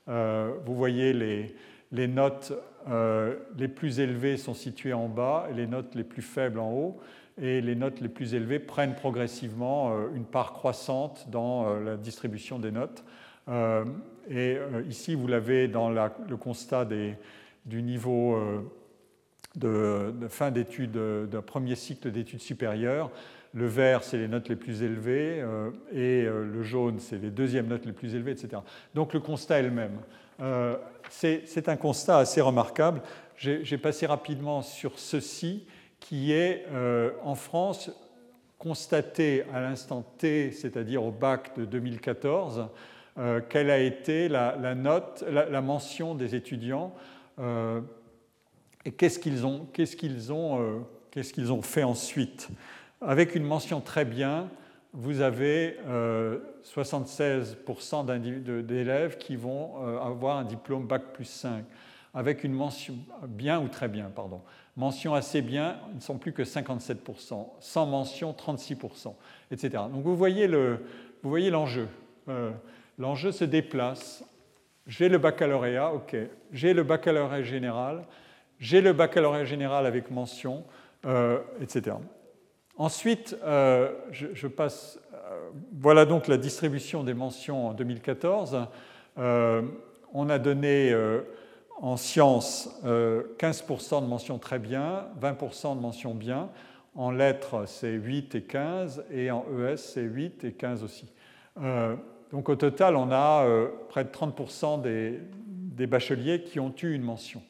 vous 0.06 0.74
voyez 0.74 1.12
les, 1.12 1.54
les 1.92 2.08
notes 2.08 2.52
euh, 2.90 3.36
les 3.58 3.68
plus 3.68 4.00
élevées 4.00 4.36
sont 4.36 4.54
situées 4.54 4.92
en 4.92 5.08
bas 5.08 5.46
et 5.50 5.54
les 5.54 5.66
notes 5.66 5.94
les 5.94 6.04
plus 6.04 6.22
faibles 6.22 6.58
en 6.58 6.72
haut. 6.72 7.00
Et 7.40 7.60
les 7.60 7.74
notes 7.74 8.00
les 8.00 8.08
plus 8.08 8.34
élevées 8.34 8.58
prennent 8.58 8.94
progressivement 8.94 9.92
euh, 9.92 10.08
une 10.14 10.24
part 10.24 10.52
croissante 10.52 11.26
dans 11.30 11.68
euh, 11.68 11.84
la 11.84 11.96
distribution 11.96 12.58
des 12.58 12.72
notes. 12.72 13.04
Et 14.30 14.58
ici, 14.88 15.14
vous 15.14 15.26
l'avez 15.26 15.68
dans 15.68 15.90
le 15.90 16.36
constat 16.36 16.86
du 17.64 17.82
niveau 17.82 18.38
de, 19.56 20.12
fin 20.28 20.50
d'études, 20.50 20.98
d'un 21.30 21.42
premier 21.42 21.74
cycle 21.74 22.10
d'études 22.10 22.40
supérieures. 22.40 23.10
Le 23.54 23.66
vert, 23.66 24.04
c'est 24.04 24.18
les 24.18 24.28
notes 24.28 24.48
les 24.48 24.56
plus 24.56 24.82
élevées, 24.82 25.44
et 25.92 26.24
le 26.24 26.62
jaune, 26.62 26.98
c'est 26.98 27.18
les 27.18 27.30
deuxièmes 27.30 27.68
notes 27.68 27.86
les 27.86 27.92
plus 27.92 28.14
élevées, 28.14 28.32
etc. 28.32 28.62
Donc 28.94 29.14
le 29.14 29.20
constat 29.20 29.60
est 29.60 29.62
le 29.62 29.70
même. 29.70 29.98
Euh, 30.40 30.76
c'est 31.10 31.68
un 31.68 31.76
constat 31.76 32.18
assez 32.18 32.40
remarquable. 32.40 33.02
J'ai 33.36 33.78
passé 33.78 34.06
rapidement 34.06 34.62
sur 34.62 34.98
ceci 34.98 35.66
qui 36.00 36.32
est 36.32 36.64
euh, 36.72 37.10
en 37.22 37.34
France 37.34 37.90
constaté 38.58 39.44
à 39.52 39.60
l'instant 39.60 40.02
T, 40.18 40.50
c'est-à-dire 40.50 41.04
au 41.04 41.12
bac 41.12 41.56
de 41.56 41.64
2014, 41.64 42.68
euh, 43.18 43.40
quelle 43.48 43.70
a 43.70 43.78
été 43.78 44.28
la, 44.28 44.74
note, 44.74 45.24
la, 45.28 45.60
mention 45.60 46.14
des 46.14 46.34
étudiants 46.34 46.94
et 48.84 48.92
qu'est-ce 48.92 49.18
qu'ils 49.18 49.44
ont, 49.46 49.66
ont, 50.30 50.86
qu'ils 51.12 51.52
ont, 51.52 51.62
fait 51.62 51.82
ensuite. 51.82 52.48
Avec 53.00 53.34
une 53.34 53.44
mention 53.44 53.80
très 53.80 54.04
bien, 54.04 54.48
vous 54.92 55.20
avez 55.20 55.76
76% 56.64 58.08
euh, 58.08 58.62
d'élèves 58.62 59.18
qui 59.18 59.36
vont 59.36 59.74
euh, 59.82 60.00
avoir 60.00 60.38
un 60.38 60.44
diplôme 60.44 60.86
Bac 60.86 61.12
plus 61.12 61.26
5, 61.26 61.64
avec 62.14 62.44
une 62.44 62.52
mention 62.52 62.94
bien 63.26 63.60
ou 63.60 63.68
très 63.68 63.88
bien, 63.88 64.10
pardon. 64.14 64.40
Mention 64.76 65.14
assez 65.14 65.42
bien, 65.42 65.76
ils 65.90 65.96
ne 65.96 66.00
sont 66.00 66.18
plus 66.18 66.32
que 66.32 66.42
57%, 66.42 67.46
sans 67.60 67.86
mention 67.86 68.32
36%, 68.32 69.14
etc. 69.50 69.84
Donc 69.92 70.02
vous 70.02 70.16
voyez 70.16 70.48
l'enjeu. 71.50 71.88
Euh, 72.28 72.50
l'enjeu 72.98 73.32
se 73.32 73.44
déplace. 73.44 74.24
J'ai 74.86 75.08
le 75.08 75.18
baccalauréat, 75.18 75.92
ok. 75.92 76.16
J'ai 76.52 76.72
le 76.72 76.82
baccalauréat 76.82 77.42
général, 77.42 78.04
j'ai 78.58 78.80
le 78.80 78.92
baccalauréat 78.92 79.44
général 79.44 79.86
avec 79.86 80.10
mention, 80.10 80.64
etc. 81.60 81.96
Ensuite, 82.78 83.36
euh, 83.42 83.92
je, 84.12 84.46
passe. 84.46 85.00
Euh, 85.12 85.50
voilà 85.80 86.06
donc 86.06 86.28
la 86.28 86.36
distribution 86.36 87.02
des 87.02 87.12
mentions 87.12 87.66
en 87.68 87.72
2014. 87.74 88.66
Euh, 89.18 89.62
on 90.14 90.30
a 90.30 90.38
donné 90.38 90.96
en 91.80 91.96
sciences 91.96 92.70
15% 92.84 94.02
de 94.02 94.06
mentions 94.06 94.38
très 94.38 94.58
bien, 94.58 95.08
20% 95.20 95.76
de 95.76 95.80
mentions 95.80 96.14
bien. 96.14 96.48
En 96.94 97.10
lettres, 97.10 97.64
c'est 97.66 97.92
8 97.92 98.36
et 98.36 98.42
15, 98.42 99.04
et 99.12 99.30
en 99.30 99.44
ES, 99.58 99.76
c'est 99.76 100.02
8 100.02 100.44
et 100.44 100.52
15 100.52 100.82
aussi. 100.82 101.12
Donc 102.30 102.48
au 102.48 102.56
total, 102.56 102.96
on 102.96 103.10
a 103.10 103.46
près 103.88 104.04
de 104.04 104.10
30% 104.10 104.82
des, 104.82 105.86
bacheliers 105.86 106.42
qui 106.42 106.60
ont 106.60 106.74
eu 106.82 106.92
une 106.92 107.02
mention. 107.02 107.42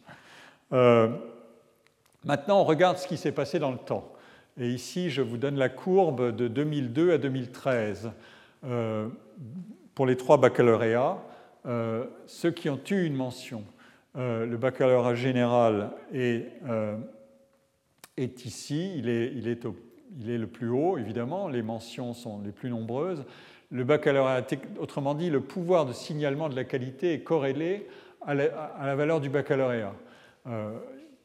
maintenant, 0.71 2.61
on 2.61 2.65
regarde 2.65 2.99
ce 2.99 3.07
qui 3.07 3.17
s'est 3.17 3.33
passé 3.33 3.59
dans 3.59 3.73
le 3.73 3.79
temps. 3.79 4.13
Et 4.61 4.71
ici, 4.71 5.09
je 5.11 5.23
vous 5.23 5.37
donne 5.37 5.57
la 5.57 5.69
courbe 5.69 6.35
de 6.35 6.49
2002 6.49 7.13
à 7.13 7.19
2013. 7.19 8.11
Euh, 8.65 9.09
pour 9.95 10.05
les 10.07 10.17
trois 10.17 10.37
baccalauréats, 10.37 11.19
euh, 11.67 12.07
ceux 12.27 12.51
qui 12.51 12.69
ont 12.69 12.81
eu 12.91 13.05
une 13.05 13.15
mention, 13.15 13.65
euh, 14.17 14.47
le 14.47 14.57
baccalauréat 14.57 15.15
général 15.15 15.93
est, 16.13 16.45
ici, 18.45 18.93
il 18.97 19.09
est, 19.09 19.65
le 20.39 20.47
plus 20.47 20.69
haut, 20.69 20.99
évidemment, 20.99 21.49
les 21.49 21.63
mentions 21.63 22.13
sont 22.13 22.41
les 22.45 22.53
plus 22.53 22.71
nombreuses. 22.71 23.25
Le 23.71 23.85
baccalauréat, 23.85 24.47
autrement 24.79 25.15
dit, 25.15 25.29
le 25.29 25.41
pouvoir 25.41 25.85
de 25.85 25.93
signalement 25.93 26.49
de 26.49 26.57
la 26.57 26.65
qualité 26.65 27.13
est 27.13 27.21
corrélé 27.21 27.87
à 28.23 28.35
la, 28.35 28.97
valeur 28.97 29.21
du 29.21 29.29
baccalauréat. 29.29 29.95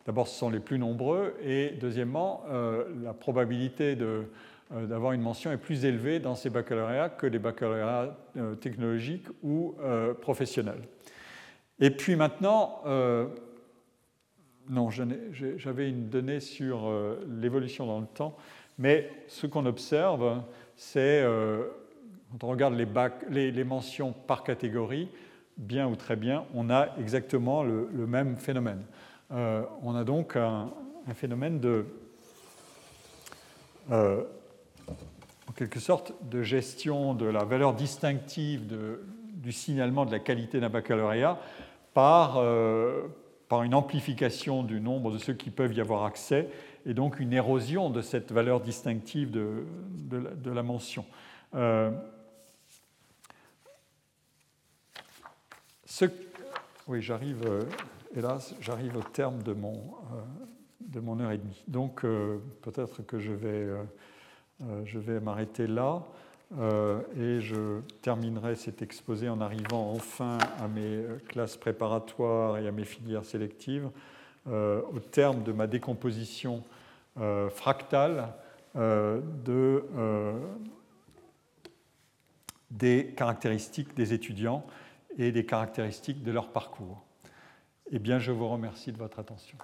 D'abord, 0.06 0.28
ce 0.28 0.38
sont 0.38 0.50
les 0.50 0.60
plus 0.60 0.78
nombreux, 0.78 1.34
et 1.42 1.70
deuxièmement, 1.80 2.44
euh, 2.52 2.84
la 3.02 3.14
probabilité 3.14 3.96
de, 3.96 4.26
d'avoir 4.70 5.14
une 5.14 5.22
mention 5.22 5.52
est 5.54 5.58
plus 5.58 5.86
élevée 5.86 6.20
dans 6.20 6.36
ces 6.36 6.50
baccalauréats 6.50 7.10
que 7.10 7.26
les 7.28 7.40
baccalauréats 7.40 8.18
technologiques 8.60 9.28
ou 9.42 9.76
professionnels. 10.22 10.82
Et 11.80 11.92
puis 11.92 12.18
maintenant, 12.18 12.82
non, 14.70 14.90
j'avais 14.90 15.90
une 15.90 16.10
donnée 16.10 16.42
sur 16.42 16.92
l'évolution 17.40 17.86
dans 17.86 18.00
le 18.00 18.08
temps, 18.08 18.36
mais 18.78 19.10
ce 19.28 19.48
qu'on 19.48 19.66
observe, 19.66 20.42
c'est 20.76 21.24
quand 22.40 22.48
on 22.48 22.50
regarde 22.50 22.74
les, 23.30 23.64
mentions 23.64 24.12
par 24.12 24.44
catégorie, 24.44 25.08
bien 25.58 25.88
ou 25.88 25.96
très 25.96 26.16
bien, 26.16 26.46
on 26.56 26.72
a 26.72 26.90
exactement 27.00 27.62
le, 27.62 27.88
même 28.08 28.38
phénomène. 28.38 28.84
Euh, 29.32 29.64
on 29.84 29.96
a 29.96 30.04
donc 30.04 30.36
un, 30.36 30.72
phénomène 31.14 31.60
de, 31.60 31.86
euh, 33.92 34.24
en 35.48 35.52
quelque 35.52 35.80
sorte, 35.80 36.14
de 36.28 36.42
gestion 36.42 37.14
de 37.14 37.26
la 37.26 37.44
valeur 37.44 37.76
distinctive 37.76 38.62
du 39.36 39.52
signalement 39.52 40.06
de 40.06 40.12
la 40.12 40.20
qualité 40.20 40.60
d'un 40.60 40.70
baccalauréat 40.70 41.40
par, 41.94 42.38
euh, 42.38 43.04
par 43.48 43.62
une 43.62 43.76
amplification 43.76 44.64
du 44.64 44.82
nombre 44.82 45.12
de 45.12 45.20
ceux 45.20 45.34
qui 45.34 45.52
peuvent 45.52 45.74
y 45.74 45.82
avoir 45.82 46.06
accès 46.06 46.50
et 46.88 46.96
donc 46.96 47.20
une 47.20 47.34
érosion 47.34 47.92
de 47.92 48.02
cette 48.02 48.32
valeur 48.32 48.60
distinctive 48.60 49.30
de, 49.30 50.50
la, 50.50 50.64
mention. 50.64 51.06
Oui, 56.88 57.02
j'arrive, 57.02 57.46
euh, 57.46 57.62
hélas, 58.16 58.56
j'arrive 58.60 58.98
au 58.98 59.04
terme 59.04 59.44
de 59.44 59.54
mon, 59.54 59.74
euh, 59.74 60.22
de 60.82 61.00
mon 61.00 61.20
heure 61.20 61.32
et 61.32 61.38
demie. 61.38 61.64
Donc 61.68 62.04
euh, 62.04 62.40
peut-être 62.62 63.06
que 63.06 63.20
je 63.20 63.32
vais, 63.32 63.68
vais 64.60 65.20
m'arrêter 65.20 65.68
là 65.68 66.04
et 67.18 67.42
je 67.42 67.80
terminerai 68.02 68.56
cet 68.56 68.84
exposé 68.84 69.28
en 69.28 69.42
arrivant 69.42 69.92
enfin 69.92 70.38
à 70.60 70.68
mes 70.68 71.04
classes 71.28 71.58
préparatoires 71.58 72.60
et 72.60 72.68
à 72.68 72.72
mes 72.72 72.86
filières 72.86 73.26
sélectives 73.26 73.90
au 74.46 75.00
terme 75.12 75.42
de 75.42 75.52
ma 75.52 75.66
décomposition 75.66 76.64
fractale 77.50 78.34
de, 78.76 79.84
des 82.70 83.14
caractéristiques 83.18 83.96
des 83.96 84.14
étudiants 84.14 84.64
et 85.18 85.32
des 85.32 85.46
caractéristiques 85.46 86.24
de 86.24 86.32
leur 86.32 86.52
parcours. 86.52 87.06
Eh 87.92 88.00
bien, 88.00 88.20
je 88.20 88.32
vous 88.32 88.48
remercie 88.48 88.92
de 88.92 88.98
votre 88.98 89.20
attention. 89.20 89.58